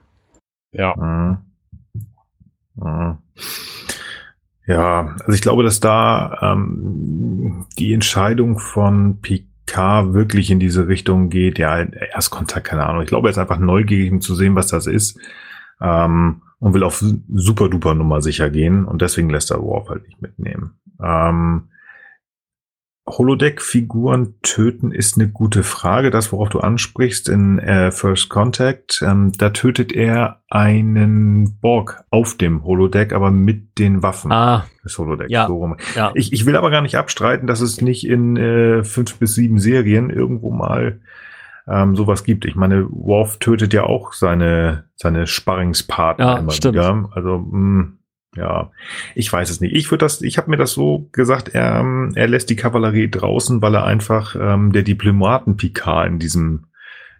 Ja. 0.72 0.94
Mhm. 0.96 1.38
Mhm. 2.74 3.18
Ja, 4.66 5.16
also 5.20 5.32
ich 5.32 5.42
glaube, 5.42 5.62
dass 5.62 5.80
da 5.80 6.38
ähm, 6.42 7.66
die 7.78 7.94
Entscheidung 7.94 8.58
von 8.58 9.20
Picard 9.22 9.47
K 9.68 10.12
wirklich 10.12 10.50
in 10.50 10.58
diese 10.58 10.88
Richtung 10.88 11.30
geht, 11.30 11.58
ja, 11.58 11.78
Erstkontakt, 11.78 12.66
keine 12.66 12.86
Ahnung. 12.86 13.02
Ich 13.02 13.08
glaube, 13.08 13.28
er 13.28 13.30
ist 13.30 13.38
einfach 13.38 13.58
neugierig, 13.58 14.10
um 14.10 14.20
zu 14.20 14.34
sehen, 14.34 14.56
was 14.56 14.66
das 14.68 14.86
ist. 14.86 15.18
Ähm, 15.80 16.42
und 16.58 16.74
will 16.74 16.82
auf 16.82 17.04
super 17.32 17.68
duper 17.68 17.94
Nummer 17.94 18.20
sicher 18.20 18.50
gehen 18.50 18.84
und 18.84 19.00
deswegen 19.00 19.30
lässt 19.30 19.52
er 19.52 19.62
Warp 19.62 19.90
halt 19.90 20.06
nicht 20.08 20.20
mitnehmen. 20.20 20.72
Ähm, 21.00 21.68
Holodeck-Figuren 23.10 24.34
töten 24.42 24.92
ist 24.92 25.16
eine 25.16 25.28
gute 25.28 25.62
Frage. 25.62 26.10
Das, 26.10 26.32
worauf 26.32 26.48
du 26.48 26.60
ansprichst 26.60 27.28
in 27.28 27.58
äh, 27.58 27.90
First 27.90 28.28
Contact, 28.28 29.02
ähm, 29.06 29.32
da 29.36 29.50
tötet 29.50 29.92
er 29.92 30.40
einen 30.50 31.58
Borg 31.60 32.04
auf 32.10 32.36
dem 32.36 32.64
Holodeck, 32.64 33.12
aber 33.12 33.30
mit 33.30 33.78
den 33.78 34.02
Waffen 34.02 34.32
ah, 34.32 34.66
des 34.84 34.98
Holodecks. 34.98 35.30
Ja, 35.30 35.46
so 35.46 35.76
ja. 35.94 36.12
Ich, 36.14 36.32
ich 36.32 36.46
will 36.46 36.56
aber 36.56 36.70
gar 36.70 36.82
nicht 36.82 36.96
abstreiten, 36.96 37.46
dass 37.46 37.60
es 37.60 37.80
nicht 37.80 38.06
in 38.06 38.36
äh, 38.36 38.84
fünf 38.84 39.18
bis 39.18 39.34
sieben 39.34 39.58
Serien 39.58 40.10
irgendwo 40.10 40.50
mal 40.50 41.00
ähm, 41.68 41.96
sowas 41.96 42.24
gibt. 42.24 42.44
Ich 42.44 42.56
meine, 42.56 42.86
Worf 42.90 43.38
tötet 43.38 43.74
ja 43.74 43.84
auch 43.84 44.12
seine, 44.12 44.84
seine 44.96 45.26
Sparringspartner 45.26 46.24
ja, 46.24 46.38
immer 46.38 46.50
stimmt. 46.50 46.74
wieder. 46.74 47.08
Also, 47.12 47.38
mh, 47.38 47.52
hm, 47.52 47.97
ja, 48.38 48.70
ich 49.14 49.32
weiß 49.32 49.50
es 49.50 49.60
nicht. 49.60 49.74
Ich 49.74 49.90
würde 49.90 50.04
das, 50.04 50.22
ich 50.22 50.38
habe 50.38 50.50
mir 50.50 50.56
das 50.56 50.72
so 50.72 51.08
gesagt, 51.12 51.48
er, 51.54 51.84
er 52.14 52.28
lässt 52.28 52.50
die 52.50 52.56
Kavallerie 52.56 53.10
draußen, 53.10 53.60
weil 53.60 53.74
er 53.74 53.84
einfach 53.84 54.36
ähm, 54.38 54.72
der 54.72 54.82
Diplomaten 54.82 55.56
Picard 55.56 56.08
in 56.08 56.18
diesem 56.18 56.64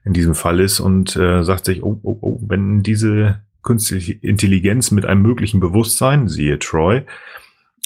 in 0.05 0.15
diesem 0.15 0.35
Fall 0.35 0.61
ist 0.61 0.81
und 0.81 1.17
äh, 1.17 1.43
sagt 1.43 1.67
sich, 1.67 1.83
oh, 1.83 2.01
oh, 2.03 2.17
oh, 2.23 2.39
wenn 2.41 2.83
diese 2.83 3.43
künstliche 3.63 4.15
Intelligenz 4.15 4.91
mit 4.91 5.05
einem 5.05 5.21
möglichen 5.21 5.61
Bewusstsein, 5.61 6.29
siehe 6.29 6.59
Troy, 6.59 7.05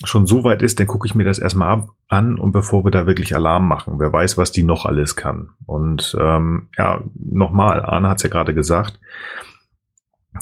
schon 0.05 0.27
so 0.27 0.45
weit 0.45 0.63
ist, 0.63 0.79
dann 0.79 0.87
gucke 0.87 1.07
ich 1.07 1.15
mir 1.15 1.25
das 1.25 1.39
erstmal 1.39 1.89
an 2.09 2.39
und 2.39 2.53
bevor 2.53 2.85
wir 2.85 2.91
da 2.91 3.07
wirklich 3.07 3.35
Alarm 3.35 3.67
machen. 3.67 3.99
Wer 3.99 4.13
weiß, 4.13 4.39
was 4.39 4.53
die 4.53 4.63
noch 4.63 4.87
alles 4.87 5.17
kann. 5.17 5.51
Und 5.67 6.17
ähm, 6.21 6.69
ja, 6.77 7.03
nochmal, 7.15 7.85
Arne 7.85 8.09
hat 8.09 8.19
es 8.19 8.23
ja 8.23 8.29
gerade 8.29 8.55
gesagt, 8.55 9.01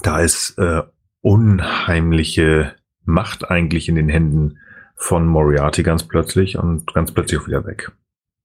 da 0.02 0.20
ist 0.20 0.58
äh, 0.58 0.82
unheimliche 1.22 2.74
Macht 3.04 3.50
eigentlich 3.50 3.88
in 3.88 3.96
den 3.96 4.08
Händen 4.08 4.58
von 4.94 5.26
Moriarty 5.26 5.82
ganz 5.82 6.04
plötzlich 6.04 6.58
und 6.58 6.92
ganz 6.92 7.12
plötzlich 7.12 7.40
auch 7.40 7.46
wieder 7.46 7.64
weg. 7.64 7.92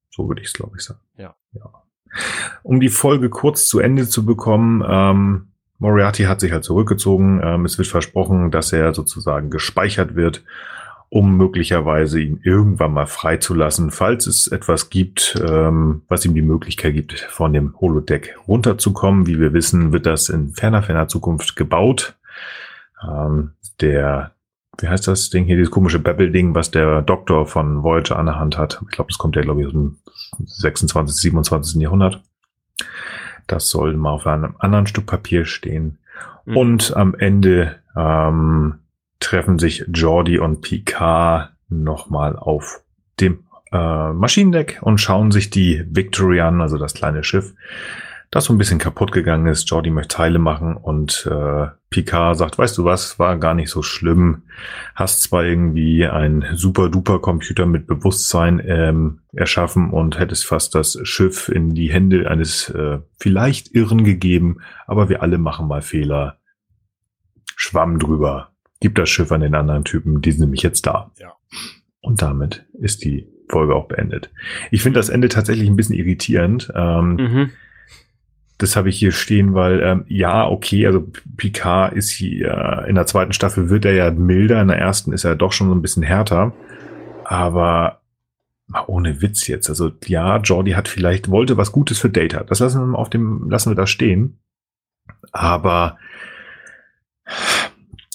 So 0.10 0.28
würde 0.28 0.42
ich 0.42 0.48
es, 0.48 0.54
glaube 0.54 0.78
ich, 0.78 0.84
sagen. 0.84 1.02
Ja. 1.18 1.36
ja. 1.54 1.84
Um 2.64 2.80
die 2.80 2.90
Folge 2.90 3.30
kurz 3.30 3.68
zu 3.68 3.80
Ende 3.80 4.08
zu 4.08 4.26
bekommen, 4.26 4.84
ähm, 4.88 5.48
Moriarty 5.80 6.24
hat 6.24 6.40
sich 6.40 6.54
halt 6.54 6.64
zurückgezogen. 6.64 7.42
Ähm, 7.44 7.66
es 7.66 7.78
wird 7.78 7.90
versprochen, 7.90 8.52
dass 8.52 8.72
er 8.72 8.94
sozusagen 8.94 9.50
gespeichert 9.50 10.16
wird 10.16 10.44
um 11.10 11.38
möglicherweise 11.38 12.20
ihn 12.20 12.42
irgendwann 12.44 12.94
mal 12.94 13.06
freizulassen, 13.06 13.92
falls 13.92 14.28
es 14.28 14.48
etwas 14.48 14.90
gibt, 14.90 15.42
ähm, 15.48 16.02
was 16.08 16.26
ihm 16.26 16.34
die 16.34 16.42
Möglichkeit 16.42 16.94
gibt, 16.94 17.20
von 17.20 17.54
dem 17.54 17.80
Holodeck 17.80 18.38
runterzukommen. 18.48 19.26
Wie 19.26 19.40
wir 19.40 19.54
wissen, 19.54 19.94
wird 19.94 20.06
das 20.06 20.30
in 20.30 20.54
ferner, 20.54 20.84
ferner 20.84 21.08
Zukunft 21.08 21.56
gebaut. 21.56 22.18
Ähm, 23.08 23.52
der, 23.80 24.32
wie 24.80 24.88
heißt 24.88 25.08
das 25.08 25.30
Ding 25.30 25.46
hier, 25.46 25.56
dieses 25.56 25.72
komische 25.72 26.00
Babel-Ding, 26.00 26.56
was 26.56 26.72
der 26.72 27.02
Doktor 27.02 27.46
von 27.46 27.84
Voyager 27.84 28.18
an 28.18 28.26
der 28.26 28.40
Hand 28.40 28.58
hat. 28.58 28.82
Ich 28.84 28.96
glaube, 28.96 29.10
das 29.10 29.18
kommt 29.18 29.36
ja, 29.36 29.42
glaube 29.42 29.62
ich, 29.62 29.68
aus 29.68 29.74
dem 29.74 29.98
26., 30.44 31.16
27. 31.16 31.82
Jahrhundert. 31.82 32.22
Das 33.48 33.70
soll 33.70 33.96
mal 33.96 34.12
auf 34.12 34.28
einem 34.28 34.56
anderen 34.60 34.88
Stück 34.88 35.06
Papier 35.06 35.46
stehen. 35.46 36.00
Mhm. 36.46 36.58
Und 36.58 36.96
am 36.96 37.16
Ende 37.16 37.76
ähm, 37.96 38.80
treffen 39.20 39.60
sich 39.60 39.86
Jordi 39.88 40.40
und 40.40 40.62
Picard 40.62 41.52
nochmal 41.70 42.36
auf 42.36 42.82
dem 43.20 43.46
äh, 43.72 44.14
Maschinendeck 44.14 44.80
und 44.82 45.00
schauen 45.00 45.32
sich 45.32 45.50
die 45.50 45.84
Victory 45.90 46.42
an, 46.42 46.62
also 46.62 46.78
das 46.78 46.94
kleine 46.94 47.24
Schiff, 47.24 47.54
das 48.36 48.46
so 48.46 48.54
ein 48.54 48.58
bisschen 48.58 48.80
kaputt 48.80 49.14
gegangen 49.14 49.48
ist. 49.48 49.70
Jordi 49.70 49.90
möchte 49.90 50.18
Teile 50.18 50.40
machen 50.40 50.76
und 50.76 51.26
äh, 51.32 51.68
Picard 51.90 52.38
sagt, 52.38 52.58
weißt 52.58 52.78
du 52.78 52.84
was, 52.84 53.18
war 53.18 53.38
gar 53.38 53.54
nicht 53.54 53.70
so 53.70 53.82
schlimm. 53.82 54.44
Hast 54.94 55.22
zwar 55.22 55.46
irgendwie 55.46 56.06
ein 56.06 56.46
super 56.54 56.90
duper 56.90 57.20
Computer 57.20 57.66
mit 57.66 57.88
Bewusstsein 57.88 58.62
ähm, 58.66 59.22
erschaffen 59.32 59.90
und 59.90 60.20
hättest 60.20 60.46
fast 60.46 60.76
das 60.76 61.00
Schiff 61.04 61.48
in 61.48 61.76
die 61.76 61.94
Hände 61.94 62.30
eines 62.30 62.70
äh, 62.72 63.00
vielleicht 63.18 63.74
Irren 63.74 64.04
gegeben, 64.04 64.58
aber 64.86 65.08
wir 65.08 65.22
alle 65.22 65.38
machen 65.38 65.70
mal 65.70 65.82
Fehler. 65.82 66.38
Schwamm 67.56 68.00
drüber 68.00 68.52
gib 68.82 68.96
das 68.96 69.10
Schiff 69.10 69.32
an 69.32 69.40
den 69.40 69.56
anderen 69.56 69.86
Typen, 69.86 70.22
die 70.22 70.32
sind 70.32 70.42
nämlich 70.42 70.62
jetzt 70.62 70.86
da. 70.86 71.10
Ja. 71.18 71.34
Und 72.02 72.22
damit 72.22 72.66
ist 72.74 73.06
die 73.06 73.30
Folge 73.48 73.76
auch 73.76 73.88
beendet. 73.88 74.30
Ich 74.72 74.84
finde 74.84 75.00
das 75.00 75.08
Ende 75.08 75.30
tatsächlich 75.30 75.70
ein 75.70 75.78
bisschen 75.78 75.96
irritierend. 75.96 76.72
Ähm, 76.76 77.16
mhm. 77.16 77.52
Das 78.58 78.76
habe 78.76 78.90
ich 78.90 78.98
hier 78.98 79.12
stehen, 79.12 79.54
weil 79.54 79.82
ähm, 79.82 80.06
ja, 80.08 80.48
okay, 80.48 80.88
also 80.88 81.06
Picard 81.36 81.94
ist 81.94 82.10
hier 82.10 82.86
in 82.88 82.96
der 82.96 83.06
zweiten 83.06 83.34
Staffel 83.34 83.70
wird 83.70 83.86
er 83.86 83.94
ja 83.94 84.12
milder, 84.12 84.62
in 84.62 84.70
der 84.70 84.78
ersten 84.78 85.12
ist 85.12 85.26
er 85.26 85.36
doch 85.36 85.52
schon 85.52 85.68
so 85.68 85.76
ein 85.76 85.82
bisschen 85.82 86.04
härter. 86.04 86.54
Aber 87.26 88.02
ohne 88.88 89.22
Witz 89.22 89.48
jetzt. 89.48 89.70
Also 89.70 89.92
ja, 90.06 90.38
Jordi 90.38 90.72
hat 90.72 90.88
vielleicht 90.88 91.30
wollte 91.30 91.58
was 91.58 91.72
Gutes 91.72 92.00
für 92.00 92.10
Data. 92.10 92.44
Das 92.44 92.60
lassen 92.60 92.92
wir 92.92 92.98
auf 92.98 93.10
dem 93.10 93.50
lassen 93.50 93.72
wir 93.72 93.76
da 93.76 93.88
stehen. 93.88 94.40
Aber 95.32 95.98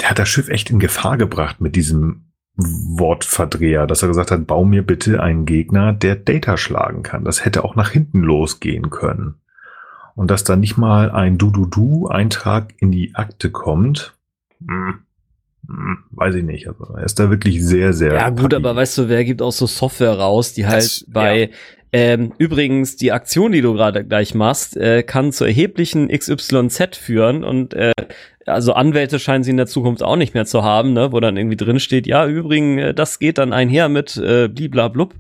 der 0.01 0.11
hat 0.11 0.19
das 0.19 0.29
Schiff 0.29 0.49
echt 0.49 0.71
in 0.71 0.79
Gefahr 0.79 1.19
gebracht 1.19 1.61
mit 1.61 1.77
diesem 1.77 2.31
Wortverdreher, 2.57 3.87
dass 3.87 4.03
er 4.03 4.09
gesagt 4.09 4.31
hat, 4.31 4.47
bau 4.47 4.65
mir 4.65 4.83
bitte 4.83 5.23
einen 5.23 5.47
Gegner, 5.47 5.93
der 5.93 6.17
Data 6.17 6.57
schlagen 6.57 7.03
kann. 7.03 7.25
Das 7.25 7.45
hätte 7.45 7.65
auch 7.65 7.77
nach 7.77 7.91
hinten 7.91 8.21
losgehen 8.21 8.91
können. 8.91 9.37
Und 10.21 10.31
dass 10.31 10.45
da 10.45 10.55
nicht 10.55 10.77
mal 10.77 11.11
ein 11.11 11.39
Du-Du-Du-Eintrag 11.39 12.75
in 12.77 12.93
die 12.93 13.15
Akte 13.15 13.51
kommt, 13.51 14.13
hm, 14.59 14.99
hm, 15.67 15.99
weiß 16.11 16.35
ich 16.35 16.45
nicht. 16.45 16.69
Also 16.69 16.93
er 16.95 17.05
ist 17.05 17.19
da 17.19 17.31
wirklich 17.31 17.65
sehr, 17.65 17.95
sehr. 17.95 18.13
Ja, 18.13 18.29
gut, 18.29 18.53
aber 18.53 18.77
weißt 18.77 18.99
du, 18.99 19.09
wer 19.09 19.25
gibt 19.25 19.41
auch 19.41 19.51
so 19.51 19.67
Software 19.67 20.19
raus, 20.19 20.53
die 20.53 20.67
halt 20.67 20.85
das, 20.85 21.07
bei 21.09 21.45
ja. 21.45 21.49
Ähm, 21.93 22.35
übrigens, 22.37 22.97
die 22.97 23.13
Aktion, 23.13 23.51
die 23.53 23.63
du 23.63 23.73
gerade 23.73 24.05
gleich 24.05 24.35
machst, 24.35 24.77
äh, 24.77 25.03
kann 25.03 25.33
zu 25.33 25.47
erheblichen 25.47 26.09
XYZ 26.09 26.99
führen 26.99 27.43
und 27.43 27.73
äh, 27.73 27.93
also 28.45 28.75
Anwälte 28.75 29.19
scheinen 29.19 29.43
sie 29.43 29.53
in 29.53 29.57
der 29.57 29.67
Zukunft 29.69 30.03
auch 30.03 30.17
nicht 30.17 30.35
mehr 30.35 30.45
zu 30.45 30.63
haben, 30.63 30.93
ne, 30.93 31.13
wo 31.13 31.21
dann 31.21 31.39
irgendwie 31.39 31.57
drin 31.57 31.81
steht, 31.81 32.07
ja, 32.07 32.27
übrigens, 32.27 32.83
äh, 32.83 32.95
das 32.95 33.21
geht 33.21 33.39
dann 33.39 33.55
einher 33.55 33.89
mit 33.89 34.19
äh, 34.19 34.49
bliblablub. 34.49 35.15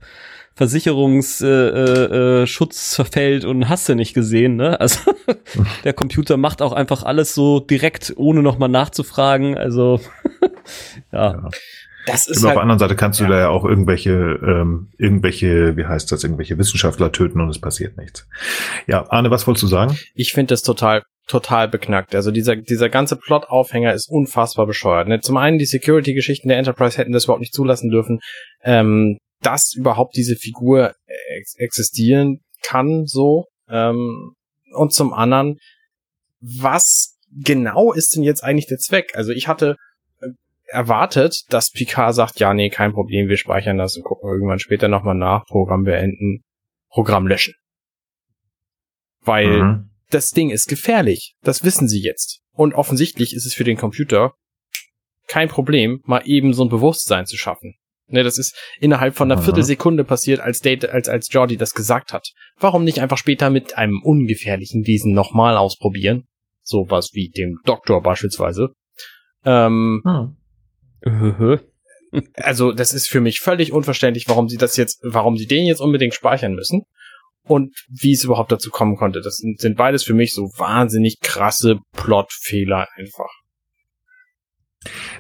Versicherungsschutz 0.60 1.40
äh, 1.40 2.42
äh, 2.42 2.46
Schutz 2.46 2.94
verfällt 2.94 3.46
und 3.46 3.70
hast 3.70 3.88
du 3.88 3.94
nicht 3.94 4.12
gesehen, 4.12 4.56
ne? 4.56 4.78
Also 4.78 5.14
der 5.84 5.94
Computer 5.94 6.36
macht 6.36 6.60
auch 6.60 6.74
einfach 6.74 7.02
alles 7.02 7.34
so 7.34 7.60
direkt, 7.60 8.12
ohne 8.16 8.42
nochmal 8.42 8.68
nachzufragen. 8.68 9.56
Also 9.56 10.00
ja. 11.12 11.32
ja. 11.32 11.48
Das 12.04 12.28
ist 12.28 12.42
halt, 12.42 12.48
auf 12.48 12.52
der 12.52 12.62
anderen 12.62 12.78
Seite 12.78 12.94
kannst 12.94 13.20
du 13.20 13.24
ja. 13.24 13.30
da 13.30 13.38
ja 13.38 13.48
auch 13.48 13.64
irgendwelche, 13.64 14.12
ähm, 14.12 14.88
irgendwelche, 14.98 15.78
wie 15.78 15.86
heißt 15.86 16.12
das, 16.12 16.24
irgendwelche 16.24 16.58
Wissenschaftler 16.58 17.10
töten 17.10 17.40
und 17.40 17.48
es 17.48 17.58
passiert 17.58 17.96
nichts. 17.96 18.28
Ja, 18.86 19.10
Arne, 19.10 19.30
was 19.30 19.46
wolltest 19.46 19.62
du 19.62 19.66
sagen? 19.66 19.96
Ich 20.14 20.34
finde 20.34 20.52
das 20.52 20.62
total 20.62 21.04
total 21.26 21.68
beknackt. 21.68 22.14
Also 22.14 22.32
dieser, 22.32 22.56
dieser 22.56 22.90
ganze 22.90 23.16
Plot-Aufhänger 23.16 23.94
ist 23.94 24.10
unfassbar 24.10 24.66
bescheuert. 24.66 25.08
Ne? 25.08 25.20
Zum 25.20 25.36
einen 25.36 25.58
die 25.58 25.64
Security-Geschichten 25.64 26.48
der 26.48 26.58
Enterprise 26.58 26.98
hätten 26.98 27.12
das 27.12 27.24
überhaupt 27.24 27.40
nicht 27.40 27.54
zulassen 27.54 27.88
dürfen, 27.88 28.18
ähm, 28.64 29.16
dass 29.42 29.74
überhaupt 29.74 30.16
diese 30.16 30.36
Figur 30.36 30.94
ex 31.36 31.54
existieren 31.56 32.40
kann, 32.62 33.06
so. 33.06 33.46
Ähm, 33.68 34.34
und 34.72 34.92
zum 34.92 35.12
anderen, 35.12 35.58
was 36.40 37.16
genau 37.30 37.92
ist 37.92 38.14
denn 38.14 38.22
jetzt 38.22 38.42
eigentlich 38.42 38.66
der 38.66 38.78
Zweck? 38.78 39.12
Also 39.14 39.32
ich 39.32 39.48
hatte 39.48 39.76
äh, 40.20 40.28
erwartet, 40.66 41.44
dass 41.48 41.70
Picard 41.70 42.14
sagt, 42.14 42.40
ja, 42.40 42.54
nee, 42.54 42.68
kein 42.68 42.92
Problem, 42.92 43.28
wir 43.28 43.36
speichern 43.36 43.78
das 43.78 43.96
und 43.96 44.04
gucken 44.04 44.30
irgendwann 44.30 44.58
später 44.58 44.88
nochmal 44.88 45.14
nach, 45.14 45.44
Programm 45.46 45.84
beenden, 45.84 46.42
Programm 46.88 47.26
löschen. 47.26 47.54
Weil 49.22 49.62
mhm 49.62 49.90
das 50.10 50.30
Ding 50.30 50.50
ist 50.50 50.68
gefährlich. 50.68 51.34
Das 51.42 51.64
wissen 51.64 51.88
sie 51.88 52.00
jetzt. 52.00 52.40
Und 52.52 52.74
offensichtlich 52.74 53.34
ist 53.34 53.46
es 53.46 53.54
für 53.54 53.64
den 53.64 53.76
Computer 53.76 54.34
kein 55.26 55.48
Problem, 55.48 56.02
mal 56.04 56.22
eben 56.24 56.52
so 56.52 56.64
ein 56.64 56.68
Bewusstsein 56.68 57.26
zu 57.26 57.36
schaffen. 57.36 57.76
Ne, 58.12 58.24
das 58.24 58.38
ist 58.38 58.56
innerhalb 58.80 59.14
von 59.14 59.30
einer 59.30 59.40
Viertelsekunde 59.40 60.04
passiert, 60.04 60.40
als 60.40 60.60
Data, 60.60 60.88
als, 60.88 61.08
als 61.08 61.32
Jordi 61.32 61.56
das 61.56 61.74
gesagt 61.74 62.12
hat. 62.12 62.32
Warum 62.58 62.84
nicht 62.84 63.00
einfach 63.00 63.18
später 63.18 63.50
mit 63.50 63.78
einem 63.78 64.00
ungefährlichen 64.02 64.86
Wesen 64.86 65.12
nochmal 65.12 65.56
ausprobieren? 65.56 66.24
Sowas 66.62 67.10
wie 67.12 67.30
dem 67.30 67.58
Doktor 67.64 68.02
beispielsweise. 68.02 68.70
Ähm, 69.44 70.02
hm. 70.04 71.60
also, 72.34 72.72
das 72.72 72.92
ist 72.92 73.08
für 73.08 73.20
mich 73.20 73.40
völlig 73.40 73.72
unverständlich, 73.72 74.28
warum 74.28 74.48
sie 74.48 74.56
das 74.56 74.76
jetzt, 74.76 75.00
warum 75.02 75.36
sie 75.36 75.46
den 75.46 75.66
jetzt 75.66 75.80
unbedingt 75.80 76.14
speichern 76.14 76.54
müssen 76.54 76.82
und 77.44 77.74
wie 77.88 78.12
es 78.12 78.24
überhaupt 78.24 78.52
dazu 78.52 78.70
kommen 78.70 78.96
konnte. 78.96 79.20
Das 79.20 79.36
sind, 79.36 79.60
sind 79.60 79.76
beides 79.76 80.04
für 80.04 80.14
mich 80.14 80.34
so 80.34 80.50
wahnsinnig 80.56 81.20
krasse 81.20 81.78
Plotfehler 81.92 82.88
einfach. 82.96 83.30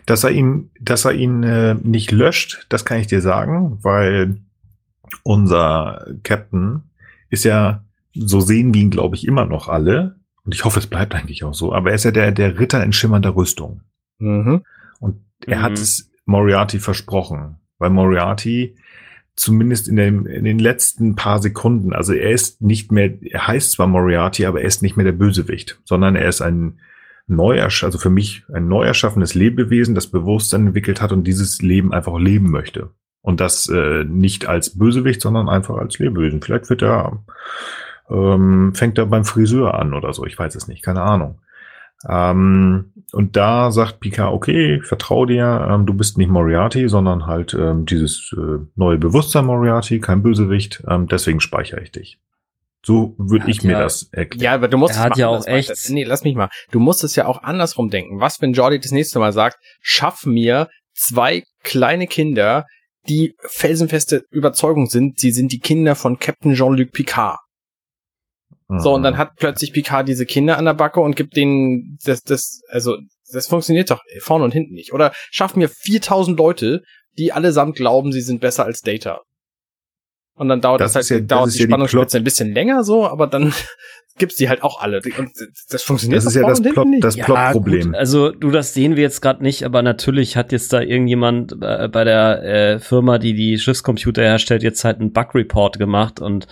Dass 0.06 0.24
er 0.24 0.30
ihn, 0.30 0.70
dass 0.80 1.04
er 1.04 1.12
ihn 1.12 1.42
äh, 1.42 1.74
nicht 1.74 2.10
löscht, 2.10 2.66
das 2.68 2.84
kann 2.84 2.98
ich 2.98 3.06
dir 3.06 3.20
sagen, 3.20 3.78
weil 3.82 4.38
unser 5.22 6.06
Captain 6.22 6.82
ist 7.28 7.44
ja, 7.44 7.84
so 8.14 8.40
sehen 8.40 8.74
wir 8.74 8.80
ihn, 8.80 8.90
glaube 8.90 9.16
ich, 9.16 9.26
immer 9.26 9.44
noch 9.44 9.68
alle. 9.68 10.16
Und 10.44 10.54
ich 10.54 10.64
hoffe, 10.64 10.78
es 10.78 10.86
bleibt 10.86 11.14
eigentlich 11.14 11.44
auch 11.44 11.54
so. 11.54 11.72
Aber 11.72 11.90
er 11.90 11.96
ist 11.96 12.04
ja 12.04 12.10
der, 12.10 12.32
der 12.32 12.58
Ritter 12.58 12.82
in 12.82 12.92
schimmernder 12.92 13.36
Rüstung. 13.36 13.82
Mhm. 14.18 14.62
Und 14.98 15.20
er 15.46 15.58
mhm. 15.58 15.62
hat 15.62 15.72
es 15.72 16.10
Moriarty 16.24 16.78
versprochen. 16.78 17.56
Weil 17.78 17.90
Moriarty 17.90 18.76
zumindest 19.36 19.88
in, 19.88 19.96
dem, 19.96 20.26
in 20.26 20.44
den 20.44 20.58
letzten 20.58 21.16
paar 21.16 21.40
Sekunden, 21.40 21.94
also 21.94 22.12
er 22.12 22.30
ist 22.30 22.60
nicht 22.60 22.92
mehr, 22.92 23.10
er 23.22 23.46
heißt 23.46 23.72
zwar 23.72 23.86
Moriarty, 23.86 24.44
aber 24.44 24.60
er 24.60 24.66
ist 24.66 24.82
nicht 24.82 24.96
mehr 24.96 25.04
der 25.04 25.12
Bösewicht, 25.12 25.80
sondern 25.84 26.14
er 26.14 26.28
ist 26.28 26.42
ein 26.42 26.78
neu, 27.30 27.62
also 27.62 27.98
für 27.98 28.10
mich 28.10 28.44
ein 28.52 28.68
neu 28.68 28.84
erschaffenes 28.84 29.34
Lebewesen, 29.34 29.94
das 29.94 30.08
Bewusstsein 30.08 30.66
entwickelt 30.66 31.00
hat 31.00 31.12
und 31.12 31.24
dieses 31.24 31.62
Leben 31.62 31.92
einfach 31.92 32.18
leben 32.18 32.50
möchte. 32.50 32.90
Und 33.22 33.40
das 33.40 33.68
äh, 33.68 34.04
nicht 34.04 34.46
als 34.46 34.78
Bösewicht, 34.78 35.20
sondern 35.20 35.48
einfach 35.48 35.76
als 35.76 35.98
Lebewesen. 35.98 36.42
Vielleicht 36.42 36.70
wird 36.70 36.82
er, 36.82 37.22
ähm, 38.10 38.74
fängt 38.74 38.98
er 38.98 39.06
beim 39.06 39.24
Friseur 39.24 39.74
an 39.74 39.94
oder 39.94 40.12
so, 40.12 40.26
ich 40.26 40.38
weiß 40.38 40.54
es 40.54 40.68
nicht, 40.68 40.82
keine 40.82 41.02
Ahnung. 41.02 41.40
Ähm, 42.08 42.92
und 43.12 43.36
da 43.36 43.70
sagt 43.70 44.00
Picard, 44.00 44.32
okay, 44.32 44.80
vertrau 44.82 45.26
dir, 45.26 45.68
ähm, 45.70 45.86
du 45.86 45.94
bist 45.94 46.16
nicht 46.16 46.30
Moriarty, 46.30 46.88
sondern 46.88 47.26
halt 47.26 47.54
ähm, 47.54 47.84
dieses 47.84 48.34
äh, 48.36 48.58
neue 48.74 48.98
Bewusstsein 48.98 49.44
Moriarty, 49.44 50.00
kein 50.00 50.22
Bösewicht, 50.22 50.82
ähm, 50.88 51.08
deswegen 51.08 51.40
speichere 51.40 51.82
ich 51.82 51.92
dich. 51.92 52.18
So 52.82 53.14
würde 53.18 53.50
ich 53.50 53.62
mir 53.62 53.72
ja, 53.72 53.82
das 53.82 54.08
erklären. 54.12 54.42
Ja, 54.42 54.54
aber 54.54 54.68
du 54.68 54.78
musst 54.78 54.94
er 54.94 55.00
hat 55.00 55.16
ja 55.18 55.28
auch 55.28 55.46
echt. 55.46 55.68
Mal. 55.68 55.94
Nee, 55.94 56.04
lass 56.04 56.24
mich 56.24 56.34
mal. 56.34 56.48
Du 56.70 56.80
musst 56.80 57.04
es 57.04 57.14
ja 57.14 57.26
auch 57.26 57.42
andersrum 57.42 57.90
denken. 57.90 58.20
Was, 58.20 58.40
wenn 58.40 58.54
Jordi 58.54 58.80
das 58.80 58.92
nächste 58.92 59.18
Mal 59.18 59.32
sagt, 59.32 59.58
schaff 59.80 60.24
mir 60.24 60.68
zwei 60.94 61.44
kleine 61.62 62.06
Kinder, 62.06 62.64
die 63.08 63.34
felsenfeste 63.40 64.24
Überzeugung 64.30 64.86
sind, 64.86 65.18
sie 65.18 65.30
sind 65.30 65.52
die 65.52 65.58
Kinder 65.58 65.94
von 65.94 66.18
Captain 66.18 66.54
Jean-Luc 66.54 66.92
Picard. 66.92 67.38
So, 68.78 68.94
und 68.94 69.02
dann 69.02 69.14
mhm. 69.14 69.18
hat 69.18 69.34
plötzlich 69.36 69.72
Picard 69.72 70.06
diese 70.06 70.26
Kinder 70.26 70.56
an 70.56 70.64
der 70.64 70.74
Backe 70.74 71.00
und 71.00 71.16
gibt 71.16 71.36
denen 71.36 71.98
das, 72.04 72.22
das, 72.22 72.60
also, 72.68 72.98
das 73.32 73.48
funktioniert 73.48 73.90
doch 73.90 74.00
vorne 74.20 74.44
und 74.44 74.52
hinten 74.52 74.74
nicht. 74.74 74.92
Oder 74.92 75.12
schaff 75.30 75.56
mir 75.56 75.68
4000 75.68 76.38
Leute, 76.38 76.82
die 77.18 77.32
allesamt 77.32 77.74
glauben, 77.74 78.12
sie 78.12 78.20
sind 78.20 78.40
besser 78.40 78.64
als 78.64 78.80
Data. 78.80 79.22
Und 80.40 80.48
dann 80.48 80.62
dauert 80.62 80.80
das, 80.80 80.94
das 80.94 81.10
halt, 81.10 81.20
ja, 81.20 81.26
dauert 81.26 81.48
das 81.48 81.54
die 81.54 81.64
Spannungsspitze 81.64 82.16
ja 82.16 82.20
ein 82.22 82.24
bisschen 82.24 82.54
länger 82.54 82.82
so, 82.82 83.06
aber 83.06 83.26
dann 83.26 83.52
gibt's 84.18 84.36
die 84.36 84.48
halt 84.48 84.62
auch 84.62 84.80
alle. 84.80 85.02
Und 85.18 85.32
das 85.68 85.82
funktioniert 85.82 86.16
Das 86.16 86.24
ist 86.24 86.34
ja 86.34 86.48
das, 86.48 86.62
Plot, 86.62 86.86
das 87.00 87.16
Plotproblem. 87.18 87.92
Ja, 87.92 87.98
also 87.98 88.30
du, 88.30 88.50
das 88.50 88.72
sehen 88.72 88.96
wir 88.96 89.02
jetzt 89.02 89.20
gerade 89.20 89.42
nicht, 89.42 89.64
aber 89.64 89.82
natürlich 89.82 90.38
hat 90.38 90.50
jetzt 90.50 90.72
da 90.72 90.80
irgendjemand 90.80 91.58
äh, 91.60 91.88
bei 91.88 92.04
der 92.04 92.42
äh, 92.42 92.78
Firma, 92.78 93.18
die 93.18 93.34
die 93.34 93.58
Schiffscomputer 93.58 94.22
herstellt, 94.22 94.62
jetzt 94.62 94.82
halt 94.82 94.98
einen 94.98 95.12
Bug-Report 95.12 95.78
gemacht 95.78 96.20
und 96.20 96.46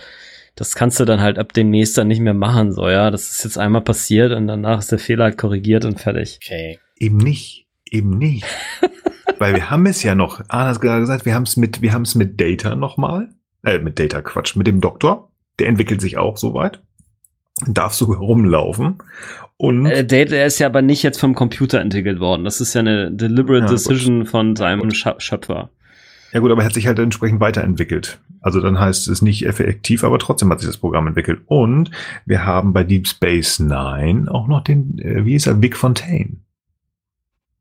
das 0.53 0.75
kannst 0.75 0.99
du 0.99 1.05
dann 1.05 1.19
halt 1.19 1.39
ab 1.39 1.51
demnächst 1.53 1.97
dann 1.97 2.09
nicht 2.09 2.19
mehr 2.19 2.35
machen, 2.35 2.71
so, 2.71 2.89
ja. 2.89 3.09
Das 3.09 3.31
ist 3.31 3.43
jetzt 3.43 3.57
einmal 3.57 3.81
passiert 3.81 4.33
und 4.33 4.45
danach 4.45 4.77
ist 4.77 4.91
der 4.91 4.99
Fehler 4.99 5.23
halt 5.23 5.39
korrigiert 5.39 5.83
und 5.83 5.99
fertig. 5.99 6.37
Okay. 6.45 6.77
Eben 6.95 7.17
nicht. 7.17 7.65
Eben 7.89 8.19
nicht. 8.19 8.45
Weil 9.39 9.55
wir 9.55 9.71
haben 9.71 9.87
es 9.87 10.03
ja 10.03 10.13
noch, 10.13 10.43
Arne 10.47 10.69
hat 10.69 10.81
gerade 10.81 10.99
gesagt, 10.99 11.25
wir 11.25 11.33
haben 11.33 11.43
es 11.43 11.57
mit, 11.57 11.81
wir 11.81 11.91
haben 11.91 12.03
es 12.03 12.13
mit 12.13 12.39
Data 12.39 12.75
nochmal. 12.75 13.29
Äh, 13.63 13.79
mit 13.79 13.99
Data 13.99 14.21
Quatsch, 14.21 14.55
mit 14.55 14.67
dem 14.67 14.81
Doktor. 14.81 15.31
Der 15.59 15.67
entwickelt 15.67 16.01
sich 16.01 16.17
auch 16.17 16.37
soweit. 16.37 16.81
Darf 17.67 17.93
so 17.93 18.05
rumlaufen. 18.05 18.99
Und 19.57 19.85
äh, 19.85 20.05
Data 20.05 20.35
ist 20.45 20.59
ja 20.59 20.67
aber 20.67 20.81
nicht 20.81 21.03
jetzt 21.03 21.19
vom 21.19 21.35
Computer 21.35 21.81
entwickelt 21.81 22.21
worden. 22.21 22.45
Das 22.45 22.61
ist 22.61 22.73
ja 22.73 22.79
eine 22.79 23.11
deliberate 23.11 23.65
ja, 23.65 23.71
Decision 23.71 24.19
gut. 24.21 24.29
von 24.29 24.55
seinem 24.55 24.89
Schöpfer. 24.91 25.69
Ja 26.31 26.39
gut, 26.39 26.51
aber 26.51 26.61
er 26.61 26.67
hat 26.67 26.73
sich 26.73 26.87
halt 26.87 26.99
entsprechend 26.99 27.41
weiterentwickelt. 27.41 28.19
Also 28.41 28.61
dann 28.61 28.79
heißt 28.79 29.07
es 29.07 29.21
nicht 29.21 29.45
effektiv, 29.45 30.03
aber 30.03 30.19
trotzdem 30.19 30.49
hat 30.51 30.59
sich 30.59 30.69
das 30.69 30.77
Programm 30.77 31.07
entwickelt. 31.07 31.41
Und 31.47 31.91
wir 32.25 32.45
haben 32.45 32.71
bei 32.71 32.83
Deep 32.83 33.07
Space 33.07 33.59
Nine 33.59 34.31
auch 34.31 34.47
noch 34.47 34.63
den, 34.63 34.97
äh, 34.99 35.25
wie 35.25 35.35
ist 35.35 35.47
er, 35.47 35.61
Vic 35.61 35.75
Fontaine, 35.75 36.37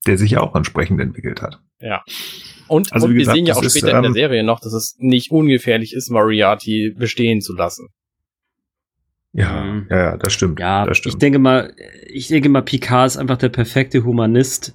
der 0.07 0.19
sich 0.19 0.33
ja 0.33 0.41
auch 0.41 0.55
entsprechend 0.55 1.01
entwickelt 1.01 1.43
hat. 1.43 1.61
Ja. 1.81 2.05
Und, 2.69 2.93
also, 2.93 3.07
und 3.07 3.13
wir 3.13 3.21
gesagt, 3.21 3.37
sehen 3.37 3.47
ja 3.47 3.55
auch 3.55 3.63
später 3.63 3.69
ist, 3.69 3.83
in 3.83 4.03
der 4.03 4.05
ähm, 4.05 4.13
Serie 4.13 4.45
noch, 4.45 4.61
dass 4.61 4.73
es 4.73 4.97
nicht 4.99 5.31
ungefährlich 5.31 5.95
ist, 5.95 6.11
Moriarty 6.11 6.95
bestehen 6.97 7.41
zu 7.41 7.55
lassen. 7.55 7.89
Ja, 9.33 9.63
mhm. 9.63 9.87
ja, 9.91 10.17
das 10.17 10.33
stimmt. 10.33 10.59
Ja, 10.59 10.87
das 10.87 10.99
stimmt. 10.99 11.15
ich 11.15 11.19
denke 11.19 11.39
mal, 11.39 11.75
ich 12.07 12.29
denke 12.29 12.49
mal, 12.49 12.63
Picard 12.63 13.07
ist 13.07 13.17
einfach 13.17 13.37
der 13.37 13.51
perfekte 13.51 14.05
Humanist, 14.05 14.75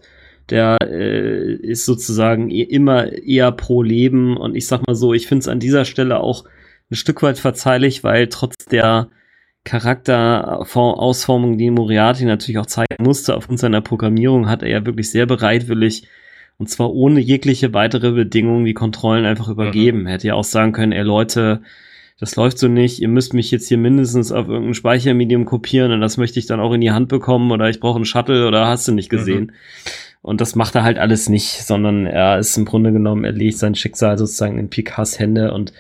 der 0.50 0.78
äh, 0.82 1.54
ist 1.56 1.86
sozusagen 1.86 2.50
e 2.50 2.62
immer 2.62 3.12
eher 3.12 3.52
pro 3.52 3.82
Leben 3.82 4.38
und 4.38 4.56
ich 4.56 4.68
sag 4.68 4.86
mal 4.86 4.96
so, 4.96 5.14
ich 5.14 5.28
finde 5.28 5.42
es 5.42 5.48
an 5.48 5.60
dieser 5.60 5.86
Stelle 5.86 6.20
auch 6.20 6.46
ein 6.92 6.96
Stück 6.96 7.24
weit 7.24 7.40
verzeihlich, 7.40 8.04
weil 8.04 8.28
trotz 8.28 8.56
der 8.66 9.10
Charakterausformung, 9.64 11.58
die 11.58 11.72
Moriarty 11.72 12.26
natürlich 12.26 12.60
auch 12.60 12.66
zeigen 12.66 13.04
musste 13.04 13.36
aufgrund 13.36 13.60
seiner 13.60 13.82
Programmierung, 13.82 14.50
hat 14.50 14.62
er 14.62 14.70
ja 14.70 14.86
wirklich 14.86 15.10
sehr 15.10 15.26
bereitwillig 15.26 16.08
und 16.58 16.70
zwar 16.70 16.94
ohne 16.94 17.20
jegliche 17.20 17.74
weitere 17.74 18.12
Bedingungen 18.12 18.66
die 18.66 18.74
Kontrollen 18.74 19.26
einfach 19.26 19.50
übergeben. 19.50 20.02
Mhm. 20.02 20.08
Hätte 20.08 20.28
ja 20.28 20.34
auch 20.36 20.44
sagen 20.44 20.72
können, 20.72 20.92
ey 20.92 21.04
Leute, 21.04 21.62
das 22.20 22.36
läuft 22.36 22.60
so 22.60 22.68
nicht, 22.68 23.02
ihr 23.02 23.08
müsst 23.08 23.34
mich 23.34 23.52
jetzt 23.52 23.68
hier 23.68 23.78
mindestens 23.78 24.32
auf 24.32 24.48
irgendein 24.48 24.76
Speichermedium 24.76 25.46
kopieren 25.46 25.92
und 25.92 26.02
das 26.02 26.18
möchte 26.18 26.40
ich 26.40 26.46
dann 26.46 26.60
auch 26.60 26.74
in 26.74 26.82
die 26.82 26.92
Hand 26.92 27.10
bekommen 27.10 27.52
oder 27.52 27.70
ich 27.70 27.80
brauche 27.80 27.96
einen 27.96 28.06
Shuttle 28.06 28.48
oder 28.48 28.68
hast 28.68 28.88
du 28.88 28.94
nicht 28.94 29.10
gesehen. 29.10 29.46
Mhm. 29.46 29.52
Und 30.22 30.40
das 30.40 30.56
macht 30.56 30.76
er 30.76 30.84
halt 30.84 31.00
alles 31.00 31.28
nicht, 31.28 31.66
sondern 31.66 32.06
er 32.06 32.40
ist 32.40 32.56
im 32.58 32.64
Grunde 32.64 32.94
genommen, 32.94 33.26
er 33.26 33.34
legt 33.34 33.58
sein 33.58 33.76
Schicksal 33.76 34.18
sozusagen 34.18 34.58
in 34.58 34.70
Picards 34.70 35.20
Hände 35.20 35.54
und 35.54 35.74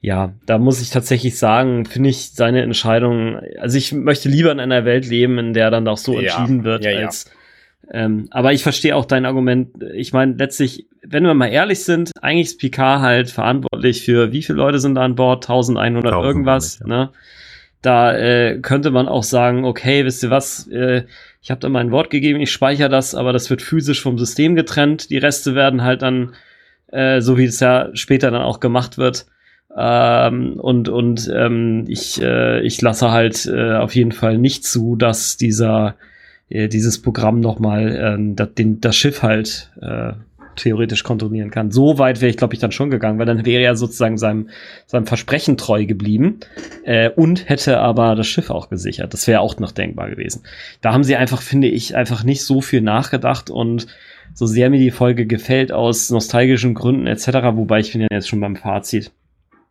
ja, 0.00 0.34
da 0.46 0.58
muss 0.58 0.82
ich 0.82 0.90
tatsächlich 0.90 1.38
sagen, 1.38 1.84
finde 1.84 2.10
ich 2.10 2.32
seine 2.32 2.62
Entscheidung, 2.62 3.38
also 3.58 3.78
ich 3.78 3.92
möchte 3.92 4.28
lieber 4.28 4.50
in 4.50 4.58
einer 4.58 4.84
Welt 4.84 5.06
leben, 5.08 5.38
in 5.38 5.52
der 5.52 5.70
dann 5.70 5.86
auch 5.86 5.96
so 5.96 6.20
ja, 6.20 6.20
entschieden 6.20 6.64
wird, 6.64 6.84
ja, 6.84 6.98
als 6.98 7.30
ähm, 7.90 8.28
aber 8.30 8.52
ich 8.52 8.62
verstehe 8.62 8.96
auch 8.96 9.04
dein 9.04 9.26
Argument. 9.26 9.82
Ich 9.94 10.12
meine, 10.12 10.34
letztlich, 10.34 10.86
wenn 11.02 11.24
wir 11.24 11.34
mal 11.34 11.48
ehrlich 11.48 11.84
sind, 11.84 12.12
eigentlich 12.20 12.48
ist 12.48 12.60
Picard 12.60 13.00
halt 13.00 13.30
verantwortlich 13.30 14.04
für 14.04 14.32
wie 14.32 14.42
viele 14.42 14.58
Leute 14.58 14.78
sind 14.78 14.94
da 14.94 15.02
an 15.02 15.14
Bord? 15.14 15.44
1100 15.44 16.12
1000 16.12 16.26
irgendwas, 16.26 16.78
ja. 16.80 16.86
ne? 16.86 17.10
Da 17.82 18.16
äh, 18.16 18.60
könnte 18.60 18.92
man 18.92 19.08
auch 19.08 19.24
sagen, 19.24 19.64
okay, 19.64 20.04
wisst 20.04 20.22
ihr 20.22 20.30
was, 20.30 20.68
äh, 20.68 21.02
ich 21.40 21.50
habe 21.50 21.60
da 21.60 21.68
mein 21.68 21.90
Wort 21.90 22.10
gegeben, 22.10 22.40
ich 22.40 22.52
speichere 22.52 22.88
das, 22.88 23.16
aber 23.16 23.32
das 23.32 23.50
wird 23.50 23.60
physisch 23.60 24.00
vom 24.00 24.18
System 24.18 24.54
getrennt. 24.54 25.10
Die 25.10 25.18
Reste 25.18 25.56
werden 25.56 25.82
halt 25.82 26.02
dann, 26.02 26.34
äh, 26.92 27.20
so 27.20 27.36
wie 27.38 27.44
es 27.44 27.58
ja 27.58 27.88
später 27.94 28.30
dann 28.30 28.42
auch 28.42 28.60
gemacht 28.60 28.98
wird, 28.98 29.26
ähm, 29.76 30.60
und 30.60 30.88
und 30.88 31.30
ähm, 31.34 31.84
ich, 31.88 32.20
äh, 32.20 32.60
ich 32.60 32.80
lasse 32.82 33.10
halt 33.10 33.46
äh, 33.46 33.74
auf 33.74 33.94
jeden 33.94 34.12
Fall 34.12 34.38
nicht 34.38 34.64
zu, 34.64 34.96
dass 34.96 35.36
dieser 35.36 35.96
äh, 36.54 36.68
dieses 36.68 37.00
Programm 37.00 37.40
nochmal 37.40 38.18
äh, 38.18 38.34
das, 38.34 38.48
das 38.56 38.96
Schiff 38.96 39.22
halt 39.22 39.70
äh, 39.80 40.12
theoretisch 40.56 41.02
kontrollieren 41.02 41.50
kann. 41.50 41.70
So 41.70 41.98
weit 41.98 42.20
wäre 42.20 42.30
ich, 42.30 42.36
glaube 42.36 42.54
ich, 42.54 42.60
dann 42.60 42.72
schon 42.72 42.90
gegangen, 42.90 43.18
weil 43.18 43.26
dann 43.26 43.46
wäre 43.46 43.62
er 43.62 43.76
sozusagen 43.76 44.18
seinem, 44.18 44.48
seinem 44.86 45.06
Versprechen 45.06 45.56
treu 45.56 45.86
geblieben 45.86 46.40
äh, 46.84 47.10
und 47.10 47.48
hätte 47.48 47.78
aber 47.78 48.14
das 48.14 48.26
Schiff 48.26 48.50
auch 48.50 48.68
gesichert. 48.68 49.12
Das 49.12 49.26
wäre 49.26 49.40
auch 49.40 49.58
noch 49.58 49.72
denkbar 49.72 50.10
gewesen. 50.10 50.42
Da 50.80 50.92
haben 50.92 51.04
sie 51.04 51.16
einfach, 51.16 51.42
finde 51.42 51.68
ich, 51.68 51.96
einfach 51.96 52.24
nicht 52.24 52.44
so 52.44 52.60
viel 52.60 52.82
nachgedacht 52.82 53.50
und 53.50 53.86
so 54.34 54.46
sehr 54.46 54.70
mir 54.70 54.78
die 54.78 54.90
Folge 54.90 55.26
gefällt 55.26 55.72
aus 55.72 56.10
nostalgischen 56.10 56.74
Gründen 56.74 57.06
etc., 57.06 57.28
wobei 57.52 57.80
ich 57.80 57.92
bin 57.92 58.02
ja 58.02 58.08
jetzt 58.10 58.28
schon 58.28 58.40
beim 58.40 58.56
Fazit. 58.56 59.12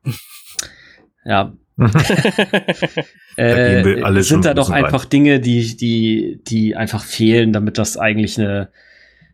ja. 1.25 1.53
äh, 3.37 4.21
sind 4.21 4.45
da 4.45 4.53
doch 4.53 4.69
einfach 4.69 5.03
weit. 5.03 5.13
Dinge, 5.13 5.39
die, 5.39 5.75
die, 5.75 6.41
die 6.47 6.75
einfach 6.75 7.03
fehlen, 7.03 7.53
damit 7.53 7.77
das 7.77 7.97
eigentlich 7.97 8.39
eine, 8.39 8.69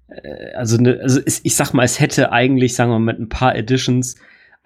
äh, 0.09 0.53
also, 0.55 0.77
ne, 0.77 0.99
also 1.01 1.19
ich 1.25 1.55
sag 1.55 1.73
mal, 1.73 1.83
es 1.83 1.99
hätte 1.99 2.31
eigentlich, 2.31 2.75
sagen 2.75 2.91
wir 2.91 2.99
mal, 2.99 3.13
mit 3.13 3.19
ein 3.19 3.29
paar 3.29 3.55
Editions 3.55 4.15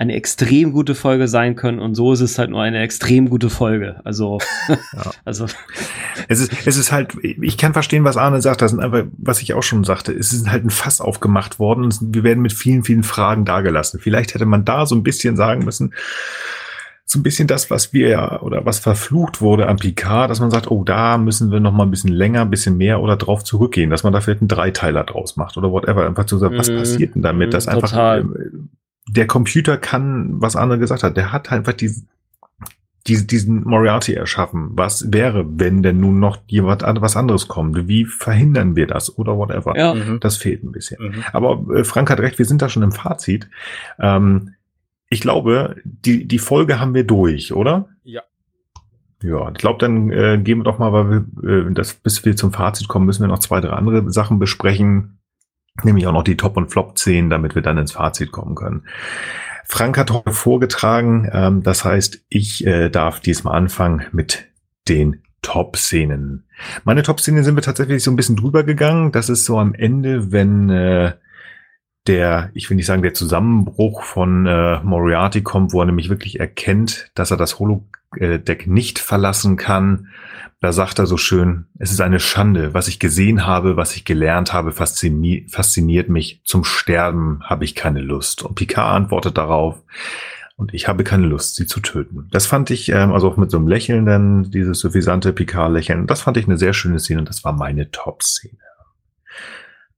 eine 0.02 0.16
extrem 0.16 0.72
gute 0.72 0.95
Folge 0.95 1.28
sein 1.28 1.56
können 1.56 1.78
und 1.78 1.94
so 1.94 2.12
ist 2.12 2.22
es 2.22 2.40
halt 2.40 2.49
nur 2.49 2.64
eine 2.64 2.82
extrem 2.82 3.30
gute 3.30 3.52
Folge. 3.52 4.02
Also, 4.03 4.40
ja. 4.68 4.78
also. 5.26 5.45
Es 6.28 6.40
ist, 6.40 6.52
es 6.66 6.78
ist 6.78 6.91
halt, 6.91 7.16
ich 7.22 7.56
kann 7.58 7.74
verstehen, 7.74 8.03
was 8.03 8.18
Arne 8.18 8.41
sagt, 8.41 8.64
das 8.64 8.72
sind 8.72 8.80
einfach, 8.80 9.03
was 9.18 9.44
ich 9.44 9.53
auch 9.53 9.62
schon 9.62 9.84
sagte, 9.84 10.12
es 10.12 10.34
ist 10.34 10.49
halt 10.49 10.66
ein 10.66 10.72
Fass 10.72 11.02
aufgemacht 11.02 11.60
worden 11.60 11.84
und 11.84 11.99
wir 12.02 12.24
werden 12.24 12.41
mit 12.41 12.52
vielen, 12.52 12.84
vielen 12.84 13.03
Fragen 13.03 13.45
dagelassen. 13.45 13.99
Vielleicht 13.99 14.34
hätte 14.34 14.48
man 14.48 14.66
da 14.66 14.88
so 14.88 14.95
ein 14.95 15.03
bisschen 15.03 15.36
sagen 15.36 15.64
müssen, 15.66 15.94
so 17.12 17.20
ein 17.20 17.24
bisschen 17.24 17.48
das, 17.48 17.70
was 17.70 17.94
wir 17.94 18.10
ja 18.10 18.42
oder 18.42 18.66
was 18.66 18.80
verflucht 18.80 19.42
wurde 19.42 19.68
am 19.68 19.78
Picard, 19.78 20.30
dass 20.30 20.40
man 20.40 20.50
sagt, 20.50 20.72
oh, 20.72 20.84
da 20.84 21.18
müssen 21.18 21.52
wir 21.52 21.60
noch 21.60 21.74
mal 21.74 21.84
ein 21.84 21.92
bisschen 21.92 22.12
länger, 22.12 22.42
ein 22.42 22.50
bisschen 22.50 22.78
mehr 22.78 23.02
oder 23.02 23.18
drauf 23.18 23.44
zurückgehen, 23.44 23.90
dass 23.90 24.04
man 24.04 24.14
da 24.14 24.22
vielleicht 24.22 24.42
einen 24.42 24.48
Dreiteiler 24.48 25.04
draus 25.04 25.36
macht 25.36 25.58
oder 25.58 25.72
whatever. 25.72 26.06
Einfach 26.06 26.26
zu 26.26 26.38
sagen, 26.38 26.58
was 26.58 26.70
mhm. 26.70 26.78
passiert 26.78 27.16
denn 27.16 27.22
damit? 27.22 27.54
Dass 27.54 27.68
einfach 27.68 27.94
äh, 27.94 28.24
der 29.10 29.28
Computer 29.28 29.78
kann, 29.78 30.42
was 30.42 30.56
Arne 30.56 30.80
gesagt 30.80 31.04
hat, 31.04 31.18
der 31.18 31.34
hat 31.34 31.52
einfach 31.52 31.74
die, 31.74 31.92
die, 33.08 33.28
diesen 33.28 33.64
Moriarty 33.66 34.14
erschaffen. 34.14 34.70
Was 34.74 35.12
wäre, 35.12 35.46
wenn 35.60 35.84
denn 35.84 36.00
nun 36.00 36.20
noch 36.20 36.38
jemand 36.48 36.84
was 36.84 37.18
anderes 37.18 37.50
kommt? 37.50 37.90
Wie 37.90 38.06
verhindern 38.06 38.78
wir 38.78 38.88
das 38.88 39.18
oder 39.18 39.38
whatever? 39.38 39.78
Ja. 39.78 39.94
Mhm. 39.96 40.22
Das 40.22 40.38
fehlt 40.38 40.64
ein 40.64 40.72
bisschen. 40.72 41.04
Mhm. 41.04 41.24
Aber 41.34 41.76
äh, 41.76 41.84
Frank 41.84 42.10
hat 42.10 42.22
recht, 42.22 42.40
wir 42.40 42.46
sind 42.46 42.62
da 42.62 42.70
schon 42.70 42.84
im 42.84 42.94
Fazit. 42.94 43.50
Ähm, 44.00 44.54
ich 45.12 45.20
glaube, 45.20 45.76
die, 45.84 46.26
die 46.26 46.40
Folge 46.40 46.80
haben 46.80 46.94
wir 46.94 47.04
durch, 47.04 47.54
oder? 47.54 47.90
Ja. 48.04 48.22
Ja, 49.22 49.50
ich 49.50 49.58
glaube, 49.58 49.78
dann 49.78 50.10
äh, 50.10 50.40
gehen 50.42 50.60
wir 50.60 50.64
doch 50.64 50.80
mal, 50.80 50.94
weil 50.94 51.10
wir, 51.10 51.68
äh, 51.68 51.74
das, 51.74 51.94
bis 51.94 52.24
wir 52.26 52.36
zum 52.36 52.54
Fazit 52.54 52.88
kommen, 52.88 53.06
müssen 53.06 53.22
wir 53.22 53.28
noch 53.28 53.40
zwei, 53.40 53.60
drei 53.60 53.72
andere 53.72 54.10
Sachen 54.10 54.40
besprechen. 54.40 55.20
Nämlich 55.84 56.08
auch 56.08 56.14
noch 56.14 56.24
die 56.24 56.38
Top- 56.38 56.58
und 56.58 56.72
Flop-Szenen, 56.72 57.30
damit 57.30 57.56
wir 57.56 57.62
dann 57.62 57.78
ins 57.78 57.92
Fazit 57.92 58.32
kommen 58.32 58.56
können. 58.56 58.86
Frank 59.66 59.98
hat 59.98 60.12
heute 60.12 60.32
vorgetragen, 60.32 61.30
ähm, 61.32 61.62
das 61.62 61.84
heißt, 61.84 62.26
ich 62.30 62.66
äh, 62.66 62.90
darf 62.90 63.20
diesmal 63.20 63.58
anfangen 63.58 64.06
mit 64.14 64.48
den 64.88 65.22
Top-Szenen. 65.42 66.46
Meine 66.86 67.04
Top-Szenen 67.04 67.44
sind 67.44 67.56
wir 67.56 67.64
tatsächlich 67.64 68.02
so 68.02 68.12
ein 68.12 68.16
bisschen 68.16 68.38
drüber 68.38 68.64
gegangen. 68.64 69.12
Das 69.12 69.28
ist 69.28 69.44
so 69.44 69.60
am 69.60 69.74
Ende, 69.74 70.32
wenn 70.32 70.70
äh, 70.70 71.14
der, 72.07 72.49
ich 72.53 72.69
will 72.69 72.76
nicht 72.78 72.86
sagen, 72.86 73.03
der 73.03 73.14
Zusammenbruch 73.14 74.03
von 74.03 74.48
äh, 74.48 74.80
Moriarty 74.82 75.44
kommt, 75.44 75.73
wo 75.73 75.82
er 75.82 75.86
nämlich 75.86 76.10
wirklich 76.10 76.40
erkennt, 76.40 77.11
dass 77.15 77.32
er 77.32 77.38
das 77.38 77.60
Holodeck 77.60 78.68
nicht 78.68 78.99
verlassen 78.99 79.56
kann. 79.56 80.07
Da 80.60 80.72
sagt 80.72 80.99
er 80.99 81.07
so 81.07 81.18
schön, 81.18 81.65
es 81.80 81.91
ist 81.91 82.02
eine 82.02 82.19
Schande, 82.19 82.73
was 82.73 82.88
ich 82.88 82.99
gesehen 82.99 83.45
habe, 83.45 83.78
was 83.78 83.95
ich 83.95 84.06
gelernt 84.06 84.53
habe, 84.53 84.72
fasziniert, 84.72 85.52
fasziniert 85.52 86.10
mich. 86.10 86.41
Zum 86.44 86.64
Sterben 86.64 87.41
habe 87.44 87.65
ich 87.65 87.76
keine 87.76 88.02
Lust. 88.02 88.44
Und 88.44 88.56
Picard 88.56 88.95
antwortet 88.95 89.38
darauf, 89.38 89.82
Und 90.56 90.76
ich 90.76 90.88
habe 90.88 91.03
keine 91.03 91.26
Lust, 91.26 91.56
sie 91.56 91.65
zu 91.65 91.80
töten. 91.80 92.28
Das 92.32 92.45
fand 92.45 92.69
ich, 92.69 92.90
ähm, 92.90 93.11
also 93.14 93.28
auch 93.28 93.38
mit 93.38 93.49
so 93.49 93.57
einem 93.57 93.68
Lächeln 93.68 94.06
dann, 94.06 94.52
dieses 94.52 94.80
suffisante 94.80 95.34
Picard-Lächeln, 95.34 96.06
das 96.06 96.22
fand 96.22 96.38
ich 96.38 96.45
eine 96.45 96.57
sehr 96.57 96.73
schöne 96.73 96.99
Szene 96.99 97.22
und 97.22 97.30
das 97.30 97.44
war 97.44 97.53
meine 97.53 97.90
Top-Szene. 97.90 98.57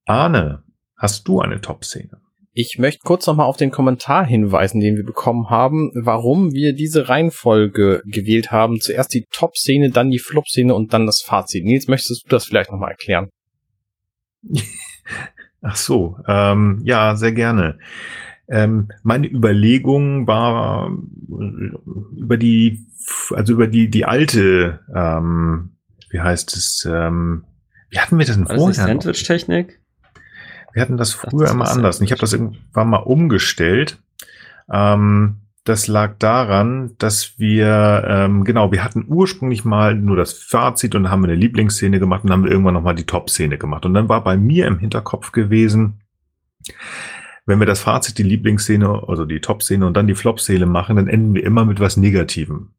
Arne, 0.05 0.62
hast 1.03 1.27
du 1.27 1.41
eine 1.41 1.59
Top-Szene? 1.61 2.21
Ich 2.53 2.77
möchte 2.79 3.01
kurz 3.03 3.27
nochmal 3.27 3.47
auf 3.47 3.57
den 3.57 3.71
Kommentar 3.71 4.25
hinweisen, 4.25 4.79
den 4.79 4.95
wir 4.95 5.03
bekommen 5.03 5.49
haben, 5.49 5.91
warum 5.95 6.53
wir 6.53 6.73
diese 6.73 7.09
Reihenfolge 7.09 8.03
gewählt 8.05 8.51
haben. 8.51 8.79
Zuerst 8.79 9.13
die 9.13 9.25
Top-Szene, 9.31 9.89
dann 9.89 10.11
die 10.11 10.19
Flop-Szene 10.19 10.73
und 10.73 10.93
dann 10.93 11.05
das 11.05 11.21
Fazit. 11.21 11.65
Nils, 11.65 11.87
möchtest 11.87 12.23
du 12.25 12.29
das 12.29 12.45
vielleicht 12.45 12.71
nochmal 12.71 12.91
erklären? 12.91 13.29
Ach 15.61 15.75
so, 15.75 16.17
ähm, 16.27 16.81
ja, 16.85 17.15
sehr 17.15 17.31
gerne. 17.31 17.79
Ähm, 18.47 18.89
meine 19.01 19.27
Überlegung 19.27 20.27
war 20.27 20.89
über 22.15 22.37
die, 22.37 22.85
also 23.31 23.53
über 23.53 23.67
die, 23.67 23.89
die 23.89 24.05
alte, 24.05 24.81
ähm, 24.95 25.71
wie 26.09 26.21
heißt 26.21 26.55
es, 26.55 26.87
ähm, 26.89 27.45
wie 27.89 27.99
hatten 27.99 28.19
wir 28.19 28.25
das 28.25 28.35
denn 28.35 28.45
vorher? 28.45 28.73
Sandwich-Technik? 28.73 29.82
Wir 30.73 30.81
hatten 30.81 30.97
das 30.97 31.13
früher 31.13 31.49
immer 31.49 31.69
anders. 31.69 31.99
Und 31.99 32.05
ich 32.05 32.11
habe 32.11 32.21
das 32.21 32.33
irgendwann 32.33 32.89
mal 32.89 32.97
umgestellt. 32.97 33.99
Ähm, 34.71 35.37
das 35.63 35.87
lag 35.87 36.15
daran, 36.19 36.91
dass 36.97 37.39
wir, 37.39 38.03
ähm, 38.07 38.43
genau, 38.43 38.71
wir 38.71 38.83
hatten 38.83 39.05
ursprünglich 39.07 39.63
mal 39.63 39.95
nur 39.95 40.17
das 40.17 40.33
Fazit 40.33 40.93
und 40.93 41.09
haben 41.09 41.23
eine 41.23 41.35
Lieblingsszene 41.35 41.99
gemacht 41.99 42.25
und 42.25 42.31
haben 42.31 42.45
irgendwann 42.45 42.73
nochmal 42.73 42.95
die 42.95 43.05
Top-Szene 43.05 43.57
gemacht. 43.57 43.85
Und 43.85 43.93
dann 43.93 44.09
war 44.09 44.23
bei 44.23 44.35
mir 44.35 44.67
im 44.67 44.79
Hinterkopf 44.79 45.31
gewesen, 45.31 46.01
wenn 47.45 47.59
wir 47.59 47.65
das 47.65 47.81
Fazit, 47.81 48.17
die 48.17 48.23
Lieblingsszene, 48.23 49.03
also 49.07 49.25
die 49.25 49.39
Top-Szene 49.39 49.85
und 49.85 49.95
dann 49.95 50.07
die 50.07 50.15
Flop-Szene 50.15 50.65
machen, 50.65 50.95
dann 50.97 51.07
enden 51.07 51.33
wir 51.33 51.43
immer 51.43 51.65
mit 51.65 51.79
was 51.79 51.97
Negativem. 51.97 52.71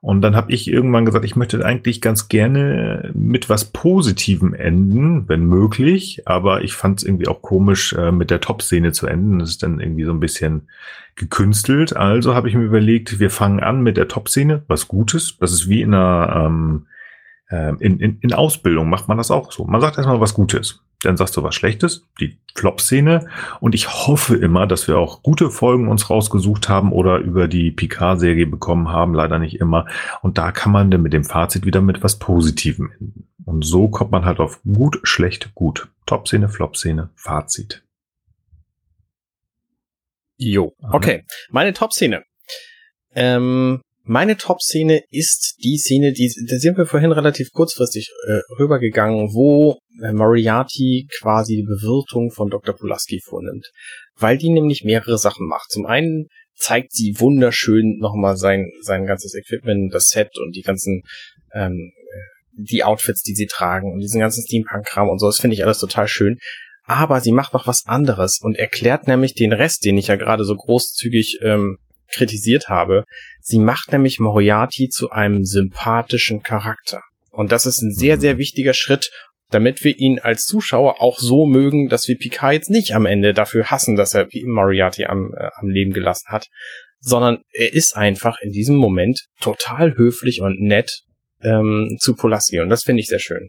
Und 0.00 0.22
dann 0.22 0.36
habe 0.36 0.52
ich 0.52 0.68
irgendwann 0.68 1.04
gesagt, 1.04 1.24
ich 1.24 1.34
möchte 1.34 1.64
eigentlich 1.64 2.00
ganz 2.00 2.28
gerne 2.28 3.10
mit 3.14 3.48
was 3.48 3.64
Positivem 3.64 4.54
enden, 4.54 5.28
wenn 5.28 5.44
möglich. 5.44 6.22
Aber 6.26 6.62
ich 6.62 6.74
fand 6.74 7.00
es 7.00 7.04
irgendwie 7.04 7.26
auch 7.26 7.42
komisch, 7.42 7.92
äh, 7.94 8.12
mit 8.12 8.30
der 8.30 8.40
Top-Szene 8.40 8.92
zu 8.92 9.06
enden. 9.06 9.40
Das 9.40 9.50
ist 9.50 9.62
dann 9.62 9.80
irgendwie 9.80 10.04
so 10.04 10.12
ein 10.12 10.20
bisschen 10.20 10.68
gekünstelt. 11.16 11.96
Also 11.96 12.34
habe 12.34 12.48
ich 12.48 12.54
mir 12.54 12.64
überlegt, 12.64 13.18
wir 13.18 13.30
fangen 13.30 13.60
an 13.60 13.82
mit 13.82 13.96
der 13.96 14.08
Top-Szene, 14.08 14.62
was 14.68 14.86
Gutes. 14.86 15.36
Das 15.38 15.52
ist 15.52 15.68
wie 15.68 15.82
in 15.82 15.94
einer 15.94 16.46
ähm, 16.46 16.86
äh, 17.50 17.74
in, 17.80 17.98
in, 17.98 18.18
in 18.20 18.32
Ausbildung 18.32 18.88
macht 18.88 19.08
man 19.08 19.18
das 19.18 19.32
auch 19.32 19.50
so. 19.50 19.64
Man 19.64 19.80
sagt 19.80 19.96
erstmal 19.96 20.20
was 20.20 20.34
Gutes 20.34 20.80
dann 21.02 21.16
sagst 21.16 21.36
du 21.36 21.42
was 21.42 21.54
Schlechtes, 21.54 22.06
die 22.20 22.38
Flop-Szene. 22.54 23.28
Und 23.60 23.74
ich 23.74 23.88
hoffe 23.88 24.36
immer, 24.36 24.66
dass 24.66 24.88
wir 24.88 24.98
auch 24.98 25.22
gute 25.22 25.50
Folgen 25.50 25.88
uns 25.88 26.10
rausgesucht 26.10 26.68
haben 26.68 26.92
oder 26.92 27.18
über 27.18 27.46
die 27.46 27.70
Picard-Serie 27.70 28.46
bekommen 28.46 28.88
haben, 28.88 29.14
leider 29.14 29.38
nicht 29.38 29.60
immer. 29.60 29.86
Und 30.22 30.38
da 30.38 30.50
kann 30.50 30.72
man 30.72 30.90
dann 30.90 31.02
mit 31.02 31.12
dem 31.12 31.24
Fazit 31.24 31.64
wieder 31.64 31.80
mit 31.80 32.02
was 32.02 32.18
Positivem 32.18 32.90
enden. 32.98 33.28
Und 33.44 33.64
so 33.64 33.88
kommt 33.88 34.10
man 34.10 34.24
halt 34.24 34.40
auf 34.40 34.60
gut, 34.62 35.00
schlecht, 35.04 35.54
gut. 35.54 35.88
Top-Szene, 36.06 36.48
Flop-Szene, 36.48 37.10
Fazit. 37.14 37.82
Jo, 40.36 40.74
okay. 40.82 41.24
Meine 41.50 41.72
Top-Szene. 41.72 42.24
Ähm, 43.14 43.80
meine 44.08 44.36
Top-Szene 44.36 45.02
ist 45.10 45.56
die 45.62 45.76
Szene, 45.76 46.12
die, 46.12 46.32
da 46.48 46.56
sind 46.56 46.78
wir 46.78 46.86
vorhin 46.86 47.12
relativ 47.12 47.50
kurzfristig 47.52 48.10
äh, 48.26 48.40
rübergegangen, 48.58 49.34
wo 49.34 49.78
äh, 50.02 50.12
Moriarty 50.12 51.06
quasi 51.20 51.56
die 51.56 51.62
Bewirtung 51.62 52.30
von 52.30 52.48
Dr. 52.48 52.74
Pulaski 52.74 53.20
vornimmt. 53.20 53.70
Weil 54.16 54.38
die 54.38 54.48
nämlich 54.48 54.82
mehrere 54.82 55.18
Sachen 55.18 55.46
macht. 55.46 55.70
Zum 55.70 55.84
einen 55.86 56.28
zeigt 56.56 56.92
sie 56.92 57.16
wunderschön 57.18 57.98
nochmal 57.98 58.36
sein, 58.36 58.70
sein 58.80 59.04
ganzes 59.04 59.34
Equipment, 59.34 59.92
das 59.92 60.08
Set 60.08 60.30
und 60.42 60.56
die 60.56 60.62
ganzen, 60.62 61.02
ähm, 61.52 61.92
die 62.52 62.84
Outfits, 62.84 63.22
die 63.22 63.34
sie 63.34 63.46
tragen 63.46 63.92
und 63.92 64.00
diesen 64.00 64.20
ganzen 64.20 64.42
Steampunk-Kram 64.42 65.08
und 65.08 65.18
so. 65.18 65.26
Das 65.26 65.38
finde 65.38 65.54
ich 65.54 65.64
alles 65.64 65.78
total 65.78 66.08
schön. 66.08 66.38
Aber 66.84 67.20
sie 67.20 67.32
macht 67.32 67.52
noch 67.52 67.66
was 67.66 67.84
anderes 67.84 68.38
und 68.40 68.56
erklärt 68.56 69.06
nämlich 69.06 69.34
den 69.34 69.52
Rest, 69.52 69.84
den 69.84 69.98
ich 69.98 70.06
ja 70.06 70.16
gerade 70.16 70.44
so 70.44 70.56
großzügig 70.56 71.40
ähm, 71.42 71.76
kritisiert 72.12 72.68
habe. 72.68 73.04
Sie 73.40 73.58
macht 73.58 73.92
nämlich 73.92 74.18
Moriarty 74.18 74.88
zu 74.88 75.10
einem 75.10 75.44
sympathischen 75.44 76.42
Charakter. 76.42 77.02
Und 77.30 77.52
das 77.52 77.66
ist 77.66 77.82
ein 77.82 77.92
sehr, 77.92 78.18
sehr 78.18 78.34
mhm. 78.34 78.38
wichtiger 78.38 78.74
Schritt, 78.74 79.10
damit 79.50 79.84
wir 79.84 79.98
ihn 79.98 80.18
als 80.18 80.44
Zuschauer 80.44 81.00
auch 81.00 81.18
so 81.18 81.46
mögen, 81.46 81.88
dass 81.88 82.08
wir 82.08 82.18
Picard 82.18 82.54
jetzt 82.54 82.70
nicht 82.70 82.94
am 82.94 83.06
Ende 83.06 83.32
dafür 83.32 83.66
hassen, 83.66 83.96
dass 83.96 84.14
er 84.14 84.28
Moriarty 84.44 85.06
am, 85.06 85.32
äh, 85.34 85.48
am 85.54 85.68
Leben 85.68 85.92
gelassen 85.92 86.28
hat, 86.28 86.48
sondern 87.00 87.38
er 87.52 87.72
ist 87.72 87.96
einfach 87.96 88.38
in 88.40 88.52
diesem 88.52 88.76
Moment 88.76 89.26
total 89.40 89.96
höflich 89.96 90.40
und 90.42 90.60
nett 90.60 91.02
ähm, 91.42 91.96
zu 92.00 92.14
Pulaski. 92.14 92.60
Und 92.60 92.68
das 92.68 92.82
finde 92.82 93.00
ich 93.00 93.06
sehr 93.06 93.20
schön. 93.20 93.48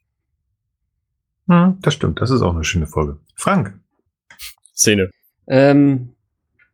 Hm, 1.47 1.79
das 1.81 1.95
stimmt, 1.95 2.21
das 2.21 2.29
ist 2.29 2.41
auch 2.41 2.53
eine 2.53 2.63
schöne 2.63 2.87
Folge. 2.87 3.17
Frank. 3.35 3.79
Szene. 4.75 5.09
Ähm, 5.47 6.13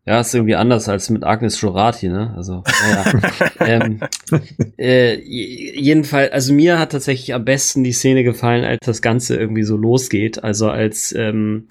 ja, 0.05 0.19
ist 0.19 0.35
irgendwie 0.35 0.55
anders 0.55 0.87
als 0.87 1.09
mit 1.09 1.23
Agnes 1.23 1.59
Jurati, 1.59 2.09
ne? 2.09 2.33
Also, 2.37 2.63
naja. 2.81 3.21
ähm, 3.59 3.99
äh, 4.77 5.15
jedenfalls, 5.19 6.31
also 6.31 6.53
mir 6.53 6.77
hat 6.77 6.91
tatsächlich 6.91 7.33
am 7.33 7.43
besten 7.43 7.83
die 7.83 7.91
Szene 7.91 8.23
gefallen, 8.23 8.63
als 8.63 8.85
das 8.85 9.01
Ganze 9.01 9.35
irgendwie 9.35 9.63
so 9.63 9.75
losgeht. 9.75 10.43
Also 10.43 10.69
als 10.69 11.11
ähm, 11.13 11.65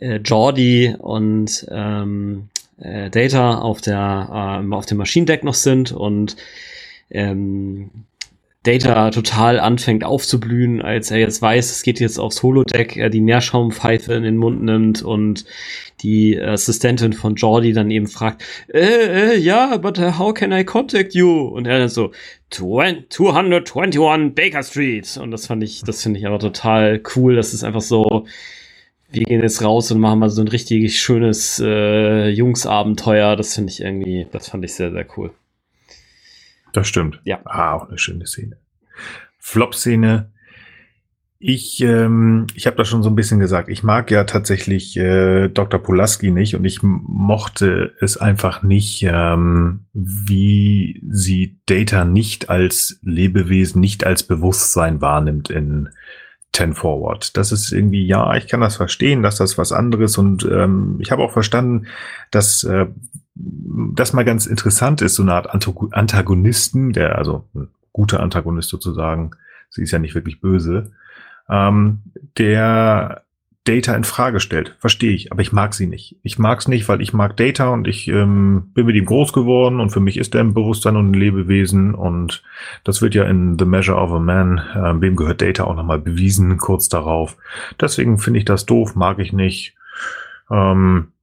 äh, 0.00 0.16
Jordi 0.16 0.94
und 0.96 1.66
ähm, 1.68 2.48
äh, 2.78 3.10
Data 3.10 3.58
auf 3.58 3.80
der 3.80 4.62
äh, 4.62 4.74
auf 4.74 4.86
dem 4.86 4.98
Maschinendeck 4.98 5.42
noch 5.42 5.54
sind 5.54 5.90
und 5.90 6.36
ähm, 7.10 7.90
Data 8.64 9.10
total 9.10 9.60
anfängt 9.60 10.04
aufzublühen, 10.04 10.82
als 10.82 11.10
er 11.10 11.18
jetzt 11.18 11.40
weiß, 11.42 11.70
es 11.70 11.82
geht 11.82 12.00
jetzt 12.00 12.18
aufs 12.18 12.42
Holodeck, 12.42 12.96
er 12.96 13.10
die 13.10 13.20
Meerschaumpfeife 13.20 14.14
in 14.14 14.22
den 14.22 14.38
Mund 14.38 14.62
nimmt 14.62 15.02
und 15.02 15.44
die 16.02 16.40
Assistentin 16.40 17.12
von 17.12 17.34
Jordi 17.34 17.72
dann 17.72 17.90
eben 17.90 18.06
fragt, 18.06 18.42
äh, 18.72 19.34
äh, 19.34 19.38
ja, 19.38 19.76
but 19.76 19.98
uh, 19.98 20.18
how 20.18 20.32
can 20.32 20.50
I 20.50 20.64
contact 20.64 21.14
you? 21.14 21.42
Und 21.42 21.66
er 21.66 21.78
dann 21.78 21.88
so, 21.88 22.10
221 22.50 24.34
Baker 24.34 24.62
Street. 24.62 25.18
Und 25.20 25.30
das 25.30 25.46
fand 25.46 25.62
ich, 25.62 25.82
das 25.82 26.02
finde 26.02 26.18
ich 26.18 26.26
aber 26.26 26.38
total 26.38 27.02
cool. 27.16 27.36
Das 27.36 27.52
ist 27.52 27.64
einfach 27.64 27.82
so, 27.82 28.26
wir 29.10 29.22
gehen 29.24 29.42
jetzt 29.42 29.62
raus 29.62 29.90
und 29.92 30.00
machen 30.00 30.20
mal 30.20 30.30
so 30.30 30.40
ein 30.40 30.48
richtig 30.48 30.98
schönes 30.98 31.60
äh, 31.64 32.28
Jungsabenteuer. 32.28 33.36
Das 33.36 33.54
finde 33.54 33.72
ich 33.72 33.80
irgendwie, 33.80 34.26
das 34.32 34.48
fand 34.48 34.64
ich 34.64 34.74
sehr, 34.74 34.90
sehr 34.90 35.06
cool. 35.16 35.32
Das 36.74 36.88
stimmt. 36.88 37.20
Ja. 37.24 37.40
Ah, 37.44 37.72
auch 37.72 37.88
eine 37.88 37.98
schöne 37.98 38.26
Szene. 38.26 38.58
Flop-Szene. 39.38 40.32
Ich, 41.38 41.80
ähm, 41.82 42.46
ich 42.54 42.66
habe 42.66 42.76
da 42.76 42.84
schon 42.84 43.02
so 43.02 43.10
ein 43.10 43.14
bisschen 43.14 43.38
gesagt, 43.38 43.68
ich 43.68 43.82
mag 43.82 44.10
ja 44.10 44.24
tatsächlich 44.24 44.96
äh, 44.96 45.48
Dr. 45.48 45.80
Pulaski 45.80 46.30
nicht 46.30 46.56
und 46.56 46.64
ich 46.64 46.80
mochte 46.82 47.92
es 48.00 48.16
einfach 48.16 48.62
nicht, 48.62 49.02
ähm, 49.02 49.84
wie 49.92 51.00
sie 51.08 51.58
Data 51.66 52.04
nicht 52.04 52.50
als 52.50 52.98
Lebewesen, 53.02 53.80
nicht 53.80 54.04
als 54.04 54.22
Bewusstsein 54.22 55.00
wahrnimmt 55.00 55.50
in 55.50 55.90
Ten 56.50 56.72
Forward. 56.72 57.36
Das 57.36 57.52
ist 57.52 57.72
irgendwie, 57.72 58.06
ja, 58.06 58.34
ich 58.36 58.48
kann 58.48 58.60
das 58.60 58.76
verstehen, 58.76 59.22
dass 59.22 59.36
das 59.36 59.58
was 59.58 59.70
anderes 59.70 60.18
und 60.18 60.44
ähm, 60.44 60.96
ich 61.00 61.12
habe 61.12 61.22
auch 61.22 61.32
verstanden, 61.32 61.86
dass 62.30 62.64
äh, 62.64 62.86
das 63.34 64.12
mal 64.12 64.24
ganz 64.24 64.46
interessant 64.46 65.02
ist, 65.02 65.16
so 65.16 65.22
eine 65.22 65.34
Art 65.34 65.48
Antagonisten, 65.50 66.92
der, 66.92 67.18
also 67.18 67.48
ein 67.54 67.68
guter 67.92 68.20
Antagonist 68.20 68.68
sozusagen, 68.68 69.32
sie 69.70 69.82
ist 69.82 69.90
ja 69.90 69.98
nicht 69.98 70.14
wirklich 70.14 70.40
böse, 70.40 70.92
ähm, 71.48 72.02
der 72.38 73.24
Data 73.64 73.94
in 73.94 74.04
Frage 74.04 74.40
stellt. 74.40 74.76
Verstehe 74.78 75.12
ich, 75.12 75.32
aber 75.32 75.40
ich 75.40 75.52
mag 75.52 75.72
sie 75.72 75.86
nicht. 75.86 76.16
Ich 76.22 76.38
mag 76.38 76.58
es 76.58 76.68
nicht, 76.68 76.86
weil 76.86 77.00
ich 77.00 77.14
mag 77.14 77.34
Data 77.36 77.70
und 77.70 77.88
ich 77.88 78.08
ähm, 78.08 78.70
bin 78.74 78.84
mit 78.86 78.94
ihm 78.94 79.06
groß 79.06 79.32
geworden 79.32 79.80
und 79.80 79.90
für 79.90 80.00
mich 80.00 80.18
ist 80.18 80.34
er 80.34 80.42
ein 80.42 80.52
Bewusstsein 80.52 80.96
und 80.96 81.10
ein 81.10 81.14
Lebewesen 81.14 81.94
und 81.94 82.42
das 82.84 83.00
wird 83.00 83.14
ja 83.14 83.24
in 83.24 83.58
The 83.58 83.64
Measure 83.64 83.98
of 83.98 84.12
a 84.12 84.18
Man, 84.18 84.58
äh, 84.58 85.00
wem 85.00 85.16
gehört 85.16 85.40
Data 85.40 85.64
auch 85.64 85.74
nochmal 85.74 85.98
bewiesen, 85.98 86.58
kurz 86.58 86.90
darauf. 86.90 87.38
Deswegen 87.80 88.18
finde 88.18 88.38
ich 88.38 88.44
das 88.44 88.66
doof, 88.66 88.96
mag 88.96 89.18
ich 89.18 89.32
nicht. 89.32 89.74
Ähm, 90.50 91.13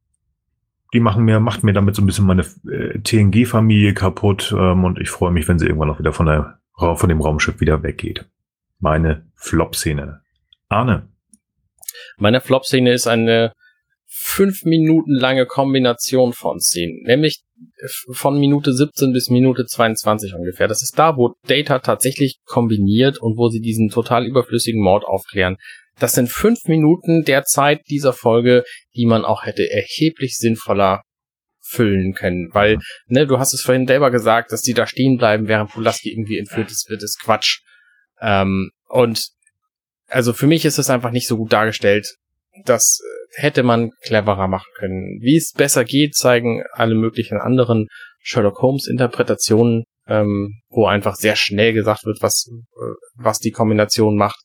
die 0.93 0.99
machen 0.99 1.23
mir, 1.23 1.39
macht 1.39 1.63
mir 1.63 1.73
damit 1.73 1.95
so 1.95 2.01
ein 2.01 2.05
bisschen 2.05 2.25
meine 2.25 2.43
äh, 2.69 2.99
TNG-Familie 2.99 3.93
kaputt 3.93 4.53
ähm, 4.57 4.83
und 4.83 4.99
ich 4.99 5.09
freue 5.09 5.31
mich, 5.31 5.47
wenn 5.47 5.59
sie 5.59 5.65
irgendwann 5.65 5.89
auch 5.89 5.99
wieder 5.99 6.13
von, 6.13 6.25
der, 6.25 6.59
von 6.75 7.09
dem 7.09 7.21
Raumschiff 7.21 7.59
wieder 7.61 7.83
weggeht. 7.83 8.25
Meine 8.79 9.25
Flop-Szene. 9.35 10.21
Arne. 10.69 11.07
Meine 12.17 12.41
Flop-Szene 12.41 12.93
ist 12.93 13.07
eine 13.07 13.53
fünf 14.07 14.63
Minuten 14.65 15.13
lange 15.13 15.45
Kombination 15.45 16.33
von 16.33 16.59
Szenen, 16.59 17.03
nämlich 17.03 17.43
von 18.11 18.39
Minute 18.39 18.73
17 18.73 19.13
bis 19.13 19.29
Minute 19.29 19.65
22 19.65 20.33
ungefähr. 20.33 20.67
Das 20.67 20.81
ist 20.81 20.97
da, 20.97 21.15
wo 21.15 21.35
Data 21.47 21.79
tatsächlich 21.79 22.39
kombiniert 22.45 23.19
und 23.19 23.37
wo 23.37 23.49
sie 23.49 23.61
diesen 23.61 23.89
total 23.89 24.25
überflüssigen 24.25 24.81
Mord 24.81 25.05
aufklären. 25.05 25.57
Das 25.99 26.13
sind 26.13 26.29
fünf 26.29 26.65
Minuten 26.65 27.23
der 27.23 27.43
Zeit 27.43 27.81
dieser 27.89 28.13
Folge, 28.13 28.63
die 28.95 29.05
man 29.05 29.25
auch 29.25 29.45
hätte 29.45 29.69
erheblich 29.69 30.37
sinnvoller 30.37 31.01
füllen 31.63 32.13
können, 32.13 32.49
weil, 32.53 32.79
ne, 33.07 33.25
du 33.25 33.39
hast 33.39 33.53
es 33.53 33.61
vorhin 33.61 33.87
selber 33.87 34.11
gesagt, 34.11 34.51
dass 34.51 34.61
die 34.61 34.73
da 34.73 34.87
stehen 34.87 35.17
bleiben, 35.17 35.47
während 35.47 35.71
Pulaski 35.71 36.11
irgendwie 36.11 36.37
entführt 36.37 36.69
ist, 36.69 36.89
wird 36.89 37.01
es 37.01 37.17
Quatsch. 37.17 37.61
Ähm, 38.19 38.71
und 38.89 39.29
also 40.07 40.33
für 40.33 40.47
mich 40.47 40.65
ist 40.65 40.77
es 40.77 40.89
einfach 40.89 41.11
nicht 41.11 41.27
so 41.27 41.37
gut 41.37 41.53
dargestellt. 41.53 42.15
Das 42.65 42.99
hätte 43.35 43.63
man 43.63 43.91
cleverer 44.03 44.47
machen 44.47 44.69
können. 44.75 45.19
Wie 45.21 45.37
es 45.37 45.53
besser 45.53 45.85
geht, 45.85 46.15
zeigen 46.15 46.63
alle 46.73 46.95
möglichen 46.95 47.37
anderen 47.37 47.87
Sherlock 48.19 48.61
Holmes 48.61 48.87
Interpretationen, 48.87 49.85
ähm, 50.07 50.61
wo 50.69 50.85
einfach 50.85 51.15
sehr 51.15 51.37
schnell 51.37 51.73
gesagt 51.73 52.05
wird, 52.05 52.17
was, 52.21 52.47
äh, 52.49 52.93
was 53.15 53.39
die 53.39 53.51
Kombination 53.51 54.17
macht 54.17 54.39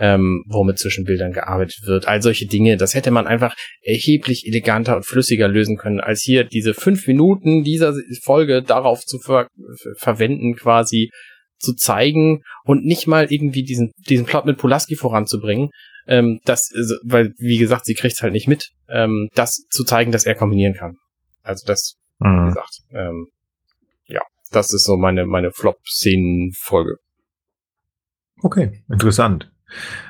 ähm, 0.00 0.42
womit 0.48 0.78
zwischen 0.78 1.04
Bildern 1.04 1.32
gearbeitet 1.32 1.82
wird. 1.84 2.08
All 2.08 2.22
solche 2.22 2.46
Dinge, 2.46 2.76
das 2.78 2.94
hätte 2.94 3.10
man 3.10 3.26
einfach 3.26 3.54
erheblich 3.82 4.46
eleganter 4.46 4.96
und 4.96 5.06
flüssiger 5.06 5.46
lösen 5.46 5.76
können, 5.76 6.00
als 6.00 6.22
hier 6.22 6.44
diese 6.44 6.72
fünf 6.74 7.06
Minuten 7.06 7.62
dieser 7.62 7.94
Folge 8.22 8.62
darauf 8.62 9.04
zu 9.04 9.18
ver 9.18 9.46
verwenden, 9.98 10.56
quasi 10.56 11.10
zu 11.58 11.74
zeigen 11.74 12.42
und 12.64 12.84
nicht 12.84 13.06
mal 13.06 13.26
irgendwie 13.30 13.62
diesen, 13.62 13.92
diesen 14.08 14.24
Plot 14.24 14.46
mit 14.46 14.56
Pulaski 14.56 14.96
voranzubringen. 14.96 15.68
Ähm, 16.06 16.40
das, 16.44 16.70
weil, 17.04 17.34
wie 17.36 17.58
gesagt, 17.58 17.84
sie 17.84 17.94
kriegt's 17.94 18.22
halt 18.22 18.32
nicht 18.32 18.48
mit, 18.48 18.70
ähm, 18.88 19.28
das 19.34 19.66
zu 19.70 19.84
zeigen, 19.84 20.12
dass 20.12 20.24
er 20.24 20.34
kombinieren 20.34 20.74
kann. 20.74 20.96
Also 21.42 21.66
das, 21.66 21.96
mhm. 22.18 22.44
wie 22.44 22.48
gesagt, 22.48 22.78
ähm, 22.92 23.26
ja, 24.06 24.22
das 24.50 24.72
ist 24.72 24.84
so 24.84 24.96
meine, 24.96 25.26
meine 25.26 25.52
Flop-Szenen-Folge. 25.52 26.96
Okay, 28.42 28.82
interessant. 28.88 29.49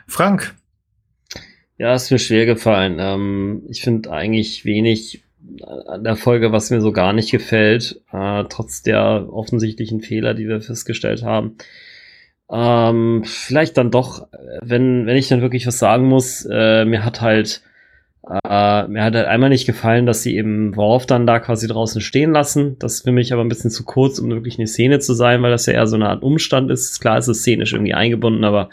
Frank. 0.06 0.54
Ja, 1.78 1.94
ist 1.94 2.10
mir 2.10 2.18
schwer 2.18 2.46
gefallen. 2.46 2.98
Ähm, 3.00 3.62
ich 3.68 3.80
finde 3.80 4.12
eigentlich 4.12 4.64
wenig 4.64 5.24
an 5.86 6.04
der 6.04 6.16
Folge, 6.16 6.52
was 6.52 6.70
mir 6.70 6.80
so 6.80 6.92
gar 6.92 7.12
nicht 7.12 7.30
gefällt, 7.30 8.02
äh, 8.12 8.44
trotz 8.48 8.82
der 8.82 9.28
offensichtlichen 9.32 10.00
Fehler, 10.00 10.34
die 10.34 10.46
wir 10.46 10.60
festgestellt 10.60 11.22
haben. 11.22 11.56
Ähm, 12.50 13.22
vielleicht 13.24 13.76
dann 13.76 13.90
doch, 13.90 14.26
wenn, 14.60 15.06
wenn 15.06 15.16
ich 15.16 15.28
dann 15.28 15.40
wirklich 15.40 15.66
was 15.66 15.78
sagen 15.78 16.06
muss, 16.06 16.46
äh, 16.50 16.84
mir 16.84 17.04
hat 17.04 17.20
halt 17.20 17.62
äh, 18.28 18.86
mir 18.86 19.02
hat 19.02 19.14
halt 19.14 19.26
einmal 19.26 19.48
nicht 19.48 19.66
gefallen, 19.66 20.04
dass 20.04 20.22
sie 20.22 20.36
eben 20.36 20.76
Worf 20.76 21.06
dann 21.06 21.26
da 21.26 21.38
quasi 21.38 21.66
draußen 21.66 22.00
stehen 22.00 22.32
lassen. 22.32 22.78
Das 22.78 22.94
ist 22.94 23.04
für 23.04 23.12
mich 23.12 23.32
aber 23.32 23.42
ein 23.42 23.48
bisschen 23.48 23.70
zu 23.70 23.84
kurz, 23.84 24.18
um 24.18 24.28
wirklich 24.30 24.58
eine 24.58 24.66
Szene 24.66 24.98
zu 24.98 25.14
sein, 25.14 25.42
weil 25.42 25.50
das 25.50 25.66
ja 25.66 25.72
eher 25.72 25.86
so 25.86 25.96
eine 25.96 26.08
Art 26.08 26.22
Umstand 26.22 26.70
ist. 26.70 27.00
Klar 27.00 27.18
ist 27.18 27.28
es 27.28 27.40
szenisch 27.40 27.72
irgendwie 27.72 27.94
eingebunden, 27.94 28.44
aber 28.44 28.68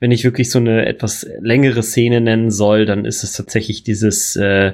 wenn 0.00 0.10
ich 0.10 0.24
wirklich 0.24 0.50
so 0.50 0.58
eine 0.58 0.86
etwas 0.86 1.26
längere 1.40 1.82
Szene 1.82 2.20
nennen 2.20 2.50
soll, 2.50 2.86
dann 2.86 3.04
ist 3.04 3.24
es 3.24 3.32
tatsächlich 3.32 3.82
dieses, 3.82 4.36
äh, 4.36 4.72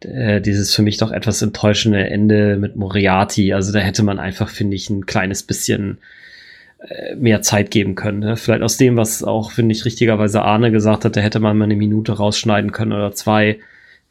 äh, 0.00 0.40
dieses 0.40 0.74
für 0.74 0.82
mich 0.82 0.96
doch 0.96 1.12
etwas 1.12 1.42
enttäuschende 1.42 2.08
Ende 2.08 2.56
mit 2.56 2.76
Moriarty. 2.76 3.52
Also 3.52 3.72
da 3.72 3.80
hätte 3.80 4.02
man 4.02 4.18
einfach, 4.18 4.48
finde 4.48 4.76
ich, 4.76 4.88
ein 4.88 5.06
kleines 5.06 5.42
bisschen 5.42 5.98
äh, 6.88 7.14
mehr 7.16 7.42
Zeit 7.42 7.70
geben 7.70 7.94
können. 7.94 8.20
Ne? 8.20 8.36
Vielleicht 8.36 8.62
aus 8.62 8.78
dem, 8.78 8.96
was 8.96 9.22
auch, 9.22 9.50
finde 9.50 9.74
ich, 9.74 9.84
richtigerweise 9.84 10.42
Arne 10.42 10.70
gesagt 10.70 11.04
hat, 11.04 11.16
da 11.16 11.20
hätte 11.20 11.40
man 11.40 11.58
mal 11.58 11.64
eine 11.64 11.76
Minute 11.76 12.12
rausschneiden 12.12 12.72
können 12.72 12.92
oder 12.92 13.12
zwei. 13.12 13.58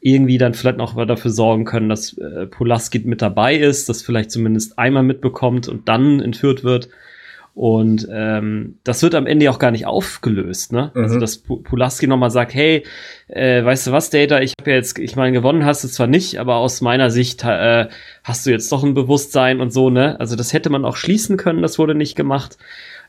Irgendwie 0.00 0.38
dann 0.38 0.54
vielleicht 0.54 0.78
noch 0.78 0.94
dafür 1.06 1.32
sorgen 1.32 1.64
können, 1.64 1.88
dass 1.88 2.16
äh, 2.18 2.46
Pulaski 2.46 3.00
mit 3.00 3.20
dabei 3.20 3.56
ist, 3.56 3.88
das 3.88 4.02
vielleicht 4.02 4.30
zumindest 4.30 4.78
einmal 4.78 5.02
mitbekommt 5.02 5.66
und 5.66 5.88
dann 5.88 6.20
entführt 6.20 6.62
wird 6.62 6.88
und 7.58 8.06
ähm, 8.08 8.76
das 8.84 9.02
wird 9.02 9.16
am 9.16 9.26
Ende 9.26 9.50
auch 9.50 9.58
gar 9.58 9.72
nicht 9.72 9.84
aufgelöst, 9.84 10.72
ne? 10.72 10.92
Also, 10.94 10.98
mhm. 10.98 11.02
Also 11.02 11.18
dass 11.18 11.38
Pulaski 11.38 12.06
nochmal 12.06 12.30
sagt, 12.30 12.54
hey, 12.54 12.84
äh, 13.26 13.64
weißt 13.64 13.88
du 13.88 13.90
was, 13.90 14.10
Data, 14.10 14.40
ich 14.40 14.52
habe 14.60 14.70
ja 14.70 14.76
jetzt, 14.76 14.96
ich 14.96 15.16
meine, 15.16 15.32
gewonnen 15.32 15.64
hast 15.64 15.82
du 15.82 15.88
zwar 15.88 16.06
nicht, 16.06 16.38
aber 16.38 16.54
aus 16.54 16.82
meiner 16.82 17.10
Sicht 17.10 17.42
äh, 17.42 17.88
hast 18.22 18.46
du 18.46 18.50
jetzt 18.50 18.70
doch 18.70 18.84
ein 18.84 18.94
Bewusstsein 18.94 19.60
und 19.60 19.72
so, 19.72 19.90
ne? 19.90 20.20
Also 20.20 20.36
das 20.36 20.52
hätte 20.52 20.70
man 20.70 20.84
auch 20.84 20.94
schließen 20.94 21.36
können, 21.36 21.60
das 21.60 21.80
wurde 21.80 21.96
nicht 21.96 22.14
gemacht. 22.14 22.58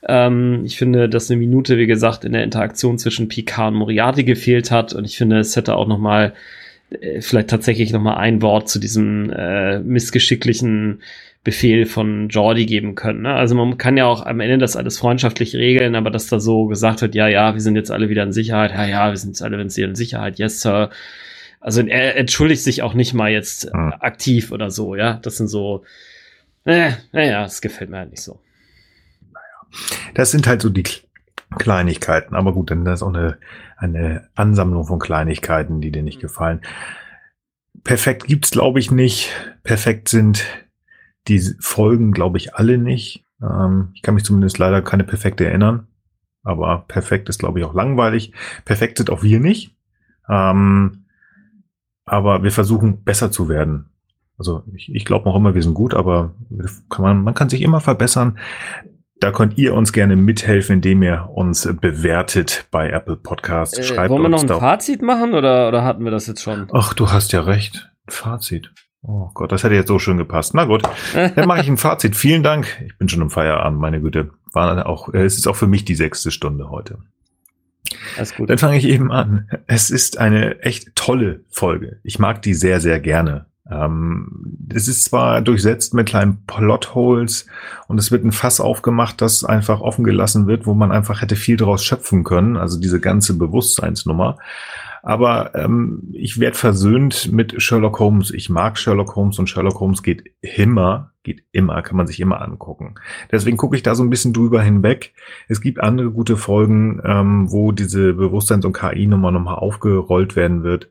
Ähm, 0.07 0.63
ich 0.65 0.79
finde, 0.79 1.09
dass 1.09 1.29
eine 1.29 1.39
Minute, 1.39 1.77
wie 1.77 1.85
gesagt, 1.85 2.25
in 2.25 2.33
der 2.33 2.43
Interaktion 2.43 2.97
zwischen 2.97 3.27
Picard 3.27 3.73
und 3.73 3.77
Moriarty 3.77 4.23
gefehlt 4.23 4.71
hat 4.71 4.93
und 4.93 5.05
ich 5.05 5.15
finde, 5.15 5.37
es 5.37 5.55
hätte 5.55 5.75
auch 5.75 5.87
noch 5.87 5.99
mal 5.99 6.33
äh, 6.89 7.21
vielleicht 7.21 7.51
tatsächlich 7.51 7.93
noch 7.93 8.01
mal 8.01 8.17
ein 8.17 8.41
Wort 8.41 8.67
zu 8.67 8.79
diesem 8.79 9.29
äh, 9.29 9.77
missgeschicklichen 9.77 11.01
Befehl 11.43 11.85
von 11.85 12.27
Jordi 12.27 12.65
geben 12.65 12.95
können. 12.95 13.21
Ne? 13.21 13.33
Also 13.33 13.55
man 13.55 13.77
kann 13.77 13.95
ja 13.95 14.05
auch 14.05 14.25
am 14.25 14.41
Ende 14.41 14.57
das 14.57 14.75
alles 14.75 14.97
freundschaftlich 14.97 15.55
regeln, 15.55 15.95
aber 15.95 16.11
dass 16.11 16.27
da 16.27 16.39
so 16.39 16.65
gesagt 16.65 17.01
wird, 17.01 17.15
ja, 17.15 17.27
ja, 17.27 17.53
wir 17.53 17.61
sind 17.61 17.75
jetzt 17.75 17.91
alle 17.91 18.09
wieder 18.09 18.23
in 18.23 18.33
Sicherheit, 18.33 18.71
ja, 18.71 18.85
ja, 18.85 19.09
wir 19.09 19.17
sind 19.17 19.31
jetzt 19.31 19.41
alle 19.41 19.57
wieder 19.57 19.63
in 19.85 19.95
Sicherheit, 19.95 20.37
yes, 20.37 20.61
Sir. 20.61 20.89
Also 21.61 21.81
er 21.81 22.17
entschuldigt 22.17 22.63
sich 22.63 22.83
auch 22.83 22.93
nicht 22.93 23.13
mal 23.13 23.31
jetzt 23.31 23.73
mhm. 23.73 23.93
aktiv 23.99 24.51
oder 24.51 24.69
so, 24.69 24.95
ja. 24.95 25.13
Das 25.21 25.37
sind 25.37 25.47
so, 25.47 25.83
äh, 26.65 26.91
naja, 27.13 27.43
das 27.43 27.61
gefällt 27.61 27.89
mir 27.89 27.99
halt 27.99 28.11
nicht 28.11 28.23
so. 28.23 28.41
Naja, 29.31 30.11
das 30.15 30.31
sind 30.31 30.45
halt 30.45 30.61
so 30.61 30.69
die 30.69 30.83
Kleinigkeiten, 31.57 32.35
aber 32.35 32.53
gut, 32.53 32.69
dann 32.69 32.85
ist 32.85 33.01
auch 33.01 33.13
eine, 33.13 33.37
eine 33.77 34.27
Ansammlung 34.35 34.85
von 34.85 34.99
Kleinigkeiten, 34.99 35.79
die 35.79 35.91
dir 35.91 36.03
nicht 36.03 36.19
gefallen. 36.19 36.61
Perfekt 37.85 38.27
gibt's, 38.27 38.51
glaube 38.51 38.79
ich, 38.79 38.91
nicht. 38.91 39.31
Perfekt 39.63 40.09
sind 40.09 40.43
die 41.29 41.39
folgen, 41.59 42.11
glaube 42.11 42.37
ich, 42.37 42.55
alle 42.55 42.77
nicht. 42.77 43.23
Ähm, 43.41 43.89
ich 43.93 44.01
kann 44.01 44.15
mich 44.15 44.25
zumindest 44.25 44.57
leider 44.57 44.81
keine 44.81 45.03
perfekte 45.03 45.45
erinnern. 45.45 45.87
Aber 46.43 46.85
perfekt 46.87 47.29
ist, 47.29 47.39
glaube 47.39 47.59
ich, 47.59 47.65
auch 47.65 47.73
langweilig. 47.73 48.33
Perfekt 48.65 48.97
sind 48.97 49.09
auch 49.09 49.23
wir 49.23 49.39
nicht. 49.39 49.75
Ähm, 50.27 51.05
aber 52.05 52.43
wir 52.43 52.51
versuchen 52.51 53.03
besser 53.03 53.31
zu 53.31 53.49
werden. 53.49 53.89
Also 54.37 54.63
ich, 54.73 54.93
ich 54.93 55.05
glaube 55.05 55.25
noch 55.29 55.35
immer, 55.35 55.53
wir 55.53 55.61
sind 55.61 55.73
gut, 55.73 55.93
aber 55.93 56.33
kann 56.89 57.03
man, 57.03 57.23
man 57.23 57.33
kann 57.33 57.49
sich 57.49 57.61
immer 57.61 57.81
verbessern. 57.81 58.39
Da 59.19 59.33
könnt 59.33 59.57
ihr 59.57 59.73
uns 59.73 59.91
gerne 59.91 60.15
mithelfen, 60.15 60.75
indem 60.75 61.03
ihr 61.03 61.29
uns 61.33 61.67
bewertet 61.81 62.67
bei 62.71 62.89
Apple 62.89 63.17
Podcasts. 63.17 63.77
Äh, 63.77 63.83
Schreibt 63.83 64.11
wollen 64.11 64.23
wir 64.23 64.29
noch 64.29 64.41
ein 64.41 64.47
Fazit 64.47 65.01
machen 65.01 65.33
oder, 65.33 65.67
oder 65.67 65.83
hatten 65.83 66.05
wir 66.05 66.11
das 66.11 66.25
jetzt 66.27 66.41
schon? 66.41 66.69
Ach, 66.73 66.93
du 66.93 67.11
hast 67.11 67.33
ja 67.33 67.41
recht. 67.41 67.91
Fazit. 68.07 68.71
Oh 69.01 69.29
Gott, 69.33 69.51
das 69.51 69.63
hätte 69.63 69.75
jetzt 69.75 69.87
so 69.87 69.97
schön 69.97 70.17
gepasst. 70.17 70.53
Na 70.53 70.65
gut, 70.65 70.83
dann 71.13 71.47
mache 71.47 71.61
ich 71.61 71.69
ein 71.69 71.77
Fazit. 71.77 72.15
Vielen 72.17 72.43
Dank. 72.43 72.81
Ich 72.85 72.97
bin 72.97 73.07
schon 73.07 73.21
im 73.21 73.29
Feierabend, 73.29 73.79
meine 73.79 74.01
Güte. 74.01 74.31
War 74.51 74.85
auch, 74.87 75.13
äh, 75.13 75.23
es 75.23 75.37
ist 75.37 75.47
auch 75.47 75.55
für 75.55 75.67
mich 75.67 75.85
die 75.85 75.95
sechste 75.95 76.31
Stunde 76.31 76.69
heute. 76.69 76.97
Alles 78.17 78.35
gut. 78.35 78.49
Dann 78.49 78.57
fange 78.57 78.77
ich 78.77 78.85
eben 78.85 79.11
an. 79.11 79.49
Es 79.67 79.89
ist 79.89 80.17
eine 80.17 80.59
echt 80.61 80.95
tolle 80.95 81.41
Folge. 81.49 81.99
Ich 82.03 82.19
mag 82.19 82.41
die 82.41 82.53
sehr, 82.53 82.81
sehr 82.81 82.99
gerne. 82.99 83.45
Ähm, 83.71 84.67
es 84.73 84.87
ist 84.87 85.05
zwar 85.05 85.41
durchsetzt 85.41 85.93
mit 85.93 86.07
kleinen 86.07 86.45
Plotholes 86.45 87.45
und 87.87 87.99
es 87.99 88.11
wird 88.11 88.25
ein 88.25 88.31
Fass 88.31 88.59
aufgemacht, 88.59 89.21
das 89.21 89.43
einfach 89.43 89.81
offen 89.81 90.03
gelassen 90.03 90.47
wird, 90.47 90.65
wo 90.65 90.73
man 90.73 90.91
einfach 90.91 91.21
hätte 91.21 91.35
viel 91.35 91.57
daraus 91.57 91.83
schöpfen 91.83 92.23
können. 92.23 92.57
Also 92.57 92.79
diese 92.79 92.99
ganze 92.99 93.37
Bewusstseinsnummer. 93.37 94.37
Aber 95.01 95.55
ähm, 95.55 96.09
ich 96.13 96.39
werde 96.39 96.57
versöhnt 96.57 97.31
mit 97.31 97.61
Sherlock 97.61 97.99
Holmes. 97.99 98.31
Ich 98.31 98.49
mag 98.49 98.77
Sherlock 98.77 99.15
Holmes 99.15 99.39
und 99.39 99.49
Sherlock 99.49 99.79
Holmes 99.79 100.03
geht 100.03 100.31
immer, 100.41 101.11
geht 101.23 101.43
immer, 101.51 101.81
kann 101.81 101.97
man 101.97 102.07
sich 102.07 102.19
immer 102.19 102.41
angucken. 102.41 102.95
Deswegen 103.31 103.57
gucke 103.57 103.75
ich 103.75 103.83
da 103.83 103.95
so 103.95 104.03
ein 104.03 104.09
bisschen 104.09 104.33
drüber 104.33 104.61
hinweg. 104.61 105.13
Es 105.47 105.61
gibt 105.61 105.79
andere 105.79 106.11
gute 106.11 106.37
Folgen, 106.37 107.01
ähm, 107.03 107.51
wo 107.51 107.71
diese 107.71 108.13
Bewusstseins- 108.13 108.65
und 108.65 108.73
KI-Nummer 108.73 109.31
nochmal 109.31 109.55
aufgerollt 109.55 110.35
werden 110.35 110.63
wird. 110.63 110.89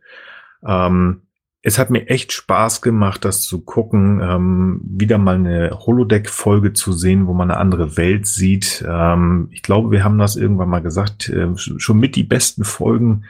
Ähm, 0.66 1.22
es 1.62 1.78
hat 1.78 1.90
mir 1.90 2.08
echt 2.08 2.32
Spaß 2.32 2.82
gemacht, 2.82 3.24
das 3.24 3.42
zu 3.42 3.60
gucken, 3.60 4.20
ähm, 4.22 4.80
wieder 4.84 5.18
mal 5.18 5.34
eine 5.34 5.70
Holodeck-Folge 5.70 6.72
zu 6.72 6.92
sehen, 6.92 7.26
wo 7.26 7.34
man 7.34 7.50
eine 7.50 7.60
andere 7.60 7.96
Welt 7.96 8.26
sieht. 8.26 8.84
Ähm, 8.88 9.48
ich 9.50 9.62
glaube, 9.62 9.90
wir 9.90 10.04
haben 10.04 10.18
das 10.18 10.36
irgendwann 10.36 10.68
mal 10.68 10.82
gesagt, 10.82 11.28
äh, 11.28 11.48
schon 11.56 11.98
mit 11.98 12.14
die 12.14 12.22
besten 12.22 12.64
Folgen 12.64 13.24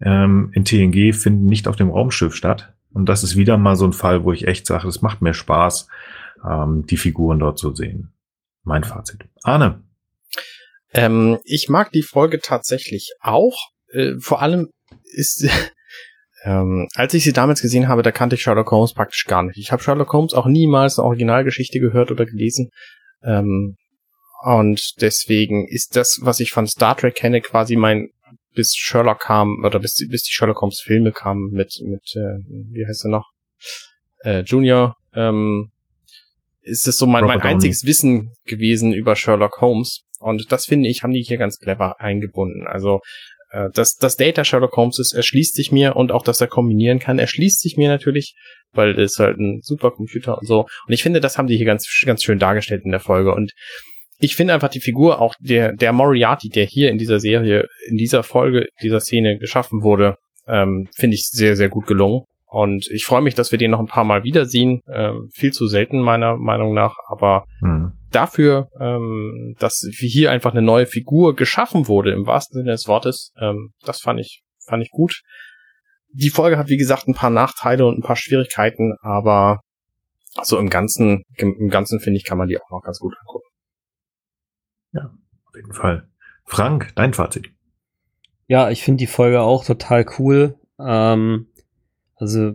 ähm, 0.00 0.50
in 0.54 0.64
TNG 0.64 1.14
finden 1.14 1.46
nicht 1.46 1.68
auf 1.68 1.76
dem 1.76 1.90
Raumschiff 1.90 2.34
statt. 2.34 2.74
Und 2.92 3.06
das 3.06 3.22
ist 3.22 3.36
wieder 3.36 3.56
mal 3.56 3.76
so 3.76 3.86
ein 3.86 3.92
Fall, 3.92 4.24
wo 4.24 4.32
ich 4.32 4.46
echt 4.46 4.66
sage, 4.66 4.88
es 4.88 5.02
macht 5.02 5.22
mir 5.22 5.34
Spaß, 5.34 5.88
ähm, 6.48 6.86
die 6.86 6.96
Figuren 6.96 7.38
dort 7.38 7.58
zu 7.58 7.74
sehen. 7.74 8.12
Mein 8.64 8.84
Fazit. 8.84 9.24
Arne. 9.42 9.82
Ähm, 10.92 11.38
ich 11.44 11.68
mag 11.68 11.92
die 11.92 12.02
Folge 12.02 12.40
tatsächlich 12.40 13.12
auch. 13.20 13.56
Äh, 13.92 14.14
vor 14.18 14.42
allem 14.42 14.70
ist 15.04 15.48
Ähm, 16.42 16.88
als 16.94 17.12
ich 17.14 17.24
sie 17.24 17.32
damals 17.32 17.60
gesehen 17.60 17.88
habe, 17.88 18.02
da 18.02 18.12
kannte 18.12 18.34
ich 18.34 18.42
Sherlock 18.42 18.70
Holmes 18.70 18.94
praktisch 18.94 19.26
gar 19.26 19.42
nicht. 19.42 19.58
Ich 19.58 19.72
habe 19.72 19.82
Sherlock 19.82 20.12
Holmes 20.12 20.32
auch 20.32 20.46
niemals 20.46 20.98
eine 20.98 21.06
Originalgeschichte 21.06 21.80
gehört 21.80 22.10
oder 22.10 22.24
gelesen. 22.24 22.70
Ähm, 23.22 23.76
und 24.42 24.94
deswegen 25.02 25.68
ist 25.68 25.96
das, 25.96 26.20
was 26.22 26.40
ich 26.40 26.52
von 26.52 26.66
Star 26.66 26.96
Trek 26.96 27.14
kenne, 27.14 27.42
quasi 27.42 27.76
mein 27.76 28.08
bis 28.54 28.74
Sherlock 28.74 29.20
kam 29.20 29.64
oder 29.64 29.78
bis, 29.78 29.96
bis 30.08 30.22
die 30.24 30.32
Sherlock 30.32 30.60
Holmes 30.60 30.80
Filme 30.80 31.12
kamen 31.12 31.50
mit 31.52 31.80
mit 31.84 32.02
äh, 32.14 32.38
wie 32.72 32.86
heißt 32.86 33.04
er 33.04 33.10
noch 33.10 33.30
äh, 34.24 34.40
Junior 34.40 34.96
ähm, 35.14 35.70
ist 36.62 36.86
es 36.86 36.98
so 36.98 37.06
mein, 37.06 37.24
mein 37.24 37.40
einziges 37.40 37.84
Wissen 37.84 38.32
gewesen 38.44 38.92
über 38.92 39.16
Sherlock 39.16 39.60
Holmes 39.60 40.02
und 40.18 40.50
das 40.52 40.66
finde 40.66 40.88
ich 40.88 41.02
haben 41.02 41.12
die 41.12 41.22
hier 41.22 41.38
ganz 41.38 41.58
clever 41.58 42.00
eingebunden 42.00 42.66
also 42.66 43.00
äh, 43.50 43.68
dass 43.70 43.96
das 43.96 44.16
Data 44.16 44.44
Sherlock 44.44 44.76
Holmes 44.76 44.98
ist, 44.98 45.12
erschließt 45.12 45.54
sich 45.54 45.72
mir 45.72 45.96
und 45.96 46.12
auch, 46.12 46.22
dass 46.22 46.40
er 46.40 46.46
kombinieren 46.46 47.00
kann, 47.00 47.18
erschließt 47.18 47.60
sich 47.60 47.76
mir 47.76 47.88
natürlich, 47.88 48.36
weil 48.72 48.98
es 48.98 49.18
halt 49.18 49.38
ein 49.38 49.60
Supercomputer 49.62 50.38
und 50.38 50.46
so. 50.46 50.60
Und 50.86 50.92
ich 50.92 51.02
finde, 51.02 51.20
das 51.20 51.36
haben 51.36 51.48
die 51.48 51.56
hier 51.56 51.66
ganz, 51.66 51.88
ganz 52.04 52.22
schön 52.22 52.38
dargestellt 52.38 52.84
in 52.84 52.92
der 52.92 53.00
Folge. 53.00 53.34
Und 53.34 53.52
ich 54.20 54.36
finde 54.36 54.52
einfach 54.52 54.68
die 54.68 54.80
Figur, 54.80 55.20
auch 55.20 55.34
der, 55.40 55.72
der 55.72 55.92
Moriarty, 55.92 56.50
der 56.50 56.64
hier 56.64 56.90
in 56.90 56.98
dieser 56.98 57.20
Serie, 57.20 57.66
in 57.88 57.96
dieser 57.96 58.22
Folge, 58.22 58.66
dieser 58.82 59.00
Szene 59.00 59.38
geschaffen 59.38 59.82
wurde, 59.82 60.16
ähm, 60.46 60.88
finde 60.94 61.14
ich 61.14 61.22
sehr, 61.24 61.56
sehr 61.56 61.70
gut 61.70 61.86
gelungen. 61.86 62.24
Und 62.44 62.88
ich 62.90 63.04
freue 63.04 63.22
mich, 63.22 63.34
dass 63.34 63.50
wir 63.50 63.58
den 63.58 63.70
noch 63.70 63.80
ein 63.80 63.86
paar 63.86 64.04
Mal 64.04 64.24
wiedersehen. 64.24 64.80
Ähm, 64.92 65.28
viel 65.32 65.52
zu 65.52 65.68
selten 65.68 66.00
meiner 66.00 66.36
Meinung 66.36 66.74
nach, 66.74 66.96
aber 67.08 67.44
hm. 67.60 67.92
dafür, 68.10 68.68
ähm, 68.78 69.54
dass 69.58 69.88
hier 69.90 70.30
einfach 70.32 70.50
eine 70.50 70.62
neue 70.62 70.86
Figur 70.86 71.34
geschaffen 71.34 71.88
wurde, 71.88 72.12
im 72.12 72.26
wahrsten 72.26 72.60
Sinne 72.60 72.72
des 72.72 72.88
Wortes, 72.88 73.32
ähm, 73.40 73.70
das 73.84 74.00
fand 74.00 74.20
ich, 74.20 74.42
fand 74.66 74.82
ich 74.82 74.90
gut. 74.90 75.22
Die 76.12 76.30
Folge 76.30 76.58
hat, 76.58 76.68
wie 76.68 76.76
gesagt, 76.76 77.06
ein 77.06 77.14
paar 77.14 77.30
Nachteile 77.30 77.86
und 77.86 77.98
ein 77.98 78.02
paar 78.02 78.16
Schwierigkeiten, 78.16 78.96
aber 79.00 79.60
so 80.42 80.58
im 80.58 80.68
Ganzen, 80.68 81.22
im 81.36 81.70
Ganzen 81.70 82.00
finde 82.00 82.18
ich, 82.18 82.24
kann 82.24 82.38
man 82.38 82.48
die 82.48 82.58
auch 82.58 82.70
noch 82.70 82.82
ganz 82.82 82.98
gut 82.98 83.14
angucken. 83.20 83.49
Ja, 84.92 85.12
auf 85.46 85.54
jeden 85.54 85.72
Fall. 85.72 86.08
Frank, 86.44 86.92
dein 86.96 87.14
Fazit. 87.14 87.50
Ja, 88.48 88.70
ich 88.70 88.82
finde 88.82 88.98
die 88.98 89.06
Folge 89.06 89.40
auch 89.40 89.64
total 89.64 90.04
cool. 90.18 90.56
Ähm, 90.78 91.46
also 92.16 92.52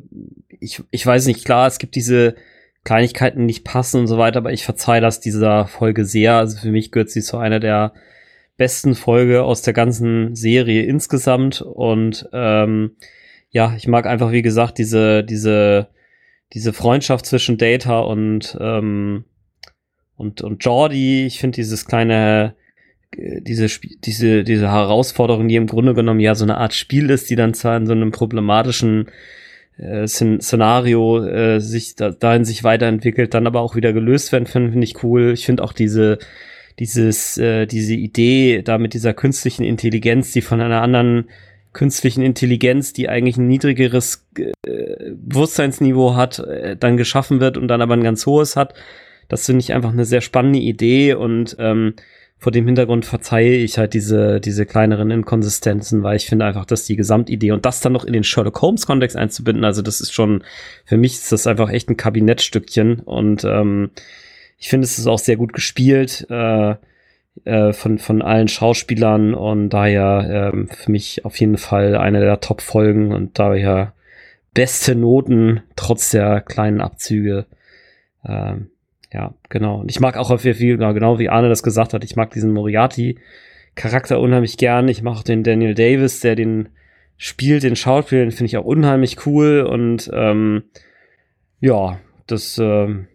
ich, 0.59 0.83
ich 0.91 1.05
weiß 1.05 1.27
nicht, 1.27 1.45
klar, 1.45 1.67
es 1.67 1.79
gibt 1.79 1.95
diese 1.95 2.35
Kleinigkeiten, 2.83 3.39
die 3.39 3.45
nicht 3.45 3.63
passen 3.63 4.01
und 4.01 4.07
so 4.07 4.17
weiter, 4.17 4.37
aber 4.37 4.51
ich 4.51 4.65
verzeihe 4.65 5.01
das 5.01 5.19
dieser 5.19 5.67
Folge 5.67 6.05
sehr. 6.05 6.35
Also 6.35 6.57
für 6.57 6.71
mich 6.71 6.91
gehört 6.91 7.09
sie 7.09 7.21
zu 7.21 7.37
einer 7.37 7.59
der 7.59 7.93
besten 8.57 8.95
Folge 8.95 9.43
aus 9.43 9.61
der 9.61 9.73
ganzen 9.73 10.35
Serie 10.35 10.83
insgesamt. 10.83 11.61
Und 11.61 12.29
ähm, 12.33 12.95
ja, 13.49 13.73
ich 13.75 13.87
mag 13.87 14.05
einfach, 14.05 14.31
wie 14.31 14.41
gesagt, 14.41 14.77
diese, 14.77 15.23
diese, 15.23 15.87
diese 16.53 16.73
Freundschaft 16.73 17.25
zwischen 17.25 17.57
Data 17.57 17.99
und, 17.99 18.57
ähm, 18.59 19.25
und, 20.17 20.41
und 20.41 20.63
Jordi. 20.63 21.25
Ich 21.25 21.39
finde 21.39 21.55
dieses 21.55 21.85
kleine, 21.85 22.55
äh, 23.15 23.41
diese, 23.41 23.67
diese, 24.03 24.43
diese 24.43 24.71
Herausforderung, 24.71 25.47
die 25.47 25.55
im 25.55 25.67
Grunde 25.67 25.93
genommen 25.93 26.19
ja 26.19 26.35
so 26.35 26.45
eine 26.45 26.57
Art 26.57 26.73
Spiel 26.73 27.09
ist, 27.09 27.29
die 27.29 27.35
dann 27.35 27.53
zwar 27.53 27.77
in 27.77 27.87
so 27.87 27.93
einem 27.93 28.11
problematischen 28.11 29.07
äh, 29.77 30.07
Szenario 30.07 31.25
äh, 31.25 31.59
sich 31.59 31.95
da, 31.95 32.11
dahin 32.11 32.45
sich 32.45 32.63
weiterentwickelt, 32.63 33.33
dann 33.33 33.47
aber 33.47 33.61
auch 33.61 33.75
wieder 33.75 33.93
gelöst 33.93 34.31
werden, 34.31 34.45
finde 34.45 34.71
find 34.71 34.83
ich 34.83 35.03
cool. 35.03 35.33
Ich 35.33 35.45
finde 35.45 35.63
auch 35.63 35.73
diese 35.73 36.19
dieses 36.79 37.37
äh, 37.37 37.65
diese 37.65 37.93
Idee 37.93 38.61
da 38.61 38.77
mit 38.77 38.93
dieser 38.93 39.13
künstlichen 39.13 39.63
Intelligenz, 39.63 40.31
die 40.31 40.41
von 40.41 40.61
einer 40.61 40.81
anderen 40.81 41.29
künstlichen 41.73 42.21
Intelligenz, 42.21 42.93
die 42.93 43.09
eigentlich 43.09 43.37
ein 43.37 43.47
niedrigeres 43.47 44.25
äh, 44.37 44.51
Bewusstseinsniveau 45.11 46.15
hat, 46.15 46.39
äh, 46.39 46.77
dann 46.77 46.97
geschaffen 46.97 47.39
wird 47.41 47.57
und 47.57 47.67
dann 47.67 47.81
aber 47.81 47.95
ein 47.95 48.03
ganz 48.03 48.25
hohes 48.25 48.55
hat. 48.55 48.73
Das 49.27 49.45
finde 49.45 49.61
ich 49.61 49.73
einfach 49.73 49.91
eine 49.91 50.05
sehr 50.05 50.21
spannende 50.21 50.59
Idee 50.59 51.13
und 51.13 51.55
ähm, 51.59 51.93
vor 52.37 52.51
dem 52.51 52.65
Hintergrund 52.65 53.05
verzeihe 53.05 53.55
ich 53.55 53.77
halt 53.77 53.93
diese, 53.93 54.39
diese 54.39 54.65
kleineren 54.65 55.09
Inkonsistenzen, 55.09 56.03
weil 56.03 56.17
ich 56.17 56.27
finde 56.27 56.45
einfach, 56.45 56.65
dass 56.65 56.85
die 56.85 56.95
Gesamtidee 56.95 57.51
und 57.51 57.65
das 57.65 57.79
dann 57.79 57.93
noch 57.93 58.05
in 58.05 58.13
den 58.13 58.23
Sherlock 58.23 58.61
Holmes 58.61 58.85
Kontext 58.85 59.15
einzubinden, 59.15 59.63
also 59.63 59.81
das 59.81 60.01
ist 60.01 60.13
schon, 60.13 60.43
für 60.83 60.97
mich 60.97 61.13
ist 61.13 61.31
das 61.31 61.47
einfach 61.47 61.69
echt 61.69 61.89
ein 61.89 61.97
Kabinettstückchen 61.97 62.99
und 62.99 63.43
ähm, 63.45 63.91
ich 64.57 64.69
finde, 64.69 64.85
es 64.85 64.99
ist 64.99 65.07
auch 65.07 65.19
sehr 65.19 65.37
gut 65.37 65.53
gespielt 65.53 66.27
äh, 66.29 66.75
äh, 67.43 67.73
von, 67.73 67.99
von 67.99 68.21
allen 68.21 68.47
Schauspielern 68.47 69.33
und 69.33 69.69
daher 69.69 70.51
ähm, 70.53 70.67
für 70.67 70.91
mich 70.91 71.25
auf 71.25 71.39
jeden 71.39 71.57
Fall 71.57 71.95
eine 71.95 72.21
der 72.21 72.39
Top-Folgen 72.39 73.11
und 73.11 73.39
daher 73.39 73.93
beste 74.53 74.95
Noten 74.95 75.61
trotz 75.75 76.11
der 76.11 76.41
kleinen 76.41 76.79
Abzüge. 76.79 77.45
Ähm, 78.25 78.69
ja, 79.15 79.33
genau. 79.47 79.79
Und 79.79 79.89
ich 79.89 80.01
mag 80.01 80.17
auch 80.17 80.37
viel, 80.37 80.53
viel, 80.53 80.77
genau 80.77 81.19
wie 81.19 81.29
Arne 81.29 81.47
das 81.47 81.63
gesagt 81.63 81.93
hat, 81.93 82.03
ich 82.03 82.17
mag 82.17 82.31
diesen 82.31 82.51
Moriarty-Charakter 82.51 84.19
unheimlich 84.19 84.57
gern. 84.57 84.89
Ich 84.89 85.01
mag 85.03 85.15
auch 85.15 85.23
den 85.23 85.41
Daniel 85.41 85.73
Davis, 85.73 86.19
der 86.19 86.35
den 86.35 86.67
spielt, 87.15 87.63
den 87.63 87.77
Schauspieler, 87.77 88.23
den 88.23 88.31
finde 88.31 88.47
ich 88.47 88.57
auch 88.57 88.65
unheimlich 88.65 89.25
cool. 89.25 89.61
Und 89.61 90.11
ähm, 90.13 90.63
ja, 91.61 91.97
das 92.27 92.57
ähm, 92.57 93.07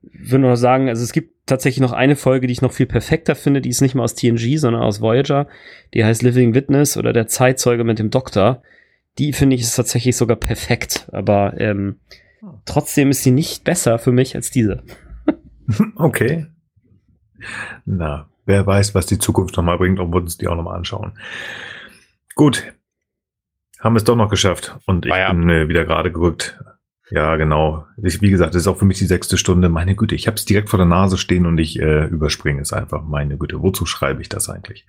würde 0.00 0.42
nur 0.42 0.56
sagen, 0.56 0.88
also 0.88 1.04
es 1.04 1.12
gibt 1.12 1.44
tatsächlich 1.44 1.82
noch 1.82 1.92
eine 1.92 2.16
Folge, 2.16 2.46
die 2.46 2.52
ich 2.54 2.62
noch 2.62 2.72
viel 2.72 2.86
perfekter 2.86 3.34
finde, 3.34 3.60
die 3.60 3.68
ist 3.68 3.82
nicht 3.82 3.94
mal 3.94 4.04
aus 4.04 4.14
TNG, 4.14 4.56
sondern 4.56 4.80
aus 4.82 5.02
Voyager. 5.02 5.48
Die 5.92 6.02
heißt 6.02 6.22
Living 6.22 6.54
Witness 6.54 6.96
oder 6.96 7.12
der 7.12 7.26
Zeitzeuge 7.26 7.84
mit 7.84 7.98
dem 7.98 8.08
Doktor. 8.08 8.62
Die 9.18 9.34
finde 9.34 9.54
ich 9.54 9.60
ist 9.60 9.76
tatsächlich 9.76 10.16
sogar 10.16 10.38
perfekt. 10.38 11.10
Aber 11.12 11.60
ähm, 11.60 11.96
Trotzdem 12.64 13.10
ist 13.10 13.22
sie 13.22 13.30
nicht 13.30 13.64
besser 13.64 13.98
für 13.98 14.12
mich 14.12 14.34
als 14.34 14.50
diese. 14.50 14.82
okay. 15.96 16.46
Na, 17.84 18.28
wer 18.46 18.66
weiß, 18.66 18.94
was 18.94 19.06
die 19.06 19.18
Zukunft 19.18 19.56
nochmal 19.56 19.78
bringt 19.78 20.00
und 20.00 20.12
wir 20.12 20.20
uns 20.20 20.38
die 20.38 20.48
auch 20.48 20.56
nochmal 20.56 20.76
anschauen. 20.76 21.18
Gut. 22.34 22.72
Haben 23.78 23.94
wir 23.94 23.98
es 23.98 24.04
doch 24.04 24.16
noch 24.16 24.30
geschafft. 24.30 24.78
Und 24.86 25.06
ich 25.06 25.12
ja. 25.12 25.32
bin 25.32 25.48
äh, 25.50 25.68
wieder 25.68 25.84
gerade 25.84 26.12
gerückt. 26.12 26.58
Ja, 27.10 27.36
genau. 27.36 27.84
Ich, 28.02 28.22
wie 28.22 28.30
gesagt, 28.30 28.54
das 28.54 28.62
ist 28.62 28.68
auch 28.68 28.78
für 28.78 28.84
mich 28.84 28.98
die 28.98 29.06
sechste 29.06 29.36
Stunde. 29.36 29.68
Meine 29.68 29.94
Güte, 29.94 30.14
ich 30.14 30.26
habe 30.26 30.36
es 30.36 30.44
direkt 30.44 30.70
vor 30.70 30.78
der 30.78 30.86
Nase 30.86 31.18
stehen 31.18 31.46
und 31.46 31.58
ich 31.58 31.78
äh, 31.78 32.06
überspringe 32.06 32.62
es 32.62 32.72
einfach. 32.72 33.02
Meine 33.02 33.36
Güte, 33.36 33.60
wozu 33.60 33.86
schreibe 33.86 34.22
ich 34.22 34.28
das 34.28 34.48
eigentlich? 34.48 34.86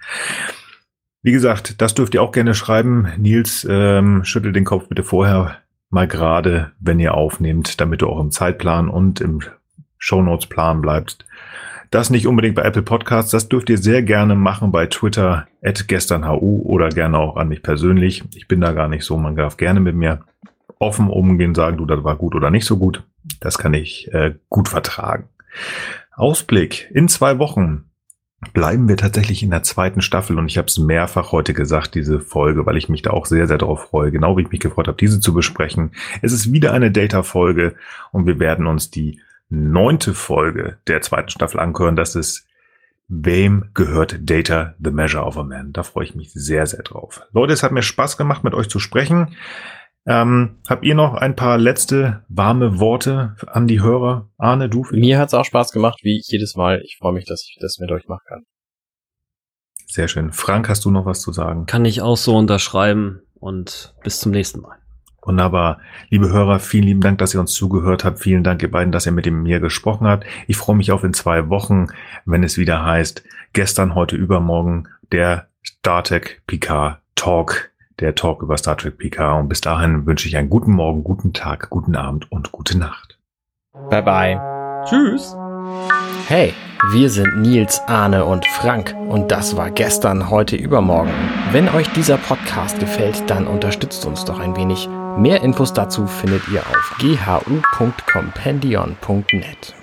Wie 1.21 1.31
gesagt, 1.31 1.81
das 1.81 1.95
dürft 1.95 2.13
ihr 2.13 2.21
auch 2.21 2.31
gerne 2.31 2.53
schreiben. 2.53 3.07
Nils, 3.17 3.67
ähm, 3.69 4.23
schüttelt 4.23 4.55
den 4.55 4.65
Kopf 4.65 4.87
bitte 4.87 5.03
vorher 5.03 5.62
mal 5.93 6.07
gerade, 6.07 6.71
wenn 6.79 6.99
ihr 6.99 7.13
aufnehmt, 7.13 7.79
damit 7.79 8.01
du 8.01 8.09
auch 8.09 8.19
im 8.19 8.31
Zeitplan 8.31 8.89
und 8.89 9.21
im 9.21 9.41
Shownotes-Plan 9.97 10.81
bleibst. 10.81 11.25
Das 11.91 12.09
nicht 12.09 12.25
unbedingt 12.25 12.55
bei 12.55 12.63
Apple 12.63 12.81
Podcasts, 12.81 13.31
das 13.31 13.47
dürft 13.47 13.69
ihr 13.69 13.77
sehr 13.77 14.01
gerne 14.01 14.35
machen 14.35 14.71
bei 14.71 14.87
Twitter, 14.87 15.47
at 15.61 15.87
gesternhu 15.87 16.63
oder 16.63 16.89
gerne 16.89 17.19
auch 17.19 17.37
an 17.37 17.49
mich 17.49 17.61
persönlich. 17.61 18.23
Ich 18.33 18.47
bin 18.47 18.61
da 18.61 18.71
gar 18.71 18.87
nicht 18.87 19.05
so, 19.05 19.17
man 19.17 19.35
darf 19.35 19.57
gerne 19.57 19.79
mit 19.79 19.95
mir 19.95 20.21
offen 20.79 21.09
umgehen, 21.09 21.53
sagen, 21.53 21.77
du, 21.77 21.85
das 21.85 22.03
war 22.03 22.15
gut 22.15 22.35
oder 22.35 22.49
nicht 22.49 22.65
so 22.65 22.77
gut. 22.77 23.03
Das 23.39 23.57
kann 23.57 23.73
ich 23.73 24.11
äh, 24.11 24.33
gut 24.49 24.69
vertragen. 24.69 25.29
Ausblick 26.15 26.89
in 26.93 27.07
zwei 27.07 27.37
Wochen 27.37 27.85
bleiben 28.51 28.89
wir 28.89 28.97
tatsächlich 28.97 29.43
in 29.43 29.51
der 29.51 29.63
zweiten 29.63 30.01
Staffel 30.01 30.37
und 30.37 30.47
ich 30.47 30.57
habe 30.57 30.67
es 30.67 30.77
mehrfach 30.77 31.31
heute 31.31 31.53
gesagt, 31.53 31.95
diese 31.95 32.19
Folge, 32.19 32.65
weil 32.65 32.77
ich 32.77 32.89
mich 32.89 33.01
da 33.01 33.11
auch 33.11 33.25
sehr, 33.25 33.47
sehr 33.47 33.57
darauf 33.57 33.89
freue, 33.89 34.11
genau 34.11 34.37
wie 34.37 34.41
ich 34.41 34.51
mich 34.51 34.59
gefreut 34.59 34.87
habe, 34.87 34.97
diese 34.97 35.19
zu 35.19 35.33
besprechen. 35.33 35.91
Es 36.21 36.33
ist 36.33 36.51
wieder 36.51 36.73
eine 36.73 36.91
Data-Folge 36.91 37.75
und 38.11 38.25
wir 38.25 38.39
werden 38.39 38.67
uns 38.67 38.91
die 38.91 39.21
neunte 39.49 40.13
Folge 40.13 40.77
der 40.87 41.01
zweiten 41.01 41.29
Staffel 41.29 41.59
anhören. 41.59 41.95
Das 41.95 42.15
ist 42.15 42.47
Wem 43.09 43.69
gehört 43.73 44.29
Data, 44.29 44.75
the 44.83 44.89
Measure 44.89 45.23
of 45.23 45.37
a 45.37 45.43
Man? 45.43 45.73
Da 45.73 45.83
freue 45.83 46.05
ich 46.05 46.15
mich 46.15 46.31
sehr, 46.33 46.65
sehr 46.65 46.83
drauf. 46.83 47.21
Leute, 47.31 47.53
es 47.53 47.61
hat 47.61 47.71
mir 47.71 47.83
Spaß 47.83 48.17
gemacht, 48.17 48.43
mit 48.43 48.53
euch 48.53 48.69
zu 48.69 48.79
sprechen. 48.79 49.35
Ähm, 50.05 50.57
habt 50.67 50.83
ihr 50.83 50.95
noch 50.95 51.13
ein 51.13 51.35
paar 51.35 51.57
letzte 51.57 52.23
warme 52.27 52.79
Worte 52.79 53.35
an 53.47 53.67
die 53.67 53.81
Hörer? 53.81 54.29
Arne, 54.37 54.69
du? 54.69 54.85
Mir 54.91 55.17
hat's 55.17 55.33
auch 55.33 55.45
Spaß 55.45 55.71
gemacht, 55.71 55.99
wie 56.03 56.21
jedes 56.25 56.55
Mal. 56.55 56.81
Ich 56.83 56.97
freue 56.97 57.13
mich, 57.13 57.25
dass 57.25 57.43
ich 57.47 57.57
das 57.61 57.79
mit 57.79 57.91
euch 57.91 58.07
machen 58.07 58.23
kann. 58.27 58.43
Sehr 59.87 60.07
schön. 60.07 60.31
Frank, 60.33 60.67
hast 60.67 60.83
du 60.85 60.91
noch 60.91 61.05
was 61.05 61.21
zu 61.21 61.31
sagen? 61.31 61.65
Kann 61.65 61.85
ich 61.85 62.01
auch 62.01 62.17
so 62.17 62.35
unterschreiben 62.35 63.21
und 63.35 63.93
bis 64.03 64.19
zum 64.19 64.31
nächsten 64.31 64.59
Mal. 64.59 64.77
Wunderbar. 65.21 65.79
Liebe 66.09 66.29
Hörer, 66.29 66.59
vielen 66.59 66.83
lieben 66.83 67.01
Dank, 67.01 67.19
dass 67.19 67.33
ihr 67.33 67.39
uns 67.39 67.53
zugehört 67.53 68.03
habt. 68.03 68.19
Vielen 68.19 68.43
Dank, 68.43 68.61
ihr 68.61 68.71
beiden, 68.71 68.91
dass 68.91 69.05
ihr 69.05 69.13
mit 69.13 69.25
dem 69.25 69.43
mir 69.43 69.61
gesprochen 69.61 70.07
habt. 70.07 70.25
Ich 70.47 70.57
freue 70.57 70.75
mich 70.75 70.91
auf 70.91 71.05
in 71.05 71.13
zwei 71.13 71.47
Wochen, 71.47 71.87
wenn 72.25 72.43
es 72.43 72.57
wieder 72.57 72.83
heißt, 72.83 73.23
gestern, 73.53 73.95
heute, 73.95 74.17
übermorgen, 74.17 74.89
der 75.13 75.47
StarTech 75.61 76.41
Picard 76.45 76.99
Talk 77.15 77.71
der 78.03 78.15
Talk 78.15 78.43
über 78.43 78.57
Star 78.57 78.77
Trek 78.77 78.97
PK. 78.97 79.39
Und 79.39 79.49
bis 79.49 79.59
dahin 79.61 80.05
wünsche 80.05 80.27
ich 80.27 80.37
einen 80.37 80.49
guten 80.49 80.73
Morgen, 80.73 81.03
guten 81.03 81.33
Tag, 81.33 81.69
guten 81.69 81.95
Abend 81.95 82.31
und 82.31 82.51
gute 82.51 82.77
Nacht. 82.77 83.17
Bye 83.89 84.03
bye. 84.03 84.39
Tschüss. 84.85 85.35
Hey, 86.27 86.53
wir 86.91 87.09
sind 87.09 87.41
Nils, 87.41 87.81
Arne 87.87 88.25
und 88.25 88.45
Frank 88.45 88.93
und 89.07 89.31
das 89.31 89.55
war 89.55 89.71
gestern, 89.71 90.29
heute, 90.29 90.57
übermorgen. 90.57 91.13
Wenn 91.51 91.69
euch 91.69 91.87
dieser 91.93 92.17
Podcast 92.17 92.79
gefällt, 92.79 93.29
dann 93.29 93.47
unterstützt 93.47 94.05
uns 94.05 94.25
doch 94.25 94.39
ein 94.39 94.57
wenig. 94.57 94.87
Mehr 95.17 95.41
Infos 95.41 95.73
dazu 95.73 96.05
findet 96.05 96.47
ihr 96.49 96.61
auf 96.61 96.97
ghu.compendion.net. 96.99 99.82